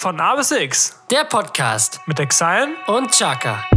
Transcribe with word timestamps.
Von 0.00 0.20
A 0.20 0.36
bis 0.36 0.52
X 0.52 0.96
Der 1.10 1.24
Podcast 1.24 1.98
mit 2.06 2.20
Exile 2.20 2.68
und 2.86 3.10
Chaka. 3.10 3.68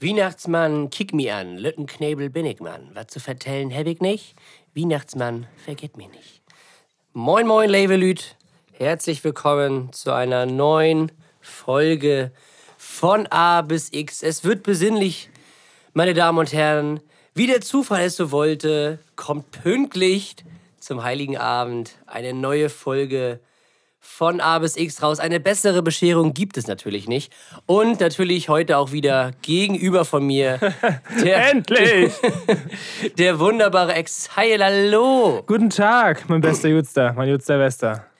Weihnachtsmann, 0.00 0.90
kick 0.90 1.14
mi 1.14 1.30
an, 1.30 1.58
Lüttenknebel 1.58 2.28
bin 2.28 2.44
ich 2.44 2.58
Mann. 2.58 2.90
Was 2.94 3.06
zu 3.06 3.20
vertellen 3.20 3.72
hab 3.72 3.86
ich 3.86 4.00
nicht. 4.00 4.34
Weihnachtsmann, 4.74 5.46
vergiss 5.64 5.94
mich 5.94 6.08
nicht. 6.08 6.42
Moin, 7.12 7.46
moin, 7.46 7.70
Levelüt. 7.70 8.36
Herzlich 8.72 9.22
willkommen 9.22 9.92
zu 9.92 10.10
einer 10.10 10.44
neuen 10.44 11.12
Folge 11.42 12.32
von 12.78 13.26
A 13.26 13.62
bis 13.62 13.92
X. 13.92 14.22
Es 14.22 14.44
wird 14.44 14.62
besinnlich, 14.62 15.28
meine 15.92 16.14
Damen 16.14 16.38
und 16.38 16.52
Herren. 16.52 17.00
Wie 17.34 17.46
der 17.46 17.60
Zufall 17.60 18.04
es 18.04 18.16
so 18.16 18.30
wollte, 18.30 18.98
kommt 19.16 19.50
pünktlich 19.50 20.36
zum 20.78 21.02
Heiligen 21.02 21.36
Abend 21.36 21.98
eine 22.06 22.32
neue 22.32 22.68
Folge 22.68 23.40
von 23.98 24.40
A 24.40 24.58
bis 24.58 24.76
X 24.76 25.02
raus. 25.02 25.20
Eine 25.20 25.38
bessere 25.38 25.80
Bescherung 25.80 26.34
gibt 26.34 26.56
es 26.56 26.66
natürlich 26.66 27.06
nicht. 27.06 27.32
Und 27.66 28.00
natürlich 28.00 28.48
heute 28.48 28.76
auch 28.76 28.90
wieder 28.90 29.30
gegenüber 29.42 30.04
von 30.04 30.26
mir 30.26 30.58
der, 31.24 31.50
Endlich! 31.50 32.12
der 33.18 33.38
wunderbare 33.38 33.94
Exile. 33.94 34.64
Hallo! 34.64 35.42
Guten 35.46 35.70
Tag, 35.70 36.28
mein 36.28 36.40
bester 36.40 36.68
Jutster, 36.68 37.12
mein 37.14 37.28
Jutster 37.28 37.58
Wester. 37.58 38.11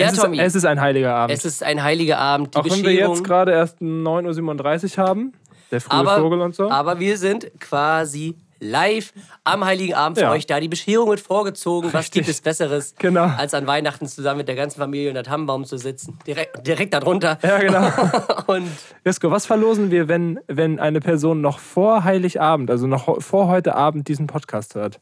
Ja, 0.00 0.06
es, 0.06 0.12
ist, 0.14 0.22
Tommy. 0.22 0.38
es 0.40 0.54
ist 0.54 0.64
ein 0.64 0.80
heiliger 0.80 1.14
Abend. 1.14 1.36
Es 1.36 1.44
ist 1.44 1.62
ein 1.62 1.82
heiliger 1.82 2.18
Abend. 2.18 2.54
Die 2.54 2.58
Auch 2.58 2.64
wenn 2.64 2.84
wir 2.84 2.92
jetzt 2.92 3.24
gerade 3.24 3.52
erst 3.52 3.80
9.37 3.80 4.98
Uhr 4.98 5.04
haben, 5.04 5.32
der 5.70 5.80
frühe 5.80 5.98
aber, 5.98 6.18
Vogel 6.20 6.40
und 6.40 6.54
so. 6.54 6.70
aber 6.70 6.98
wir 7.00 7.16
sind 7.18 7.50
quasi 7.60 8.36
live 8.60 9.12
am 9.44 9.64
Heiligen 9.64 9.94
Abend 9.94 10.18
für 10.18 10.24
Ja. 10.24 10.30
euch 10.32 10.44
da. 10.46 10.58
Die 10.58 10.66
Bescherung 10.68 11.10
wird 11.10 11.20
vorgezogen. 11.20 11.92
Was 11.92 12.06
Richtig. 12.06 12.26
gibt 12.26 12.28
es 12.28 12.40
Besseres, 12.40 12.94
Genau. 12.98 13.30
als 13.36 13.54
an 13.54 13.66
Weihnachten 13.68 14.06
zusammen 14.08 14.38
mit 14.38 14.48
der 14.48 14.56
ganzen 14.56 14.80
Familie 14.80 15.10
unter 15.10 15.22
Tannenbaum 15.22 15.64
zu 15.64 15.76
sitzen? 15.78 16.18
Direkt, 16.26 16.66
direkt 16.66 16.92
darunter. 16.92 17.38
ja, 17.42 17.58
genau. 17.58 17.88
Und 18.48 18.66
Jesko, 19.04 19.30
was 19.30 19.46
verlosen 19.46 19.92
wir, 19.92 20.08
wenn, 20.08 20.40
wenn 20.48 20.80
eine 20.80 20.98
Person 21.00 21.40
noch 21.40 21.60
vor 21.60 22.02
Heiligabend, 22.02 22.68
also 22.70 22.86
noch 22.88 23.22
vor 23.22 23.46
heute 23.46 23.76
Abend 23.76 24.08
diesen 24.08 24.26
Podcast 24.26 24.74
hört? 24.74 24.98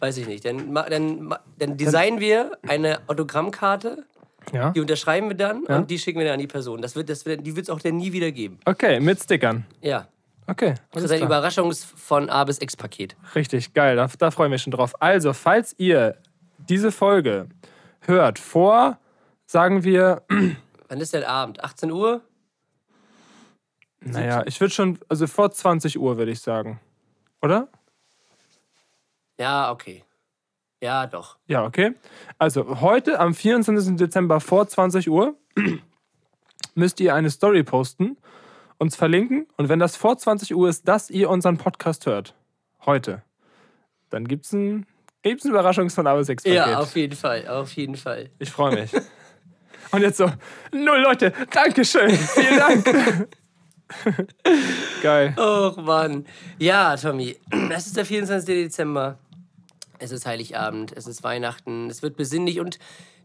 Weiß 0.00 0.16
ich 0.18 0.26
nicht. 0.26 0.44
Dann, 0.44 0.74
dann, 0.74 1.34
dann 1.58 1.76
designen 1.76 2.20
wir 2.20 2.58
eine 2.66 3.00
Autogrammkarte. 3.08 4.04
Ja. 4.52 4.70
Die 4.70 4.80
unterschreiben 4.80 5.28
wir 5.28 5.36
dann 5.36 5.64
Ja. 5.68 5.76
und 5.78 5.90
die 5.90 5.98
schicken 5.98 6.18
wir 6.18 6.24
dann 6.26 6.34
an 6.34 6.40
die 6.40 6.46
Person. 6.46 6.80
Das 6.80 6.96
wird, 6.96 7.08
das 7.10 7.26
wird, 7.26 7.46
die 7.46 7.54
wird 7.56 7.64
es 7.64 7.70
auch 7.70 7.80
dann 7.80 7.96
nie 7.96 8.12
wieder 8.12 8.30
geben. 8.32 8.58
Okay, 8.64 8.98
mit 9.00 9.22
Stickern. 9.22 9.66
Ja. 9.82 10.08
Okay. 10.46 10.74
Das 10.92 11.02
ist 11.02 11.10
ein 11.10 11.18
klar. 11.26 11.30
Überraschungs- 11.44 11.84
von 11.94 12.30
A 12.30 12.44
bis 12.44 12.58
X-Paket. 12.62 13.14
Richtig, 13.34 13.74
geil. 13.74 13.96
Da, 13.96 14.08
da 14.18 14.30
freuen 14.30 14.50
wir 14.50 14.54
uns 14.54 14.62
schon 14.62 14.70
drauf. 14.70 14.94
Also, 15.02 15.34
falls 15.34 15.74
ihr 15.76 16.16
diese 16.58 16.90
Folge 16.90 17.48
hört 18.00 18.38
vor, 18.38 18.98
sagen 19.44 19.84
wir, 19.84 20.22
Wann 20.88 21.00
ist 21.00 21.12
denn 21.12 21.24
Abend? 21.24 21.62
18 21.62 21.90
Uhr? 21.92 22.22
naja, 24.00 24.42
ich 24.46 24.58
würde 24.60 24.72
schon, 24.72 24.98
also 25.08 25.26
vor 25.26 25.50
20 25.50 25.98
Uhr 25.98 26.16
würde 26.16 26.30
ich 26.32 26.40
sagen. 26.40 26.80
Oder? 27.42 27.68
Ja, 29.38 29.70
okay. 29.70 30.04
Ja, 30.80 31.06
doch. 31.06 31.36
Ja, 31.46 31.64
okay. 31.64 31.94
Also 32.38 32.80
heute 32.80 33.18
am 33.18 33.34
24. 33.34 33.96
Dezember 33.96 34.40
vor 34.40 34.68
20 34.68 35.08
Uhr 35.10 35.34
müsst 36.74 37.00
ihr 37.00 37.14
eine 37.14 37.30
Story 37.30 37.62
posten, 37.64 38.16
uns 38.78 38.94
verlinken 38.94 39.46
und 39.56 39.68
wenn 39.68 39.78
das 39.78 39.96
vor 39.96 40.16
20 40.16 40.54
Uhr 40.54 40.68
ist, 40.68 40.86
dass 40.86 41.10
ihr 41.10 41.30
unseren 41.30 41.56
Podcast 41.56 42.06
hört, 42.06 42.34
heute, 42.86 43.22
dann 44.10 44.28
gibt's 44.28 44.52
ein, 44.52 44.86
gibt's 45.22 45.44
ein 45.44 45.50
Überraschungs 45.50 45.94
von 45.94 46.06
Aber 46.06 46.22
6 46.22 46.44
Paket. 46.44 46.56
Ja, 46.56 46.78
auf 46.78 46.94
jeden 46.94 47.16
Fall, 47.16 47.48
auf 47.48 47.72
jeden 47.72 47.96
Fall. 47.96 48.30
Ich 48.38 48.50
freue 48.50 48.74
mich. 48.74 48.92
Und 49.90 50.02
jetzt 50.02 50.18
so, 50.18 50.30
null 50.72 51.00
Leute, 51.00 51.32
Dankeschön, 51.50 52.10
vielen 52.10 52.56
Dank. 52.56 53.28
Geil. 55.02 55.34
Och, 55.38 55.76
Mann. 55.78 56.26
Ja, 56.58 56.94
Tommy, 56.96 57.36
es 57.70 57.86
ist 57.86 57.96
der 57.96 58.04
24. 58.04 58.46
Dezember. 58.46 59.18
Es 59.98 60.10
ist 60.10 60.26
Heiligabend, 60.26 60.92
es 60.96 61.06
ist 61.06 61.22
Weihnachten, 61.22 61.90
es 61.90 62.02
wird 62.02 62.16
besinnlich 62.16 62.60
und 62.60 62.78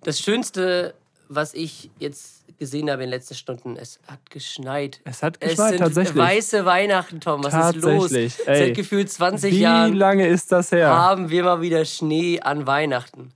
das 0.04 0.20
Schönste, 0.20 0.94
was 1.30 1.54
ich 1.54 1.90
jetzt 2.00 2.44
gesehen 2.60 2.90
habe 2.90 3.04
in 3.04 3.10
den 3.10 3.18
letzten 3.18 3.36
Stunden, 3.36 3.76
es 3.78 4.00
hat 4.08 4.30
geschneit. 4.30 5.00
Es 5.06 5.24
hat 5.24 5.38
Es 5.40 5.50
geschneit, 5.52 5.70
sind 5.70 5.80
tatsächlich. 5.80 6.16
weiße 6.16 6.66
Weihnachten, 6.66 7.20
Tom. 7.20 7.44
Was 7.44 7.76
ist 7.76 7.84
los? 7.84 8.12
Ey. 8.12 8.30
Seit 8.30 8.76
gefühlt 8.76 9.10
20 9.12 9.54
Wie 9.54 9.60
Jahren 9.60 9.94
lange 9.94 10.28
ist 10.28 10.52
das 10.52 10.72
her? 10.72 10.90
haben 10.90 11.30
wir 11.30 11.44
mal 11.44 11.62
wieder 11.62 11.84
Schnee 11.86 12.40
an 12.42 12.68
Weihnachten. 12.68 13.32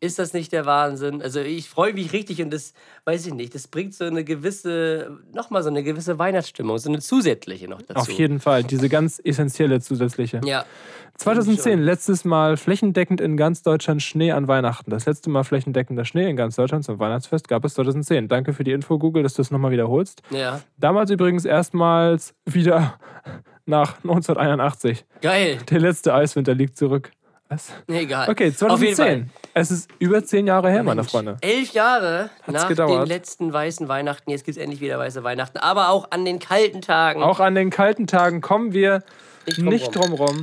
Ist 0.00 0.18
das 0.18 0.32
nicht 0.32 0.52
der 0.52 0.64
Wahnsinn? 0.64 1.22
Also 1.22 1.40
ich 1.40 1.68
freue 1.68 1.92
mich 1.92 2.12
richtig 2.12 2.40
und 2.40 2.52
das, 2.52 2.72
weiß 3.04 3.26
ich 3.26 3.34
nicht, 3.34 3.54
das 3.54 3.66
bringt 3.66 3.94
so 3.94 4.04
eine 4.04 4.22
gewisse, 4.22 5.18
nochmal 5.34 5.64
so 5.64 5.70
eine 5.70 5.82
gewisse 5.82 6.18
Weihnachtsstimmung, 6.18 6.78
so 6.78 6.88
eine 6.88 7.00
zusätzliche 7.00 7.66
noch 7.66 7.82
dazu. 7.82 8.00
Auf 8.00 8.10
jeden 8.10 8.38
Fall, 8.38 8.62
diese 8.62 8.88
ganz 8.88 9.20
essentielle 9.22 9.80
zusätzliche. 9.80 10.40
Ja. 10.44 10.64
2010, 11.16 11.80
letztes 11.80 12.24
Mal 12.24 12.56
flächendeckend 12.56 13.20
in 13.20 13.36
ganz 13.36 13.62
Deutschland 13.62 14.00
Schnee 14.02 14.30
an 14.30 14.46
Weihnachten. 14.46 14.92
Das 14.92 15.04
letzte 15.04 15.30
Mal 15.30 15.42
flächendeckender 15.42 16.04
Schnee 16.04 16.30
in 16.30 16.36
ganz 16.36 16.54
Deutschland 16.54 16.84
zum 16.84 17.00
Weihnachtsfest 17.00 17.48
gab 17.48 17.64
es 17.64 17.74
2010. 17.74 18.28
Danke 18.28 18.52
für 18.52 18.62
die 18.62 18.70
Info, 18.70 18.98
Google, 18.98 19.24
dass 19.24 19.34
du 19.34 19.42
es 19.42 19.50
nochmal 19.50 19.72
wiederholst. 19.72 20.22
Ja. 20.30 20.60
Damals 20.76 21.10
übrigens 21.10 21.44
erstmals 21.44 22.34
wieder 22.44 23.00
nach 23.66 23.96
1981. 23.96 25.04
Geil. 25.20 25.58
Der 25.68 25.80
letzte 25.80 26.14
Eiswinter 26.14 26.54
liegt 26.54 26.76
zurück. 26.76 27.10
Was? 27.48 27.72
Egal. 27.86 28.28
Okay, 28.28 28.48
Auf 28.60 28.80
jeden 28.82 28.96
Fall. 28.96 29.06
2010. 29.26 29.30
Es 29.54 29.70
ist 29.70 29.90
über 29.98 30.22
zehn 30.22 30.46
Jahre 30.46 30.70
her, 30.70 30.82
meine 30.82 31.02
Freunde. 31.02 31.38
Elf 31.40 31.72
Jahre 31.72 32.28
nach 32.46 32.68
gedauert. 32.68 33.04
den 33.04 33.08
letzten 33.08 33.52
weißen 33.52 33.88
Weihnachten. 33.88 34.30
Jetzt 34.30 34.44
gibt 34.44 34.58
es 34.58 34.62
endlich 34.62 34.80
wieder 34.82 34.98
weiße 34.98 35.24
Weihnachten. 35.24 35.56
Aber 35.58 35.88
auch 35.88 36.10
an 36.10 36.26
den 36.26 36.38
kalten 36.38 36.82
Tagen. 36.82 37.22
Auch 37.22 37.40
an 37.40 37.54
den 37.54 37.70
kalten 37.70 38.06
Tagen 38.06 38.42
kommen 38.42 38.72
wir 38.74 39.02
Nicht 39.56 39.96
rum. 39.96 40.10
drum 40.10 40.12
rum. 40.12 40.42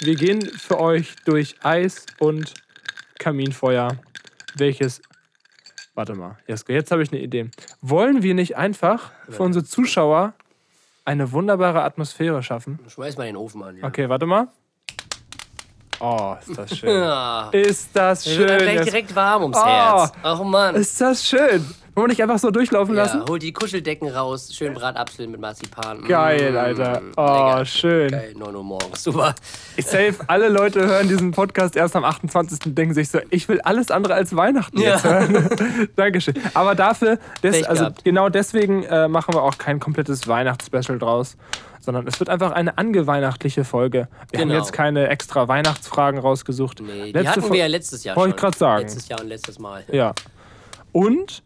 Wir 0.00 0.16
gehen 0.16 0.42
für 0.42 0.80
euch 0.80 1.14
durch 1.24 1.54
Eis 1.62 2.06
und 2.18 2.54
Kaminfeuer, 3.20 3.96
welches. 4.56 5.00
Warte 5.94 6.14
mal, 6.14 6.38
Jesko, 6.48 6.72
jetzt 6.72 6.90
habe 6.90 7.02
ich 7.04 7.12
eine 7.12 7.20
Idee. 7.20 7.50
Wollen 7.82 8.22
wir 8.24 8.34
nicht 8.34 8.56
einfach 8.56 9.12
für 9.28 9.42
unsere 9.44 9.64
Zuschauer 9.64 10.32
eine 11.04 11.30
wunderbare 11.32 11.82
Atmosphäre 11.82 12.42
schaffen? 12.42 12.80
Schmeiß 12.88 13.16
mal 13.16 13.26
den 13.26 13.36
Ofen 13.36 13.62
an. 13.62 13.76
Ja. 13.76 13.86
Okay, 13.86 14.08
warte 14.08 14.26
mal. 14.26 14.48
Oh, 16.04 16.34
ist 16.44 16.58
das 16.58 16.70
schön. 16.78 16.90
Ja. 16.90 17.48
Ist 17.52 17.90
das 17.94 18.26
wird 18.26 18.36
schön. 18.36 18.58
gleich 18.58 18.68
Jesko. 18.72 18.84
direkt 18.84 19.14
warm 19.14 19.42
ums 19.42 19.56
Oh. 19.56 19.64
Herz. 19.64 20.12
Ach 20.22 20.42
Mann. 20.42 20.74
Ist 20.74 21.00
das 21.00 21.24
schön. 21.26 21.64
Wollen 21.94 22.04
wir 22.06 22.08
nicht 22.08 22.22
einfach 22.22 22.38
so 22.38 22.50
durchlaufen 22.50 22.94
lassen? 22.94 23.18
Ja, 23.20 23.24
hol 23.28 23.38
die 23.38 23.52
Kuscheldecken 23.52 24.08
raus. 24.08 24.50
Schön 24.54 24.72
Bratapfel 24.72 25.26
mit 25.28 25.38
Marzipan. 25.40 26.02
Geil, 26.08 26.52
Mm, 26.52 26.56
Alter. 26.56 27.02
Oh, 27.18 27.20
lecker. 27.22 27.64
schön. 27.66 28.10
Geil, 28.10 28.32
9 28.34 28.56
Uhr 28.56 28.64
morgens. 28.64 29.02
Super. 29.04 29.34
Safe, 29.78 30.14
alle 30.26 30.48
Leute 30.48 30.86
hören 30.86 31.06
diesen 31.06 31.32
Podcast 31.32 31.76
erst 31.76 31.94
am 31.94 32.04
28. 32.04 32.60
und 32.64 32.78
denken 32.78 32.94
sich 32.94 33.10
so, 33.10 33.18
ich 33.28 33.46
will 33.48 33.60
alles 33.60 33.90
andere 33.90 34.14
als 34.14 34.34
Weihnachten 34.34 34.78
jetzt 34.80 35.04
Ja. 35.04 35.10
hören. 35.20 35.50
Dankeschön. 35.96 36.34
Aber 36.54 36.74
dafür, 36.74 37.18
des, 37.42 37.62
also 37.64 37.88
genau 38.02 38.30
deswegen 38.30 38.84
äh, 38.84 39.06
machen 39.06 39.34
wir 39.34 39.42
auch 39.42 39.58
kein 39.58 39.78
komplettes 39.78 40.26
Weihnachtsspecial 40.26 40.98
draus, 40.98 41.36
sondern 41.84 42.06
es 42.06 42.18
wird 42.20 42.30
einfach 42.30 42.52
eine 42.52 42.78
angeweihnachtliche 42.78 43.64
Folge. 43.64 44.08
Wir 44.30 44.40
haben 44.40 44.48
Genau. 44.48 44.60
jetzt 44.60 44.72
keine 44.72 45.08
extra 45.08 45.48
Weihnachtsfragen 45.48 46.18
rausgesucht. 46.20 46.80
Nee, 46.80 47.06
die 47.06 47.12
Letzte 47.12 47.30
hatten 47.30 47.40
Fol- 47.42 47.52
wir 47.52 47.58
ja 47.58 47.66
letztes 47.66 48.04
Jahr 48.04 48.16
Wollte 48.16 48.36
ich 48.36 48.40
grad 48.40 48.54
sagen. 48.56 48.82
Letztes 48.82 49.08
Jahr 49.08 49.20
und 49.20 49.26
letztes 49.28 49.58
Mal. 49.58 49.84
Ja. 49.92 50.14
Und 50.92 51.42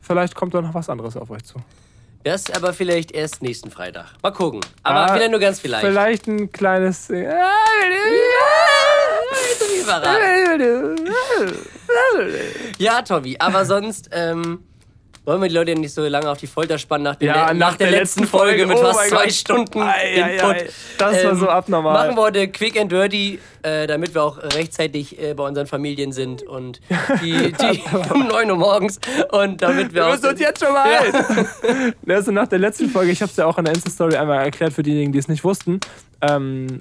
vielleicht 0.00 0.34
kommt 0.34 0.52
da 0.54 0.60
noch 0.60 0.74
was 0.74 0.88
anderes 0.88 1.16
auf 1.16 1.30
euch 1.30 1.44
zu. 1.44 1.56
Das 2.24 2.50
aber 2.50 2.72
vielleicht 2.74 3.12
erst 3.12 3.42
nächsten 3.42 3.70
Freitag. 3.70 4.06
Mal 4.22 4.32
gucken. 4.32 4.60
Aber 4.82 5.00
Ah, 5.00 5.14
vielleicht 5.14 5.30
nur 5.30 5.40
ganz 5.40 5.60
vielleicht. 5.60 5.84
Vielleicht 5.86 6.26
ein 6.26 6.52
kleines... 6.52 7.08
Ja, 12.78 13.02
Tommy, 13.02 13.36
aber 13.38 13.64
sonst 13.64 14.10
ähm, 14.12 14.60
wollen 15.28 15.42
wir 15.42 15.48
die 15.48 15.54
Leute 15.54 15.74
nicht 15.74 15.92
so 15.92 16.06
lange 16.06 16.30
auf 16.30 16.38
die 16.38 16.46
Folter 16.46 16.78
spannen 16.78 17.04
nach, 17.04 17.16
Ja, 17.20 17.50
le- 17.50 17.54
nach, 17.58 17.76
der, 17.76 17.90
letzten 17.90 18.26
Folge, 18.26 18.66
mit 18.66 18.78
Oh 18.78 18.82
fast 18.82 19.10
zwei 19.10 19.24
Gott. 19.24 19.32
Stunden 19.32 19.82
Ei, 19.82 20.22
ei, 20.22 20.34
Input. 20.36 20.50
ei. 20.56 20.68
Das 20.96 21.24
war 21.24 21.36
so 21.36 21.48
abnormal. 21.48 21.92
Machen 22.06 22.16
wir 22.16 22.22
heute 22.22 22.48
quick 22.48 22.80
and 22.80 22.90
dirty, 22.90 23.38
äh, 23.62 23.86
damit 23.86 24.14
wir 24.14 24.22
auch 24.24 24.38
rechtzeitig 24.42 25.20
äh, 25.20 25.34
bei 25.34 25.44
unseren 25.44 25.66
Familien 25.66 26.12
sind 26.12 26.42
und 26.44 26.80
die, 27.22 27.52
die 27.52 27.82
um 28.14 28.26
9 28.26 28.50
Uhr 28.50 28.56
morgens 28.56 28.98
und 29.30 29.60
damit 29.60 29.92
wir 29.94 30.06
Wir 30.06 30.12
müssen 30.12 30.26
uns 30.30 30.40
jetzt 30.40 30.64
schon 30.64 30.72
mal 30.72 30.84
ein. 30.84 31.94
Also 32.08 32.32
nach 32.32 32.48
der 32.48 32.58
letzten 32.58 32.88
Folge, 32.88 33.12
ich 33.12 33.20
habe 33.20 33.30
es 33.30 33.36
ja 33.36 33.44
auch 33.46 33.58
in 33.58 33.64
der 33.66 33.74
Insta-Story 33.74 34.16
einmal 34.16 34.42
erklärt 34.44 34.72
für 34.72 34.82
diejenigen, 34.82 35.12
die 35.12 35.18
es 35.18 35.28
nicht 35.28 35.44
wussten. 35.44 35.78
Ähm, 36.22 36.80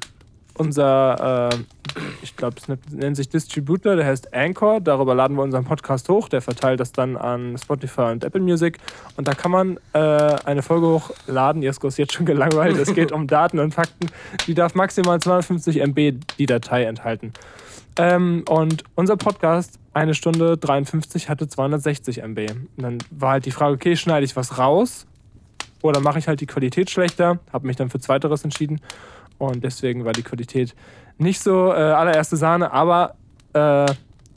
unser, 0.60 1.50
äh, 1.52 2.02
ich 2.22 2.36
glaube, 2.36 2.56
es 2.58 2.68
nennt 2.92 3.16
sich 3.16 3.30
Distributor, 3.30 3.96
der 3.96 4.06
heißt 4.06 4.34
Anchor. 4.34 4.82
Darüber 4.82 5.16
laden 5.16 5.38
wir 5.38 5.44
unseren 5.44 5.66
Podcast 5.66 6.10
hoch. 6.10 6.30
Der 6.30 6.42
verteilt 6.42 6.80
das 6.80 6.92
dann 6.92 7.18
an 7.18 7.58
Spotify 7.58 8.12
und 8.12 8.24
Apple 8.24 8.42
Music. 8.42 8.78
Und 9.16 9.28
da 9.28 9.34
kann 9.34 9.52
man 9.52 9.80
äh, 9.94 10.00
eine 10.00 10.62
Folge 10.62 10.88
hochladen. 10.88 11.62
Jesko 11.62 11.88
ist 11.88 11.98
jetzt 11.98 12.14
schon 12.14 12.26
gelangweilt. 12.26 12.78
es 12.78 12.94
geht 12.94 13.12
um 13.12 13.28
Daten 13.28 13.60
und 13.60 13.74
Fakten. 13.74 14.10
Die 14.48 14.54
darf 14.54 14.76
maximal 14.76 15.20
250 15.20 15.82
MB 15.82 16.20
die 16.38 16.46
Datei 16.46 16.84
enthalten. 16.84 17.34
Ähm, 17.98 18.44
und 18.48 18.84
unser 18.96 19.18
Podcast, 19.18 19.80
eine 19.94 20.14
Stunde 20.14 20.58
53, 20.58 21.30
hatte 21.30 21.48
260 21.48 22.22
MB. 22.24 22.52
Und 22.78 22.84
dann 22.84 22.98
war 23.10 23.32
halt 23.32 23.46
die 23.46 23.52
Frage, 23.52 23.74
okay, 23.74 23.96
schneide 23.96 24.26
ich 24.26 24.36
was 24.36 24.58
raus? 24.58 25.08
Oder 25.82 26.00
mache 26.00 26.20
ich 26.20 26.28
halt 26.28 26.42
die 26.42 26.46
Qualität 26.46 26.90
schlechter? 26.90 27.40
Habe 27.52 27.68
mich 27.68 27.76
dann 27.76 27.90
für 27.90 28.00
Zweiteres 28.00 28.44
entschieden. 28.44 28.82
Und 29.38 29.64
deswegen 29.64 30.06
war 30.06 30.14
die 30.14 30.24
Qualität 30.24 30.76
nicht 31.18 31.40
so 31.42 31.72
äh, 31.72 31.76
allererste 31.76 32.38
Sahne, 32.38 32.72
aber 32.72 33.16
äh, 33.54 33.86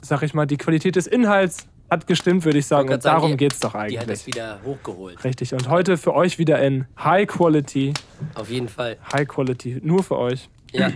sag 0.01 0.23
ich 0.23 0.33
mal, 0.33 0.45
die 0.45 0.57
Qualität 0.57 0.95
des 0.95 1.07
Inhalts 1.07 1.67
hat 1.89 2.07
gestimmt, 2.07 2.45
würde 2.45 2.57
ich 2.57 2.65
sagen. 2.65 2.89
Und 2.89 3.03
sagen, 3.03 3.15
darum 3.15 3.37
geht 3.37 3.53
es 3.53 3.59
doch 3.59 3.75
eigentlich. 3.75 3.99
Die 3.99 3.99
hat 3.99 4.09
es 4.09 4.25
wieder 4.25 4.59
hochgeholt. 4.63 5.23
Richtig. 5.23 5.53
Und 5.53 5.69
heute 5.69 5.97
für 5.97 6.13
euch 6.13 6.39
wieder 6.39 6.59
in 6.61 6.85
High 6.97 7.27
Quality. 7.27 7.93
Auf 8.35 8.49
jeden 8.49 8.69
Fall. 8.69 8.97
High 9.11 9.27
Quality. 9.27 9.81
Nur 9.83 10.03
für 10.03 10.17
euch. 10.17 10.49
Ja. 10.71 10.91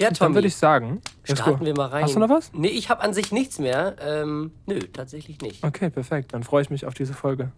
Ja, 0.00 0.10
Tommy. 0.10 0.18
Dann 0.18 0.34
würde 0.34 0.46
ich 0.46 0.54
sagen, 0.54 1.00
starten 1.24 1.66
wir 1.66 1.74
mal 1.74 1.86
rein. 1.86 2.04
Hast 2.04 2.14
du 2.14 2.20
noch 2.20 2.28
was? 2.28 2.52
Nee, 2.52 2.68
ich 2.68 2.88
habe 2.88 3.00
an 3.00 3.12
sich 3.12 3.32
nichts 3.32 3.58
mehr. 3.58 3.96
Ähm, 4.00 4.52
nö, 4.66 4.78
tatsächlich 4.92 5.40
nicht. 5.40 5.64
Okay, 5.64 5.90
perfekt. 5.90 6.32
Dann 6.34 6.44
freue 6.44 6.62
ich 6.62 6.70
mich 6.70 6.86
auf 6.86 6.94
diese 6.94 7.14
Folge. 7.14 7.50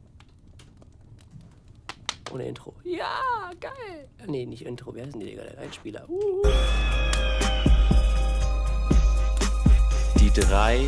Ohne 2.30 2.46
Intro. 2.46 2.74
Ja, 2.84 3.50
geil. 3.58 4.08
Nee, 4.26 4.46
nicht 4.46 4.64
Intro. 4.64 4.94
Wer 4.94 5.04
ist 5.04 5.14
denn 5.14 5.20
der 5.20 5.58
Einspieler? 5.58 6.08
Uh. 6.08 6.42
Die 10.20 10.30
drei 10.30 10.84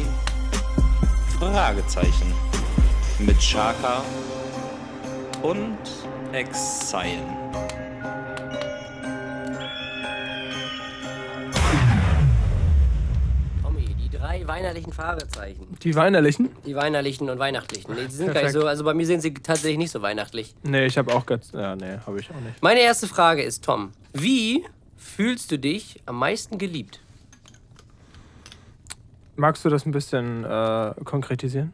Fragezeichen 1.39 2.33
mit 3.19 3.43
Shaka 3.43 4.05
und 5.43 5.79
Exile. 6.33 7.82
Drei 14.33 14.47
weinerlichen 14.47 14.93
Fragezeichen. 14.93 15.77
Die 15.83 15.95
weinerlichen? 15.95 16.51
Die 16.65 16.75
weinerlichen 16.75 17.29
und 17.29 17.39
weihnachtlichen. 17.39 17.95
Nee, 17.95 18.07
die 18.07 18.15
sind 18.15 18.33
gar 18.33 18.43
nicht 18.43 18.53
so, 18.53 18.67
also 18.67 18.85
bei 18.85 18.95
mir 18.95 19.07
sind 19.07 19.21
sie 19.21 19.35
tatsächlich 19.35 19.79
nicht 19.79 19.91
so 19.91 20.01
weihnachtlich. 20.03 20.55
Nee, 20.63 20.87
ich 20.87 20.97
habe 20.97 21.15
auch 21.15 21.27
ganz, 21.27 21.53
ja, 21.53 21.77
nee, 21.77 21.99
habe 22.07 22.21
ich 22.21 22.31
auch 22.31 22.41
nicht. 22.41 22.63
Meine 22.63 22.81
erste 22.81 23.07
Frage 23.07 23.43
ist, 23.43 23.65
Tom, 23.65 23.93
wie 24.13 24.65
fühlst 24.97 25.51
du 25.51 25.59
dich 25.59 26.01
am 26.07 26.19
meisten 26.19 26.59
geliebt? 26.59 27.01
Magst 29.37 29.65
du 29.65 29.69
das 29.69 29.87
ein 29.87 29.93
bisschen 29.93 30.45
äh, 30.45 30.95
konkretisieren? 31.05 31.73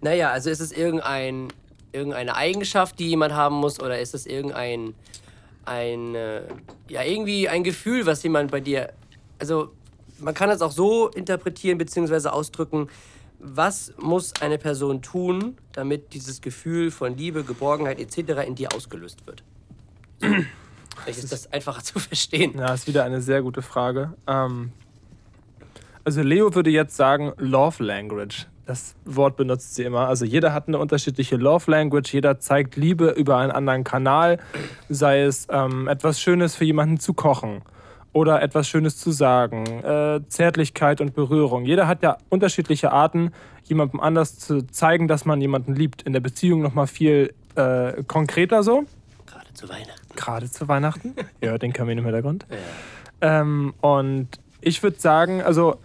Naja, 0.00 0.30
also 0.30 0.50
ist 0.50 0.60
es 0.60 0.72
irgendein, 0.72 1.48
irgendeine 1.92 2.34
Eigenschaft, 2.34 2.98
die 2.98 3.08
jemand 3.08 3.34
haben 3.34 3.56
muss, 3.56 3.80
oder 3.80 3.98
ist 3.98 4.14
es 4.14 4.26
irgendein, 4.26 4.94
ein, 5.64 6.14
äh, 6.14 6.42
ja, 6.88 7.02
irgendwie 7.02 7.48
ein 7.48 7.62
Gefühl, 7.62 8.06
was 8.06 8.22
jemand 8.22 8.50
bei 8.50 8.60
dir, 8.60 8.92
also 9.38 9.70
man 10.20 10.34
kann 10.34 10.50
es 10.50 10.62
auch 10.62 10.72
so 10.72 11.08
interpretieren 11.08 11.78
bzw. 11.78 12.28
ausdrücken, 12.28 12.88
was 13.38 13.92
muss 13.98 14.34
eine 14.40 14.58
Person 14.58 15.02
tun, 15.02 15.56
damit 15.72 16.12
dieses 16.12 16.40
Gefühl 16.40 16.90
von 16.90 17.16
Liebe, 17.16 17.42
Geborgenheit 17.42 17.98
etc. 17.98 18.46
in 18.46 18.54
dir 18.54 18.74
ausgelöst 18.74 19.26
wird? 19.26 19.42
Vielleicht 21.02 21.18
ist 21.18 21.32
das 21.32 21.50
einfacher 21.52 21.82
zu 21.82 21.98
verstehen. 21.98 22.58
Ja, 22.58 22.74
ist 22.74 22.86
wieder 22.86 23.04
eine 23.04 23.22
sehr 23.22 23.42
gute 23.42 23.62
Frage. 23.62 24.12
Ähm, 24.26 24.72
also 26.04 26.22
Leo 26.22 26.54
würde 26.54 26.70
jetzt 26.70 26.96
sagen 26.96 27.32
Love 27.38 27.82
Language. 27.82 28.46
Das 28.66 28.94
Wort 29.04 29.36
benutzt 29.36 29.74
sie 29.74 29.84
immer. 29.84 30.06
Also 30.06 30.24
jeder 30.24 30.52
hat 30.52 30.68
eine 30.68 30.78
unterschiedliche 30.78 31.36
Love 31.36 31.70
Language, 31.70 32.12
jeder 32.12 32.38
zeigt 32.38 32.76
Liebe 32.76 33.08
über 33.10 33.38
einen 33.38 33.50
anderen 33.50 33.84
Kanal, 33.84 34.38
sei 34.88 35.22
es 35.22 35.48
ähm, 35.50 35.88
etwas 35.88 36.20
Schönes 36.20 36.54
für 36.54 36.64
jemanden 36.64 37.00
zu 37.00 37.14
kochen 37.14 37.62
oder 38.12 38.42
etwas 38.42 38.68
Schönes 38.68 38.96
zu 38.96 39.12
sagen, 39.12 39.66
äh, 39.84 40.20
Zärtlichkeit 40.28 41.00
und 41.00 41.14
Berührung. 41.14 41.64
Jeder 41.64 41.86
hat 41.86 42.02
ja 42.02 42.18
unterschiedliche 42.28 42.92
Arten, 42.92 43.32
jemandem 43.64 44.00
anders 44.00 44.38
zu 44.38 44.66
zeigen, 44.66 45.06
dass 45.06 45.24
man 45.24 45.40
jemanden 45.40 45.74
liebt. 45.74 46.02
In 46.02 46.12
der 46.12 46.20
Beziehung 46.20 46.60
noch 46.60 46.74
mal 46.74 46.86
viel 46.86 47.32
äh, 47.54 48.02
konkreter 48.04 48.62
so. 48.62 48.84
Gerade 49.26 49.52
zu 49.54 49.68
Weihnachten. 49.68 50.16
Gerade 50.16 50.50
zu 50.50 50.68
Weihnachten. 50.68 51.14
ja, 51.40 51.56
den 51.58 51.72
Kamin 51.72 51.98
im 51.98 52.04
Hintergrund. 52.04 52.46
Ja. 52.50 53.40
Ähm, 53.40 53.74
und 53.80 54.28
ich 54.60 54.82
würde 54.82 54.98
sagen, 54.98 55.42
also 55.42 55.76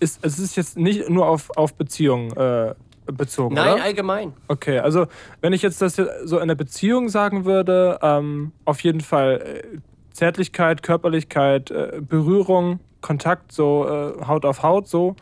ist, 0.00 0.24
es 0.24 0.38
ist 0.38 0.56
jetzt 0.56 0.76
nicht 0.76 1.08
nur 1.08 1.26
auf, 1.26 1.56
auf 1.56 1.74
Beziehungen 1.74 2.30
äh, 2.36 2.74
bezogen, 3.06 3.54
Nein, 3.54 3.74
oder? 3.74 3.82
allgemein. 3.82 4.32
Okay, 4.48 4.78
also 4.78 5.06
wenn 5.40 5.52
ich 5.52 5.62
jetzt 5.62 5.80
das 5.80 6.00
so 6.24 6.38
in 6.38 6.48
der 6.48 6.54
Beziehung 6.54 7.08
sagen 7.08 7.44
würde, 7.44 7.98
ähm, 8.02 8.52
auf 8.64 8.80
jeden 8.80 9.00
Fall 9.00 9.62
äh, 9.64 9.78
Zärtlichkeit, 10.18 10.82
Körperlichkeit, 10.82 11.70
äh, 11.70 12.00
Berührung, 12.00 12.80
Kontakt, 13.00 13.52
so 13.52 13.86
äh, 13.88 14.26
Haut 14.26 14.44
auf 14.44 14.64
Haut, 14.64 14.88
so. 14.88 15.14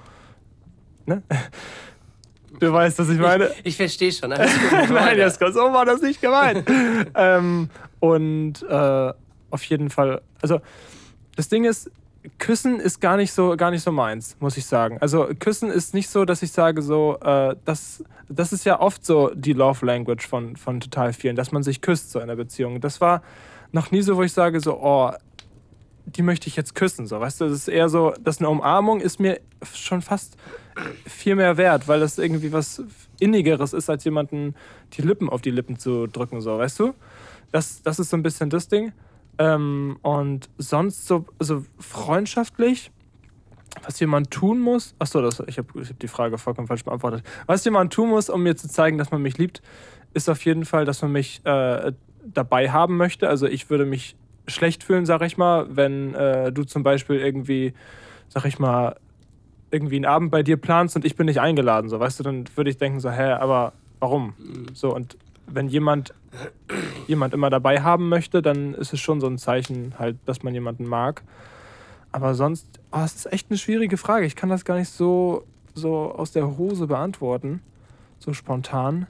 Ne? 1.05 1.23
Du 2.59 2.73
weißt, 2.73 2.99
was 2.99 3.11
ich 3.11 3.19
meine? 3.19 3.51
Ich, 3.59 3.67
ich 3.67 3.77
verstehe 3.77 4.11
schon. 4.11 4.31
Nein, 4.89 5.19
Jasko, 5.19 5.51
so 5.51 5.61
war 5.75 5.85
das 5.85 6.01
nicht 6.01 6.23
gemeint. 6.23 6.67
ähm, 7.15 7.69
und 8.01 8.63
äh, 8.63 9.13
auf 9.51 9.63
jeden 9.65 9.91
Fall, 9.91 10.23
also 10.41 10.63
das 11.37 11.51
Ding 11.51 11.67
ist, 11.67 11.91
Küssen 12.39 12.81
ist 12.81 13.03
gar 13.03 13.19
nicht 13.19 13.35
so, 13.35 13.59
gar 13.59 13.71
nicht 13.71 13.83
so 13.83 13.93
meins, 13.93 14.39
muss 14.41 14.57
ich 14.57 14.65
sagen. 14.65 14.97
Also 15.03 15.29
Küssen 15.39 15.69
ist 15.69 15.93
nicht 15.93 16.09
so, 16.09 16.25
dass 16.25 16.43
ich 16.43 16.51
sage 16.51 16.81
so, 16.81 17.19
äh, 17.23 17.57
das, 17.67 18.03
das 18.31 18.55
ist 18.55 18.65
ja 18.65 18.81
oft 18.81 19.05
so 19.05 19.31
die 19.35 19.53
Love 19.53 19.85
Language 19.85 20.27
von, 20.27 20.57
von 20.57 20.81
total 20.81 21.13
vielen, 21.13 21.37
dass 21.37 21.53
man 21.53 21.63
sich 21.63 21.83
küsst 21.83 22.11
so 22.11 22.21
in 22.21 22.29
der 22.29 22.37
Beziehung. 22.37 22.81
Das 22.81 23.03
war 23.03 23.21
noch 23.73 23.91
nie 23.91 24.03
so, 24.03 24.17
wo 24.17 24.23
ich 24.23 24.33
sage 24.33 24.61
so, 24.61 24.79
oh, 24.81 25.13
die 26.07 26.23
möchte 26.23 26.49
ich 26.49 26.57
jetzt 26.57 26.75
küssen. 26.75 27.07
So, 27.07 27.21
weißt 27.21 27.41
du, 27.41 27.49
das 27.49 27.59
ist 27.59 27.69
eher 27.69 27.89
so, 27.89 28.13
dass 28.21 28.39
eine 28.39 28.49
Umarmung 28.49 29.01
ist 29.01 29.19
mir 29.19 29.41
schon 29.73 30.03
fast 30.03 30.37
viel 31.05 31.35
mehr 31.35 31.57
wert, 31.57 31.89
weil 31.89 32.01
das 32.01 32.19
irgendwie 32.19 32.53
was 32.53 32.83
Innigeres 33.19 33.73
ist, 33.73 33.91
als 33.91 34.05
jemanden 34.05 34.55
die 34.93 35.03
Lippen 35.03 35.29
auf 35.29 35.43
die 35.43 35.51
Lippen 35.51 35.79
zu 35.79 36.07
drücken, 36.07 36.41
so, 36.41 36.59
weißt 36.59 36.79
du? 36.81 36.95
Das, 37.53 37.83
das 37.83 37.99
ist 37.99 38.11
so 38.11 38.17
ein 38.17 38.23
bisschen 38.23 38.51
das 38.51 38.69
Ding. 38.69 38.93
Ähm, 39.39 39.99
und 40.03 40.49
sonst 40.59 41.07
so 41.07 41.27
also 41.39 41.65
freundschaftlich, 41.79 42.91
was 43.85 44.01
jemand 44.01 44.31
tun 44.31 44.61
muss, 44.61 44.95
achso, 44.99 45.21
das, 45.21 45.43
ich 45.47 45.59
habe 45.59 45.81
ich 45.81 45.91
hab 45.91 45.99
die 45.99 46.09
Frage 46.09 46.39
vollkommen 46.39 46.69
falsch 46.69 46.85
beantwortet. 46.85 47.23
Was 47.47 47.65
jemand 47.65 47.93
tun 47.93 48.11
muss, 48.11 48.31
um 48.31 48.43
mir 48.43 48.57
zu 48.57 48.69
zeigen, 48.69 48.97
dass 48.97 49.11
man 49.11 49.23
mich 49.23 49.39
liebt, 49.39 49.61
ist 50.15 50.31
auf 50.31 50.45
jeden 50.45 50.65
Fall, 50.65 50.85
dass 50.85 51.03
man 51.03 51.13
mich 51.13 51.45
äh, 51.45 51.93
dabei 52.33 52.71
haben 52.71 52.97
möchte. 52.97 53.29
Also 53.29 53.47
ich 53.47 53.71
würde 53.71 53.87
mich 53.87 54.17
schlecht 54.47 54.85
fühlen, 54.85 55.07
sag 55.07 55.23
ich 55.23 55.37
mal, 55.37 55.67
wenn 55.75 56.15
äh, 56.15 56.53
du 56.53 56.65
zum 56.65 56.83
Beispiel 56.83 57.17
irgendwie, 57.17 57.75
sag 58.29 58.45
ich 58.45 58.59
mal, 58.59 58.97
irgendwie 59.71 59.97
einen 59.97 60.05
Abend 60.05 60.31
bei 60.31 60.43
dir 60.43 60.57
planst 60.57 60.95
und 60.97 61.05
ich 61.05 61.17
bin 61.17 61.27
nicht 61.27 61.41
eingeladen, 61.41 61.91
so 61.91 61.99
weißt 61.99 62.21
du, 62.21 62.23
dann 62.23 62.45
würde 62.55 62.71
ich 62.71 62.77
denken 62.77 63.01
so, 63.01 63.11
hä, 63.11 63.33
aber 63.33 63.73
warum? 63.99 64.35
So 64.73 64.95
und 64.95 65.17
wenn 65.47 65.69
jemand 65.69 66.15
jemand 67.07 67.35
immer 67.35 67.51
dabei 67.51 67.83
haben 67.83 68.09
möchte, 68.09 68.43
dann 68.43 68.75
ist 68.75 68.93
es 68.93 69.01
schon 69.01 69.21
so 69.21 69.27
ein 69.27 69.39
Zeichen 69.39 69.95
halt, 69.99 70.17
dass 70.27 70.43
man 70.43 70.55
jemanden 70.55 70.87
mag. 70.87 71.23
Aber 72.13 72.35
sonst, 72.35 72.67
oh, 72.93 73.01
es 73.05 73.15
ist 73.15 73.33
echt 73.33 73.51
eine 73.51 73.59
schwierige 73.59 73.97
Frage. 73.97 74.27
Ich 74.27 74.37
kann 74.37 74.49
das 74.49 74.65
gar 74.65 74.77
nicht 74.77 74.91
so 74.91 75.45
so 75.77 76.13
aus 76.13 76.33
der 76.33 76.57
Hose 76.57 76.87
beantworten, 76.87 77.61
so 78.19 78.33
spontan, 78.33 79.07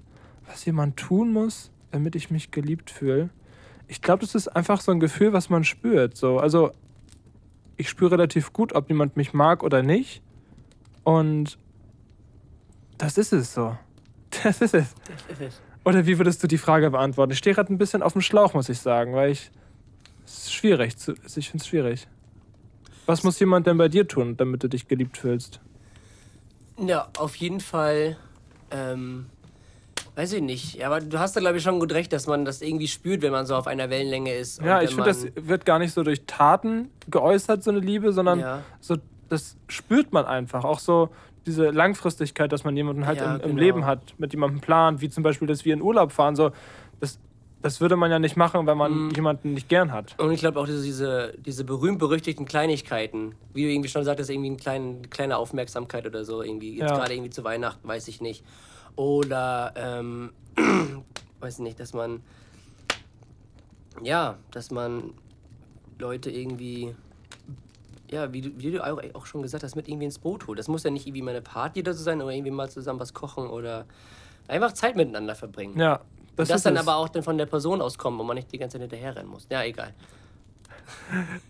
was 0.49 0.65
jemand 0.65 0.97
tun 0.97 1.33
muss, 1.33 1.71
damit 1.97 2.15
ich 2.15 2.31
mich 2.31 2.51
geliebt 2.51 2.91
fühle. 2.91 3.31
Ich 3.89 4.03
glaube, 4.03 4.21
das 4.21 4.35
ist 4.35 4.49
einfach 4.49 4.83
so 4.83 4.93
ein 4.93 5.01
Gefühl, 5.01 5.33
was 5.33 5.49
man 5.49 5.65
spürt. 5.65 6.15
So, 6.15 6.39
also 6.39 6.73
ich 7.79 7.89
spüre 7.89 8.13
relativ 8.13 8.53
gut, 8.53 8.75
ob 8.75 8.91
jemand 8.91 9.17
mich 9.17 9.33
mag 9.33 9.63
oder 9.63 9.83
nicht. 9.83 10.23
Und 11.05 11.57
das 12.99 13.17
ist 13.17 13.33
es 13.33 13.55
so. 13.55 13.77
Das 14.43 14.61
ist 14.61 14.75
es. 14.75 14.95
Das 15.07 15.39
ist 15.39 15.41
es. 15.41 15.63
Oder 15.85 16.05
wie 16.05 16.19
würdest 16.19 16.43
du 16.43 16.47
die 16.47 16.59
Frage 16.59 16.91
beantworten? 16.91 17.33
Ich 17.33 17.39
stehe 17.39 17.55
gerade 17.55 17.73
ein 17.73 17.79
bisschen 17.79 18.03
auf 18.03 18.13
dem 18.13 18.21
Schlauch, 18.21 18.53
muss 18.53 18.69
ich 18.69 18.81
sagen, 18.81 19.15
weil 19.15 19.31
ich. 19.31 19.51
Es 20.27 20.39
ist 20.39 20.53
schwierig. 20.53 20.97
Ich 20.99 21.49
finde 21.49 21.63
es 21.63 21.67
schwierig. 21.67 22.09
Was 23.07 23.23
muss 23.23 23.39
jemand 23.39 23.67
denn 23.67 23.79
bei 23.79 23.89
dir 23.89 24.07
tun, 24.07 24.37
damit 24.37 24.63
du 24.65 24.69
dich 24.69 24.89
geliebt 24.89 25.17
fühlst? 25.17 25.61
Ja, 26.79 27.09
auf 27.17 27.37
jeden 27.37 27.61
Fall 27.61 28.19
ähm, 28.71 29.27
Weiß 30.17 30.33
ich 30.33 30.41
nicht. 30.41 30.77
Ja, 30.77 30.87
aber 30.87 31.01
du 31.01 31.19
hast 31.19 31.37
da, 31.37 31.41
glaube 31.41 31.59
ich, 31.59 31.63
schon 31.63 31.79
gut 31.79 31.93
recht, 31.93 32.11
dass 32.11 32.27
man 32.27 32.47
das 32.47 32.63
irgendwie 32.63 32.89
spürt, 32.89 33.21
wenn 33.21 33.33
man 33.33 33.45
so 33.45 33.55
auf 33.55 33.67
einer 33.67 33.91
Wellenlänge 33.91 34.35
ist. 34.35 34.63
Ja, 34.63 34.81
ich 34.81 34.95
finde, 34.95 35.11
das 35.11 35.27
wird 35.35 35.67
gar 35.67 35.79
nicht 35.79 35.93
so 35.93 36.03
durch 36.03 36.23
Taten 36.27 36.91
geäußert, 37.11 37.63
so 37.63 37.71
eine 37.71 37.81
Liebe, 37.81 38.15
sondern 38.15 38.41
ja. 38.41 38.63
so, 38.81 38.97
das 39.29 39.59
spürt 39.69 40.15
man 40.15 40.25
einfach. 40.25 40.65
Auch 40.65 40.79
so 40.79 41.11
diese 41.45 41.69
Langfristigkeit, 41.69 42.51
dass 42.51 42.65
man 42.65 42.75
jemanden 42.75 43.07
halt 43.07 43.19
ja, 43.19 43.35
im, 43.37 43.41
im 43.43 43.49
genau. 43.49 43.61
Leben 43.61 43.85
hat, 43.85 44.15
mit 44.17 44.33
jemandem 44.33 44.61
plant, 44.61 45.03
wie 45.03 45.11
zum 45.11 45.23
Beispiel, 45.23 45.47
dass 45.47 45.67
wir 45.67 45.75
in 45.75 45.83
Urlaub 45.83 46.13
fahren. 46.13 46.35
So, 46.35 46.51
das, 46.99 47.19
das 47.61 47.83
würde 47.83 47.97
man 47.97 48.11
ja 48.11 48.19
nicht 48.19 48.39
machen, 48.39 48.67
wenn 48.67 48.79
man 48.79 49.11
jemanden 49.11 49.53
nicht 49.53 49.69
gern 49.69 49.93
hat. 49.93 50.19
Und 50.19 50.33
ich 50.33 50.41
glaube 50.41 50.59
auch 50.59 50.67
diese, 50.67 50.83
diese, 50.83 51.35
diese 51.37 51.65
berühmt-berüchtigten 51.65 52.47
Kleinigkeiten, 52.47 53.35
wie 53.53 53.65
du 53.65 53.71
irgendwie 53.71 53.91
schon 53.91 54.03
sagtest, 54.05 54.31
irgendwie 54.31 54.49
eine 54.49 54.57
kleine, 54.57 55.03
kleine 55.11 55.37
Aufmerksamkeit 55.37 56.07
oder 56.07 56.25
so, 56.25 56.43
irgendwie 56.43 56.79
jetzt 56.79 56.89
Ja. 56.89 56.97
gerade 56.97 57.13
irgendwie 57.13 57.31
zu 57.31 57.45
Weihnachten, 57.45 57.87
weiß 57.87 58.09
ich 58.09 58.23
nicht. 58.23 58.43
Oder, 58.97 59.73
ähm, 59.77 60.33
weiß 61.41 61.55
ich 61.55 61.61
nicht, 61.61 61.79
dass 61.79 61.93
man, 61.93 62.23
ja, 64.03 64.37
dass 64.51 64.71
man 64.71 65.13
Leute 65.99 66.31
irgendwie, 66.31 66.95
ja, 68.11 68.33
wie 68.33 68.41
du, 68.43 68.51
wie 68.57 68.71
du 68.73 68.85
auch, 69.15 69.27
schon 69.27 69.43
gesagt 69.43 69.63
hast, 69.65 69.77
mit 69.77 69.89
irgendwie 69.89 70.07
ins 70.07 70.19
Boot 70.19 70.47
holt. 70.47 70.59
Das 70.59 70.69
muss 70.69 70.83
ja 70.83 70.91
nicht 70.91 71.07
irgendwie 71.07 71.23
mal 71.23 71.31
eine 71.33 71.43
Party 71.43 71.81
oder 71.81 71.93
so 71.93 72.03
sein 72.03 72.21
oder 72.23 72.33
irgendwie 72.33 72.51
mal 72.51 72.71
zusammen 72.71 73.01
was 73.01 73.15
kochen 73.15 73.47
oder 73.49 73.85
einfach 74.49 74.73
Zeit 74.73 74.97
miteinander 74.97 75.35
verbringen. 75.35 75.79
Ja, 75.79 76.01
Das, 76.37 76.49
das, 76.49 76.57
das 76.57 76.63
dann 76.65 76.77
es. 76.77 76.81
aber 76.81 76.97
auch 76.97 77.09
dann 77.09 77.23
von 77.23 77.37
der 77.39 77.47
Person 77.47 77.81
aus 77.83 77.99
kommt 77.99 78.21
und 78.21 78.27
man 78.27 78.37
nicht 78.37 78.53
die 78.53 78.59
ganze 78.59 78.79
Zeit 78.79 78.91
hinterherrennen 78.91 79.31
muss. 79.31 79.47
Ja, 79.51 79.63
egal. 79.63 79.93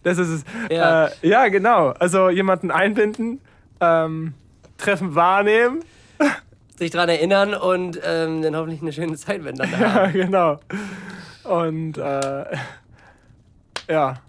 Das 0.03 0.17
ist 0.19 0.29
es. 0.29 0.45
Ja. 0.71 1.07
Äh, 1.09 1.11
ja, 1.29 1.49
genau. 1.49 1.89
Also 1.91 2.31
jemanden 2.31 2.71
einbinden, 2.71 3.41
ähm, 3.81 4.33
Treffen 4.79 5.15
wahrnehmen. 5.15 5.85
sich 6.77 6.91
daran 6.91 7.09
erinnern 7.09 7.55
und 7.55 7.99
ähm, 8.05 8.43
dann 8.43 8.55
hoffentlich 8.57 8.83
eine 8.83 8.93
schöne 8.93 9.17
Zeit 9.17 9.43
miteinander 9.43 9.79
Ja, 9.79 9.93
haben. 9.95 10.13
genau. 10.13 10.59
Und 11.45 11.99
äh, 11.99 12.45
ja. 13.89 14.21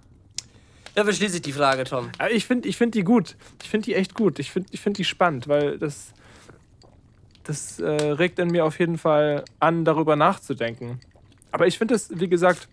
Dafür 0.96 1.14
schließe 1.14 1.36
ich 1.38 1.42
die 1.42 1.52
Frage, 1.52 1.84
Tom. 1.84 2.10
Aber 2.18 2.32
Ich 2.32 2.46
finde 2.46 2.68
ich 2.68 2.78
find 2.78 2.96
die 2.96 3.04
gut. 3.04 3.36
Ich 3.62 3.70
finde 3.70 3.86
die 3.86 3.96
echt 3.96 4.14
gut. 4.16 4.40
Ich 4.40 4.52
finde 4.52 4.70
ich 4.72 4.82
find 4.82 4.98
die 4.98 5.04
spannend, 5.04 5.48
weil 5.48 5.78
das, 5.78 6.14
das 7.44 7.80
äh, 7.80 7.86
regt 7.86 8.40
in 8.40 8.48
mir 8.48 8.66
auf 8.66 8.80
jeden 8.80 8.98
Fall 8.98 9.46
an, 9.60 9.86
darüber 9.86 10.16
nachzudenken. 10.16 11.00
Aber 11.52 11.68
ich 11.68 11.78
finde 11.78 11.96
es, 11.96 12.10
wie 12.20 12.28
gesagt, 12.30 12.68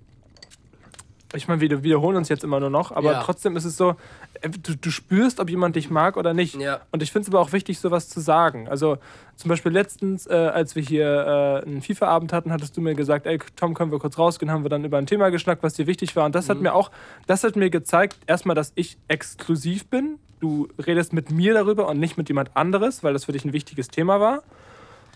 ich 1.35 1.49
meine, 1.49 1.61
wir 1.61 1.83
wiederholen 1.83 2.17
uns 2.17 2.29
jetzt 2.29 2.45
immer 2.45 2.61
nur 2.61 2.71
noch, 2.71 2.93
aber 2.93 3.13
Ja. 3.13 3.23
trotzdem 3.23 3.57
ist 3.57 3.65
es 3.65 3.77
so, 3.77 3.97
äh, 4.41 4.49
du, 4.51 4.77
du 4.77 4.91
spürst, 4.91 5.41
ob 5.41 5.51
jemand 5.51 5.77
dich 5.77 5.91
mag 5.91 6.17
oder 6.17 6.35
nicht. 6.35 6.55
Ja. 6.57 6.81
Und 6.93 7.03
ich 7.03 7.13
finde 7.13 7.29
es 7.29 7.35
aber 7.35 7.41
auch 7.41 7.53
wichtig, 7.53 7.79
sowas 7.79 8.09
zu 8.09 8.21
sagen. 8.21 8.69
Also 8.69 8.99
zum 9.37 9.49
Beispiel 9.49 9.73
letztens, 9.73 10.27
äh, 10.27 10.33
als 10.33 10.77
wir 10.77 10.83
hier 10.83 11.63
äh, 11.65 11.67
einen 11.67 11.83
FIFA-Abend 11.83 12.33
hatten, 12.33 12.53
hattest 12.53 12.77
du 12.77 12.81
mir 12.81 12.95
gesagt, 12.95 13.27
ey 13.27 13.39
Tom, 13.57 13.75
können 13.75 13.91
wir 13.93 13.99
kurz 13.99 14.19
rausgehen, 14.19 14.51
haben 14.53 14.65
wir 14.65 14.71
dann 14.71 14.85
über 14.85 14.99
ein 14.99 15.07
Thema 15.07 15.31
geschnackt, 15.31 15.63
was 15.63 15.75
dir 15.75 15.87
wichtig 15.87 16.15
war. 16.17 16.25
Und 16.25 16.35
das 16.35 16.49
hat 16.49 16.61
mir 16.61 16.75
auch, 16.75 16.91
das 17.27 17.43
hat 17.45 17.57
mir 17.57 17.71
gezeigt, 17.71 18.17
erstmal, 18.27 18.55
dass 18.55 18.73
ich 18.75 18.97
exklusiv 19.09 19.87
bin. 19.87 20.19
Du 20.41 20.69
redest 20.87 21.13
mit 21.13 21.31
mir 21.31 21.55
darüber 21.55 21.89
und 21.89 21.99
nicht 21.99 22.17
mit 22.19 22.29
jemand 22.29 22.57
anderes, 22.57 23.03
weil 23.03 23.13
das 23.13 23.25
für 23.25 23.33
dich 23.33 23.45
ein 23.45 23.53
wichtiges 23.53 23.89
Thema 23.89 24.21
war. 24.21 24.43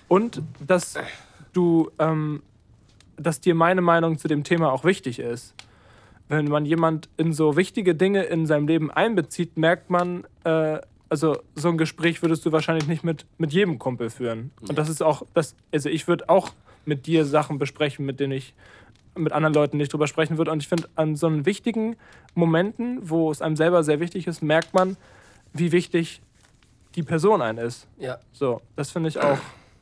Und 0.09 0.43
dass 0.67 0.95
du, 1.53 1.91
ähm, 1.99 2.43
dass 3.17 3.41
dir 3.41 3.55
meine 3.55 3.83
Meinung 3.83 4.19
zu 4.19 4.27
dem 4.27 4.43
Thema 4.45 4.73
auch 4.73 4.85
wichtig 4.85 5.19
ist. 5.19 5.55
Wenn 6.29 6.47
man 6.47 6.67
jemand 6.67 7.09
in 7.17 7.33
so 7.33 7.57
wichtige 7.57 7.95
Dinge 7.95 8.25
in 8.25 8.47
seinem 8.47 8.69
Leben 8.69 8.91
einbezieht, 8.91 9.57
merkt 9.57 9.91
man, 9.91 10.25
äh, 10.45 10.79
also 11.09 11.39
so 11.55 11.69
ein 11.69 11.79
Gespräch 11.79 12.23
würdest 12.23 12.45
du 12.45 12.53
wahrscheinlich 12.53 12.87
nicht 12.87 13.03
mit, 13.03 13.25
mit 13.39 13.53
jedem 13.53 13.79
Kumpel 13.79 14.11
führen. 14.11 14.51
Und 14.61 14.77
das 14.77 14.89
ist 14.89 15.03
auch, 15.03 15.23
das, 15.35 15.55
also 15.73 15.89
ich 15.89 16.07
würde 16.07 16.29
auch 16.29 16.51
mit 16.85 17.07
dir 17.07 17.25
Sachen 17.25 17.59
besprechen, 17.59 18.05
mit 18.05 18.21
denen 18.21 18.33
ich 18.33 18.55
mit 19.17 19.33
anderen 19.33 19.55
Leuten 19.55 19.79
nicht 19.79 19.93
drüber 19.93 20.07
sprechen 20.07 20.39
würde. 20.39 20.51
Und 20.51 20.63
ich 20.63 20.69
finde, 20.69 20.89
an 20.95 21.17
so 21.17 21.27
einen 21.27 21.47
wichtigen 21.47 21.97
Momenten, 22.35 22.99
wo 23.09 23.31
es 23.31 23.43
einem 23.43 23.57
selber 23.57 23.83
sehr 23.83 24.01
wichtig 24.01 24.27
ist, 24.27 24.43
merkt 24.43 24.75
man, 24.75 24.97
wie 25.53 25.73
wichtig 25.73 26.21
die 26.95 27.03
Person 27.03 27.43
ein 27.43 27.59
ist. 27.59 27.87
Ja. 27.99 28.19
So, 28.33 28.61
das 28.77 28.91
finde 28.91 29.09
ich 29.09 29.19
auch 29.19 29.39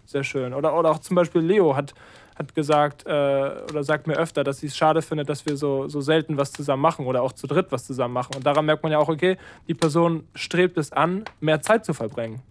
sehr 0.06 0.24
schön. 0.24 0.54
Oder, 0.54 0.78
oder 0.78 0.90
auch 0.90 0.98
zum 0.98 1.16
Beispiel 1.16 1.40
Leo 1.40 1.76
hat, 1.76 1.94
hat 2.38 2.54
gesagt, 2.54 3.06
äh, 3.06 3.10
oder 3.10 3.82
sagt 3.82 4.06
mir 4.06 4.16
öfter, 4.16 4.44
dass 4.44 4.58
sie 4.58 4.66
es 4.66 4.76
schade 4.76 5.00
findet, 5.02 5.28
dass 5.28 5.46
wir 5.46 5.56
so, 5.56 5.88
so 5.88 6.00
selten 6.02 6.36
was 6.36 6.52
zusammen 6.52 6.82
machen 6.82 7.06
oder 7.06 7.22
auch 7.22 7.32
zu 7.32 7.46
dritt 7.46 7.72
was 7.72 7.86
zusammen 7.86 8.12
machen. 8.14 8.34
Und 8.36 8.44
daran 8.44 8.66
merkt 8.66 8.82
man 8.82 8.92
ja 8.92 8.98
auch, 8.98 9.08
okay, 9.08 9.38
die 9.68 9.74
Person 9.74 10.26
strebt 10.34 10.76
es 10.76 10.92
an, 10.92 11.24
mehr 11.40 11.62
Zeit 11.62 11.84
zu 11.86 11.94
verbringen. 11.94 12.42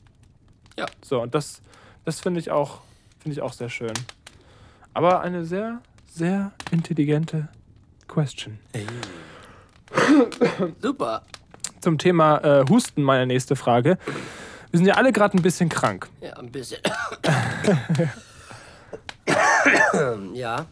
Ja. 0.77 0.85
So, 1.03 1.21
und 1.21 1.35
das, 1.35 1.61
das 2.03 2.19
finde 2.19 2.39
ich, 2.39 2.49
auch- 2.51 2.79
finde 3.19 3.33
ich 3.37 3.41
auch 3.41 3.53
sehr 3.53 3.69
schön. 3.69 3.93
Aber 4.93 5.21
eine 5.21 5.45
sehr, 5.45 5.81
sehr 6.11 6.51
intelligente 6.71 7.47
Question. 8.07 8.57
Super. 10.81 11.21
Zum 11.81 11.97
Thema 11.99 12.37
äh, 12.37 12.65
Husten, 12.69 13.03
meine 13.03 13.27
nächste 13.27 13.55
Frage. 13.55 13.97
Wir 14.71 14.77
sind 14.79 14.87
ja 14.87 14.95
alle 14.95 15.11
gerade 15.11 15.37
ein 15.37 15.43
bisschen 15.43 15.69
krank. 15.69 16.09
Ja, 16.21 16.33
ein 16.37 16.51
bisschen. 16.51 16.79
ja. 20.33 20.65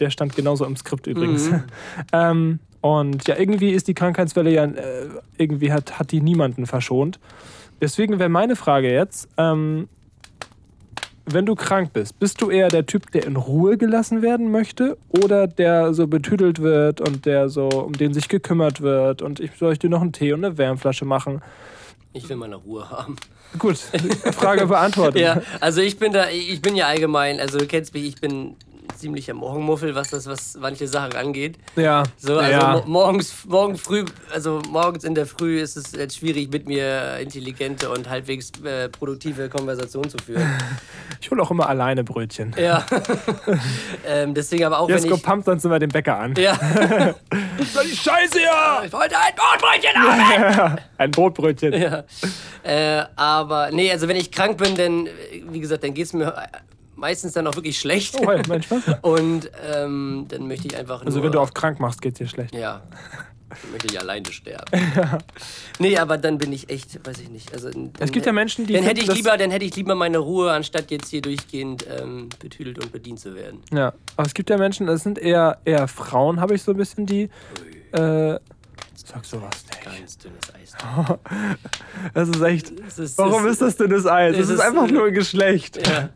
Der 0.00 0.10
stand 0.10 0.34
genauso 0.34 0.64
im 0.64 0.76
Skript 0.76 1.06
übrigens. 1.06 1.50
ähm, 2.12 2.58
und 2.80 3.28
ja, 3.28 3.38
irgendwie 3.38 3.70
ist 3.70 3.88
die 3.88 3.94
Krankheitswelle 3.94 4.50
ja, 4.50 4.64
äh, 4.64 5.08
irgendwie 5.38 5.72
hat, 5.72 5.98
hat 5.98 6.10
die 6.10 6.20
niemanden 6.20 6.66
verschont. 6.66 7.20
Deswegen 7.80 8.18
wäre 8.18 8.28
meine 8.28 8.56
Frage 8.56 8.92
jetzt, 8.92 9.28
ähm, 9.36 9.88
wenn 11.24 11.46
du 11.46 11.54
krank 11.54 11.92
bist, 11.92 12.18
bist 12.18 12.42
du 12.42 12.50
eher 12.50 12.68
der 12.68 12.86
Typ, 12.86 13.10
der 13.12 13.26
in 13.26 13.36
Ruhe 13.36 13.76
gelassen 13.76 14.22
werden 14.22 14.50
möchte 14.50 14.96
oder 15.08 15.46
der 15.46 15.94
so 15.94 16.06
betüdelt 16.06 16.60
wird 16.60 17.00
und 17.00 17.26
der 17.26 17.48
so, 17.48 17.68
um 17.68 17.92
den 17.92 18.12
sich 18.12 18.28
gekümmert 18.28 18.80
wird 18.80 19.22
und 19.22 19.38
ich 19.38 19.52
soll 19.56 19.72
ich 19.72 19.78
dir 19.78 19.90
noch 19.90 20.00
einen 20.00 20.12
Tee 20.12 20.32
und 20.32 20.44
eine 20.44 20.58
Wärmflasche 20.58 21.04
machen? 21.04 21.40
Ich 22.12 22.28
will 22.28 22.36
meine 22.36 22.56
Ruhe 22.56 22.90
haben. 22.90 23.16
Gut, 23.58 23.78
Frage 23.78 24.66
beantwortet. 24.66 25.20
Ja, 25.22 25.42
also 25.60 25.80
ich 25.80 25.98
bin 25.98 26.12
da, 26.12 26.28
ich 26.30 26.60
bin 26.62 26.74
ja 26.74 26.86
allgemein, 26.86 27.40
also 27.40 27.58
du 27.58 27.66
kennst 27.66 27.94
mich, 27.94 28.04
ich 28.04 28.20
bin 28.20 28.56
ziemlicher 29.02 29.34
Morgenmuffel, 29.34 29.94
was 29.96 30.10
das, 30.10 30.26
was 30.26 30.56
manche 30.58 30.86
Sachen 30.86 31.14
angeht. 31.14 31.58
Ja. 31.74 32.04
So, 32.16 32.38
also 32.38 32.50
ja. 32.50 32.76
mo 32.76 32.82
morgens, 32.86 33.44
morgen 33.46 33.76
früh, 33.76 34.04
also 34.32 34.62
morgens 34.70 35.02
in 35.02 35.16
der 35.16 35.26
Früh 35.26 35.60
ist 35.60 35.76
es 35.76 35.90
jetzt 35.92 36.18
schwierig, 36.18 36.52
mit 36.52 36.68
mir 36.68 37.18
intelligente 37.18 37.90
und 37.90 38.08
halbwegs 38.08 38.52
äh, 38.64 38.88
produktive 38.88 39.48
Konversation 39.48 40.08
zu 40.08 40.16
führen. 40.18 40.48
Ich 41.20 41.30
hole 41.30 41.40
auch 41.40 41.52
immer 41.52 41.68
alleine 41.68 42.02
Brötchen. 42.02 42.52
ja. 42.58 42.84
ähm, 44.06 44.34
deswegen 44.34 44.64
aber 44.64 44.80
auch 44.80 44.88
wenn 44.88 44.96
Jesko 44.96 45.14
ich. 45.14 45.22
pumpt 45.22 45.44
sonst 45.44 45.64
immer 45.64 45.78
den 45.78 45.88
Bäcker 45.90 46.18
an. 46.18 46.34
Ja, 46.34 46.58
Was 47.74 47.84
die 47.84 47.96
Scheiße 47.96 48.40
ja! 48.42 48.82
ich 48.84 48.92
wollte 48.92 49.14
ein 49.16 49.32
Brotbrötchen 49.36 50.02
haben! 50.02 50.78
Ein 50.98 51.10
Brotbrötchen. 51.12 51.74
ja. 51.74 52.02
Äh, 52.64 53.04
aber 53.14 53.70
nee, 53.70 53.92
also 53.92 54.08
wenn 54.08 54.16
ich 54.16 54.32
krank 54.32 54.58
bin, 54.58 54.74
dann, 54.74 55.08
wie 55.50 55.60
gesagt, 55.60 55.84
dann 55.84 55.94
geht 55.94 56.06
es 56.06 56.12
mir 56.12 56.34
meistens 57.02 57.32
dann 57.32 57.46
auch 57.46 57.56
wirklich 57.56 57.78
schlecht. 57.78 58.16
Oh, 58.18 58.30
hey, 58.30 58.40
Mensch, 58.48 58.70
was? 58.70 58.82
Und 59.02 59.50
ähm, 59.68 60.26
dann 60.28 60.46
möchte 60.46 60.68
ich 60.68 60.76
einfach 60.76 61.04
Also 61.04 61.22
wenn 61.22 61.32
du 61.32 61.40
auf 61.40 61.52
krank 61.52 61.80
machst, 61.80 62.00
geht's 62.00 62.18
dir 62.18 62.28
schlecht. 62.28 62.54
Ja. 62.54 62.82
Dann 63.50 63.70
möchte 63.72 63.88
ich 63.88 64.00
alleine 64.00 64.32
sterben. 64.32 64.64
Nee, 65.78 65.98
aber 65.98 66.16
dann 66.16 66.38
bin 66.38 66.52
ich 66.52 66.70
echt, 66.70 67.04
weiß 67.06 67.18
ich 67.20 67.28
nicht. 67.28 67.52
Also, 67.52 67.70
dann, 67.70 67.90
Es 67.98 68.12
gibt 68.12 68.24
ja 68.24 68.32
Menschen, 68.32 68.66
die 68.66 68.74
Dann 68.74 68.84
hätte, 68.84 69.00
ich 69.00 69.12
lieber, 69.12 69.36
dann 69.36 69.50
hätte 69.50 69.64
ich 69.64 69.74
lieber 69.74 69.94
meine 69.94 70.18
Ruhe, 70.18 70.52
anstatt 70.52 70.90
jetzt 70.90 71.08
hier 71.08 71.20
durchgehend 71.20 71.84
ähm, 72.00 72.28
betüdelt 72.38 72.78
und 72.78 72.92
bedient 72.92 73.18
zu 73.18 73.34
werden. 73.34 73.60
Ja, 73.72 73.92
aber 74.16 74.26
es 74.26 74.32
gibt 74.32 74.48
ja 74.48 74.56
Menschen, 74.56 74.86
das 74.86 75.02
sind 75.02 75.18
eher, 75.18 75.58
eher 75.64 75.88
Frauen, 75.88 76.40
habe 76.40 76.54
ich 76.54 76.62
so 76.62 76.70
ein 76.70 76.76
bisschen 76.76 77.04
die. 77.04 77.28
Äh, 77.92 78.38
sag 78.94 79.24
sowas 79.24 79.64
nicht. 79.66 79.84
Ganz 79.84 80.18
dünnes 80.18 80.54
Eis. 80.54 80.72
Das 82.14 82.28
ist 82.28 82.40
echt. 82.42 82.72
Es 82.86 82.98
ist- 82.98 83.18
Warum 83.18 83.44
es- 83.46 83.52
ist 83.52 83.62
das 83.62 83.76
dünnes 83.76 84.06
Eis? 84.06 84.34
es 84.36 84.48
ist 84.48 84.50
ist, 84.50 84.60
einfach 84.60 84.88
nur 84.90 85.06
ein 85.06 85.14
Geschlecht. 85.14 85.78
Ja. 85.86 86.08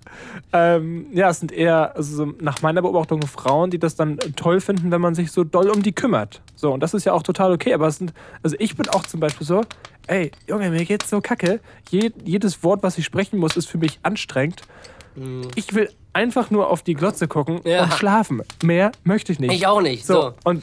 Ähm, 0.52 1.06
ja, 1.12 1.30
es 1.30 1.40
sind 1.40 1.52
eher, 1.52 1.94
also 1.96 2.16
so 2.16 2.32
nach 2.40 2.62
meiner 2.62 2.82
Beobachtung, 2.82 3.22
Frauen, 3.22 3.70
die 3.70 3.78
das 3.78 3.94
dann 3.96 4.18
toll 4.36 4.60
finden, 4.60 4.90
wenn 4.90 5.00
man 5.00 5.14
sich 5.14 5.30
so 5.32 5.44
doll 5.44 5.70
um 5.70 5.82
die 5.82 5.92
kümmert. 5.92 6.40
So, 6.54 6.72
und 6.72 6.80
das 6.80 6.94
ist 6.94 7.04
ja 7.04 7.12
auch 7.12 7.22
total 7.22 7.52
okay. 7.52 7.74
Aber 7.74 7.86
es 7.88 7.96
sind, 7.96 8.12
also 8.42 8.56
ich 8.58 8.76
bin 8.76 8.88
auch 8.88 9.04
zum 9.04 9.20
Beispiel 9.20 9.46
so, 9.46 9.62
ey, 10.06 10.30
Junge, 10.48 10.70
mir 10.70 10.84
geht's 10.84 11.10
so 11.10 11.20
kacke. 11.20 11.60
Je, 11.90 12.10
jedes 12.24 12.62
Wort, 12.62 12.82
was 12.82 12.96
ich 12.98 13.04
sprechen 13.04 13.38
muss, 13.38 13.56
ist 13.56 13.66
für 13.68 13.78
mich 13.78 13.98
anstrengend. 14.02 14.62
Ich 15.54 15.74
will 15.74 15.90
einfach 16.12 16.50
nur 16.50 16.68
auf 16.70 16.82
die 16.82 16.92
Glotze 16.94 17.26
gucken 17.26 17.60
Ja. 17.64 17.84
und 17.84 17.92
schlafen. 17.94 18.42
Mehr 18.62 18.92
möchte 19.04 19.32
ich 19.32 19.38
nicht. 19.40 19.52
Ich 19.52 19.66
auch 19.66 19.80
nicht. 19.80 20.04
So, 20.06 20.14
So. 20.14 20.34
und 20.44 20.62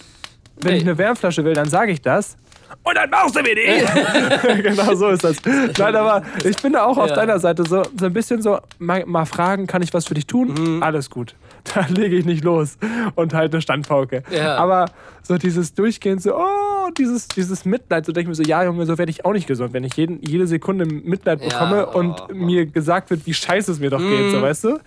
wenn 0.57 0.71
Nee. 0.71 0.77
ich 0.77 0.83
eine 0.83 0.97
Wärmflasche 0.97 1.43
will, 1.45 1.53
dann 1.53 1.69
sage 1.69 1.91
ich 1.91 2.01
das. 2.01 2.37
Und 2.83 2.95
dann 2.97 3.09
machst 3.09 3.35
du 3.35 3.41
mir 3.41 3.55
die. 3.55 4.61
genau 4.63 4.95
so 4.95 5.09
ist 5.09 5.23
das. 5.23 5.37
Nein, 5.77 5.95
aber 5.95 6.23
ich 6.43 6.57
bin 6.61 6.73
da 6.73 6.85
auch 6.85 6.97
auf 6.97 7.09
Ja. 7.09 7.15
deiner 7.15 7.39
Seite 7.39 7.63
so, 7.67 7.83
so 7.97 8.05
ein 8.05 8.13
bisschen 8.13 8.41
so, 8.41 8.59
mal, 8.79 9.05
mal 9.05 9.25
fragen, 9.25 9.67
kann 9.67 9.81
ich 9.83 9.93
was 9.93 10.07
für 10.07 10.15
dich 10.15 10.25
tun? 10.25 10.53
Mhm. 10.53 10.83
Alles 10.83 11.09
gut. 11.09 11.35
Da 11.73 11.85
lege 11.87 12.17
ich 12.17 12.25
nicht 12.25 12.43
los 12.43 12.77
und 13.15 13.33
halt 13.33 13.53
eine 13.53 13.61
Standpauke. 13.61 14.23
Ja. 14.29 14.57
Aber 14.57 14.87
so 15.21 15.37
dieses 15.37 15.73
Durchgehen, 15.73 16.19
so, 16.19 16.35
oh, 16.35 16.89
dieses, 16.97 17.29
dieses 17.29 17.63
Mitleid, 17.63 18.05
so 18.05 18.11
denke 18.11 18.29
ich 18.29 18.37
mir 18.37 18.43
so, 18.43 18.49
ja, 18.49 18.65
Junge, 18.65 18.85
so 18.85 18.97
werde 18.97 19.09
ich 19.09 19.23
auch 19.23 19.31
nicht 19.31 19.47
gesund, 19.47 19.71
wenn 19.71 19.85
ich 19.85 19.95
jeden, 19.95 20.21
jede 20.21 20.45
Sekunde 20.45 20.83
Mitleid 20.85 21.39
Ja, 21.41 21.47
bekomme 21.47 21.87
oh, 21.93 21.97
und 21.99 22.19
oh. 22.29 22.33
mir 22.33 22.65
gesagt 22.65 23.11
wird, 23.11 23.25
wie 23.25 23.33
scheiße 23.33 23.71
es 23.71 23.79
mir 23.79 23.89
doch 23.91 23.99
geht, 23.99 24.31
so, 24.33 24.41
weißt 24.41 24.63
du? 24.65 24.79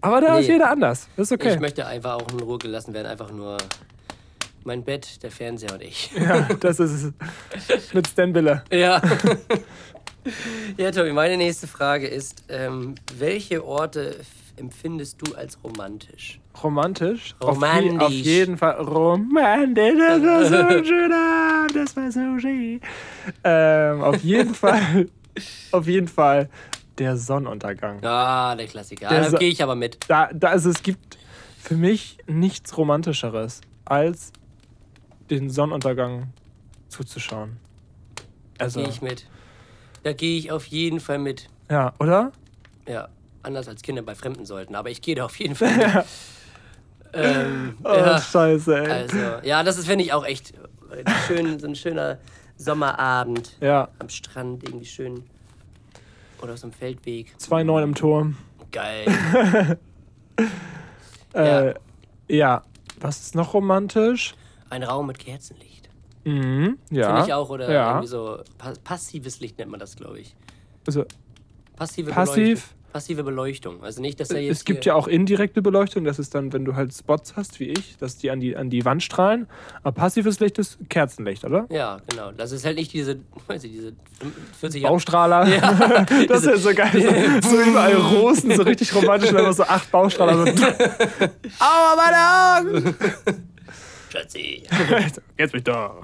Aber 0.00 0.22
da 0.22 0.38
ist 0.38 0.46
Nee. 0.46 0.54
jeder 0.54 0.70
anders. 0.70 1.06
Das 1.18 1.30
ist 1.30 1.32
okay. 1.32 1.52
Ich 1.52 1.60
möchte 1.60 1.86
einfach 1.86 2.14
auch 2.14 2.32
in 2.32 2.40
Ruhe 2.40 2.56
gelassen 2.56 2.94
werden. 2.94 3.06
Einfach 3.06 3.30
nur 3.30 3.58
mein 4.64 4.84
Bett, 4.84 5.22
der 5.22 5.30
Fernseher 5.30 5.72
und 5.72 5.82
ich. 5.82 6.10
Ja, 6.18 6.48
das 6.60 6.80
ist 6.80 7.12
es. 7.68 7.94
Mit 7.94 8.06
Stan 8.06 8.32
Biller. 8.32 8.64
Ja. 8.70 9.00
ja, 10.76 10.90
Tobi, 10.90 11.12
meine 11.12 11.36
nächste 11.36 11.66
Frage 11.66 12.06
ist, 12.06 12.44
ähm, 12.48 12.94
welche 13.18 13.64
Orte 13.64 14.16
empfindest 14.56 15.18
du 15.22 15.34
als 15.34 15.58
romantisch? 15.64 16.38
Romantisch? 16.62 17.34
Auf, 17.38 17.54
Romantisch. 17.56 18.02
auf 18.02 18.10
jeden 18.12 18.58
Fall 18.58 18.80
romantisch. 18.80 19.94
Das 19.98 20.22
war 20.22 20.44
so 20.44 20.56
ein 20.76 20.84
schöner, 20.84 21.66
das 21.72 21.96
war 21.96 22.12
so 22.12 22.38
schön. 22.38 22.80
Ähm, 23.44 24.02
auf 24.02 24.22
jeden 24.22 24.54
Fall, 24.54 25.08
auf 25.72 25.86
jeden 25.86 26.08
Fall 26.08 26.50
der 26.98 27.16
Sonnenuntergang. 27.16 28.04
Ah, 28.04 28.54
der 28.54 28.66
Klassiker. 28.66 29.08
Der 29.08 29.26
Ah, 29.26 29.30
da 29.30 29.38
gehe 29.38 29.48
ich 29.48 29.62
aber 29.62 29.74
mit. 29.74 29.98
Da, 30.08 30.28
da, 30.34 30.48
also 30.48 30.68
es 30.68 30.82
gibt 30.82 31.16
für 31.58 31.76
mich 31.76 32.18
nichts 32.26 32.76
Romantischeres, 32.76 33.62
als 33.86 34.32
den 35.30 35.50
Sonnenuntergang 35.50 36.32
zuzuschauen. 36.88 37.56
Also, 38.58 38.80
Gehe 38.80 38.88
ich 38.90 39.00
mit. 39.02 39.26
Da 40.02 40.12
gehe 40.12 40.38
ich 40.38 40.50
auf 40.50 40.66
jeden 40.66 41.00
Fall 41.00 41.18
mit. 41.18 41.48
ja, 41.70 41.92
oder? 41.98 42.32
Ja, 42.88 43.08
anders 43.42 43.68
als 43.68 43.82
Kinder 43.82 44.02
bei 44.02 44.14
Fremden 44.14 44.44
sollten, 44.46 44.74
aber 44.74 44.90
ich 44.90 45.00
gehe 45.02 45.14
da 45.14 45.24
auf 45.26 45.38
jeden 45.38 45.54
Fall 45.54 45.76
mit. 45.76 45.86
ähm, 47.12 47.76
Oh, 47.84 47.88
ja, 47.88 48.20
scheiße, 48.20 48.78
ey. 48.84 48.90
also, 48.90 49.16
ja, 49.46 49.62
das 49.62 49.78
ist, 49.78 49.86
finde 49.86 50.04
ich, 50.04 50.12
auch 50.12 50.24
echt 50.24 50.52
schön, 51.26 51.58
so 51.60 51.66
ein 51.68 51.74
schöner 51.76 52.18
Sommerabend 52.56 53.56
Ja, 53.60 53.88
am 53.98 54.08
Strand, 54.08 54.64
irgendwie 54.64 54.86
schön. 54.86 55.24
Oder 56.42 56.54
auf 56.54 56.58
so 56.58 56.66
einem 56.66 56.72
Feldweg. 56.72 57.34
2-9 57.38 57.82
im 57.82 57.94
Tor. 57.94 58.32
Geil. 58.72 59.06
Äh, 61.32 61.74
ja. 62.28 62.64
Was 62.98 63.20
ist 63.20 63.34
noch 63.36 63.54
romantisch? 63.54 64.34
Ein 64.70 64.82
Raum 64.82 65.06
mit 65.06 65.18
Kerzenlicht. 65.18 65.88
Mhm, 66.24 66.78
ja. 66.90 67.06
Finde 67.06 67.26
ich 67.26 67.32
auch, 67.34 67.50
oder 67.50 67.70
ja. 67.70 67.90
irgendwie 67.90 68.08
so 68.08 68.38
pa 68.58 68.72
passives 68.84 69.40
Licht 69.40 69.58
nennt 69.58 69.70
man 69.70 69.80
das, 69.80 69.96
glaube 69.96 70.20
ich. 70.20 70.34
Also, 70.86 71.04
Passive 71.76 72.10
Passiv? 72.10 72.36
Beleuchtung. 72.36 72.80
Passive 72.92 73.22
Beleuchtung. 73.22 73.84
Also 73.84 74.02
nicht, 74.02 74.18
dass 74.18 74.30
er 74.30 74.40
jetzt. 74.40 74.58
es 74.58 74.64
gibt 74.64 74.84
ja 74.84 74.94
auch 74.94 75.06
indirekte 75.06 75.62
Beleuchtung, 75.62 76.04
das 76.04 76.18
ist 76.18 76.34
dann, 76.34 76.52
wenn 76.52 76.64
du 76.64 76.74
halt 76.74 76.92
Spots 76.92 77.36
hast, 77.36 77.60
wie 77.60 77.68
ich, 77.68 77.96
dass 77.98 78.18
die 78.18 78.30
an 78.30 78.40
die, 78.40 78.56
an 78.56 78.68
die 78.68 78.84
Wand 78.84 79.02
strahlen. 79.02 79.46
Aber 79.82 79.92
passives 79.92 80.40
Licht 80.40 80.58
ist 80.58 80.78
Kerzenlicht, 80.88 81.44
oder? 81.44 81.66
Ja, 81.70 82.00
genau. 82.08 82.32
Das 82.32 82.52
ist 82.52 82.64
halt 82.64 82.76
nicht 82.76 82.92
diese, 82.92 83.20
weiß 83.46 83.64
ich, 83.64 83.72
diese 83.72 83.92
40 84.58 84.82
Jahre. 84.82 84.94
Baustrahler. 84.94 85.46
Ja. 85.50 86.06
Das 86.28 86.40
ist 86.42 86.46
ja 86.46 86.56
so 86.56 86.74
geil. 86.74 87.40
So, 87.42 87.48
so 87.56 87.62
überall 87.62 87.94
Rosen, 87.94 88.54
so 88.54 88.62
richtig 88.62 88.94
romantisch, 88.94 89.30
und 89.30 89.38
einfach 89.38 89.52
so 89.52 89.62
acht 89.62 89.90
Baustrahler. 89.90 90.46
So. 90.46 90.64
Aua, 91.60 91.96
meine 91.96 92.80
Augen! 92.80 92.94
Schatzi. 94.10 94.62
Jetzt 95.38 95.54
mich 95.54 95.64
doch. 95.64 96.02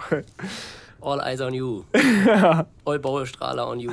All 1.01 1.21
eyes 1.21 1.41
on 1.41 1.55
you. 1.55 1.85
All 2.85 2.99
Baustrahler 2.99 3.67
on 3.69 3.81
you. 3.81 3.93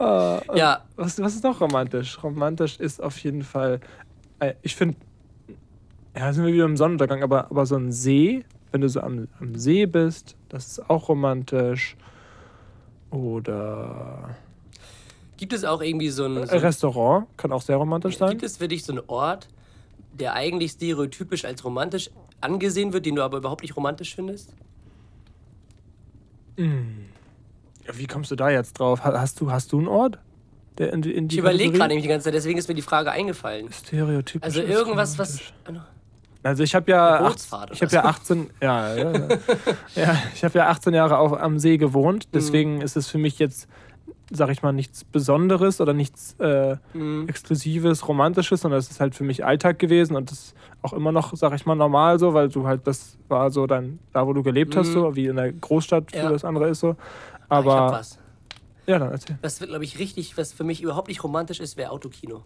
ja, 0.00 0.82
Was, 0.96 1.18
was 1.20 1.34
ist 1.34 1.44
noch 1.44 1.60
romantisch? 1.60 2.22
Romantisch 2.22 2.78
ist 2.78 3.02
auf 3.02 3.18
jeden 3.18 3.42
Fall, 3.42 3.80
äh, 4.40 4.54
ich 4.62 4.76
finde, 4.76 4.96
ja, 6.16 6.32
sind 6.32 6.44
wir 6.44 6.52
wieder 6.52 6.64
im 6.64 6.76
Sonnenuntergang, 6.76 7.22
aber, 7.22 7.50
aber 7.50 7.66
so 7.66 7.76
ein 7.76 7.90
See, 7.90 8.44
wenn 8.72 8.80
du 8.80 8.88
so 8.88 9.00
am, 9.00 9.28
am 9.40 9.56
See 9.56 9.86
bist, 9.86 10.36
das 10.48 10.66
ist 10.66 10.90
auch 10.90 11.08
romantisch. 11.08 11.96
Oder 13.10 14.36
gibt 15.36 15.52
es 15.52 15.64
auch 15.64 15.80
irgendwie 15.80 16.08
so 16.08 16.24
ein. 16.24 16.46
So, 16.46 16.56
Restaurant, 16.56 17.26
kann 17.36 17.52
auch 17.52 17.62
sehr 17.62 17.76
romantisch 17.76 18.18
sein. 18.18 18.30
gibt 18.30 18.42
es 18.42 18.56
für 18.56 18.68
dich 18.68 18.84
so 18.84 18.92
einen 18.92 19.02
Ort, 19.06 19.48
der 20.12 20.34
eigentlich 20.34 20.72
stereotypisch 20.72 21.44
als 21.44 21.64
romantisch 21.64 22.10
angesehen 22.44 22.92
wird, 22.92 23.06
den 23.06 23.16
du 23.16 23.22
aber 23.22 23.38
überhaupt 23.38 23.62
nicht 23.62 23.76
romantisch 23.76 24.14
findest? 24.14 24.54
Ja, 26.56 26.66
wie 27.98 28.06
kommst 28.06 28.30
du 28.30 28.36
da 28.36 28.50
jetzt 28.50 28.74
drauf? 28.78 29.04
Ha- 29.04 29.18
Hast 29.18 29.40
du, 29.40 29.50
hast 29.50 29.72
du 29.72 29.78
einen 29.78 29.88
Ort? 29.88 30.18
Der 30.78 30.92
in, 30.92 31.02
in 31.02 31.28
Ich 31.28 31.38
überlege 31.38 31.72
gerade 31.72 31.88
nämlich 31.88 32.02
die 32.04 32.08
ganze 32.08 32.24
Zeit, 32.24 32.34
deswegen 32.34 32.58
ist 32.58 32.68
mir 32.68 32.74
die 32.74 32.82
Frage 32.82 33.10
eingefallen. 33.10 33.72
Stereotypisch. 33.72 34.44
Also 34.44 34.60
irgendwas, 34.62 35.18
was. 35.18 35.40
romantisch. 35.66 35.84
Also 36.42 36.62
ich 36.62 36.74
habe 36.74 36.90
ja, 36.90 37.24
acht, 37.24 37.38
ich 37.72 37.80
habe 37.82 37.92
ja 37.94 38.04
18, 38.04 38.50
ja, 38.60 38.94
ja, 38.94 39.12
ja. 39.12 39.28
ja 39.94 40.22
ich 40.34 40.44
habe 40.44 40.58
ja 40.58 40.68
18 40.68 40.92
Jahre 40.92 41.16
auf, 41.18 41.32
am 41.32 41.58
See 41.58 41.78
gewohnt. 41.78 42.28
Deswegen 42.34 42.82
ist 42.82 42.96
es 42.96 43.08
für 43.08 43.16
mich 43.18 43.38
jetzt, 43.38 43.66
sag 44.30 44.48
ich 44.50 44.62
mal, 44.62 44.72
nichts 44.72 45.04
Besonderes 45.04 45.80
oder 45.80 45.92
nichts 45.92 46.34
äh, 46.40 46.76
Exklusives, 47.26 48.06
Romantisches, 48.08 48.62
sondern 48.62 48.78
es 48.78 48.90
ist 48.90 49.00
halt 49.00 49.14
für 49.14 49.24
mich 49.24 49.44
Alltag 49.44 49.78
gewesen 49.78 50.16
und 50.16 50.30
das 50.30 50.38
ist 50.46 50.54
auch 50.82 50.92
immer 50.92 51.12
noch, 51.12 51.34
sag 51.36 51.54
ich 51.54 51.66
mal, 51.66 51.74
normal 51.74 52.18
so, 52.18 52.34
weil 52.34 52.48
du 52.48 52.66
halt, 52.66 52.86
das 52.86 53.16
war 53.28 53.50
so 53.50 53.66
dann 53.66 53.98
da, 54.12 54.26
wo 54.26 54.32
du 54.32 54.42
gelebt 54.42 54.76
hast, 54.76 54.92
so 54.92 55.14
wie 55.16 55.26
in 55.26 55.36
der 55.36 55.52
Großstadt 55.52 56.10
für 56.10 56.16
Ja. 56.18 56.30
das 56.30 56.44
andere 56.44 56.68
ist 56.68 56.80
so. 56.80 56.90
ich 56.92 56.96
hab 57.50 57.66
Aber 57.66 57.92
was. 57.92 58.18
ja, 58.86 58.98
dann 58.98 59.10
erzähl. 59.12 59.38
Was 59.42 59.60
wird, 59.60 59.70
glaube 59.70 59.84
ich, 59.84 59.98
richtig, 59.98 60.36
was 60.38 60.52
für 60.52 60.64
mich 60.64 60.82
überhaupt 60.82 61.08
nicht 61.08 61.22
romantisch 61.22 61.60
ist, 61.60 61.76
wäre 61.76 61.90
Autokino. 61.90 62.42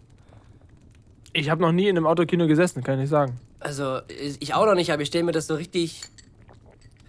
Ich 1.33 1.49
habe 1.49 1.61
noch 1.61 1.71
nie 1.71 1.87
in 1.87 1.95
einem 1.95 2.07
Autokino 2.07 2.47
gesessen, 2.47 2.83
kann 2.83 2.95
ich 2.95 3.01
nicht 3.01 3.09
sagen. 3.09 3.39
Also, 3.59 3.99
ich 4.39 4.53
auch 4.53 4.65
noch 4.65 4.75
nicht, 4.75 4.91
aber 4.91 5.01
ich 5.01 5.09
stelle 5.09 5.25
mir 5.25 5.31
das 5.31 5.47
so 5.47 5.55
richtig, 5.55 6.01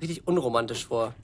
richtig 0.01 0.27
unromantisch 0.29 0.87
vor. 0.87 1.15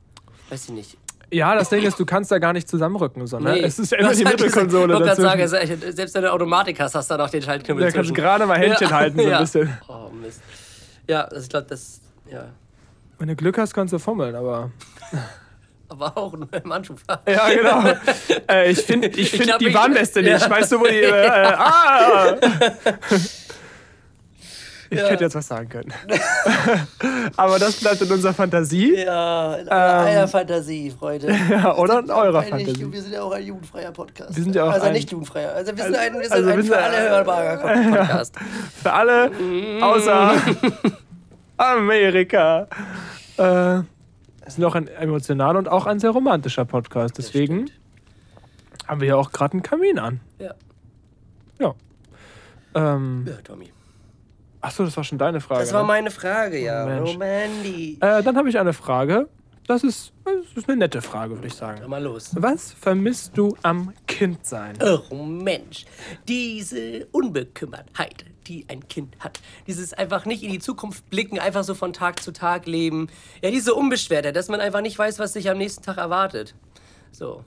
Weiß 0.49 0.65
ich 0.67 0.71
nicht. 0.71 0.97
Ja, 1.33 1.55
das 1.57 1.69
Ding 1.71 1.83
ist, 1.83 1.99
du 1.99 2.07
kannst 2.07 2.31
da 2.31 2.39
gar 2.39 2.53
nicht 2.53 2.69
zusammenrücken, 2.69 3.27
sondern 3.27 3.55
Nee. 3.55 3.63
es 3.65 3.79
ist 3.81 3.93
immer 3.93 4.15
die 4.15 4.25
Mittelkonsole 4.25 4.95
Ich 4.95 5.01
wollte 5.01 5.23
gerade 5.23 5.49
sagen, 5.49 5.81
selbst 5.93 6.15
wenn 6.15 6.23
du 6.23 6.33
Automatik 6.33 6.79
hast, 6.79 6.95
hast 6.95 7.11
du 7.11 7.15
da 7.17 7.25
noch 7.25 7.31
den 7.31 7.43
Schaltknüppel 7.43 7.85
Da 7.85 7.91
kannst 7.91 8.11
du 8.11 8.15
gerade 8.15 8.47
mal 8.47 8.59
Händchen 8.59 8.89
Ja. 8.89 8.95
halten, 8.95 9.19
so 9.19 9.25
ein 9.25 9.31
ja. 9.31 9.41
bisschen. 9.41 9.79
Oh, 9.89 10.09
Mist. 10.23 10.41
Ja, 11.09 11.29
ich 11.37 11.49
glaube, 11.49 11.67
das, 11.69 12.01
ja. 12.31 12.47
Wenn 13.19 13.29
du 13.29 13.35
Glück 13.37 13.59
hast, 13.59 13.75
kannst 13.75 13.93
du 13.93 13.99
fummeln, 13.99 14.35
aber. 14.37 14.71
Aber 15.89 16.19
auch 16.19 16.33
nur 16.33 16.49
im 16.53 16.73
Handschuhfach. 16.73 17.21
Ja, 17.29 17.49
genau. 17.49 17.85
äh, 18.51 18.73
ich 18.73 18.81
finde 18.83 19.07
ich 19.07 19.31
find 19.31 19.45
glaub, 19.45 19.61
die 19.61 19.69
ich- 19.69 19.75
Warnweste 19.75 20.21
nicht. 20.21 20.41
Ja. 20.43 20.51
Weißt 20.51 20.73
du, 20.73 20.81
wo 20.81 20.85
die. 20.85 20.97
Äh, 20.97 21.27
äh, 21.27 21.53
ah! 21.57 22.35
Ich 24.91 24.99
Ja. 25.01 25.07
hätte 25.09 25.25
jetzt 25.25 25.35
was 25.35 25.47
sagen 25.49 25.69
können. 25.69 25.93
aber 27.37 27.59
das 27.59 27.81
bleibt 27.81 28.01
in 28.03 28.11
unserer 28.11 28.33
Fantasie. 28.35 28.97
Ja, 28.97 29.55
in 29.55 29.69
eurer 29.69 30.29
Fantasie, 30.29 30.91
Freunde. 30.91 31.29
Ja, 31.51 31.77
oder 31.77 31.99
in 32.01 32.11
eurer 32.11 32.43
Fantasie. 32.43 32.93
Wir 32.93 33.03
sind 33.03 33.13
ja 33.13 33.23
auch 33.23 33.33
ein 33.33 33.45
jugendfreier 33.45 33.91
Podcast. 33.93 34.37
Wir 34.37 34.45
sind 34.45 34.55
ja 34.55 34.65
auch 34.65 34.73
also 34.73 34.87
ein- 34.87 34.93
nicht 34.93 35.11
jugendfreier. 35.11 35.53
Also 35.55 35.77
wir 35.77 35.83
sind 35.85 35.95
Also- 35.97 36.07
ein, 36.07 36.15
wir 36.21 36.23
sind 36.25 36.33
also 36.33 36.51
ein 36.51 36.63
für 36.65 36.79
alle 36.79 37.11
hörbarer 37.11 37.57
Podcast. 37.93 38.35
Für 38.83 38.93
alle, 38.93 39.31
außer 39.83 40.35
Amerika. 41.57 42.67
Äh, 43.37 43.81
sind 44.49 44.65
auch 44.65 44.75
ein 44.77 44.87
emotionaler 44.89 45.59
und 45.59 45.69
auch 45.69 45.87
ein 45.87 45.99
sehr 45.99 46.11
romantischer 46.11 46.65
Podcast. 46.65 47.19
Deswegen 47.19 47.71
haben 48.87 49.01
wir 49.01 49.09
ja 49.09 49.17
auch 49.17 49.33
gerade 49.33 49.55
einen 49.55 49.63
Kamin 49.63 49.99
an. 49.99 50.21
Ja. 50.39 50.55
Ja. 51.59 51.75
Ähm, 52.75 53.25
ja, 53.27 53.35
Tommy. 53.43 53.73
Achso, 54.67 54.85
das 54.85 54.97
war 54.97 55.05
schon 55.05 55.19
deine 55.19 55.41
Frage. 55.41 55.61
Das 55.61 55.73
war 55.73 55.83
ne? 55.83 55.89
meine 55.89 56.11
Frage, 56.11 56.59
ja. 56.59 56.85
Oh, 56.85 56.89
Mensch. 56.89 57.11
Romandy. 57.11 57.99
Äh, 58.01 58.23
dann 58.23 58.37
habe 58.37 58.49
ich 58.49 58.59
eine 58.59 58.73
Frage. 58.73 59.29
Das 59.67 59.83
ist, 59.83 60.13
das 60.25 60.35
ist 60.55 60.69
eine 60.69 60.77
nette 60.79 61.03
Frage, 61.03 61.35
würde 61.35 61.49
ich 61.49 61.55
sagen. 61.55 61.89
Mal 61.89 62.03
los. 62.03 62.31
Was 62.35 62.73
vermisst 62.73 63.33
du 63.37 63.57
am 63.63 63.93
Kindsein? 64.07 64.79
Oh 64.81 65.17
Mensch, 65.25 65.87
diese 66.29 67.07
Unbekümmertheit, 67.11 68.27
die 68.47 68.65
ein 68.69 68.87
Kind 68.87 69.17
hat. 69.19 69.41
Dieses 69.67 69.93
einfach 69.93 70.25
nicht 70.25 70.45
in 70.45 70.53
die 70.53 70.61
Zukunft 70.61 71.11
blicken, 71.11 71.41
einfach 71.41 71.65
so 71.65 71.75
von 71.75 71.93
Tag 71.93 72.23
zu 72.23 72.33
Tag 72.33 72.67
leben. 72.67 73.09
Ja, 73.43 73.51
diese 73.51 73.75
Unbeschwertheit, 73.75 74.37
dass 74.37 74.49
man 74.49 74.61
einfach 74.61 74.83
nicht 74.83 74.97
weiß, 74.97 75.19
was 75.19 75.33
sich 75.33 75.51
am 75.51 75.59
nächsten 75.59 75.83
Tag 75.83 75.97
erwartet. 75.97 76.55
So. 77.11 77.43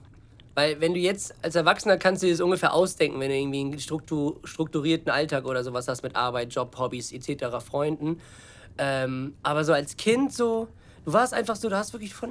Weil 0.54 0.80
wenn 0.80 0.94
du 0.94 1.00
jetzt 1.00 1.34
als 1.42 1.54
Erwachsener 1.54 1.96
kannst 1.96 2.22
du 2.22 2.26
dir 2.26 2.32
das 2.32 2.40
ungefähr 2.40 2.74
ausdenken, 2.74 3.20
wenn 3.20 3.30
du 3.30 3.36
irgendwie 3.36 3.60
einen 3.60 3.78
struktu 3.78 4.36
strukturierten 4.44 5.10
Alltag 5.10 5.46
oder 5.46 5.62
sowas 5.62 5.86
hast 5.88 6.02
mit 6.02 6.16
Arbeit, 6.16 6.52
Job, 6.52 6.76
Hobbys 6.78 7.12
etc., 7.12 7.58
Freunden. 7.64 8.20
Ähm, 8.78 9.34
aber 9.42 9.64
so 9.64 9.72
als 9.72 9.96
Kind 9.96 10.32
so, 10.32 10.68
du 11.04 11.12
warst 11.12 11.34
einfach 11.34 11.56
so, 11.56 11.68
du 11.68 11.76
hast 11.76 11.92
wirklich 11.92 12.14
von 12.14 12.30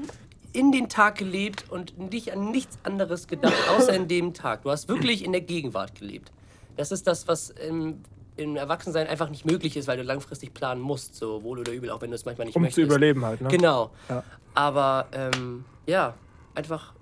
in 0.51 0.71
den 0.71 0.89
Tag 0.89 1.15
gelebt 1.15 1.65
und 1.69 1.93
dich 2.12 2.34
an 2.34 2.51
nichts 2.51 2.79
anderes 2.84 3.27
gedacht, 3.27 3.53
außer 3.77 3.93
in 3.93 4.08
dem 4.08 4.34
Tag. 4.34 4.63
Du 4.63 4.71
hast 4.71 4.88
wirklich 4.89 5.23
in 5.23 5.32
der 5.32 5.41
Gegenwart 5.41 5.95
gelebt. 5.95 6.32
Das 6.75 6.91
ist 6.91 7.05
das, 7.05 7.27
was 7.27 7.51
im, 7.51 8.01
im 8.36 8.55
Erwachsensein 8.55 9.08
einfach 9.08 9.29
nicht 9.29 9.45
möglich 9.45 9.77
ist, 9.77 9.88
weil 9.88 9.97
du 9.97 10.03
langfristig 10.03 10.53
planen 10.53 10.82
musst, 10.82 11.15
so 11.15 11.43
wohl 11.43 11.60
oder 11.60 11.71
übel, 11.71 11.91
auch 11.91 12.01
wenn 12.01 12.10
du 12.10 12.15
es 12.15 12.25
manchmal 12.25 12.47
nicht 12.47 12.55
Um 12.55 12.63
möchtest. 12.63 12.75
zu 12.75 12.82
überleben 12.82 13.23
halt, 13.23 13.41
ne? 13.41 13.49
Genau. 13.49 13.91
Ja. 14.10 14.23
Aber 14.55 15.08
ähm, 15.12 15.65
ja, 15.86 16.15
einfach, 16.55 16.93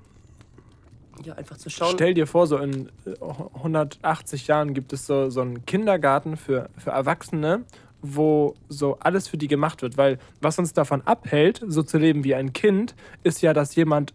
ja, 1.23 1.33
einfach 1.35 1.57
zu 1.57 1.69
schauen. 1.69 1.91
Stell 1.93 2.13
dir 2.13 2.27
vor, 2.27 2.47
so 2.47 2.57
in 2.57 2.89
äh, 3.05 3.11
180 3.55 4.47
Jahren 4.47 4.73
gibt 4.73 4.93
es 4.93 5.05
so, 5.05 5.29
so 5.29 5.41
einen 5.41 5.65
Kindergarten 5.65 6.37
für, 6.37 6.69
für 6.77 6.91
Erwachsene, 6.91 7.63
wo 8.01 8.55
so 8.69 8.97
alles 8.99 9.27
für 9.27 9.37
die 9.37 9.47
gemacht 9.47 9.81
wird. 9.81 9.97
Weil 9.97 10.19
was 10.41 10.59
uns 10.59 10.73
davon 10.73 11.01
abhält, 11.01 11.61
so 11.67 11.83
zu 11.83 11.97
leben 11.97 12.23
wie 12.23 12.35
ein 12.35 12.53
Kind, 12.53 12.95
ist 13.23 13.41
ja, 13.41 13.53
dass 13.53 13.75
jemand 13.75 14.13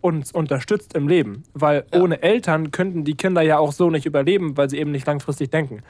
uns 0.00 0.32
unterstützt 0.32 0.94
im 0.94 1.06
Leben. 1.08 1.44
Weil 1.54 1.84
Ja. 1.92 2.00
ohne 2.00 2.22
Eltern 2.22 2.70
könnten 2.72 3.04
die 3.04 3.14
Kinder 3.14 3.42
ja 3.42 3.58
auch 3.58 3.72
so 3.72 3.88
nicht 3.90 4.06
überleben, 4.06 4.56
weil 4.56 4.68
sie 4.68 4.78
eben 4.78 4.90
nicht 4.90 5.06
langfristig 5.06 5.50
denken. 5.50 5.82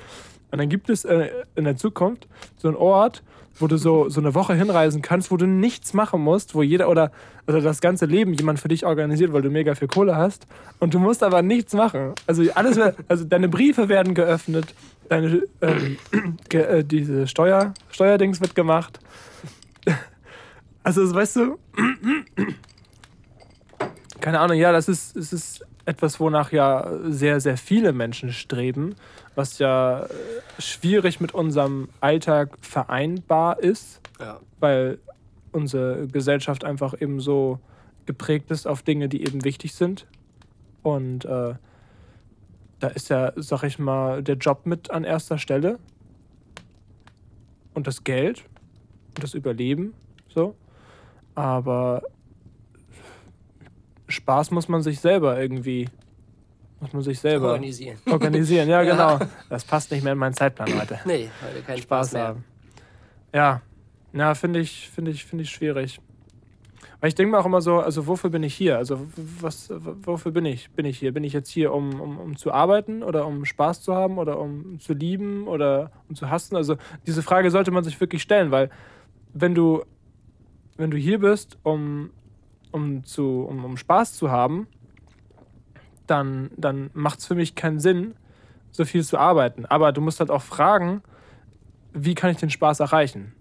Und 0.52 0.58
dann 0.58 0.68
gibt 0.68 0.90
es 0.90 1.04
äh, 1.04 1.30
in 1.56 1.64
der 1.64 1.76
Zukunft 1.76 2.28
so 2.58 2.68
einen 2.68 2.76
Ort, 2.76 3.22
wo 3.58 3.66
du 3.66 3.78
so, 3.78 4.08
so 4.08 4.20
eine 4.20 4.34
Woche 4.34 4.54
hinreisen 4.54 5.02
kannst, 5.02 5.30
wo 5.30 5.36
du 5.36 5.46
nichts 5.46 5.94
machen 5.94 6.20
musst, 6.20 6.54
wo 6.54 6.62
jeder 6.62 6.88
oder 6.88 7.10
also 7.46 7.60
das 7.60 7.80
ganze 7.80 8.06
Leben 8.06 8.34
jemand 8.34 8.60
für 8.60 8.68
dich 8.68 8.86
organisiert, 8.86 9.32
weil 9.32 9.42
du 9.42 9.50
mega 9.50 9.74
viel 9.74 9.88
Kohle 9.88 10.14
hast. 10.14 10.46
Und 10.78 10.94
du 10.94 10.98
musst 10.98 11.22
aber 11.22 11.42
nichts 11.42 11.72
machen. 11.72 12.14
Also 12.26 12.44
alles, 12.54 12.78
also 13.08 13.24
deine 13.24 13.48
Briefe 13.48 13.88
werden 13.88 14.14
geöffnet, 14.14 14.74
deine 15.08 15.42
ähm, 15.62 15.96
ge, 16.48 16.62
äh, 16.62 16.84
diese 16.84 17.26
Steuer, 17.26 17.72
Steuerdings 17.90 18.40
wird 18.40 18.54
gemacht. 18.54 19.00
Also, 20.84 21.14
weißt 21.14 21.36
du, 21.36 21.58
keine 24.20 24.40
Ahnung, 24.40 24.56
ja, 24.56 24.72
das 24.72 24.88
ist, 24.88 25.14
es 25.14 25.32
ist 25.32 25.64
etwas, 25.84 26.20
wonach 26.20 26.52
ja 26.52 26.90
sehr, 27.10 27.40
sehr 27.40 27.56
viele 27.56 27.92
Menschen 27.92 28.32
streben, 28.32 28.94
was 29.34 29.58
ja 29.58 30.04
äh, 30.04 30.08
schwierig 30.58 31.20
mit 31.20 31.34
unserem 31.34 31.88
Alltag 32.00 32.56
vereinbar 32.60 33.58
ist, 33.60 34.00
Ja. 34.20 34.40
weil 34.60 34.98
unsere 35.50 36.06
Gesellschaft 36.06 36.64
einfach 36.64 36.94
eben 37.00 37.20
so 37.20 37.58
geprägt 38.06 38.50
ist 38.50 38.66
auf 38.66 38.82
Dinge, 38.82 39.08
die 39.08 39.24
eben 39.24 39.44
wichtig 39.44 39.74
sind. 39.74 40.06
Und 40.82 41.24
äh, 41.24 41.54
da 42.80 42.88
ist 42.88 43.10
ja, 43.10 43.32
sag 43.36 43.62
ich 43.64 43.78
mal, 43.78 44.22
der 44.22 44.36
Job 44.36 44.66
mit 44.66 44.90
an 44.90 45.04
erster 45.04 45.38
Stelle 45.38 45.78
und 47.74 47.86
das 47.86 48.04
Geld 48.04 48.44
und 49.14 49.22
das 49.22 49.34
Überleben, 49.34 49.94
so. 50.28 50.54
Aber 51.34 52.02
Spaß 54.12 54.50
muss 54.50 54.68
man 54.68 54.82
sich 54.82 55.00
selber 55.00 55.40
irgendwie, 55.40 55.88
muss 56.80 56.92
man 56.92 57.02
sich 57.02 57.18
selber 57.18 57.48
Organisieren. 57.48 57.98
organisieren. 58.10 58.68
Ja, 58.68 58.82
Ja. 58.82 58.92
genau. 59.18 59.30
Das 59.48 59.64
passt 59.64 59.90
nicht 59.90 60.04
mehr 60.04 60.12
in 60.12 60.18
meinen 60.18 60.34
Zeitplan 60.34 60.68
heute. 60.80 61.00
Nee, 61.04 61.28
heute 61.44 61.62
kein 61.62 61.78
Spaß, 61.78 62.08
Spaß 62.08 62.12
mehr. 62.12 62.22
haben. 62.28 62.44
Ja, 63.34 63.62
ja 64.12 64.34
finde 64.34 64.60
ich, 64.60 64.88
finde 64.90 65.10
ich, 65.10 65.24
finde 65.24 65.42
ich 65.44 65.50
schwierig. 65.50 66.00
Weil 67.00 67.08
ich 67.08 67.16
denke 67.16 67.32
mir 67.32 67.38
auch 67.40 67.46
immer 67.46 67.60
so, 67.60 67.80
also 67.80 68.06
wofür 68.06 68.30
bin 68.30 68.44
ich 68.44 68.54
hier? 68.54 68.76
Also 68.78 69.08
was, 69.40 69.72
wofür 70.04 70.30
bin 70.30 70.44
ich? 70.44 70.70
Bin 70.70 70.86
ich 70.86 70.98
hier? 71.00 71.12
Bin 71.12 71.24
ich 71.24 71.32
jetzt 71.32 71.50
hier, 71.50 71.72
um, 71.74 72.00
um, 72.00 72.18
um 72.18 72.36
zu 72.36 72.52
arbeiten 72.52 73.02
oder 73.02 73.26
um 73.26 73.44
Spaß 73.44 73.82
zu 73.82 73.92
haben 73.94 74.18
oder 74.18 74.38
um 74.38 74.78
zu 74.78 74.92
lieben 74.92 75.48
oder 75.48 75.90
um 76.08 76.14
zu 76.14 76.30
hassen? 76.30 76.54
Also 76.54 76.76
diese 77.06 77.22
Frage 77.24 77.50
sollte 77.50 77.72
man 77.72 77.82
sich 77.82 78.00
wirklich 78.00 78.22
stellen, 78.22 78.52
weil 78.52 78.70
wenn 79.34 79.52
du, 79.54 79.82
wenn 80.76 80.92
du 80.92 80.96
hier 80.96 81.18
bist, 81.18 81.58
um, 81.64 82.10
um, 82.72 83.04
zu, 83.04 83.46
um, 83.48 83.64
um 83.64 83.76
Spaß 83.76 84.14
zu 84.14 84.30
haben, 84.30 84.66
dann, 86.06 86.50
dann 86.56 86.90
macht 86.94 87.20
es 87.20 87.26
für 87.26 87.34
mich 87.34 87.54
keinen 87.54 87.80
Sinn, 87.80 88.14
so 88.70 88.84
viel 88.84 89.04
zu 89.04 89.18
arbeiten. 89.18 89.66
Aber 89.66 89.92
du 89.92 90.00
musst 90.00 90.20
halt 90.20 90.30
auch 90.30 90.42
fragen, 90.42 91.02
wie 91.92 92.14
kann 92.14 92.30
ich 92.30 92.38
den 92.38 92.50
Spaß 92.50 92.80
erreichen? 92.80 93.32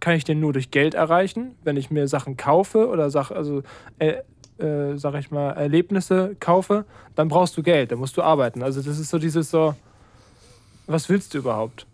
Kann 0.00 0.14
ich 0.14 0.24
den 0.24 0.40
nur 0.40 0.52
durch 0.52 0.70
Geld 0.70 0.94
erreichen, 0.94 1.54
wenn 1.62 1.76
ich 1.76 1.90
mir 1.90 2.08
Sachen 2.08 2.36
kaufe 2.36 2.88
oder 2.88 3.10
sag, 3.10 3.30
also, 3.30 3.62
äh, 3.98 4.22
äh, 4.58 4.96
sag 4.96 5.14
ich 5.14 5.30
mal, 5.30 5.50
Erlebnisse 5.52 6.36
kaufe, 6.40 6.84
dann 7.14 7.28
brauchst 7.28 7.56
du 7.56 7.62
Geld, 7.62 7.92
dann 7.92 7.98
musst 7.98 8.16
du 8.16 8.22
arbeiten. 8.22 8.62
Also 8.62 8.80
das 8.80 8.98
ist 8.98 9.10
so 9.10 9.18
dieses 9.18 9.50
so, 9.50 9.74
was 10.86 11.08
willst 11.08 11.34
du 11.34 11.38
überhaupt? 11.38 11.86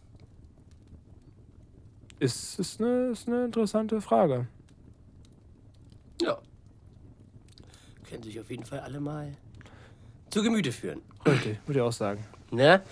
Ist, 2.21 2.59
ist, 2.59 2.81
eine, 2.81 3.09
ist 3.09 3.27
eine 3.27 3.45
interessante 3.45 4.01
Frage. 4.01 4.47
Ja. 6.21 6.39
Können 8.09 8.23
sich 8.23 8.39
auf 8.41 8.51
jeden 8.51 8.65
Fall 8.65 8.81
alle 8.81 9.01
mal 9.01 9.33
zu 10.31 10.43
Gemüte 10.43 10.73
führen. 10.73 11.01
Richtig, 11.27 11.59
würde 11.67 11.81
ich 11.81 11.85
auch 11.85 11.93
sagen. 11.93 12.25
Ne? 12.51 12.83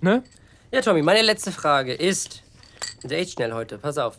Ne? 0.00 0.22
Ja, 0.70 0.80
Tommy, 0.80 1.02
meine 1.02 1.22
letzte 1.22 1.52
Frage 1.52 1.94
ist. 1.94 2.42
Ja 3.02 3.10
echt 3.10 3.32
schnell 3.32 3.52
heute, 3.52 3.78
pass 3.78 3.98
auf. 3.98 4.18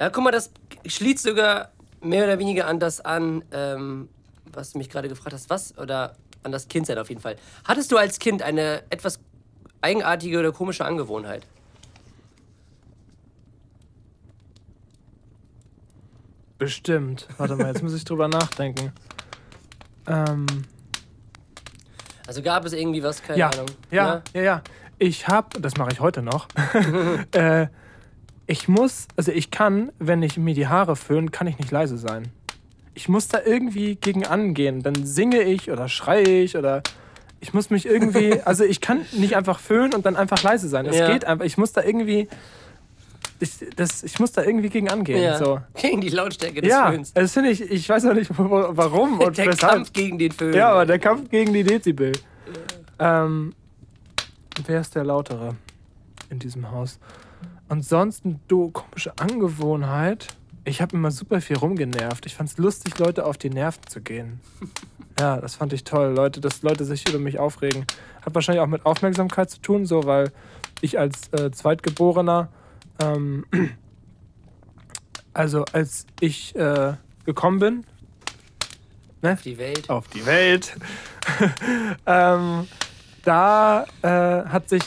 Ja, 0.00 0.10
guck 0.10 0.24
mal, 0.24 0.30
das 0.30 0.50
schließt 0.86 1.22
sogar 1.22 1.72
mehr 2.00 2.24
oder 2.24 2.38
weniger 2.38 2.66
an 2.66 2.78
das 2.78 3.00
an, 3.00 3.44
ähm, 3.52 4.08
was 4.52 4.72
du 4.72 4.78
mich 4.78 4.90
gerade 4.90 5.08
gefragt 5.08 5.32
hast. 5.32 5.50
Was? 5.50 5.76
Oder 5.78 6.16
an 6.42 6.52
das 6.52 6.68
Kindsein 6.68 6.98
auf 6.98 7.08
jeden 7.08 7.20
Fall. 7.20 7.36
Hattest 7.64 7.90
du 7.92 7.96
als 7.96 8.18
Kind 8.18 8.42
eine 8.42 8.82
etwas 8.90 9.18
eigenartige 9.80 10.38
oder 10.38 10.52
komische 10.52 10.84
Angewohnheit? 10.84 11.46
Bestimmt. 16.58 17.26
Warte 17.36 17.56
mal, 17.56 17.66
jetzt 17.68 17.82
muss 17.82 17.94
ich 17.94 18.04
drüber 18.04 18.28
nachdenken. 18.28 18.92
Ähm, 20.06 20.46
Also 22.26 22.42
gab 22.42 22.64
es 22.64 22.72
irgendwie 22.72 23.02
was, 23.02 23.22
keine 23.22 23.38
ja, 23.38 23.50
Ahnung. 23.50 23.66
ja, 23.90 24.22
ja, 24.32 24.42
ja. 24.42 24.62
Ich 24.98 25.28
habe, 25.28 25.60
das 25.60 25.76
mache 25.76 25.90
ich 25.92 26.00
heute 26.00 26.22
noch. 26.22 26.48
äh, 27.32 27.66
ich 28.46 28.68
muss, 28.68 29.08
also 29.16 29.32
ich 29.32 29.50
kann, 29.50 29.90
wenn 29.98 30.22
ich 30.22 30.36
mir 30.36 30.54
die 30.54 30.66
Haare 30.68 30.96
föhne, 30.96 31.30
kann 31.30 31.46
ich 31.46 31.58
nicht 31.58 31.70
leise 31.70 31.98
sein. 31.98 32.30
Ich 32.94 33.08
muss 33.08 33.26
da 33.28 33.40
irgendwie 33.44 33.96
gegen 33.96 34.24
angehen. 34.24 34.82
Dann 34.82 34.94
singe 35.04 35.40
ich 35.42 35.70
oder 35.70 35.88
schreie 35.88 36.42
ich 36.42 36.56
oder 36.56 36.82
ich 37.40 37.52
muss 37.52 37.68
mich 37.70 37.86
irgendwie, 37.86 38.40
also 38.44 38.64
ich 38.64 38.80
kann 38.80 39.00
nicht 39.12 39.36
einfach 39.36 39.58
föhnen 39.58 39.92
und 39.94 40.06
dann 40.06 40.14
einfach 40.16 40.42
leise 40.42 40.68
sein. 40.68 40.86
Es 40.86 40.96
Ja. 40.96 41.10
geht 41.12 41.24
einfach. 41.24 41.44
Ich 41.44 41.58
muss 41.58 41.72
da 41.72 41.82
irgendwie, 41.82 42.28
ich, 43.44 43.66
das, 43.76 44.02
ich 44.02 44.18
muss 44.18 44.32
da 44.32 44.42
irgendwie 44.42 44.68
gegen 44.68 44.88
angehen. 44.88 45.22
Ja. 45.22 45.38
So. 45.38 45.60
Gegen 45.74 46.00
die 46.00 46.08
Lautstärke 46.08 46.60
des 46.60 46.70
Ja, 46.70 46.90
Föhns. 46.90 47.12
das 47.12 47.32
finde 47.32 47.50
ich, 47.50 47.60
ich 47.60 47.88
weiß 47.88 48.06
auch 48.06 48.14
nicht, 48.14 48.30
warum 48.36 49.20
und 49.20 49.38
Der 49.38 49.46
weshalb. 49.46 49.72
Kampf 49.74 49.92
gegen 49.92 50.18
den 50.18 50.32
Föhn. 50.32 50.54
Ja, 50.54 50.70
aber 50.72 50.86
der 50.86 50.98
Kampf 50.98 51.30
gegen 51.30 51.52
die 51.52 51.62
Dezibel. 51.62 52.12
Ähm, 52.98 53.54
wer 54.66 54.80
ist 54.80 54.94
der 54.94 55.04
Lautere 55.04 55.56
in 56.30 56.38
diesem 56.38 56.70
Haus? 56.70 56.98
Ansonsten, 57.68 58.40
du, 58.48 58.70
komische 58.70 59.12
Angewohnheit. 59.18 60.28
Ich 60.64 60.80
habe 60.80 60.96
immer 60.96 61.10
super 61.10 61.40
viel 61.40 61.56
rumgenervt. 61.56 62.24
Ich 62.26 62.34
fand 62.34 62.50
es 62.50 62.58
lustig, 62.58 62.98
Leute 62.98 63.24
auf 63.26 63.36
die 63.38 63.50
Nerven 63.50 63.86
zu 63.88 64.00
gehen. 64.00 64.40
Ja, 65.20 65.36
das 65.40 65.54
fand 65.54 65.72
ich 65.72 65.84
toll, 65.84 66.12
Leute, 66.16 66.40
dass 66.40 66.62
Leute 66.62 66.84
sich 66.84 67.08
über 67.08 67.20
mich 67.20 67.38
aufregen. 67.38 67.86
Hat 68.26 68.34
wahrscheinlich 68.34 68.60
auch 68.60 68.66
mit 68.66 68.84
Aufmerksamkeit 68.84 69.48
zu 69.48 69.60
tun, 69.60 69.86
so, 69.86 70.02
weil 70.06 70.32
ich 70.80 70.98
als 70.98 71.28
äh, 71.32 71.52
Zweitgeborener, 71.52 72.48
ähm, 73.00 73.44
also 75.32 75.64
als 75.72 76.06
ich 76.20 76.54
äh, 76.56 76.94
gekommen 77.24 77.58
bin, 77.58 77.84
Auf 79.22 79.42
die 79.42 79.58
Welt. 79.58 79.88
auf 79.90 80.08
die 80.08 80.24
Welt. 80.26 80.76
ähm, 82.06 82.66
da 83.24 83.86
äh, 84.02 84.08
hat 84.48 84.68
sich, 84.68 84.82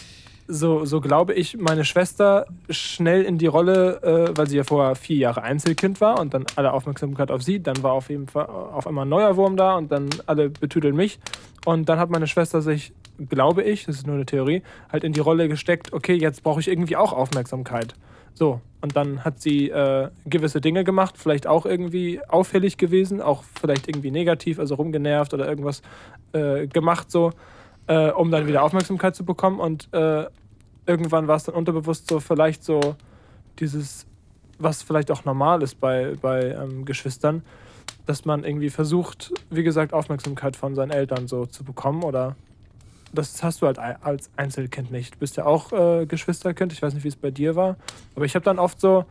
so, 0.48 0.86
so 0.86 1.02
glaube 1.02 1.34
ich, 1.34 1.58
meine 1.58 1.84
Schwester 1.84 2.46
schnell 2.70 3.24
in 3.24 3.38
die 3.38 3.48
Rolle, 3.48 4.02
äh, 4.02 4.38
weil 4.38 4.48
sie 4.48 4.56
ja 4.56 4.64
vorher 4.64 4.96
vier 4.96 5.18
Jahre 5.18 5.42
Einzelkind 5.42 6.00
war 6.00 6.20
und 6.20 6.34
dann 6.34 6.46
alle 6.56 6.72
Aufmerksamkeit 6.72 7.32
auf 7.32 7.44
sie. 7.44 7.62
Dann 7.62 7.84
war 7.84 7.92
auf 7.92 8.10
jeden 8.10 8.28
Fall 8.28 8.46
auf 8.46 8.88
einmal 8.88 9.06
ein 9.06 9.10
neuer 9.10 9.36
Wurm 9.36 9.58
da 9.58 9.76
und 9.76 9.92
dann 9.92 10.08
alle 10.26 10.50
betüdeln 10.50 10.96
mich. 10.96 11.20
Und 11.66 11.90
dann 11.90 12.00
hat 12.00 12.10
meine 12.10 12.28
Schwester 12.28 12.62
sich, 12.62 12.94
glaube 13.30 13.64
ich, 13.64 13.86
das 13.86 13.98
ist 13.98 14.08
nur 14.08 14.16
eine 14.16 14.26
Theorie, 14.26 14.64
halt 14.92 15.04
in 15.04 15.14
die 15.14 15.20
Rolle 15.20 15.48
gesteckt, 15.48 15.94
okay, 15.94 16.14
jetzt 16.14 16.44
brauche 16.44 16.60
ich 16.60 16.68
irgendwie 16.68 16.96
auch 16.96 17.14
Aufmerksamkeit. 17.14 17.96
So, 18.34 18.62
und 18.82 18.96
dann 18.96 19.26
hat 19.26 19.42
sie 19.42 19.70
äh, 19.70 20.10
gewisse 20.26 20.62
Dinge 20.62 20.84
gemacht, 20.84 21.16
vielleicht 21.18 21.48
auch 21.48 21.66
irgendwie 21.66 22.22
auffällig 22.28 22.78
gewesen, 22.78 23.20
auch 23.22 23.44
vielleicht 23.60 23.88
irgendwie 23.88 24.12
negativ, 24.12 24.60
also 24.60 24.76
rumgenervt 24.76 25.34
oder 25.34 25.48
irgendwas 25.48 25.82
äh, 26.34 26.68
gemacht, 26.68 27.10
so, 27.10 27.32
äh, 27.88 28.12
um 28.12 28.30
dann 28.30 28.46
wieder 28.46 28.62
Aufmerksamkeit 28.62 29.16
zu 29.16 29.26
bekommen. 29.26 29.60
Und 29.60 29.92
äh, 29.92 30.28
irgendwann 30.86 31.28
war 31.28 31.38
es 31.38 31.46
dann 31.46 31.56
unterbewusst 31.56 32.10
so, 32.10 32.20
vielleicht 32.20 32.64
so 32.64 32.96
dieses, 33.58 34.06
was 34.60 34.84
vielleicht 34.84 35.10
auch 35.10 35.26
normal 35.26 35.64
ist 35.64 35.80
bei, 35.80 36.16
bei 36.22 36.52
ähm, 36.52 36.86
Geschwistern, 36.86 37.42
dass 38.06 38.26
man 38.26 38.44
irgendwie 38.44 38.70
versucht, 38.70 39.34
wie 39.50 39.64
gesagt, 39.64 39.94
Aufmerksamkeit 39.94 40.56
von 40.56 40.76
seinen 40.76 40.92
Eltern 40.92 41.28
so 41.28 41.48
zu 41.48 41.64
bekommen 41.64 42.04
oder 42.04 42.36
das 43.14 43.42
hast 43.44 43.62
du 43.62 43.68
halt 43.68 43.80
als 43.80 44.30
Einzelkind 44.36 44.92
nicht. 44.92 45.16
Du 45.16 45.20
bist 45.20 45.38
ja 45.38 45.46
auch 45.46 45.72
äh, 45.72 46.06
Geschwisterkind, 46.06 46.74
ich 46.74 46.82
weiß 46.82 46.94
nicht, 46.94 47.04
wie 47.04 47.10
es 47.10 47.16
bei 47.16 47.32
dir 47.32 47.56
war, 47.56 47.78
aber 48.16 48.26
ich 48.26 48.36
habe 48.36 48.44
dann 48.44 48.60
oft 48.60 48.80
so 48.80 49.06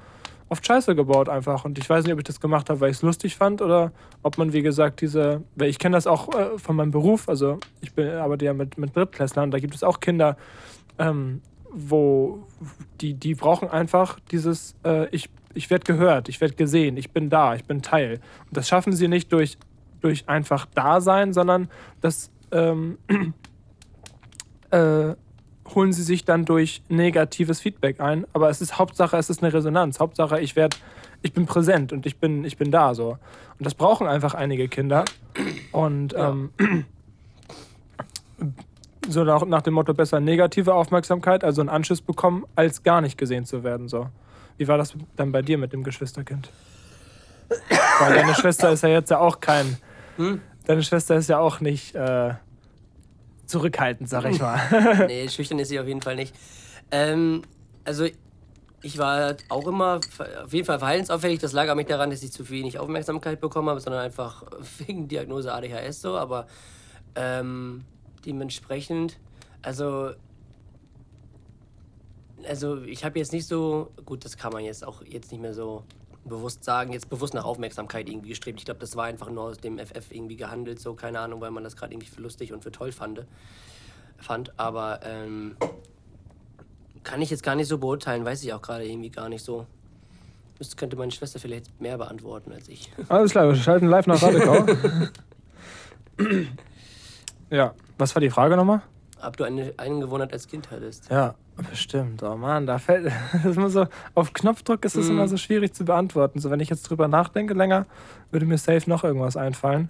oft 0.49 0.67
Scheiße 0.67 0.95
gebaut 0.95 1.29
einfach. 1.29 1.65
Und 1.65 1.79
ich 1.79 1.89
weiß 1.89 2.05
nicht, 2.05 2.13
ob 2.13 2.19
ich 2.19 2.25
das 2.25 2.41
gemacht 2.41 2.71
habe, 2.71 2.81
weil 2.81 2.91
ich 2.91 2.99
es 2.99 3.03
lustig 3.03 3.37
fand 3.37 3.63
oder 3.63 3.93
ob 4.23 4.39
man, 4.39 4.53
wie 4.53 4.63
gesagt, 4.63 5.01
diese, 5.01 5.43
weil 5.57 5.69
ich 5.69 5.79
kenne 5.79 5.97
das 5.97 6.07
auch 6.07 6.33
äh, 6.35 6.59
von 6.59 6.77
meinem 6.77 6.91
Beruf, 6.91 7.29
also 7.29 7.59
ich 7.81 7.93
bin, 7.93 8.09
arbeite 8.09 8.45
ja 8.45 8.55
mit, 8.55 8.79
mit 8.79 8.95
Drittklässlern, 8.95 9.51
da 9.51 9.59
gibt 9.59 9.75
es 9.75 9.83
auch 9.83 10.01
Kinder, 10.01 10.37
ähm, 10.99 11.41
wo 11.73 12.47
die, 13.01 13.15
die 13.15 13.35
brauchen 13.35 13.69
einfach 13.69 14.19
dieses, 14.31 14.77
äh, 14.85 15.09
ich, 15.11 15.29
ich 15.55 15.69
werde 15.71 15.85
gehört, 15.85 16.29
ich 16.29 16.41
werde 16.41 16.55
gesehen, 16.55 16.97
ich 16.97 17.11
bin 17.11 17.29
da, 17.29 17.55
ich 17.55 17.65
bin 17.65 17.83
Teil. 17.83 18.21
Und 18.47 18.57
das 18.57 18.69
schaffen 18.69 18.93
sie 18.93 19.09
nicht 19.09 19.33
durch, 19.33 19.59
durch 20.01 20.29
einfach 20.29 20.67
Dasein, 20.67 21.33
sondern 21.33 21.69
das 22.01 22.31
ähm, 22.53 22.99
äh, 24.77 25.17
holen 25.75 25.93
sie 25.93 26.03
sich 26.03 26.25
dann 26.25 26.45
durch 26.45 26.83
negatives 26.89 27.61
Feedback 27.61 28.01
ein. 28.01 28.27
Aber 28.33 28.49
es 28.51 28.61
ist 28.61 28.79
Hauptsache, 28.79 29.17
es 29.17 29.31
ist 29.31 29.43
eine 29.43 29.53
Resonanz. 29.53 29.99
Hauptsache, 29.99 30.41
ich 30.41 30.55
werde, 30.57 30.77
ich 31.23 31.33
bin 31.33 31.47
präsent 31.47 31.93
und 31.93 32.07
ich 32.07 32.19
bin, 32.19 32.45
ich 32.45 32.57
bin 32.57 32.71
da 32.71 32.95
so. 32.95 33.19
Und 33.59 33.65
das 33.67 33.75
brauchen 33.75 34.07
einfach 34.07 34.35
einige 34.35 34.69
Kinder. 34.69 35.05
Und 35.73 36.13
Ja. 36.13 36.31
ähm, 36.31 36.51
so 39.09 39.25
nach, 39.25 39.45
nach 39.47 39.63
dem 39.63 39.75
Motto 39.75 39.95
besser 39.95 40.21
negative 40.21 40.75
Aufmerksamkeit, 40.75 41.45
also 41.45 41.61
einen 41.63 41.71
Anschiss 41.71 42.01
bekommen, 42.01 42.45
als 42.55 42.83
gar 42.83 43.01
nicht 43.01 43.17
gesehen 43.19 43.45
zu 43.45 43.63
werden. 43.65 43.89
So. 43.89 44.09
Wie 44.59 44.69
war 44.69 44.79
das 44.79 44.95
dann 45.17 45.33
bei 45.33 45.43
dir 45.43 45.59
mit 45.59 45.73
dem 45.73 45.83
Geschwisterkind? 45.85 46.51
Weil 48.01 48.15
deine 48.15 48.35
Schwester 48.35 48.71
ist 48.73 48.83
ja 48.83 48.89
jetzt 48.89 49.11
ja 49.11 49.19
auch 49.19 49.41
kein. 49.41 49.77
Deine 50.67 50.83
Schwester 50.83 51.15
ist 51.17 51.29
ja 51.29 51.39
auch 51.39 51.61
nicht 51.61 51.95
äh, 51.95 52.35
zurückhaltend, 53.47 54.09
sag 54.09 54.25
ich 54.27 54.41
mal. 54.41 55.07
nee, 55.07 55.29
schüchtern 55.29 55.59
ist 55.59 55.69
sie 55.69 55.81
auf 55.81 55.87
jeden 55.87 56.03
Fall 56.03 56.17
nicht. 56.17 56.35
Ähm, 56.91 57.43
also 57.85 58.07
ich 58.83 58.99
war 58.99 59.37
auch 59.49 59.67
immer 59.67 60.01
auf 60.45 60.53
jeden 60.53 60.67
Fall 60.67 60.79
verhaltensauffällig. 60.79 61.41
Das 61.41 61.53
lag 61.53 61.65
aber 61.65 61.77
nicht 61.77 61.91
daran, 61.91 62.11
dass 62.11 62.23
ich 62.23 62.33
zu 62.33 62.49
wenig 62.51 62.79
Aufmerksamkeit 62.79 63.41
bekommen 63.41 63.69
habe, 63.69 63.81
sondern 63.81 64.03
einfach 64.03 64.45
wegen 64.79 65.09
Diagnose 65.09 65.53
ADHS 65.53 66.03
so. 66.03 66.17
Aber 66.17 66.47
ähm, 67.15 67.85
dementsprechend, 68.25 69.19
also 69.63 70.13
also 72.47 72.83
ich 72.83 73.05
habe 73.05 73.19
jetzt 73.19 73.33
nicht 73.33 73.47
so, 73.47 73.91
gut, 74.05 74.25
das 74.25 74.37
kann 74.37 74.53
man 74.53 74.63
jetzt 74.65 74.87
auch 74.87 75.03
jetzt 75.03 75.33
nicht 75.33 75.41
mehr 75.41 75.55
so 75.55 75.83
bewusst 76.29 76.65
sagen, 76.65 76.93
jetzt 76.93 77.09
bewusst 77.09 77.35
nach 77.35 77.45
Aufmerksamkeit 77.45 78.09
irgendwie 78.09 78.31
gestrebt. 78.31 78.59
Ich 78.59 78.65
glaube, 78.65 78.81
das 78.81 78.97
war 78.97 79.05
einfach 79.05 79.31
nur 79.31 79.45
aus 79.45 79.59
dem 79.59 79.79
FF 79.79 80.11
irgendwie 80.11 80.37
gehandelt, 80.37 80.81
so, 80.81 80.95
keine 80.95 81.21
Ahnung, 81.21 81.41
weil 81.41 81.51
man 81.51 81.65
das 81.65 81.77
gerade 81.77 81.93
irgendwie 81.95 82.09
für 82.09 82.21
lustig 82.21 82.53
und 82.53 82.63
für 82.63 82.73
toll 82.73 82.93
fand. 82.93 83.25
fand. 84.19 84.59
Aber 84.59 85.01
ähm, 85.05 85.57
kann 87.03 87.23
ich 87.23 87.31
jetzt 87.31 87.43
gar 87.43 87.55
nicht 87.55 87.69
so 87.69 87.79
beurteilen, 87.79 88.25
weiß 88.25 88.43
ich 88.45 88.53
auch 88.53 88.63
gerade 88.63 88.87
irgendwie 88.87 89.11
gar 89.11 89.29
nicht 89.29 89.45
so. 89.45 89.67
Das 90.59 90.77
könnte 90.77 90.97
meine 90.97 91.13
Schwester 91.13 91.39
vielleicht 91.39 91.81
mehr 91.81 91.99
beantworten 91.99 92.53
als 92.53 92.69
ich. 92.69 92.91
Alles 93.09 93.33
klar, 93.33 93.49
wir 93.49 93.55
schalten 93.55 93.87
live 93.87 94.07
nach 94.07 94.23
Radekau. 94.23 94.67
ja, 97.51 97.75
was 97.99 98.15
war 98.15 98.21
die 98.21 98.31
Frage 98.31 98.57
nochmal? 98.57 98.83
Ob 99.23 99.37
du 99.37 99.45
eine, 99.45 99.73
einen 99.79 100.01
Gewohnheit 100.01 100.33
als 100.33 100.47
Kind 100.47 100.71
hattest. 100.71 101.11
Ja, 101.11 101.35
bestimmt. 101.71 102.23
Oh 102.23 102.37
Mann, 102.37 102.67
da 102.67 102.79
fällt. 102.79 103.11
Das 103.43 103.57
immer 103.57 103.71
so, 103.71 103.87
auf 104.15 104.33
Knopfdruck 104.33 104.85
ist 104.85 104.97
es 104.97 105.09
immer 105.09 105.27
so 105.27 105.37
schwierig 105.37 105.75
zu 105.75 105.85
beantworten. 105.85 106.39
So, 106.39 106.51
wenn 106.51 106.61
ich 106.61 106.69
jetzt 106.69 106.83
drüber 106.83 107.09
nachdenke 107.09 107.55
länger, 107.55 107.87
würde 108.31 108.47
mir 108.47 108.59
safe 108.59 108.89
noch 108.89 109.05
irgendwas 109.05 109.37
einfallen. 109.37 109.89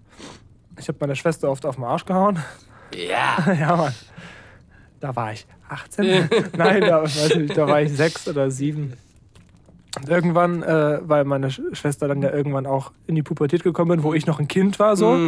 Ich 0.79 0.89
habe 0.89 0.99
meine 1.01 1.17
Schwester 1.17 1.51
oft 1.51 1.67
auf 1.67 1.77
den 1.77 1.85
Arsch 1.85 2.05
gehauen. 2.05 2.39
Ja! 2.95 3.53
ja, 3.59 3.77
Mann. 3.77 3.95
Da 5.01 5.15
war 5.15 5.33
ich 5.33 5.47
18. 5.69 6.29
Nein, 6.57 6.81
da, 6.83 7.03
weiß 7.03 7.37
nicht, 7.37 7.57
da 7.57 7.67
war 7.67 7.83
ich 7.83 7.93
sechs 7.93 8.29
oder 8.29 8.51
sieben. 8.51 8.95
Und 9.97 10.09
irgendwann, 10.11 10.63
äh, 10.63 10.99
weil 11.03 11.25
meine 11.25 11.51
Sch 11.51 11.61
Schwester 11.73 12.07
dann 12.07 12.21
ja 12.21 12.31
irgendwann 12.31 12.67
auch 12.67 12.93
in 13.07 13.15
die 13.15 13.23
Pubertät 13.23 13.63
gekommen 13.63 13.89
bin, 13.91 14.03
wo 14.03 14.13
ich 14.13 14.27
noch 14.27 14.39
ein 14.39 14.47
Kind 14.47 14.79
war, 14.79 14.95
so, 14.97 15.19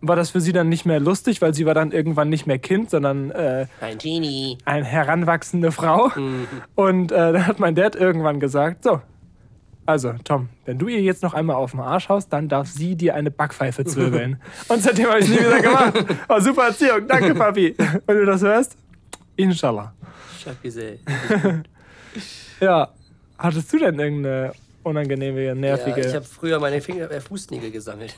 war 0.00 0.16
das 0.16 0.30
für 0.30 0.40
sie 0.40 0.52
dann 0.52 0.68
nicht 0.70 0.86
mehr 0.86 0.98
lustig, 0.98 1.42
weil 1.42 1.52
sie 1.54 1.66
war 1.66 1.74
dann 1.74 1.92
irgendwann 1.92 2.30
nicht 2.30 2.46
mehr 2.46 2.58
Kind, 2.58 2.88
sondern 2.90 3.30
äh, 3.32 3.66
Ein 3.80 3.98
Genie. 3.98 4.56
eine 4.64 4.84
heranwachsende 4.84 5.72
Frau. 5.72 6.10
Und 6.74 7.12
äh, 7.12 7.32
dann 7.34 7.46
hat 7.46 7.58
mein 7.58 7.74
Dad 7.74 7.96
irgendwann 7.96 8.40
gesagt, 8.40 8.84
so, 8.84 9.02
also 9.86 10.14
Tom, 10.24 10.48
wenn 10.64 10.78
du 10.78 10.88
ihr 10.88 11.02
jetzt 11.02 11.22
noch 11.22 11.34
einmal 11.34 11.56
auf 11.56 11.72
den 11.72 11.80
Arsch 11.80 12.08
haust, 12.08 12.32
dann 12.32 12.48
darf 12.48 12.68
sie 12.68 12.96
dir 12.96 13.14
eine 13.14 13.30
Backpfeife 13.30 13.84
zwirbeln. 13.84 14.40
Und 14.68 14.82
seitdem 14.82 15.08
habe 15.10 15.18
ich 15.20 15.28
nie 15.28 15.38
wieder 15.38 15.60
gemacht. 15.60 15.92
Oh, 16.30 16.40
super 16.40 16.68
Erziehung, 16.68 17.06
danke 17.06 17.34
Papi. 17.34 17.74
Wenn 18.06 18.16
du 18.16 18.24
das 18.24 18.40
hörst, 18.40 18.78
inshallah. 19.36 19.92
Schakisee. 20.42 21.00
Ja, 22.60 22.88
hattest 23.38 23.72
du 23.72 23.78
denn 23.78 23.98
irgendeine 23.98 24.52
unangenehme, 24.82 25.44
Ja, 25.44 25.54
nervige... 25.54 26.00
ich 26.00 26.14
habe 26.14 26.24
früher 26.24 26.60
meine 26.60 26.80
Finger, 26.80 27.10
äh, 27.10 27.20
Fußnägel 27.20 27.70
gesammelt. 27.70 28.14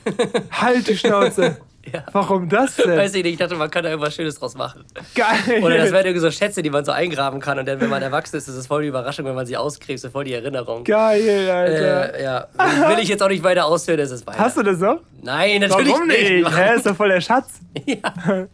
halt 0.51 0.87
die 0.87 0.97
Schnauze. 0.97 1.57
Ja. 1.93 2.03
Warum 2.11 2.49
das 2.49 2.75
denn? 2.75 2.97
Weiß 2.97 3.13
ich 3.15 3.23
nicht, 3.23 3.33
ich 3.33 3.37
dachte, 3.39 3.55
man 3.55 3.69
kann 3.71 3.83
da 3.83 3.89
irgendwas 3.89 4.13
Schönes 4.15 4.39
draus 4.39 4.55
machen. 4.55 4.83
Geil. 5.15 5.61
Oder 5.63 5.77
das 5.77 5.91
wären 5.91 6.05
irgendwie 6.05 6.19
so 6.21 6.31
Schätze, 6.31 6.61
die 6.61 6.69
man 6.69 6.83
so 6.85 6.91
eingraben 6.91 7.39
kann. 7.39 7.59
Und 7.59 7.67
dann, 7.67 7.79
wenn 7.79 7.89
man 7.89 8.01
erwachsen 8.01 8.35
ist, 8.37 8.47
ist 8.47 8.55
es 8.55 8.67
voll 8.67 8.81
die 8.83 8.87
Überraschung, 8.89 9.25
wenn 9.25 9.35
man 9.35 9.45
sie 9.45 9.55
ausgräbt, 9.57 9.99
so 9.99 10.09
voll 10.09 10.23
die 10.25 10.33
Erinnerung. 10.33 10.83
Geil, 10.83 11.49
Alter. 11.49 12.13
Äh, 12.15 12.23
ja, 12.23 12.47
will 12.89 12.99
ich 13.01 13.09
jetzt 13.09 13.21
auch 13.23 13.29
nicht 13.29 13.43
weiter 13.43 13.65
ausführen, 13.65 13.97
das 13.97 14.11
ist 14.11 14.25
weiter. 14.27 14.39
Hast 14.39 14.57
du 14.57 14.63
das 14.63 14.79
noch? 14.79 14.99
Nein, 15.21 15.61
natürlich 15.61 15.91
Warum 15.93 16.07
nicht? 16.07 16.43
Warum? 16.45 16.55
Hä, 16.57 16.75
ist 16.75 16.85
doch 16.85 16.95
voll 16.95 17.09
der 17.09 17.21
Schatz. 17.21 17.59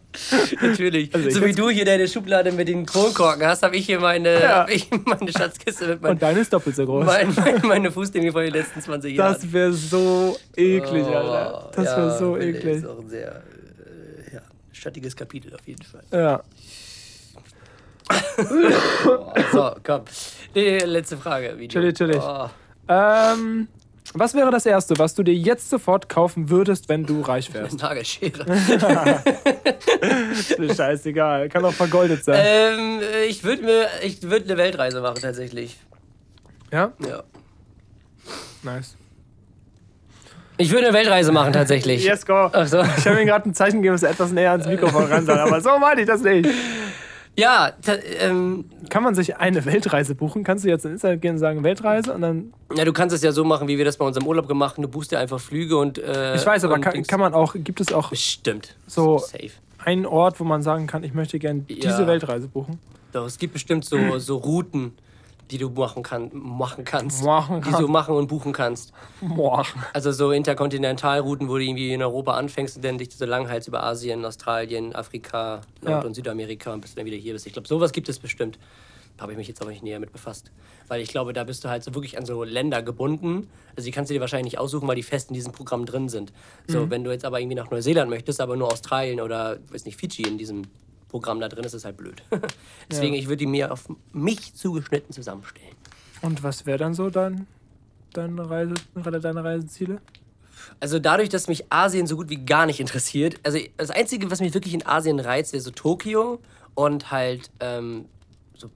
Natürlich. 0.60 1.14
Also 1.14 1.30
so 1.30 1.44
wie 1.44 1.52
du 1.52 1.68
hier 1.70 1.84
deine 1.84 2.06
Schublade 2.08 2.52
mit 2.52 2.68
den 2.68 2.86
Kronkorken 2.86 3.46
hast, 3.46 3.62
habe 3.62 3.76
ich 3.76 3.86
hier 3.86 4.00
meine, 4.00 4.40
Ja. 4.40 4.66
ich 4.68 4.88
meine 5.04 5.30
Schatzkiste 5.32 5.86
mit 5.86 6.02
meinen 6.02 6.12
Und 6.12 6.22
deine 6.22 6.40
ist 6.40 6.52
doppelt 6.52 6.76
so 6.76 6.84
groß. 6.86 7.04
mein, 7.04 7.34
mein, 7.36 7.60
meine 7.66 7.90
Fußnägel 7.92 8.32
von 8.32 8.42
den 8.42 8.52
letzten 8.52 8.80
20 8.80 9.14
Jahren. 9.16 9.34
Das 9.34 9.52
wäre 9.52 9.72
so 9.72 10.36
eklig, 10.56 11.04
Oh, 11.06 11.12
Alter. 11.14 11.70
Das 11.74 11.84
ja, 11.86 11.96
wäre 11.96 12.18
so 12.18 12.36
eklig. 12.38 12.84
Sehr 13.24 13.42
äh, 14.30 14.34
ja, 14.34 14.40
schattiges 14.72 15.16
Kapitel 15.16 15.54
auf 15.54 15.66
jeden 15.66 15.82
Fall. 15.82 16.02
Ja. 16.12 16.42
So, 19.52 19.74
komm. 19.82 20.02
Die 20.54 20.78
letzte 20.80 21.16
Frage. 21.16 21.54
Video. 21.58 21.80
Chillig, 21.80 21.96
chillig. 21.96 22.20
Oh. 22.20 22.48
Ähm, 22.88 23.68
was 24.12 24.34
wäre 24.34 24.50
das 24.50 24.66
Erste, 24.66 24.98
was 24.98 25.14
du 25.14 25.22
dir 25.22 25.32
jetzt 25.34 25.70
sofort 25.70 26.08
kaufen 26.08 26.50
würdest, 26.50 26.88
wenn 26.88 27.06
du 27.06 27.22
reich 27.22 27.52
wärst? 27.54 27.80
Nagelschere. 27.80 28.44
Ist 30.32 30.58
mir 30.58 30.74
scheißegal. 30.74 31.48
Kann 31.48 31.64
auch 31.64 31.72
vergoldet 31.72 32.24
sein. 32.24 32.40
ähm, 32.44 33.00
ich 33.28 33.42
würde 33.42 33.62
mir, 33.62 33.86
ich 34.02 34.22
würde 34.22 34.44
eine 34.46 34.56
Weltreise 34.58 35.00
machen 35.00 35.20
tatsächlich. 35.22 35.78
Ja? 36.70 36.92
Ja. 37.06 37.22
Nice. 38.62 38.96
Ich 40.56 40.70
würde 40.70 40.86
eine 40.86 40.94
Weltreise 40.96 41.32
machen 41.32 41.52
tatsächlich. 41.52 42.04
Yes, 42.04 42.24
go. 42.24 42.48
Ach 42.52 42.66
so. 42.66 42.80
Ich 42.96 43.06
habe 43.06 43.20
ihm 43.20 43.26
gerade 43.26 43.48
ein 43.48 43.54
Zeichen 43.54 43.76
gegeben, 43.82 43.94
dass 43.94 44.02
er 44.04 44.10
etwas 44.10 44.30
näher 44.32 44.52
ans 44.52 44.66
Mikrofon 44.66 45.04
ran 45.06 45.26
soll, 45.26 45.38
aber 45.38 45.60
so 45.60 45.78
meine 45.78 46.00
ich 46.02 46.06
das 46.06 46.22
nicht. 46.22 46.48
Ja, 47.36 47.72
ähm, 48.20 48.66
Kann 48.90 49.02
man 49.02 49.16
sich 49.16 49.36
eine 49.38 49.64
Weltreise 49.64 50.14
buchen? 50.14 50.44
Kannst 50.44 50.64
du 50.64 50.68
jetzt 50.68 50.84
ins 50.84 50.94
Internet 51.02 51.20
gehen 51.22 51.32
und 51.32 51.38
sagen 51.38 51.64
Weltreise 51.64 52.12
und 52.14 52.20
dann. 52.20 52.52
ja, 52.76 52.84
du 52.84 52.92
kannst 52.92 53.12
es 53.16 53.22
ja 53.22 53.32
so 53.32 53.42
machen, 53.42 53.66
wie 53.66 53.76
wir 53.76 53.84
das 53.84 53.96
bei 53.96 54.04
unserem 54.04 54.26
Urlaub 54.28 54.46
gemacht 54.46 54.76
haben. 54.76 54.82
Du 54.82 54.88
buchst 54.88 55.10
dir 55.10 55.18
einfach 55.18 55.40
Flüge 55.40 55.76
und. 55.76 55.98
Äh, 55.98 56.36
Ich 56.36 56.46
weiß, 56.46 56.62
aber 56.62 56.78
kann, 56.78 57.02
kann 57.02 57.18
man 57.18 57.34
auch, 57.34 57.54
gibt 57.58 57.80
es 57.80 57.92
auch 57.92 58.10
Bestimmt. 58.10 58.76
So- 58.86 59.18
Safe. 59.18 59.50
einen 59.84 60.06
Ort, 60.06 60.38
wo 60.38 60.44
man 60.44 60.62
sagen 60.62 60.86
kann, 60.86 61.02
ich 61.02 61.12
möchte 61.12 61.40
gerne 61.40 61.64
Ja. 61.66 61.74
diese 61.90 62.06
Weltreise 62.06 62.46
buchen? 62.46 62.78
Doch, 63.12 63.26
es 63.26 63.36
gibt 63.38 63.54
bestimmt 63.54 63.84
so, 63.84 64.18
so 64.20 64.36
Routen, 64.36 64.92
die 65.50 65.58
du 65.58 65.68
machen, 65.70 66.02
kann, 66.02 66.30
machen 66.32 66.84
kannst. 66.84 67.22
Machen 67.24 67.56
Die 67.56 67.64
kannst. 67.70 67.80
du 67.80 67.88
machen 67.88 68.14
und 68.16 68.26
buchen 68.28 68.52
kannst. 68.52 68.92
Boah. 69.20 69.64
Also 69.92 70.10
so 70.12 70.32
Interkontinentalrouten, 70.32 71.48
wo 71.48 71.56
du 71.58 71.64
irgendwie 71.64 71.92
in 71.92 72.02
Europa 72.02 72.32
anfängst 72.34 72.76
und 72.76 72.84
dann 72.84 72.98
dich 72.98 73.14
so 73.14 73.24
langheilst 73.26 73.68
über 73.68 73.82
Asien, 73.84 74.24
Australien, 74.24 74.94
Afrika, 74.94 75.60
Nord- 75.82 75.90
Ja. 75.90 76.00
und 76.00 76.14
Südamerika 76.14 76.72
und 76.72 76.80
bis 76.80 76.92
du 76.92 76.96
dann 76.96 77.06
wieder 77.06 77.16
hier 77.16 77.34
bist. 77.34 77.46
Ich 77.46 77.52
glaube, 77.52 77.68
sowas 77.68 77.92
gibt 77.92 78.08
es 78.08 78.18
bestimmt. 78.18 78.58
Habe 79.20 79.30
ich 79.32 79.38
mich 79.38 79.46
jetzt 79.46 79.60
aber 79.62 79.70
nicht 79.70 79.84
näher 79.84 80.00
mit 80.00 80.10
befasst. 80.12 80.50
Weil 80.88 81.00
ich 81.00 81.08
glaube, 81.08 81.32
da 81.32 81.44
bist 81.44 81.62
du 81.64 81.68
halt 81.68 81.84
so 81.84 81.94
wirklich 81.94 82.18
an 82.18 82.26
so 82.26 82.42
Länder 82.42 82.82
gebunden. 82.82 83.48
Also 83.76 83.86
die 83.86 83.92
kannst 83.92 84.10
du 84.10 84.14
dir 84.14 84.20
wahrscheinlich 84.20 84.52
nicht 84.54 84.58
aussuchen, 84.58 84.88
weil 84.88 84.96
die 84.96 85.04
fest 85.04 85.30
in 85.30 85.34
diesem 85.34 85.52
Programm 85.52 85.86
drin 85.86 86.08
sind. 86.08 86.32
So, 86.66 86.90
wenn 86.90 87.04
du 87.04 87.12
jetzt 87.12 87.24
aber 87.24 87.38
irgendwie 87.38 87.54
nach 87.54 87.70
Neuseeland 87.70 88.10
möchtest, 88.10 88.40
aber 88.40 88.56
nur 88.56 88.72
Australien 88.72 89.20
oder, 89.20 89.58
weiß 89.70 89.84
nicht, 89.84 89.96
Fidschi 89.98 90.22
in 90.22 90.36
diesem 90.36 90.62
Programm 91.14 91.38
da 91.38 91.48
drin 91.48 91.62
ist, 91.62 91.74
ist 91.74 91.82
es 91.82 91.84
halt 91.84 91.96
blöd. 91.96 92.24
Deswegen, 92.90 93.14
ich 93.14 93.26
würde 93.26 93.36
die 93.36 93.46
mir 93.46 93.70
auf 93.70 93.84
mich 94.12 94.52
zugeschnitten 94.56 95.12
zusammenstellen. 95.12 95.76
Und 96.22 96.42
was 96.42 96.66
wäre 96.66 96.76
dann 96.76 96.92
so 96.92 97.08
dein, 97.08 97.46
deine, 98.12 98.50
Reise, 98.50 98.74
deine 98.96 99.44
Reiseziele? 99.44 100.00
Also 100.80 100.98
dadurch, 100.98 101.28
dass 101.28 101.46
mich 101.46 101.70
Asien 101.70 102.08
so 102.08 102.16
gut 102.16 102.30
wie 102.30 102.44
gar 102.44 102.66
nicht 102.66 102.80
interessiert, 102.80 103.36
also 103.44 103.60
das 103.76 103.92
Einzige, 103.92 104.28
was 104.28 104.40
mich 104.40 104.54
wirklich 104.54 104.74
in 104.74 104.84
Asien 104.84 105.20
reizt, 105.20 105.52
wäre 105.52 105.62
so 105.62 105.70
Tokio 105.70 106.40
und 106.74 107.12
halt 107.12 107.48
ähm, 107.60 108.06
so, 108.56 108.68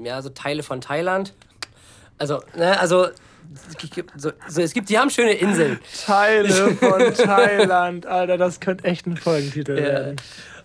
ja, 0.00 0.22
so 0.22 0.28
Teile 0.28 0.62
von 0.62 0.80
Thailand. 0.80 1.34
Also, 2.18 2.40
ne, 2.56 2.78
also 2.78 3.08
so, 4.16 4.30
so, 4.48 4.62
es 4.62 4.72
gibt, 4.72 4.90
die 4.90 4.96
haben 4.96 5.10
schöne 5.10 5.32
Inseln. 5.32 5.80
Teile 6.06 6.70
von 6.76 7.14
Thailand, 7.14 8.06
Alter, 8.06 8.38
das 8.38 8.60
könnte 8.60 8.84
echt 8.84 9.06
ein 9.06 9.16
Folgentitel 9.16 9.74
werden. 9.74 10.16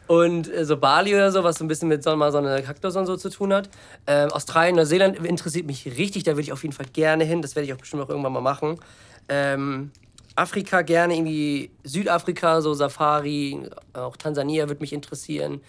Und 0.10 0.52
äh, 0.52 0.66
so 0.66 0.76
Bali 0.76 1.14
oder 1.14 1.32
so, 1.32 1.44
was 1.44 1.60
so 1.60 1.64
ein 1.64 1.68
bisschen 1.68 1.88
mit 1.88 2.02
Sommersonne, 2.02 2.64
Kaktus 2.64 2.96
und 2.96 3.06
so 3.06 3.16
zu 3.16 3.30
tun 3.30 3.54
hat. 3.54 3.70
Ähm, 4.08 4.32
Australien, 4.32 4.76
Neuseeland 4.76 5.24
interessiert 5.24 5.68
mich 5.68 5.86
richtig, 5.86 6.24
da 6.24 6.32
würde 6.32 6.42
ich 6.42 6.52
auf 6.52 6.64
jeden 6.64 6.74
Fall 6.74 6.88
gerne 6.92 7.26
hin. 7.26 7.44
Das 7.44 7.56
werde 7.56 7.68
ich 7.68 7.74
auch 7.74 7.78
bestimmt 7.78 8.02
auch 8.02 8.10
irgendwann 8.10 8.34
mal 8.34 8.42
machen. 8.42 8.80
Ähm, 9.28 9.92
Afrika 10.36 10.82
gerne, 10.82 11.14
irgendwie 11.14 11.70
Südafrika, 11.84 12.60
so 12.62 12.74
Safari, 12.74 13.60
auch 13.94 14.18
Tansania 14.18 14.68
würde 14.68 14.82
mich 14.82 14.94
interessieren. 14.94 15.62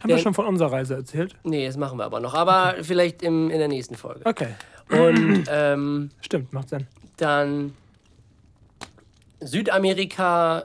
Haben 0.00 0.08
wir 0.08 0.18
schon 0.18 0.32
von 0.32 0.46
unserer 0.46 0.72
Reise 0.72 0.94
erzählt? 0.94 1.36
Nee, 1.44 1.66
das 1.66 1.76
machen 1.76 1.98
wir 1.98 2.04
aber 2.06 2.20
noch. 2.20 2.32
Aber 2.32 2.76
vielleicht 2.80 3.22
im, 3.22 3.50
in 3.50 3.58
der 3.58 3.68
nächsten 3.68 3.96
Folge. 3.96 4.22
Okay, 4.24 4.48
Und 4.88 5.44
ähm, 5.50 6.08
stimmt, 6.22 6.54
macht 6.54 6.70
Sinn. 6.70 6.86
dann 7.18 7.74
Südamerika, 9.40 10.64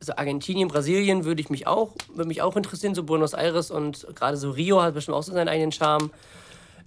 also 0.00 0.14
Argentinien, 0.16 0.68
Brasilien 0.68 1.24
würde 1.24 1.40
ich 1.40 1.50
mich 1.50 1.66
auch, 1.66 1.92
würde 2.14 2.28
mich 2.28 2.40
auch 2.42 2.56
interessieren, 2.56 2.94
so 2.94 3.02
Buenos 3.04 3.34
Aires 3.34 3.70
und 3.70 4.06
gerade 4.14 4.36
so 4.36 4.50
Rio 4.50 4.80
hat 4.82 4.94
bestimmt 4.94 5.16
auch 5.16 5.22
so 5.22 5.32
seinen 5.32 5.48
eigenen 5.48 5.72
Charme. 5.72 6.10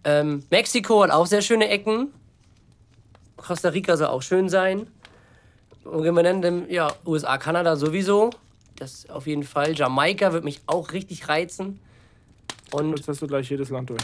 Ähm, 0.04 0.43
Mexiko 0.49 1.04
hat 1.04 1.12
auch 1.12 1.28
sehr 1.28 1.41
schöne 1.41 1.69
Ecken. 1.69 2.12
Costa 3.38 3.69
Rica 3.69 3.95
soll 3.97 4.08
auch 4.08 4.21
schön 4.21 4.49
sein. 4.49 4.88
Und 5.84 6.04
wenn 6.04 6.13
wir 6.15 6.23
dann, 6.23 6.69
ja, 6.69 6.91
USA, 7.06 7.38
Kanada 7.38 7.76
sowieso. 7.76 8.32
Das 8.78 9.08
auf 9.10 9.28
jeden 9.28 9.43
Fall. 9.43 9.73
Jamaika 9.76 10.34
wird 10.34 10.43
mich 10.43 10.62
auch 10.65 10.91
richtig 10.91 11.28
reizen. 11.30 11.80
Und 12.71 12.97
Jetzt 12.97 13.08
hast 13.08 13.21
du 13.21 13.28
gleich 13.28 13.49
jedes 13.49 13.69
Land 13.69 13.89
durch. 13.89 14.02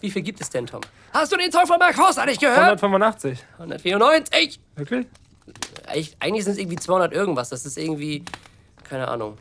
wie 0.00 0.10
viel 0.10 0.22
gibt 0.22 0.40
es 0.40 0.50
denn, 0.50 0.66
Tom? 0.66 0.82
Hast 1.12 1.32
du 1.32 1.36
den 1.36 1.50
Song 1.50 1.66
von 1.66 1.78
Mark 1.78 1.94
Forster 1.94 2.26
nicht 2.26 2.40
gehört? 2.40 2.58
185. 2.58 3.38
194. 3.58 4.60
Wirklich? 4.76 5.06
Eigentlich, 5.92 6.16
eigentlich 6.20 6.44
sind 6.44 6.54
es 6.54 6.58
irgendwie 6.58 6.76
200 6.76 7.12
irgendwas. 7.12 7.50
Das 7.50 7.66
ist 7.66 7.76
irgendwie, 7.76 8.24
keine 8.84 9.08
Ahnung. 9.08 9.36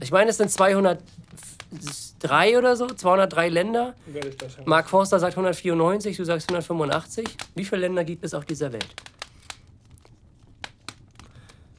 Ich 0.00 0.12
meine, 0.12 0.30
es 0.30 0.36
sind 0.36 0.50
203 0.50 2.58
oder 2.58 2.76
so, 2.76 2.86
203 2.86 3.48
Länder. 3.48 3.94
Das 4.38 4.58
Mark 4.66 4.90
Forster 4.90 5.18
sagt 5.18 5.32
194, 5.32 6.16
du 6.16 6.24
sagst 6.24 6.50
185. 6.50 7.26
Wie 7.54 7.64
viele 7.64 7.80
Länder 7.80 8.04
gibt 8.04 8.24
es 8.24 8.34
auf 8.34 8.44
dieser 8.44 8.72
Welt? 8.72 8.94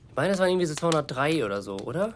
Ich 0.09 0.15
meine, 0.15 0.33
es 0.33 0.39
waren 0.39 0.49
irgendwie 0.49 0.65
so 0.65 0.75
203 0.75 1.45
oder 1.45 1.61
so, 1.61 1.77
oder? 1.77 2.13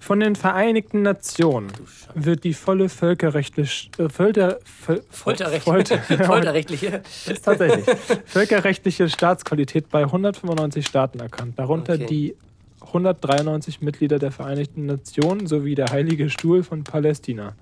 Von 0.00 0.20
den 0.20 0.36
Vereinigten 0.36 1.02
Nationen 1.02 1.72
wird 2.14 2.44
die 2.44 2.54
volle 2.54 2.88
völkerrechtlich, 2.88 3.90
äh, 3.98 4.08
Völker, 4.08 4.58
Völ, 4.64 5.02
Folterrecht. 5.10 5.64
Folter, 5.64 5.98
Folterrechtliche. 6.24 7.02
tatsächlich. 7.42 7.84
völkerrechtliche 8.26 9.08
Staatsqualität 9.08 9.90
bei 9.90 10.04
195 10.04 10.86
Staaten 10.86 11.20
erkannt, 11.20 11.58
darunter 11.58 11.94
Okay. 11.94 12.06
die 12.06 12.36
193 12.80 13.80
Mitglieder 13.82 14.18
der 14.18 14.30
Vereinigten 14.30 14.86
Nationen 14.86 15.46
sowie 15.46 15.74
der 15.74 15.88
Heilige 15.90 16.30
Stuhl 16.30 16.62
von 16.62 16.84
Palästina. 16.84 17.54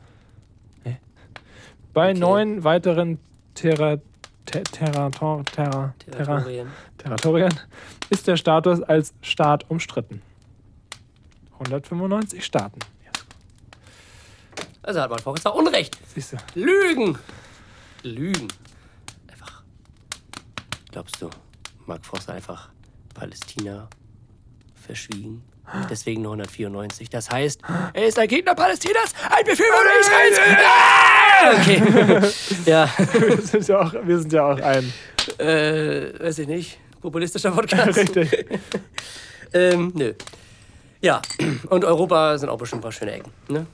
Hä? 0.84 0.98
Bei 1.94 2.10
Okay. 2.10 2.20
neun 2.20 2.64
weiteren 2.64 3.18
Terra, 3.54 3.96
Ter, 4.44 4.62
Terra, 4.62 5.10
Terra, 5.10 5.94
Terra. 6.10 6.44
Territorien 6.98 7.52
ist 8.10 8.28
der 8.28 8.36
Status 8.36 8.82
als 8.82 9.14
Staat 9.22 9.64
umstritten. 9.68 10.22
195 11.60 12.44
Staaten. 12.44 12.78
Also 14.82 15.00
hat 15.00 15.10
Mark 15.10 15.22
Forster 15.22 15.52
Unrecht. 15.54 15.98
siehst 16.14 16.32
du. 16.32 16.36
Lügen. 16.54 17.18
Lügen. 18.04 18.46
Einfach. 19.28 19.62
Glaubst 20.92 21.20
du, 21.20 21.28
Mark 21.86 22.04
Forster 22.06 22.34
einfach 22.34 22.68
Palästina 23.12 23.88
verschwiegen? 24.80 25.42
Deswegen 25.90 26.22
nur 26.22 26.32
194. 26.34 27.10
Das 27.10 27.28
heißt, 27.30 27.62
er 27.94 28.06
ist 28.06 28.16
ein 28.16 28.28
Gegner 28.28 28.54
Palästinas, 28.54 29.12
ein 29.28 29.44
Befürworter 29.44 30.00
Israels. 30.00 30.38
Ah! 31.38 31.52
Okay. 31.52 31.80
ja, 32.70 32.88
Wir 33.12 33.42
sind 33.42 33.68
ja 33.68 33.80
auch, 33.80 33.92
wir 33.92 34.18
sind 34.18 34.32
ja 34.32 34.46
auch 34.52 34.58
ein. 34.60 34.92
äh, 35.38 36.18
weiß 36.18 36.38
ich 36.38 36.48
nicht. 36.48 36.78
Populistischer 37.02 37.50
Podcast. 37.50 37.96
Richtig. 37.98 38.46
Ähm, 39.52 39.92
nö. 39.94 40.14
Ja, 41.00 41.22
und 41.68 41.84
Europa 41.84 42.38
sind 42.38 42.48
auch 42.48 42.58
bestimmt 42.58 42.80
ein 42.80 42.82
paar 42.82 42.92
schöne 42.92 43.12
Ecken. 43.12 43.32
Ne? 43.48 43.66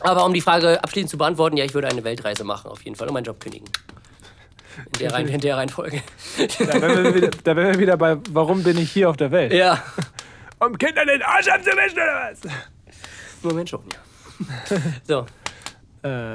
Aber 0.00 0.24
um 0.24 0.34
die 0.34 0.40
Frage 0.40 0.82
abschließend 0.82 1.10
zu 1.10 1.18
beantworten, 1.18 1.56
ja, 1.56 1.64
ich 1.64 1.74
würde 1.74 1.88
eine 1.88 2.04
Weltreise 2.04 2.44
machen, 2.44 2.70
auf 2.70 2.82
jeden 2.82 2.96
Fall, 2.96 3.08
und 3.08 3.14
meinen 3.14 3.24
Job 3.24 3.40
kündigen. 3.40 3.68
In 4.92 4.98
der, 5.00 5.12
Reihen, 5.12 5.28
in 5.28 5.40
der 5.40 5.56
Reihenfolge. 5.56 6.02
Da 6.36 6.80
wären, 6.82 7.04
wir 7.04 7.14
wieder, 7.14 7.30
da 7.30 7.56
wären 7.56 7.72
wir 7.72 7.78
wieder 7.78 7.96
bei, 7.96 8.18
warum 8.30 8.62
bin 8.62 8.76
ich 8.76 8.92
hier 8.92 9.08
auf 9.08 9.16
der 9.16 9.30
Welt? 9.30 9.52
ja. 9.52 9.82
Um 10.58 10.76
Kindern 10.78 11.06
den 11.06 11.22
Arsch 11.22 11.48
abzuwischen 11.48 11.98
oder 11.98 12.30
was? 12.30 12.40
Moment 13.42 13.68
schon, 13.68 13.82
ja. 13.92 14.76
So. 15.06 15.26
Äh, 16.02 16.34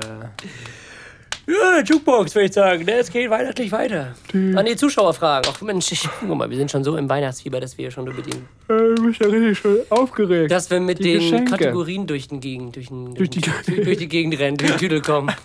Ja, 1.47 1.81
Jukebox, 1.83 2.35
würde 2.35 2.45
ich 2.47 2.53
sagen. 2.53 2.85
ne? 2.85 2.93
Es 2.99 3.11
geht 3.11 3.29
weihnachtlich 3.29 3.71
weiter. 3.71 4.13
An 4.33 4.65
die 4.65 4.75
Zuschauerfragen. 4.75 5.51
Ach 5.53 5.61
Mensch, 5.61 5.91
ich, 5.91 6.07
guck 6.19 6.37
mal, 6.37 6.49
wir 6.49 6.57
sind 6.57 6.69
schon 6.71 6.83
so 6.83 6.95
im 6.95 7.09
Weihnachtsfieber, 7.09 7.59
dass 7.59 7.77
wir 7.77 7.89
schon 7.91 8.07
über 8.07 8.21
den, 8.21 8.45
äh, 8.69 9.09
ich 9.09 9.17
bin 9.19 9.31
ja 9.31 9.37
richtig 9.37 9.57
schon 9.57 9.77
aufgeregt. 9.89 10.51
dass 10.51 10.69
wir 10.69 10.79
mit 10.79 10.99
Die 10.99 11.03
den 11.13 11.19
Geschenke. 11.19 11.51
Kategorien 11.51 12.05
durch 12.07 12.27
den 12.27 12.39
Gegend, 12.39 12.75
durch, 12.75 12.87
den, 12.87 13.15
Durch 13.15 13.29
die- 13.31 13.41
durch, 13.41 13.83
durch 13.83 13.97
die 13.97 14.07
Gegend 14.07 14.39
rennen, 14.39 14.57
durch 14.57 14.71
den 14.71 14.79
Tüdel 14.79 15.01
kommen. 15.01 15.31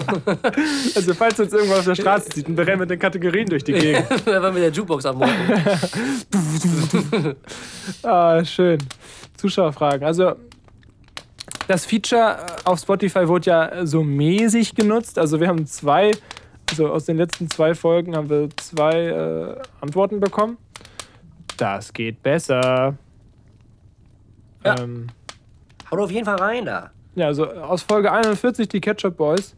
Also, 0.95 1.15
falls 1.15 1.41
uns 1.41 1.53
irgendwo 1.53 1.75
auf 1.75 1.85
der 1.85 1.95
Straße 1.95 2.31
sieht, 2.35 2.47
dann 2.47 2.55
rennen 2.57 2.69
wir 2.69 2.77
mit 2.79 2.91
den 2.91 2.99
Kategorien 2.99 3.49
durch 3.49 3.65
die 3.65 3.73
Gegend. 3.73 4.05
Wenn 4.27 4.43
wir 4.43 4.53
mit 4.53 4.63
der 4.63 4.71
Jukebox 4.71 5.07
am 5.07 5.19
Morgen. 5.19 5.33
Ah, 8.03 8.45
schön. 8.45 8.79
Zuschauerfragen. 9.37 10.05
Also, 10.07 10.35
das 11.67 11.85
Feature 11.87 12.37
äh, 12.39 12.69
auf 12.69 12.81
Spotify 12.81 13.29
wurde 13.29 13.51
ja 13.51 13.87
so 13.87 14.03
mäßig 14.03 14.75
genutzt. 14.75 15.19
Also, 15.19 15.41
wir 15.41 15.49
haben 15.49 15.67
zwei, 15.67 16.13
also 16.71 16.89
aus 16.89 17.05
den 17.05 17.17
letzten 17.17 17.49
zwei 17.51 17.75
Folgen 17.75 18.17
haben 18.17 18.31
wir 18.31 18.49
zwei 18.57 19.07
äh, 19.07 19.63
Antworten 19.81 20.21
bekommen. 20.21 20.57
Das 21.57 21.93
geht 21.93 22.23
besser. 22.23 22.95
Ja. 24.65 24.79
Ähm, 24.79 25.09
Haut 25.91 26.01
auf 26.01 26.11
jeden 26.11 26.25
Fall 26.25 26.37
rein 26.37 26.65
da. 26.65 26.91
ja, 27.15 27.27
also 27.27 27.47
aus 27.47 27.83
Folge 27.83 28.11
41, 28.11 28.69
die 28.69 28.81
Ketchup 28.81 29.17
Boys. 29.17 29.55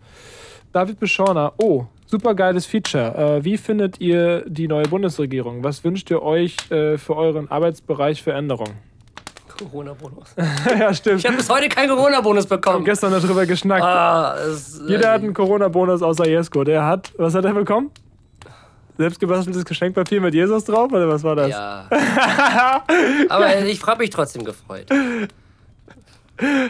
David 0.72 1.00
Beschorner. 1.00 1.54
Oh, 1.56 1.86
super 2.06 2.34
geiles 2.34 2.66
Feature. 2.66 3.38
Äh, 3.38 3.44
wie 3.44 3.56
findet 3.56 4.00
ihr 4.00 4.44
die 4.46 4.68
neue 4.68 4.86
Bundesregierung? 4.86 5.64
Was 5.64 5.82
wünscht 5.82 6.10
ihr 6.10 6.22
euch 6.22 6.56
äh, 6.70 6.98
für 6.98 7.16
euren 7.16 7.50
Arbeitsbereich 7.50 8.22
für 8.22 8.32
Änderungen? 8.32 8.87
Corona-Bonus. 9.58 10.34
ja, 10.78 10.94
stimmt. 10.94 11.20
Ich 11.20 11.26
habe 11.26 11.36
bis 11.36 11.48
heute 11.48 11.68
keinen 11.68 11.88
Corona-Bonus 11.88 12.46
bekommen. 12.46 12.84
gestern 12.84 13.12
darüber 13.12 13.44
geschnackt. 13.46 13.82
Ah, 13.82 14.36
es, 14.36 14.80
Jeder 14.86 15.12
hat 15.12 15.22
einen 15.22 15.34
Corona-Bonus 15.34 16.02
außer 16.02 16.28
Jesko. 16.28 16.64
Der 16.64 16.84
hat, 16.84 17.12
was 17.18 17.34
hat 17.34 17.44
er 17.44 17.52
bekommen? 17.52 17.90
Selbstgebasteltes 18.96 19.64
Geschenkpapier 19.64 20.20
mit 20.20 20.34
Jesus 20.34 20.64
drauf? 20.64 20.92
Oder 20.92 21.08
was 21.08 21.22
war 21.22 21.36
das? 21.36 21.50
Ja. 21.50 21.88
Aber 23.28 23.58
ich 23.64 23.86
habe 23.86 23.98
mich 24.02 24.10
trotzdem 24.10 24.44
gefreut. 24.44 24.86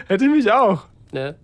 Hätte 0.07 0.27
mich 0.27 0.51
auch. 0.51 0.83
Ne? 1.11 1.35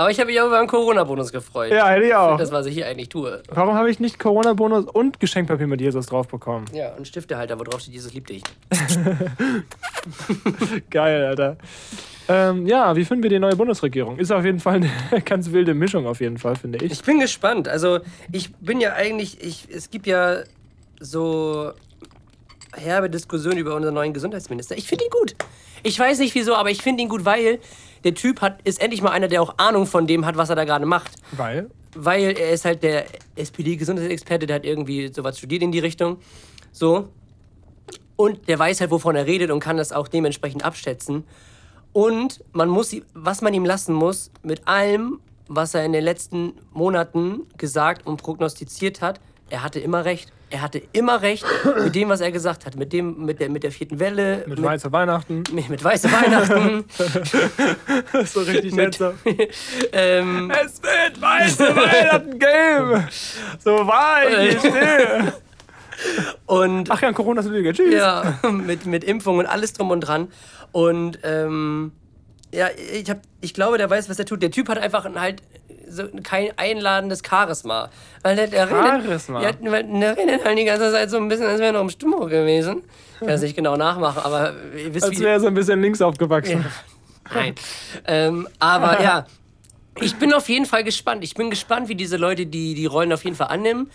Aber 0.00 0.10
ich 0.10 0.18
habe 0.18 0.30
mich 0.30 0.40
auch 0.40 0.46
über 0.46 0.58
einen 0.58 0.66
Corona-Bonus 0.66 1.30
gefreut. 1.30 1.70
Ja, 1.70 1.90
hätte 1.90 2.06
ich 2.06 2.14
auch. 2.14 2.38
Das, 2.38 2.50
was 2.50 2.64
ich 2.64 2.72
hier 2.72 2.86
eigentlich 2.86 3.10
tue. 3.10 3.42
Warum 3.50 3.74
habe 3.74 3.90
ich 3.90 4.00
nicht 4.00 4.18
Corona-Bonus 4.18 4.86
und 4.86 5.20
Geschenkpapier 5.20 5.66
mit 5.66 5.82
Jesus 5.82 6.06
drauf 6.06 6.26
bekommen? 6.26 6.64
Ja, 6.72 6.94
und 6.94 7.06
Stiftehalter, 7.06 7.60
wo 7.60 7.64
drauf 7.64 7.82
steht, 7.82 7.92
Jesus 7.92 8.14
liebt 8.14 8.30
dich. 8.30 8.42
Geil, 10.90 11.26
Alter. 11.26 11.58
Ähm, 12.28 12.66
ja, 12.66 12.96
wie 12.96 13.04
finden 13.04 13.24
wir 13.24 13.28
die 13.28 13.38
neue 13.38 13.56
Bundesregierung? 13.56 14.18
Ist 14.18 14.32
auf 14.32 14.42
jeden 14.42 14.58
Fall 14.58 14.76
eine 14.76 15.20
ganz 15.26 15.52
wilde 15.52 15.74
Mischung, 15.74 16.06
auf 16.06 16.22
jeden 16.22 16.38
Fall, 16.38 16.56
finde 16.56 16.82
ich. 16.82 16.92
Ich 16.92 17.02
bin 17.02 17.20
gespannt. 17.20 17.68
Also, 17.68 17.98
ich 18.32 18.54
bin 18.54 18.80
ja 18.80 18.94
eigentlich, 18.94 19.44
ich, 19.44 19.68
es 19.70 19.90
gibt 19.90 20.06
ja 20.06 20.44
so 20.98 21.72
herbe 22.74 23.10
Diskussionen 23.10 23.58
über 23.58 23.74
unseren 23.74 23.92
neuen 23.92 24.14
Gesundheitsminister. 24.14 24.78
Ich 24.78 24.88
finde 24.88 25.04
ihn 25.04 25.10
gut. 25.10 25.36
Ich 25.82 25.98
weiß 25.98 26.20
nicht 26.20 26.34
wieso, 26.34 26.54
aber 26.54 26.70
ich 26.70 26.80
finde 26.80 27.02
ihn 27.02 27.10
gut, 27.10 27.26
weil 27.26 27.58
der 28.04 28.14
Typ 28.14 28.40
hat, 28.40 28.60
ist 28.62 28.80
endlich 28.80 29.02
mal 29.02 29.10
einer, 29.10 29.28
der 29.28 29.42
auch 29.42 29.54
Ahnung 29.58 29.86
von 29.86 30.06
dem 30.06 30.26
hat, 30.26 30.36
was 30.36 30.50
er 30.50 30.56
da 30.56 30.64
gerade 30.64 30.86
macht. 30.86 31.12
Weil? 31.32 31.70
Weil 31.94 32.36
er 32.38 32.50
ist 32.50 32.64
halt 32.64 32.82
der 32.82 33.06
SPD-Gesundheitsexperte, 33.36 34.46
der 34.46 34.56
hat 34.56 34.64
irgendwie 34.64 35.12
sowas 35.12 35.38
studiert 35.38 35.62
in 35.62 35.72
die 35.72 35.78
Richtung. 35.78 36.18
So. 36.72 37.08
Und 38.16 38.48
der 38.48 38.58
weiß 38.58 38.80
halt, 38.80 38.90
wovon 38.90 39.16
er 39.16 39.26
redet 39.26 39.50
und 39.50 39.60
kann 39.60 39.76
das 39.76 39.92
auch 39.92 40.08
dementsprechend 40.08 40.64
abschätzen. 40.64 41.24
Und 41.92 42.44
man 42.52 42.68
muss, 42.68 42.94
was 43.14 43.42
man 43.42 43.54
ihm 43.54 43.64
lassen 43.64 43.94
muss, 43.94 44.30
mit 44.42 44.68
allem, 44.68 45.20
was 45.48 45.74
er 45.74 45.84
in 45.84 45.92
den 45.92 46.04
letzten 46.04 46.52
Monaten 46.72 47.46
gesagt 47.56 48.06
und 48.06 48.22
prognostiziert 48.22 49.00
hat, 49.00 49.20
er 49.48 49.64
hatte 49.64 49.80
immer 49.80 50.04
recht. 50.04 50.32
Er 50.52 50.62
hatte 50.62 50.82
immer 50.92 51.22
recht 51.22 51.44
mit 51.84 51.94
dem, 51.94 52.08
was 52.08 52.20
er 52.20 52.32
gesagt 52.32 52.66
hat. 52.66 52.74
Mit 52.74 52.92
dem, 52.92 53.24
mit 53.24 53.38
der, 53.38 53.48
mit 53.50 53.62
der 53.62 53.70
vierten 53.70 54.00
Welle, 54.00 54.44
Mit 54.48 54.60
weißer 54.60 54.90
Weihnachten. 54.90 55.44
mit, 55.52 55.68
mit 55.68 55.82
weiße 55.82 56.10
Weihnachten. 56.10 56.84
so 58.26 58.40
richtig 58.40 58.74
Mit- 58.74 58.98
ähm, 59.92 60.50
Es 60.64 60.82
wird 60.82 61.20
weiße 61.20 61.64
Weihnachten 61.76 62.38
geben. 62.38 63.08
So 63.64 63.86
wahr 63.86 64.22
ich 64.42 64.58
und 66.46 66.90
Ach 66.90 67.00
ja, 67.00 67.12
Corona 67.12 67.40
ist 67.40 67.46
eine 67.46 67.56
Lüge. 67.56 67.72
Tschüss. 67.72 67.94
Ja, 67.94 68.38
mit, 68.50 68.86
mit 68.86 69.04
Impfung 69.04 69.38
und 69.38 69.46
alles 69.46 69.72
drum 69.74 69.90
und 69.90 70.00
dran. 70.00 70.28
Und 70.72 71.20
ähm, 71.22 71.92
ja, 72.52 72.68
ich, 72.92 73.08
hab, 73.08 73.18
ich 73.40 73.54
glaube, 73.54 73.78
der 73.78 73.88
weiß, 73.88 74.08
was 74.08 74.18
er 74.18 74.24
tut. 74.24 74.42
Der 74.42 74.50
Typ 74.50 74.68
hat 74.68 74.78
einfach 74.78 75.04
ein 75.04 75.20
halt 75.20 75.42
so 75.90 76.04
kein 76.22 76.50
einladendes 76.56 77.22
Charisma. 77.28 77.90
Weil 78.22 78.36
der, 78.36 78.68
Charisma? 78.68 79.40
Redet, 79.40 79.62
ja, 79.62 79.82
der 79.82 80.16
redet 80.16 80.44
halt 80.44 80.58
die 80.58 80.64
ganze 80.64 80.90
Zeit 80.92 81.10
so 81.10 81.16
ein 81.16 81.28
bisschen, 81.28 81.46
als 81.46 81.58
wäre 81.58 81.70
er 81.70 81.72
noch 81.72 81.82
im 81.82 81.90
Stimmung 81.90 82.28
gewesen. 82.28 82.82
Ich 83.14 83.18
kann 83.20 83.28
das 83.28 83.42
nicht 83.42 83.56
genau 83.56 83.76
nachmachen, 83.76 84.22
aber 84.22 84.54
ihr 84.76 84.94
wisst, 84.94 85.06
Als 85.06 85.20
wäre 85.20 85.32
er 85.32 85.40
so 85.40 85.46
ein 85.46 85.54
bisschen 85.54 85.80
links 85.80 86.00
aufgewachsen. 86.00 86.64
Nein. 87.34 87.54
ähm, 88.06 88.48
aber 88.58 89.02
ja, 89.02 89.26
ich 90.00 90.16
bin 90.16 90.32
auf 90.32 90.48
jeden 90.48 90.66
Fall 90.66 90.84
gespannt. 90.84 91.22
Ich 91.24 91.34
bin 91.34 91.50
gespannt, 91.50 91.88
wie 91.88 91.94
diese 91.94 92.16
Leute 92.16 92.46
die, 92.46 92.74
die 92.74 92.86
Rollen 92.86 93.12
auf 93.12 93.24
jeden 93.24 93.36
Fall 93.36 93.48
annehmen. 93.48 93.90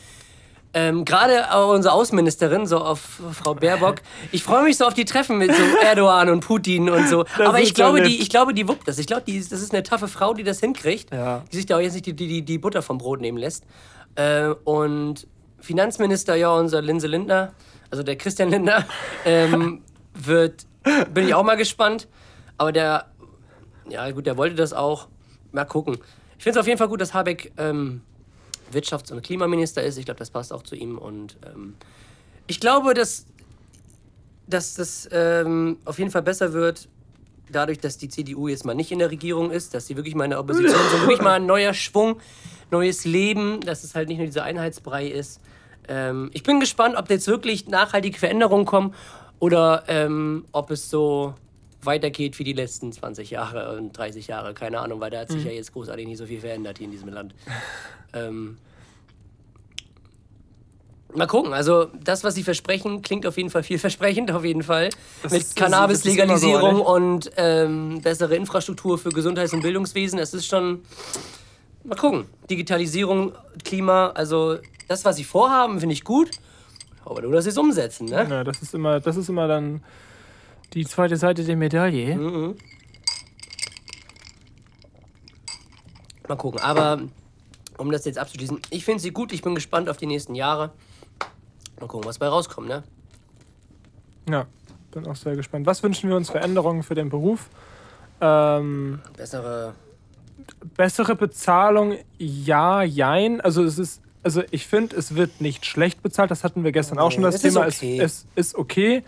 Ähm, 0.78 1.06
Gerade 1.06 1.54
auch 1.54 1.74
unsere 1.74 1.94
Außenministerin, 1.94 2.68
so 2.68 2.80
auf 2.80 3.22
Frau 3.32 3.54
Baerbock. 3.54 4.02
Ich 4.34 4.44
freue 4.44 4.66
mich 4.66 4.76
so 4.76 4.86
auf 4.86 4.94
die 4.94 5.06
Treffen 5.06 5.38
mit 5.38 5.56
so 5.56 5.64
Erdogan 5.82 6.30
und 6.30 6.42
Putin 6.42 6.90
und 6.90 7.08
so. 7.08 7.24
Aber 7.40 7.62
ist 7.62 7.70
ich 7.70 7.74
glaube, 7.74 8.02
die, 8.02 8.22
ich 8.22 8.30
glaube, 8.30 8.54
die 8.54 8.68
wuppt 8.68 8.86
das. 8.86 9.00
Ich 9.00 9.08
glaube, 9.08 9.24
die, 9.26 9.40
das 9.40 9.62
ist 9.62 9.74
eine 9.74 9.84
taffe 9.84 10.10
Frau, 10.10 10.34
die 10.34 10.44
das 10.44 10.60
hinkriegt. 10.60 11.14
Ja. 11.14 11.46
Die 11.50 11.56
sich 11.56 11.66
da 11.66 11.78
auch 11.78 11.80
jetzt 11.80 11.94
nicht 11.94 12.08
die, 12.08 12.14
die, 12.14 12.42
die 12.42 12.58
Butter 12.58 12.82
vom 12.82 12.98
Brot 12.98 13.22
nehmen 13.22 13.38
lässt. 13.38 13.64
Äh, 14.16 14.50
und 14.66 15.28
Finanzminister, 15.62 16.36
ja, 16.36 16.52
unser 16.52 16.82
Linse 16.82 17.08
Lindner, 17.08 17.54
also 17.90 18.04
der 18.04 18.18
Christian 18.18 18.50
Lindner, 18.50 18.84
ähm, 19.26 19.82
wird, 20.14 20.66
bin 21.14 21.26
ich 21.26 21.34
auch 21.34 21.44
mal 21.44 21.56
gespannt. 21.56 22.10
Aber 22.58 22.74
der, 22.74 23.06
ja 23.88 24.12
gut, 24.12 24.26
der 24.26 24.36
wollte 24.36 24.56
das 24.56 24.74
auch. 24.74 25.08
mal 25.54 25.64
gucken. 25.64 26.00
Ich 26.38 26.44
finde 26.44 26.60
es 26.60 26.62
auf 26.62 26.68
jeden 26.68 26.78
Fall 26.78 26.90
gut, 26.90 27.00
dass 27.00 27.14
Habeck 27.14 27.54
ähm, 27.56 28.02
Wirtschafts- 28.72 29.12
und 29.12 29.22
Klimaminister 29.22 29.84
ist. 29.84 29.98
Ich 29.98 30.06
glaube, 30.06 30.20
das 30.20 30.30
passt 30.30 30.52
auch 30.54 30.64
zu 30.64 30.76
ihm. 30.76 30.98
Und 30.98 31.38
ähm, 31.46 31.76
ich 32.48 32.60
glaube, 32.60 32.94
dass, 32.94 33.26
dass 34.48 34.76
das 34.76 35.10
ähm, 35.12 35.78
auf 35.86 36.00
jeden 36.00 36.12
Fall 36.12 36.24
besser 36.24 36.54
wird, 36.54 36.88
dadurch, 37.52 37.80
dass 37.80 37.98
die 37.98 38.10
CDU 38.10 38.48
jetzt 38.48 38.66
mal 38.66 38.74
nicht 38.74 38.92
in 38.92 39.00
der 39.00 39.12
Regierung 39.12 39.52
ist, 39.52 39.74
dass 39.74 39.88
sie 39.88 39.96
wirklich 39.96 40.16
mal 40.16 40.26
in 40.26 40.32
der 40.32 40.40
Opposition 40.40 40.82
sind, 40.92 41.02
wirklich 41.02 41.22
mal 41.22 41.36
ein 41.36 41.46
neuer 41.46 41.74
Schwung, 41.74 42.20
neues 42.72 43.06
Leben, 43.06 43.62
dass 43.62 43.84
es 43.84 43.96
halt 43.96 44.10
nicht 44.10 44.18
nur 44.18 44.26
dieser 44.26 44.44
Einheitsbrei 44.44 45.08
ist. 45.08 45.40
Ähm, 45.88 46.30
ich 46.34 46.44
bin 46.44 46.60
gespannt, 46.60 46.96
ob 46.98 47.10
jetzt 47.10 47.28
wirklich 47.28 47.68
nachhaltige 47.68 48.18
Veränderungen 48.18 48.66
kommen 48.66 48.94
oder 49.40 49.84
ähm, 49.88 50.46
ob 50.52 50.72
es 50.72 50.90
so 50.90 51.36
weitergeht 51.86 52.38
wie 52.40 52.44
die 52.44 52.54
letzten 52.54 52.92
20 52.92 53.32
Jahre 53.32 53.76
und 53.78 53.98
30 53.98 54.28
Jahre, 54.28 54.54
keine 54.54 54.80
Ahnung, 54.80 55.00
weil 55.00 55.12
da 55.12 55.20
hat 55.20 55.30
sich 55.30 55.44
ja 55.44 55.52
jetzt 55.52 55.74
großartig 55.74 56.08
nicht 56.08 56.18
so 56.18 56.26
viel 56.26 56.40
verändert 56.40 56.78
hier 56.78 56.86
in 56.86 56.92
diesem 56.92 57.10
Land. 57.10 57.34
ähm, 58.14 58.58
mal 61.14 61.28
gucken, 61.28 61.54
also 61.54 61.86
das, 62.04 62.24
was 62.24 62.36
sie 62.36 62.44
versprechen, 62.44 63.02
klingt 63.02 63.26
auf 63.26 63.38
jeden 63.38 63.50
Fall 63.50 63.64
vielversprechend, 63.64 64.32
auf 64.32 64.44
jeden 64.44 64.64
Fall. 64.64 64.90
Das 65.24 65.32
Mit 65.32 65.56
Cannabis-Legalisierung 65.56 66.78
so, 66.78 66.94
und 66.94 67.32
ähm, 67.38 68.02
bessere 68.02 68.36
Infrastruktur 68.36 68.98
für 68.98 69.10
Gesundheits- 69.10 69.54
und 69.54 69.62
Bildungswesen, 69.62 70.20
das 70.20 70.34
ist 70.34 70.48
schon. 70.48 70.82
Mal 71.84 71.96
gucken. 71.96 72.26
Digitalisierung, 72.50 73.34
Klima, 73.64 74.10
also 74.10 74.58
das, 74.88 75.06
was 75.06 75.18
sie 75.18 75.24
vorhaben, 75.24 75.80
finde 75.80 75.94
ich 75.94 76.04
gut. 76.04 76.32
Aber 77.06 77.22
nur, 77.22 77.32
dass 77.32 77.44
sie 77.44 77.52
es 77.52 77.58
umsetzen, 77.58 78.06
ne? 78.06 78.26
Ja, 78.28 78.44
das 78.44 78.62
ist 78.62 78.74
immer, 78.74 79.00
das 79.00 79.16
ist 79.16 79.30
immer 79.30 79.48
dann 79.48 79.82
die 80.76 80.86
zweite 80.86 81.18
Seite 81.18 81.44
der 81.44 81.56
Medaille. 81.56 82.16
Mhm. 82.16 82.56
Mal 86.28 86.36
gucken. 86.36 86.60
Aber 86.62 87.02
um 87.78 87.92
das 87.92 88.06
jetzt 88.06 88.18
abzuschließen, 88.18 88.60
ich 88.70 88.86
finde 88.86 89.02
sie 89.02 89.12
gut, 89.12 89.32
ich 89.32 89.42
bin 89.42 89.56
gespannt 89.56 89.90
auf 89.90 89.98
die 89.98 90.06
nächsten 90.06 90.36
Jahre. 90.36 90.72
Mal 91.80 91.88
gucken, 91.88 92.08
was 92.08 92.20
bei 92.20 92.28
rauskommt, 92.28 92.68
ne? 92.68 92.84
Ja, 94.30 94.46
bin 94.92 95.08
auch 95.08 95.16
sehr 95.16 95.36
gespannt. 95.36 95.66
Was 95.66 95.84
wünschen 95.84 96.10
wir 96.10 96.16
uns 96.16 96.30
für 96.30 96.40
Änderungen 96.40 96.84
für 96.84 96.96
den 96.96 97.10
Beruf? 97.10 97.50
Ähm, 98.22 99.02
Bessere. 99.16 99.76
bessere 100.76 101.16
Bezahlung, 101.16 101.98
ja, 102.18 102.82
jein. 102.82 103.40
Also 103.42 103.64
es 103.64 103.78
ist, 103.78 104.02
also 104.24 104.42
ich 104.52 104.66
finde, 104.68 104.96
es 104.96 105.16
wird 105.16 105.42
nicht 105.42 105.66
schlecht 105.66 106.02
bezahlt. 106.02 106.32
Das 106.32 106.44
hatten 106.44 106.64
wir 106.64 106.72
gestern 106.72 106.98
auch 106.98 107.12
schon 107.12 107.24
das 107.24 107.36
ist 107.36 107.42
Thema. 107.42 107.68
okay. 107.68 108.00
Es, 108.00 108.26
es 108.36 108.48
ist 108.48 108.56
okay. 108.56 109.04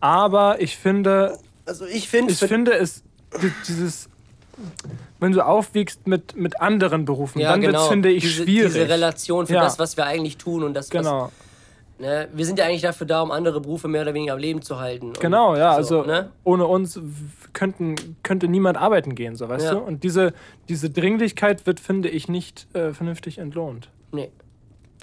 Aber 0.00 0.60
ich 0.60 0.76
finde, 0.76 1.38
Also 1.64 1.86
ich 1.86 2.08
finde. 2.08 2.32
ich 2.32 2.38
finde 2.38 2.72
es 2.74 3.02
di- 3.42 3.52
dieses, 3.66 4.08
wenn 5.20 5.32
du 5.32 5.44
aufwiegst 5.44 6.06
mit, 6.06 6.36
mit 6.36 6.60
anderen 6.60 7.04
Berufen, 7.04 7.40
ja, 7.40 7.50
dann 7.50 7.62
wird 7.62 7.72
genau. 7.72 7.82
es, 7.84 7.88
finde 7.88 8.10
ich, 8.10 8.22
diese, 8.22 8.44
schwierig. 8.44 8.72
Diese 8.72 8.88
Relation 8.88 9.46
für 9.46 9.54
Ja. 9.54 9.62
das, 9.64 9.78
was 9.78 9.96
wir 9.96 10.04
eigentlich 10.06 10.36
tun 10.36 10.62
und 10.62 10.74
das, 10.74 10.86
was, 10.86 10.90
genau. 10.90 11.32
Ne? 11.98 12.28
Wir 12.34 12.44
sind 12.44 12.58
ja 12.58 12.66
eigentlich 12.66 12.82
dafür 12.82 13.06
da, 13.06 13.22
um 13.22 13.30
andere 13.30 13.58
Berufe 13.62 13.88
mehr 13.88 14.02
oder 14.02 14.12
weniger 14.12 14.34
am 14.34 14.38
Leben 14.38 14.60
zu 14.60 14.78
halten. 14.78 15.14
Genau, 15.18 15.56
ja, 15.56 15.70
so, 15.82 16.00
also 16.00 16.02
Ne? 16.02 16.28
ohne 16.44 16.66
uns 16.66 17.00
könnten, 17.54 17.94
könnte 18.22 18.48
niemand 18.48 18.76
arbeiten 18.76 19.14
gehen, 19.14 19.34
so 19.34 19.48
weißt 19.48 19.64
Ja. 19.64 19.74
du? 19.74 19.78
Und 19.78 20.04
diese, 20.04 20.34
diese 20.68 20.90
Dringlichkeit 20.90 21.66
wird, 21.66 21.80
finde 21.80 22.10
ich, 22.10 22.28
nicht 22.28 22.66
äh, 22.74 22.92
vernünftig 22.92 23.38
entlohnt. 23.38 23.88
Nee, 24.12 24.30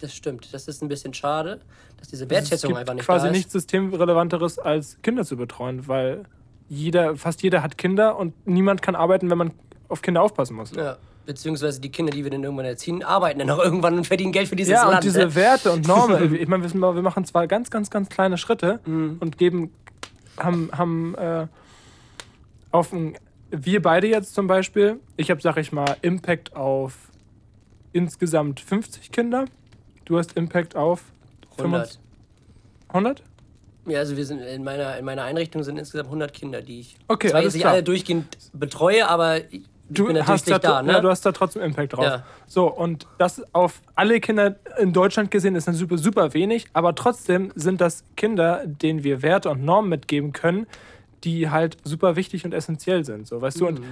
das 0.01 0.13
stimmt. 0.13 0.53
Das 0.53 0.67
ist 0.67 0.81
ein 0.81 0.87
bisschen 0.89 1.13
schade, 1.13 1.61
dass 1.99 2.07
diese 2.09 2.25
es 2.25 2.29
Wertschätzung 2.29 2.69
gibt 2.69 2.79
einfach 2.79 2.93
nicht 2.93 3.05
quasi 3.05 3.25
da 3.25 3.31
ist. 3.31 3.37
nichts 3.37 3.51
Systemrelevanteres, 3.53 4.59
als 4.59 4.97
Kinder 5.01 5.23
zu 5.25 5.37
betreuen, 5.37 5.87
weil 5.87 6.23
jeder, 6.69 7.15
fast 7.17 7.43
jeder 7.43 7.61
hat 7.63 7.77
Kinder 7.77 8.17
und 8.17 8.33
niemand 8.47 8.81
kann 8.81 8.95
arbeiten, 8.95 9.29
wenn 9.29 9.37
man 9.37 9.51
auf 9.89 10.01
Kinder 10.01 10.21
aufpassen 10.21 10.55
muss. 10.55 10.71
Ja, 10.71 10.97
beziehungsweise 11.25 11.79
die 11.79 11.91
Kinder, 11.91 12.11
die 12.11 12.23
wir 12.23 12.31
dann 12.31 12.43
irgendwann 12.43 12.65
erziehen, 12.65 13.03
arbeiten 13.03 13.39
dann 13.39 13.49
auch 13.49 13.59
irgendwann 13.63 13.95
und 13.97 14.07
verdienen 14.07 14.31
Geld 14.31 14.47
für 14.47 14.55
dieses 14.55 14.73
Ja, 14.73 14.83
Land. 14.83 14.95
und 14.95 15.03
diese 15.03 15.19
ne? 15.19 15.35
Werte 15.35 15.71
und 15.71 15.87
Normen, 15.87 16.33
ich 16.39 16.47
meine, 16.47 16.63
wir 16.73 17.01
machen 17.01 17.25
zwar 17.25 17.47
ganz, 17.47 17.69
ganz, 17.69 17.89
ganz 17.89 18.09
kleine 18.09 18.37
Schritte 18.37 18.79
Mhm. 18.85 19.17
und 19.19 19.37
geben, 19.37 19.71
haben, 20.37 20.69
haben 20.73 21.15
äh, 21.15 21.47
auf 22.71 22.91
ein, 22.91 23.15
wir 23.51 23.81
beide 23.83 24.07
jetzt 24.07 24.33
zum 24.33 24.47
Beispiel, 24.47 24.99
ich 25.15 25.29
habe, 25.29 25.41
sag 25.41 25.57
ich 25.57 25.71
mal, 25.71 25.95
Impact 26.01 26.55
auf 26.55 26.93
insgesamt 27.91 28.59
50 28.59 29.11
Kinder. 29.11 29.45
Du 30.05 30.17
hast 30.17 30.33
Impact 30.33 30.75
auf 30.75 31.01
100. 31.57 31.99
100? 32.89 33.23
Ja, 33.85 33.99
also 33.99 34.15
wir 34.15 34.25
sind 34.25 34.39
in 34.41 34.63
meiner, 34.63 34.97
in 34.97 35.05
meiner 35.05 35.23
Einrichtung 35.23 35.63
sind 35.63 35.77
insgesamt 35.77 36.07
100 36.07 36.33
Kinder, 36.33 36.61
die 36.61 36.81
ich 36.81 36.95
Okay, 37.07 37.29
zwar 37.29 37.41
alles 37.41 37.53
nicht 37.53 37.63
klar. 37.63 37.73
alle 37.73 37.83
durchgehend 37.83 38.37
betreue, 38.53 39.07
aber 39.07 39.37
ich 39.51 39.63
Du 39.89 40.05
bin 40.05 40.15
natürlich 40.15 40.41
hast, 40.41 40.49
da, 40.49 40.59
da, 40.59 40.81
ne? 40.81 40.93
ja, 40.93 41.01
du 41.01 41.09
hast 41.09 41.25
da 41.25 41.33
trotzdem 41.33 41.61
Impact 41.61 41.93
drauf. 41.93 42.05
Ja. 42.05 42.23
So, 42.47 42.71
und 42.73 43.05
das 43.17 43.43
auf 43.53 43.81
alle 43.95 44.21
Kinder 44.21 44.55
in 44.79 44.93
Deutschland 44.93 45.29
gesehen 45.29 45.55
ist 45.55 45.67
dann 45.67 45.75
super, 45.75 45.97
super 45.97 46.33
wenig, 46.33 46.67
aber 46.73 46.95
trotzdem 46.95 47.51
sind 47.55 47.81
das 47.81 48.03
Kinder, 48.15 48.63
denen 48.65 49.03
wir 49.03 49.21
Werte 49.21 49.49
und 49.49 49.63
Normen 49.63 49.89
mitgeben 49.89 50.31
können, 50.31 50.65
die 51.25 51.49
halt 51.49 51.77
super 51.83 52.15
wichtig 52.15 52.45
und 52.45 52.53
essentiell 52.53 53.03
sind. 53.03 53.27
So, 53.27 53.41
weißt 53.41 53.59
du, 53.59 53.67
und 53.67 53.81
Mhm. 53.81 53.85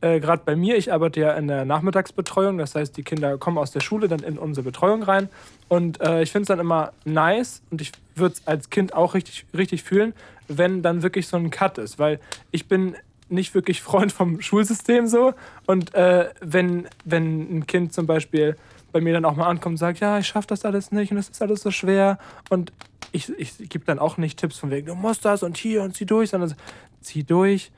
Äh, 0.00 0.20
gerade 0.20 0.42
bei 0.44 0.56
mir, 0.56 0.76
ich 0.76 0.92
arbeite 0.92 1.20
ja 1.20 1.32
in 1.32 1.46
der 1.46 1.64
Nachmittagsbetreuung, 1.64 2.58
das 2.58 2.74
heißt, 2.74 2.96
die 2.96 3.02
Kinder 3.02 3.36
kommen 3.38 3.58
aus 3.58 3.70
der 3.70 3.80
Schule 3.80 4.08
dann 4.08 4.20
in 4.20 4.38
unsere 4.38 4.64
Betreuung 4.64 5.02
rein. 5.02 5.28
Und 5.68 6.00
äh, 6.00 6.22
ich 6.22 6.32
finde 6.32 6.42
es 6.42 6.48
dann 6.48 6.58
immer 6.58 6.92
nice 7.04 7.62
und 7.70 7.80
ich 7.80 7.92
würde 8.14 8.34
es 8.34 8.46
als 8.46 8.70
Kind 8.70 8.94
auch 8.94 9.14
richtig, 9.14 9.46
richtig 9.56 9.82
fühlen, 9.82 10.14
wenn 10.48 10.82
dann 10.82 11.02
wirklich 11.02 11.28
so 11.28 11.36
ein 11.36 11.50
Cut 11.50 11.78
ist, 11.78 11.98
weil 11.98 12.18
ich 12.50 12.66
bin 12.66 12.96
nicht 13.28 13.54
wirklich 13.54 13.82
Freund 13.82 14.12
vom 14.12 14.40
Schulsystem 14.40 15.06
so. 15.06 15.34
Und 15.66 15.94
äh, 15.94 16.30
wenn, 16.40 16.88
wenn 17.04 17.58
ein 17.58 17.66
Kind 17.66 17.92
zum 17.92 18.06
Beispiel 18.06 18.56
bei 18.92 19.00
mir 19.00 19.12
dann 19.12 19.24
auch 19.24 19.36
mal 19.36 19.46
ankommt 19.46 19.74
und 19.74 19.78
sagt, 19.78 20.00
ja, 20.00 20.18
ich 20.18 20.26
schaffe 20.26 20.48
das 20.48 20.64
alles 20.64 20.90
nicht 20.90 21.12
und 21.12 21.18
es 21.18 21.28
ist 21.28 21.42
alles 21.42 21.62
so 21.62 21.70
schwer 21.70 22.18
und 22.48 22.72
ich, 23.12 23.28
ich 23.38 23.68
gebe 23.68 23.84
dann 23.84 23.98
auch 23.98 24.16
nicht 24.16 24.38
Tipps 24.38 24.58
von 24.58 24.70
wegen, 24.70 24.86
du 24.86 24.94
musst 24.94 25.24
das 25.24 25.42
und 25.42 25.56
hier 25.56 25.82
und 25.82 25.94
zieh 25.94 26.06
durch, 26.06 26.30
sondern 26.30 26.50
so, 26.50 26.56
zieh 27.00 27.24
durch. 27.24 27.70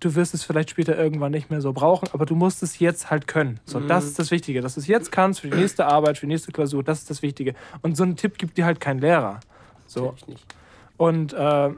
Du 0.00 0.14
wirst 0.14 0.34
es 0.34 0.44
vielleicht 0.44 0.70
später 0.70 0.96
irgendwann 0.96 1.32
nicht 1.32 1.50
mehr 1.50 1.60
so 1.60 1.72
brauchen, 1.72 2.08
aber 2.12 2.26
du 2.26 2.34
musst 2.34 2.62
es 2.62 2.78
jetzt 2.78 3.10
halt 3.10 3.26
können. 3.26 3.60
So, 3.64 3.80
das 3.80 4.04
ist 4.04 4.18
das 4.18 4.30
Wichtige, 4.30 4.60
dass 4.60 4.74
du 4.74 4.80
es 4.80 4.86
jetzt 4.86 5.10
kannst 5.10 5.40
für 5.40 5.48
die 5.48 5.56
nächste 5.56 5.86
Arbeit, 5.86 6.18
für 6.18 6.26
die 6.26 6.32
nächste 6.32 6.52
Klausur, 6.52 6.82
das 6.82 7.00
ist 7.00 7.10
das 7.10 7.22
Wichtige. 7.22 7.54
Und 7.82 7.96
so 7.96 8.02
einen 8.02 8.16
Tipp 8.16 8.38
gibt 8.38 8.58
dir 8.58 8.66
halt 8.66 8.80
kein 8.80 8.98
Lehrer. 8.98 9.40
So, 9.86 10.14
und 10.96 11.32
äh, 11.32 11.70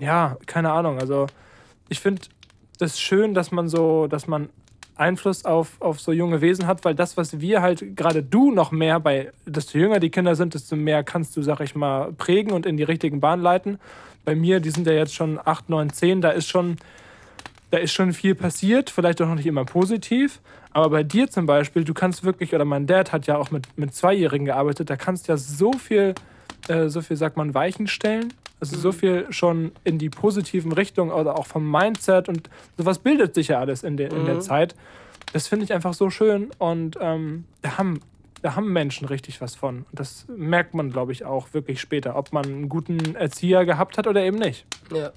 ja, 0.00 0.36
keine 0.46 0.72
Ahnung. 0.72 0.98
Also 0.98 1.26
ich 1.88 2.00
finde 2.00 2.22
das 2.78 2.98
schön, 2.98 3.34
dass 3.34 3.52
man 3.52 3.68
so, 3.68 4.06
dass 4.06 4.26
man 4.26 4.48
Einfluss 4.96 5.44
auf, 5.44 5.80
auf 5.80 6.00
so 6.00 6.12
junge 6.12 6.40
Wesen 6.40 6.66
hat, 6.66 6.84
weil 6.84 6.94
das, 6.94 7.16
was 7.16 7.40
wir 7.40 7.62
halt, 7.62 7.96
gerade 7.96 8.22
du 8.22 8.52
noch 8.52 8.70
mehr 8.70 9.00
bei, 9.00 9.32
desto 9.44 9.78
jünger 9.78 9.98
die 9.98 10.10
Kinder 10.10 10.36
sind, 10.36 10.54
desto 10.54 10.76
mehr 10.76 11.02
kannst 11.02 11.36
du, 11.36 11.42
sag 11.42 11.60
ich 11.60 11.74
mal, 11.74 12.12
prägen 12.12 12.52
und 12.52 12.64
in 12.64 12.76
die 12.76 12.84
richtigen 12.84 13.20
Bahnen 13.20 13.42
leiten. 13.42 13.78
Bei 14.24 14.34
mir, 14.34 14.60
die 14.60 14.70
sind 14.70 14.86
ja 14.86 14.92
jetzt 14.92 15.14
schon 15.14 15.40
8, 15.44 15.68
9, 15.68 15.90
10, 15.90 16.20
da 16.20 16.30
ist 16.30 16.48
schon, 16.48 16.76
da 17.74 17.80
ist 17.80 17.92
schon 17.92 18.12
viel 18.12 18.36
passiert, 18.36 18.88
vielleicht 18.88 19.20
auch 19.20 19.26
noch 19.26 19.34
nicht 19.34 19.46
immer 19.46 19.64
positiv. 19.64 20.40
Aber 20.70 20.90
bei 20.90 21.02
dir 21.02 21.28
zum 21.28 21.46
Beispiel, 21.46 21.82
du 21.82 21.92
kannst 21.92 22.22
wirklich, 22.22 22.54
oder 22.54 22.64
mein 22.64 22.86
Dad 22.86 23.10
hat 23.10 23.26
ja 23.26 23.36
auch 23.36 23.50
mit, 23.50 23.66
mit 23.76 23.92
Zweijährigen 23.92 24.46
gearbeitet, 24.46 24.90
da 24.90 24.96
kannst 24.96 25.26
ja 25.26 25.36
so 25.36 25.72
viel, 25.72 26.14
äh, 26.68 26.86
so 26.88 27.02
viel, 27.02 27.16
sagt 27.16 27.36
man, 27.36 27.52
Weichen 27.52 27.88
stellen. 27.88 28.32
Also 28.60 28.76
so 28.76 28.92
viel 28.92 29.26
schon 29.30 29.72
in 29.82 29.98
die 29.98 30.08
positiven 30.08 30.70
Richtungen 30.70 31.10
oder 31.10 31.36
auch 31.36 31.46
vom 31.46 31.68
Mindset 31.68 32.28
und 32.28 32.48
sowas 32.78 33.00
bildet 33.00 33.34
sich 33.34 33.48
ja 33.48 33.58
alles 33.58 33.82
in, 33.82 33.96
der 33.96 34.12
in 34.12 34.24
der 34.24 34.38
Zeit. 34.38 34.76
Das 35.32 35.48
finde 35.48 35.64
ich 35.64 35.72
einfach 35.72 35.94
so 35.94 36.10
schön 36.10 36.52
und 36.58 36.96
ähm, 37.00 37.44
da, 37.62 37.76
haben, 37.76 37.98
da 38.40 38.54
haben 38.54 38.72
Menschen 38.72 39.08
richtig 39.08 39.40
was 39.40 39.56
von. 39.56 39.78
Und 39.78 39.98
das 39.98 40.26
merkt 40.28 40.74
man, 40.74 40.92
glaube 40.92 41.10
ich, 41.10 41.24
auch 41.24 41.52
wirklich 41.52 41.80
später, 41.80 42.14
ob 42.14 42.32
man 42.32 42.44
einen 42.44 42.68
guten 42.68 43.16
Erzieher 43.16 43.64
gehabt 43.64 43.98
hat 43.98 44.06
oder 44.06 44.22
eben 44.22 44.38
nicht. 44.38 44.64
Ja, 44.94 45.10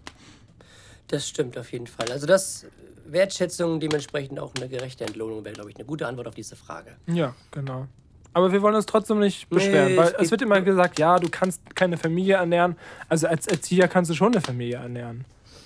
das 1.08 1.28
stimmt 1.28 1.58
auf 1.58 1.72
jeden 1.72 1.88
Fall. 1.88 2.12
Also 2.12 2.26
das 2.28 2.66
Wertschätzung, 3.06 3.80
dementsprechend 3.80 4.40
auch 4.40 4.52
eine 4.58 4.68
gerechte 4.68 5.06
Entlohnung 5.06 5.44
wäre, 5.46 5.54
glaube 5.56 5.70
ich, 5.70 5.76
eine 5.78 5.86
gute 5.86 6.08
Antwort 6.08 6.28
auf 6.28 6.36
diese 6.36 6.56
Frage. 6.56 6.96
Ja, 7.08 7.34
genau. 7.52 7.88
Aber 8.34 8.52
wir 8.52 8.62
wollen 8.62 8.76
uns 8.76 8.86
trotzdem 8.86 9.20
nicht 9.20 9.50
beschweren, 9.50 9.94
Nee, 9.94 9.98
weil 9.98 10.16
es 10.20 10.30
wird 10.30 10.42
immer 10.42 10.62
gesagt, 10.62 11.00
ja, 11.00 11.18
du 11.18 11.28
kannst 11.30 11.62
keine 11.76 11.98
Familie 11.98 12.36
ernähren. 12.36 12.76
Also 13.10 13.28
als 13.28 13.48
Erzieher 13.48 13.88
kannst 13.88 14.12
du 14.12 14.16
schon 14.16 14.34
eine 14.34 14.42
Familie 14.42 14.76
ernähren. 14.78 15.26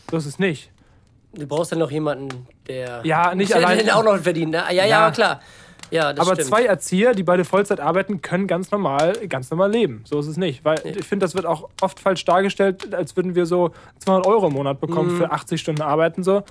So 0.10 0.18
ist 0.18 0.26
es 0.28 0.40
nicht. 0.40 0.70
Du 1.34 1.48
brauchst 1.48 1.72
dann 1.72 1.80
noch 1.80 1.92
jemanden, 1.92 2.48
der 2.68 3.02
Ja, 3.04 3.34
nicht 3.36 3.52
der 3.52 3.58
allein- 3.68 3.90
auch 3.90 4.04
noch 4.04 4.18
verdient. 4.20 4.52
Ne? 4.52 4.58
Ja, 4.58 4.72
ja, 4.72 4.86
Ja. 4.86 5.12
klar. 5.12 5.42
Ja, 5.92 6.14
das 6.14 6.26
Aber 6.26 6.36
stimmt. 6.36 6.48
zwei 6.50 6.66
Erzieher, 6.66 7.14
die 7.14 7.24
beide 7.24 7.44
Vollzeit 7.46 7.80
arbeiten, 7.80 8.22
können 8.22 8.48
ganz 8.48 8.72
normal, 8.72 9.14
ganz 9.28 9.52
normal 9.52 9.72
leben. 9.72 10.04
So 10.06 10.20
ist 10.20 10.28
es 10.28 10.38
nicht. 10.38 10.64
Weil 10.66 10.80
ich 10.86 11.06
finde, 11.06 11.26
das 11.26 11.36
wird 11.36 11.46
auch 11.46 11.70
oft 11.82 12.00
falsch 12.00 12.24
dargestellt, 12.26 12.94
als 12.94 13.16
würden 13.16 13.36
wir 13.36 13.46
so 13.46 13.72
200 14.00 14.26
Euro 14.26 14.48
im 14.48 14.54
Monat 14.54 14.80
bekommen 14.80 15.14
Mhm. 15.14 15.18
für 15.18 15.32
80 15.32 15.60
Stunden 15.62 15.82
arbeiten. 15.82 16.24
So. 16.24 16.44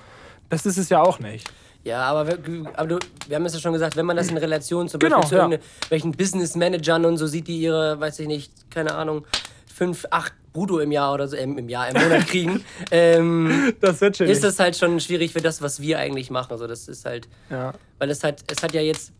Das 0.49 0.65
ist 0.65 0.77
es 0.77 0.89
ja 0.89 1.01
auch 1.01 1.19
nicht. 1.19 1.49
Ja, 1.83 2.03
aber, 2.03 2.27
wir, 2.27 2.37
aber 2.75 2.87
du, 2.87 2.99
wir 3.27 3.35
haben 3.35 3.45
es 3.45 3.55
ja 3.55 3.59
schon 3.59 3.73
gesagt, 3.73 3.95
wenn 3.95 4.05
man 4.05 4.15
das 4.15 4.29
in 4.29 4.37
Relation 4.37 4.87
zum 4.87 4.99
Genau, 4.99 5.15
Beispiel 5.21 5.29
zu 5.29 5.35
ja. 5.43 5.49
irgendwelchen 5.49 6.11
Business-Managern 6.11 7.05
und 7.05 7.17
so 7.17 7.25
sieht, 7.25 7.47
die 7.47 7.59
ihre, 7.59 7.99
weiß 7.99 8.19
ich 8.19 8.27
nicht, 8.27 8.69
keine 8.69 8.93
Ahnung, 8.93 9.25
fünf, 9.73 10.05
acht 10.11 10.33
brutto 10.53 10.77
im 10.79 10.91
Jahr 10.91 11.11
oder 11.13 11.27
so, 11.27 11.35
ähm, 11.35 11.57
im 11.57 11.69
Jahr, 11.69 11.87
im 11.89 11.99
Monat 11.99 12.27
kriegen, 12.27 12.63
ähm, 12.91 13.73
Das 13.81 13.99
wird 14.01 14.19
ist 14.21 14.43
das 14.43 14.59
halt 14.59 14.75
schon 14.77 14.99
schwierig 14.99 15.33
für 15.33 15.41
das, 15.41 15.61
was 15.63 15.81
wir 15.81 15.97
eigentlich 15.97 16.29
machen. 16.29 16.51
Also 16.51 16.67
das 16.67 16.87
ist 16.87 17.05
halt, 17.05 17.27
ja. 17.49 17.73
weil 17.97 18.09
es 18.11 18.23
halt, 18.23 18.43
es 18.51 18.61
hat 18.61 18.73
ja 18.73 18.81
jetzt, 18.81 19.11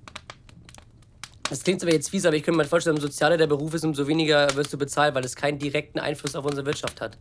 das 1.52 1.64
klingt 1.64 1.84
aber 1.84 1.92
jetzt 1.92 2.10
fies, 2.10 2.26
aber 2.26 2.38
ich 2.38 2.44
könnte 2.44 2.60
mir 2.60 2.64
vorstellen, 2.64 2.96
umso 2.96 3.08
sozialer 3.08 3.36
der 3.36 3.46
Beruf 3.46 3.74
ist, 3.74 3.84
umso 3.84 4.08
weniger 4.08 4.56
wirst 4.56 4.72
du 4.72 4.78
bezahlt, 4.78 5.14
weil 5.16 5.26
es 5.26 5.36
keinen 5.36 5.60
direkten 5.60 6.00
Einfluss 6.00 6.34
auf 6.34 6.46
unsere 6.46 6.66
Wirtschaft 6.66 7.02
hat. 7.02 7.18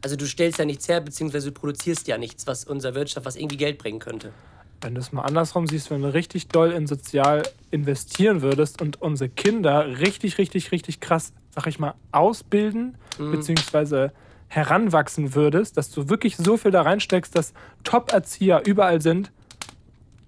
Also 0.00 0.14
du 0.14 0.28
stellst 0.28 0.60
ja 0.60 0.64
nichts 0.64 0.88
her, 0.88 1.00
beziehungsweise 1.00 1.48
du 1.50 1.58
produzierst 1.58 2.06
ja 2.06 2.16
nichts, 2.16 2.46
was 2.46 2.64
unserer 2.66 2.94
Wirtschaft, 2.94 3.26
was 3.26 3.34
irgendwie 3.34 3.56
Geld 3.56 3.78
bringen 3.78 3.98
könnte. 3.98 4.32
Wenn 4.80 4.94
du 4.94 5.00
es 5.00 5.10
mal 5.10 5.22
andersrum 5.22 5.66
siehst, 5.66 5.90
wenn 5.90 6.02
du 6.02 6.14
richtig 6.14 6.46
doll 6.46 6.70
in 6.70 6.86
sozial 6.86 7.42
investieren 7.72 8.42
würdest 8.42 8.80
und 8.80 9.02
unsere 9.02 9.28
Kinder 9.28 9.98
richtig, 9.98 10.38
richtig, 10.38 10.70
richtig 10.70 11.00
krass, 11.00 11.32
sag 11.52 11.66
ich 11.66 11.80
mal, 11.80 11.94
ausbilden, 12.12 12.96
beziehungsweise 13.18 14.12
heranwachsen 14.46 15.34
würdest, 15.34 15.76
dass 15.76 15.90
du 15.90 16.08
wirklich 16.08 16.36
so 16.36 16.56
viel 16.56 16.70
da 16.70 16.82
reinsteckst, 16.82 17.34
dass 17.34 17.54
Top-Erzieher 17.82 18.62
überall 18.66 19.00
sind, 19.00 19.32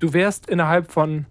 du 0.01 0.13
wärst 0.13 0.51
innerhalb 0.51 0.91
von 0.91 1.27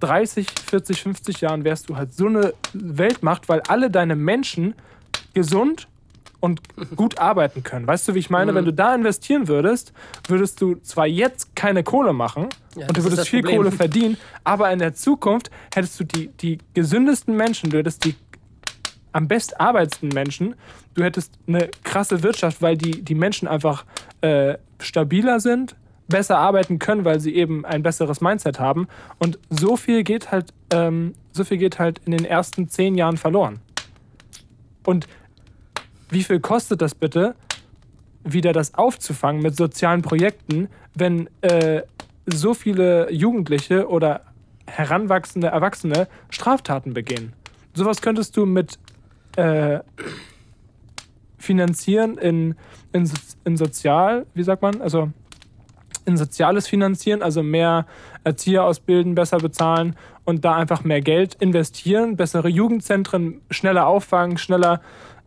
30, 0.00 0.46
40, 0.50 1.02
50 1.02 1.40
Jahren 1.40 1.64
wärst 1.64 1.88
du 1.88 1.96
halt 1.96 2.12
so 2.14 2.26
eine 2.26 2.54
Weltmacht, 2.72 3.48
weil 3.48 3.60
alle 3.68 3.90
deine 3.90 4.16
Menschen 4.16 4.74
gesund 5.34 5.86
und 6.40 6.60
gut 6.96 7.18
arbeiten 7.18 7.62
können. 7.62 7.86
Weißt 7.86 8.08
du, 8.08 8.14
wie 8.14 8.18
ich 8.18 8.30
meine? 8.30 8.54
Wenn 8.54 8.64
du 8.64 8.72
da 8.72 8.94
investieren 8.94 9.46
würdest, 9.46 9.92
würdest 10.26 10.60
du 10.60 10.76
zwar 10.76 11.06
jetzt 11.06 11.54
keine 11.54 11.84
Kohle 11.84 12.12
machen 12.12 12.48
Ja, 12.74 12.88
und 12.88 12.96
du 12.96 13.04
würdest 13.04 13.28
viel 13.28 13.42
Problem. 13.42 13.58
Kohle 13.58 13.72
verdienen, 13.72 14.16
aber 14.42 14.72
in 14.72 14.78
der 14.78 14.94
Zukunft 14.94 15.50
hättest 15.74 16.00
du 16.00 16.04
die, 16.04 16.28
die 16.28 16.58
gesündesten 16.72 17.36
Menschen, 17.36 17.70
du 17.70 17.78
hättest 17.78 18.04
die 18.04 18.14
am 19.12 19.28
best 19.28 19.60
arbeitendsten 19.60 20.08
Menschen, 20.10 20.54
du 20.94 21.04
hättest 21.04 21.34
eine 21.46 21.68
krasse 21.82 22.22
Wirtschaft, 22.22 22.62
weil 22.62 22.76
die, 22.76 23.02
die 23.02 23.14
Menschen 23.14 23.48
einfach 23.48 23.84
äh, 24.20 24.56
stabiler 24.80 25.40
sind, 25.40 25.76
besser 26.10 26.36
arbeiten 26.38 26.78
können, 26.78 27.06
weil 27.06 27.20
sie 27.20 27.34
eben 27.34 27.64
ein 27.64 27.82
besseres 27.82 28.20
Mindset 28.20 28.60
haben. 28.60 28.88
Und 29.18 29.38
so 29.48 29.76
viel 29.76 30.04
geht 30.04 30.30
halt, 30.30 30.52
ähm, 30.70 31.14
so 31.32 31.44
viel 31.44 31.56
geht 31.56 31.78
halt 31.78 32.00
in 32.04 32.12
den 32.12 32.26
ersten 32.26 32.68
zehn 32.68 32.94
Jahren 32.94 33.16
verloren. 33.16 33.60
Und 34.84 35.06
wie 36.10 36.22
viel 36.22 36.40
kostet 36.40 36.82
das 36.82 36.94
bitte, 36.94 37.34
wieder 38.24 38.52
das 38.52 38.74
aufzufangen 38.74 39.40
mit 39.40 39.56
sozialen 39.56 40.02
Projekten, 40.02 40.68
wenn 40.94 41.30
äh, 41.40 41.82
so 42.26 42.52
viele 42.52 43.10
Jugendliche 43.10 43.88
oder 43.88 44.22
heranwachsende 44.66 45.48
Erwachsene 45.48 46.08
Straftaten 46.28 46.92
begehen? 46.92 47.32
Sowas 47.72 48.02
könntest 48.02 48.36
du 48.36 48.44
mit 48.44 48.78
äh, 49.36 49.80
finanzieren 51.38 52.18
in, 52.18 52.54
in, 52.92 53.10
in 53.44 53.56
Sozial, 53.56 54.26
wie 54.34 54.42
sagt 54.42 54.62
man? 54.62 54.82
Also 54.82 55.10
in 56.04 56.16
Soziales 56.16 56.68
finanzieren, 56.68 57.22
also 57.22 57.42
mehr 57.42 57.86
Erzieher 58.24 58.64
ausbilden, 58.64 59.14
besser 59.14 59.38
bezahlen 59.38 59.96
und 60.24 60.44
da 60.44 60.56
einfach 60.56 60.84
mehr 60.84 61.00
Geld 61.00 61.34
investieren, 61.40 62.16
bessere 62.16 62.48
Jugendzentren 62.48 63.40
schneller 63.50 63.86
auffangen, 63.86 64.38
schneller 64.38 64.80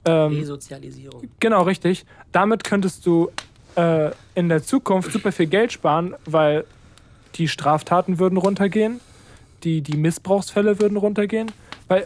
ähm, 0.05 0.33
Resozialisierung. 0.33 1.23
Genau, 1.39 1.63
richtig. 1.63 2.05
Damit 2.31 2.63
könntest 2.63 3.05
du 3.05 3.29
äh, 3.75 4.11
in 4.35 4.49
der 4.49 4.63
Zukunft 4.63 5.11
super 5.11 5.31
viel 5.31 5.47
Geld 5.47 5.71
sparen, 5.71 6.15
weil 6.25 6.65
die 7.35 7.47
Straftaten 7.47 8.19
würden 8.19 8.37
runtergehen, 8.37 8.99
die, 9.63 9.81
die 9.81 9.97
Missbrauchsfälle 9.97 10.79
würden 10.79 10.97
runtergehen. 10.97 11.51
Weil, 11.87 12.05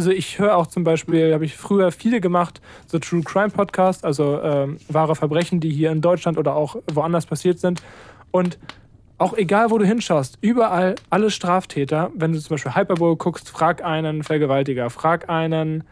also 0.00 0.12
ich 0.12 0.38
höre 0.38 0.56
auch 0.56 0.66
zum 0.66 0.82
Beispiel, 0.82 1.34
habe 1.34 1.44
ich 1.44 1.54
früher 1.54 1.92
viele 1.92 2.22
gemacht, 2.22 2.62
so 2.86 2.98
True 2.98 3.20
Crime 3.20 3.50
Podcast, 3.50 4.02
also 4.02 4.40
ähm, 4.40 4.78
wahre 4.88 5.14
Verbrechen, 5.14 5.60
die 5.60 5.68
hier 5.68 5.90
in 5.90 6.00
Deutschland 6.00 6.38
oder 6.38 6.56
auch 6.56 6.76
woanders 6.90 7.26
passiert 7.26 7.58
sind. 7.58 7.82
Und 8.30 8.58
auch 9.18 9.36
egal, 9.36 9.70
wo 9.70 9.76
du 9.76 9.84
hinschaust, 9.84 10.38
überall 10.40 10.94
alle 11.10 11.30
Straftäter, 11.30 12.10
wenn 12.14 12.32
du 12.32 12.40
zum 12.40 12.54
Beispiel 12.54 12.74
Hyperbowl 12.74 13.16
guckst, 13.16 13.50
frag 13.50 13.84
einen 13.84 14.22
Vergewaltiger, 14.22 14.88
frag 14.88 15.28
einen 15.28 15.84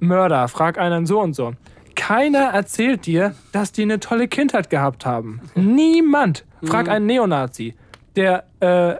Mörder, 0.00 0.48
frag 0.48 0.78
einen 0.78 1.04
so 1.04 1.20
und 1.20 1.34
so. 1.34 1.52
Keiner 1.96 2.44
erzählt 2.44 3.04
dir, 3.04 3.34
dass 3.52 3.72
die 3.72 3.82
eine 3.82 4.00
tolle 4.00 4.26
Kindheit 4.26 4.70
gehabt 4.70 5.04
haben. 5.04 5.42
Niemand. 5.54 6.46
Frag 6.62 6.88
einen 6.88 7.04
Neonazi, 7.04 7.74
der, 8.16 8.44
äh, 8.60 8.94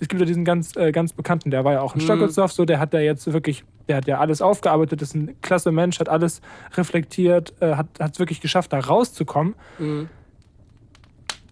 es 0.00 0.08
gibt 0.08 0.18
ja 0.18 0.26
diesen 0.26 0.44
ganz, 0.44 0.74
äh, 0.74 0.90
ganz 0.90 1.12
bekannten, 1.12 1.52
der 1.52 1.64
war 1.64 1.74
ja 1.74 1.80
auch 1.80 1.94
in 1.94 2.00
Stockholzdorf, 2.00 2.50
so, 2.50 2.64
der 2.64 2.80
hat 2.80 2.92
da 2.92 2.98
jetzt 2.98 3.32
wirklich, 3.32 3.62
der 3.88 3.96
hat 3.96 4.06
ja 4.06 4.18
alles 4.18 4.40
aufgearbeitet, 4.42 5.02
ist 5.02 5.14
ein 5.14 5.36
klasse 5.42 5.72
Mensch, 5.72 6.00
hat 6.00 6.08
alles 6.08 6.40
reflektiert, 6.76 7.52
äh, 7.60 7.74
hat 7.76 8.12
es 8.12 8.18
wirklich 8.18 8.40
geschafft, 8.40 8.72
da 8.72 8.78
rauszukommen. 8.80 9.54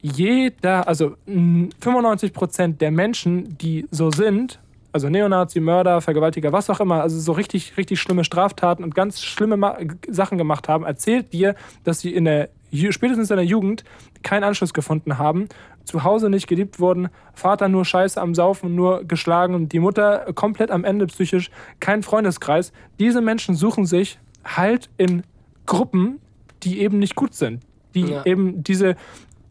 Jeder, 0.01 0.89
also 0.89 1.17
mh, 1.27 1.69
95% 1.81 2.79
der 2.79 2.91
Menschen, 2.91 3.57
die 3.59 3.87
so 3.91 4.11
sind, 4.11 4.59
also 4.93 5.09
Neonazi, 5.09 5.61
Mörder, 5.61 6.01
Vergewaltiger, 6.01 6.53
was 6.53 6.69
auch 6.69 6.81
immer, 6.81 7.03
also 7.03 7.19
so 7.19 7.33
richtig, 7.33 7.77
richtig 7.77 8.01
schlimme 8.01 8.25
Straftaten 8.25 8.85
und 8.85 8.95
ganz 8.95 9.23
schlimme 9.23 9.57
Ma 9.57 9.79
Sachen 10.09 10.39
gemacht 10.39 10.69
haben, 10.69 10.85
erzählt 10.85 11.33
dir, 11.33 11.55
dass 11.85 12.01
sie 12.01 12.15
in 12.15 12.25
der, 12.27 12.51
spätestens 12.91 13.31
in 13.31 13.37
der 13.37 13.47
Jugend 13.47 13.85
keinen 14.23 14.45
Anschluss 14.45 14.75
gefunden 14.75 15.19
haben, 15.19 15.49
zu 15.85 16.05
Hause 16.05 16.31
nicht 16.31 16.47
geliebt 16.47 16.81
wurden, 16.81 17.09
Vater 17.35 17.69
nur 17.69 17.85
Scheiße 17.85 18.21
am 18.21 18.35
Saufen, 18.35 18.75
nur 18.75 19.05
geschlagen 19.05 19.69
die 19.69 19.81
Mutter 19.81 20.33
komplett 20.35 20.71
am 20.71 20.85
Ende 20.85 21.07
psychisch, 21.07 21.51
kein 21.81 22.03
Freundeskreis. 22.03 22.73
Diese 22.99 23.21
Menschen 23.21 23.55
suchen 23.55 23.85
sich 23.87 24.19
halt 24.45 24.91
in 24.97 25.23
Gruppen, 25.67 26.21
die 26.63 26.81
eben 26.81 26.99
nicht 26.99 27.15
gut 27.15 27.35
sind, 27.35 27.63
die 27.95 28.03
Ja. 28.03 28.25
eben 28.25 28.63
diese 28.63 28.97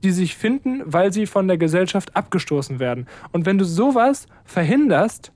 die 0.04 0.12
sich 0.12 0.36
finden, 0.36 0.82
weil 0.84 1.14
sie 1.14 1.28
von 1.28 1.48
der 1.48 1.60
Gesellschaft 1.60 2.16
abgestoßen 2.16 2.80
werden. 2.80 3.06
Und 3.32 3.46
wenn 3.46 3.60
du 3.60 3.66
sowas 3.66 4.26
verhinderst, 4.46 5.32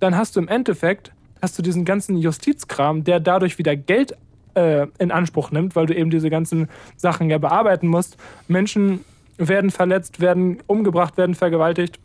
dann 0.00 0.16
hast 0.16 0.36
du 0.36 0.40
im 0.40 0.48
Endeffekt 0.48 1.12
hast 1.42 1.58
du 1.58 1.62
diesen 1.62 1.84
ganzen 1.84 2.16
Justizkram, 2.16 3.04
der 3.04 3.20
dadurch 3.20 3.58
wieder 3.58 3.76
Geld 3.76 4.16
äh, 4.54 4.86
in 4.98 5.10
Anspruch 5.10 5.50
nimmt, 5.50 5.76
weil 5.76 5.84
du 5.84 5.94
eben 5.94 6.08
diese 6.08 6.30
ganzen 6.30 6.68
Sachen 6.96 7.28
ja 7.28 7.36
bearbeiten 7.36 7.86
musst. 7.86 8.16
Menschen 8.48 9.04
werden 9.36 9.70
verletzt, 9.70 10.20
werden 10.20 10.58
umgebracht, 10.66 11.16
werden 11.16 11.34
vergewaltigt, 11.34 11.98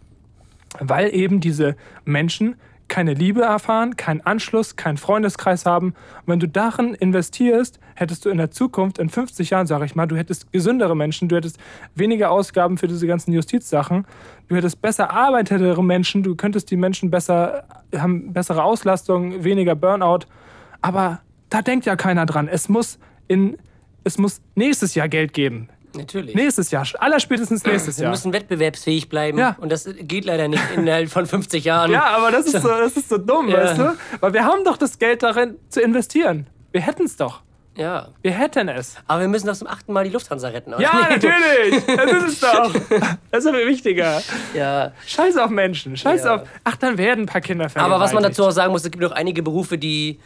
weil 0.79 1.13
eben 1.13 1.39
diese 1.39 1.75
Menschen 2.05 2.55
keine 2.89 3.13
Liebe 3.13 3.43
erfahren, 3.43 3.95
keinen 3.95 4.21
Anschluss, 4.21 4.75
keinen 4.75 4.97
Freundeskreis 4.97 5.65
haben. 5.65 5.93
Und 6.21 6.27
wenn 6.27 6.39
du 6.39 6.47
darin 6.47 6.95
investierst, 6.95 7.79
hättest 7.95 8.25
du 8.25 8.29
in 8.29 8.37
der 8.37 8.51
Zukunft, 8.51 8.97
in 8.97 9.09
50 9.09 9.51
Jahren, 9.51 9.67
sage 9.67 9.85
ich 9.85 9.95
mal, 9.95 10.07
du 10.07 10.17
hättest 10.17 10.51
gesündere 10.51 10.95
Menschen, 10.95 11.29
du 11.29 11.35
hättest 11.37 11.59
weniger 11.95 12.31
Ausgaben 12.31 12.77
für 12.77 12.87
diese 12.87 13.07
ganzen 13.07 13.31
Justizsachen, 13.31 14.05
du 14.49 14.55
hättest 14.55 14.81
besser 14.81 15.11
arbeitendere 15.11 15.83
Menschen, 15.83 16.23
du 16.23 16.35
könntest 16.35 16.71
die 16.71 16.77
Menschen 16.77 17.09
besser, 17.11 17.63
haben 17.95 18.33
bessere 18.33 18.63
Auslastung, 18.63 19.43
weniger 19.43 19.75
Burnout. 19.75 20.25
Aber 20.81 21.21
da 21.49 21.61
denkt 21.61 21.85
ja 21.85 21.95
keiner 21.95 22.25
dran. 22.25 22.47
Es 22.47 22.67
muss 22.67 22.99
in, 23.27 23.57
es 24.03 24.17
muss 24.17 24.41
nächstes 24.55 24.95
Jahr 24.95 25.07
Geld 25.07 25.33
geben. 25.33 25.69
Natürlich. 25.95 26.35
Nächstes 26.35 26.71
Jahr, 26.71 26.85
allerspätestens 26.99 27.63
nächstes 27.65 27.97
Wir 27.97 28.03
Jahr. 28.03 28.11
müssen 28.11 28.31
wettbewerbsfähig 28.31 29.09
bleiben. 29.09 29.37
Ja. 29.39 29.55
Und 29.59 29.71
das 29.71 29.89
geht 30.01 30.25
leider 30.25 30.47
nicht 30.47 30.63
innerhalb 30.75 31.09
von 31.09 31.25
50 31.25 31.63
Jahren. 31.65 31.91
Ja, 31.91 32.05
aber 32.15 32.31
das 32.31 32.45
ist 32.45 32.61
so, 32.61 32.67
das 32.67 32.95
ist 32.95 33.09
so 33.09 33.17
dumm, 33.17 33.49
Ja. 33.49 33.57
weißt 33.57 33.77
du? 33.79 33.97
Weil 34.19 34.33
wir 34.33 34.45
haben 34.45 34.63
doch 34.63 34.77
das 34.77 34.99
Geld 34.99 35.23
darin 35.23 35.55
zu 35.69 35.81
investieren. 35.81 36.47
Wir 36.71 36.81
hätten 36.81 37.03
es 37.05 37.15
doch. 37.17 37.41
ja. 37.75 38.09
Wir 38.21 38.31
hätten 38.31 38.67
es. 38.69 38.95
Aber 39.07 39.21
wir 39.21 39.27
müssen 39.27 39.47
doch 39.47 39.55
zum 39.55 39.67
achten 39.67 39.91
Mal 39.93 40.03
die 40.03 40.11
Lufthansa 40.11 40.49
retten. 40.49 40.73
oder? 40.75 40.83
Ja, 40.83 40.93
natürlich. 41.09 41.83
Das 41.87 42.11
ist 42.11 42.27
es 42.33 42.39
doch. 42.41 42.71
Das 43.31 43.45
ist 43.45 43.51
viel 43.55 43.67
wichtiger. 43.67 44.21
ja. 44.53 44.91
Scheiß 45.07 45.37
auf 45.37 45.49
Menschen. 45.49 45.97
Scheiß 45.97 46.23
Ja. 46.25 46.35
auf. 46.35 46.41
Ach, 46.65 46.75
dann 46.75 46.97
werden 46.99 47.21
ein 47.23 47.25
paar 47.25 47.41
Kinder 47.41 47.67
Aber 47.75 47.99
was 47.99 48.13
man 48.13 48.21
dazu 48.21 48.45
auch 48.45 48.51
sagen 48.51 48.71
muss, 48.71 48.83
es 48.85 48.91
gibt 48.91 49.01
noch 49.03 49.11
einige 49.13 49.41
Berufe, 49.41 49.77
die 49.79 50.19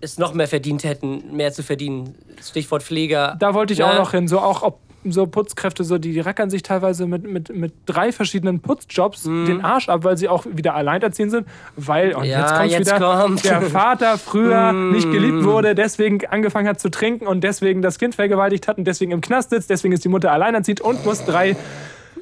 es 0.00 0.18
noch 0.18 0.34
mehr 0.34 0.48
verdient 0.48 0.84
hätten, 0.84 1.34
mehr 1.34 1.52
zu 1.52 1.62
verdienen. 1.62 2.14
Stichwort 2.42 2.82
Pfleger. 2.82 3.36
Da 3.38 3.54
wollte 3.54 3.72
ich 3.72 3.78
Ne? 3.78 3.86
auch 3.86 3.94
noch 3.96 4.10
hin. 4.10 4.26
So 4.28 4.38
auch 4.40 4.62
ob 4.62 4.80
so 5.12 5.26
Putzkräfte, 5.26 5.84
so 5.84 5.98
die, 5.98 6.12
die 6.12 6.20
rackern 6.20 6.50
sich 6.50 6.62
teilweise 6.62 7.06
mit, 7.06 7.24
mit, 7.24 7.54
mit 7.54 7.72
drei 7.86 8.10
verschiedenen 8.12 8.60
Putzjobs 8.60 9.24
den 9.24 9.64
Arsch 9.64 9.88
ab, 9.88 10.04
weil 10.04 10.16
sie 10.16 10.28
auch 10.28 10.46
wieder 10.50 10.74
alleinerziehend 10.74 11.30
sind. 11.30 11.46
Weil, 11.76 12.14
und 12.14 12.22
Mhm. 12.24 12.30
Ja, 12.30 12.40
jetzt 12.40 12.54
kommt's 12.54 12.72
jetzt 12.72 12.94
wieder, 12.96 13.20
kommt. 13.22 13.44
der 13.44 13.62
Vater 13.62 14.18
früher 14.18 14.72
nicht 14.92 15.10
geliebt 15.10 15.44
wurde, 15.44 15.74
deswegen 15.74 16.24
angefangen 16.26 16.68
hat 16.68 16.80
zu 16.80 16.90
trinken 16.90 17.26
und 17.26 17.42
deswegen 17.44 17.82
das 17.82 17.98
Kind 17.98 18.14
vergewaltigt 18.14 18.66
hat 18.68 18.78
und 18.78 18.84
deswegen 18.84 19.12
im 19.12 19.20
Knast 19.20 19.50
sitzt, 19.50 19.70
deswegen 19.70 19.92
ist 19.94 20.04
die 20.04 20.08
Mutter 20.08 20.32
alleinerziehend 20.32 20.80
und 20.80 21.04
muss 21.04 21.24
drei 21.24 21.56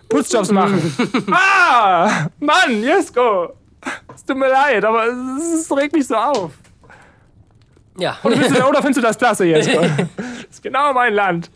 Putzjobs 0.09 0.51
machen. 0.51 0.81
ah! 1.31 2.27
Mann, 2.41 2.83
Jesko! 2.83 3.53
Es 4.15 4.25
tut 4.25 4.37
mir 4.37 4.49
leid, 4.49 4.85
aber 4.85 5.07
es, 5.07 5.63
es 5.67 5.77
regt 5.77 5.95
mich 5.95 6.07
so 6.07 6.15
auf. 6.15 6.51
Ja. 7.99 8.17
Oder 8.23 8.37
findest 8.37 8.59
du, 8.61 8.65
oder 8.67 8.79
findest 8.81 8.99
du 8.99 9.03
das 9.03 9.19
klasse, 9.19 9.45
Jesko? 9.45 9.81
das 9.81 9.91
ist 10.51 10.63
genau 10.63 10.93
mein 10.93 11.13
Land. 11.15 11.51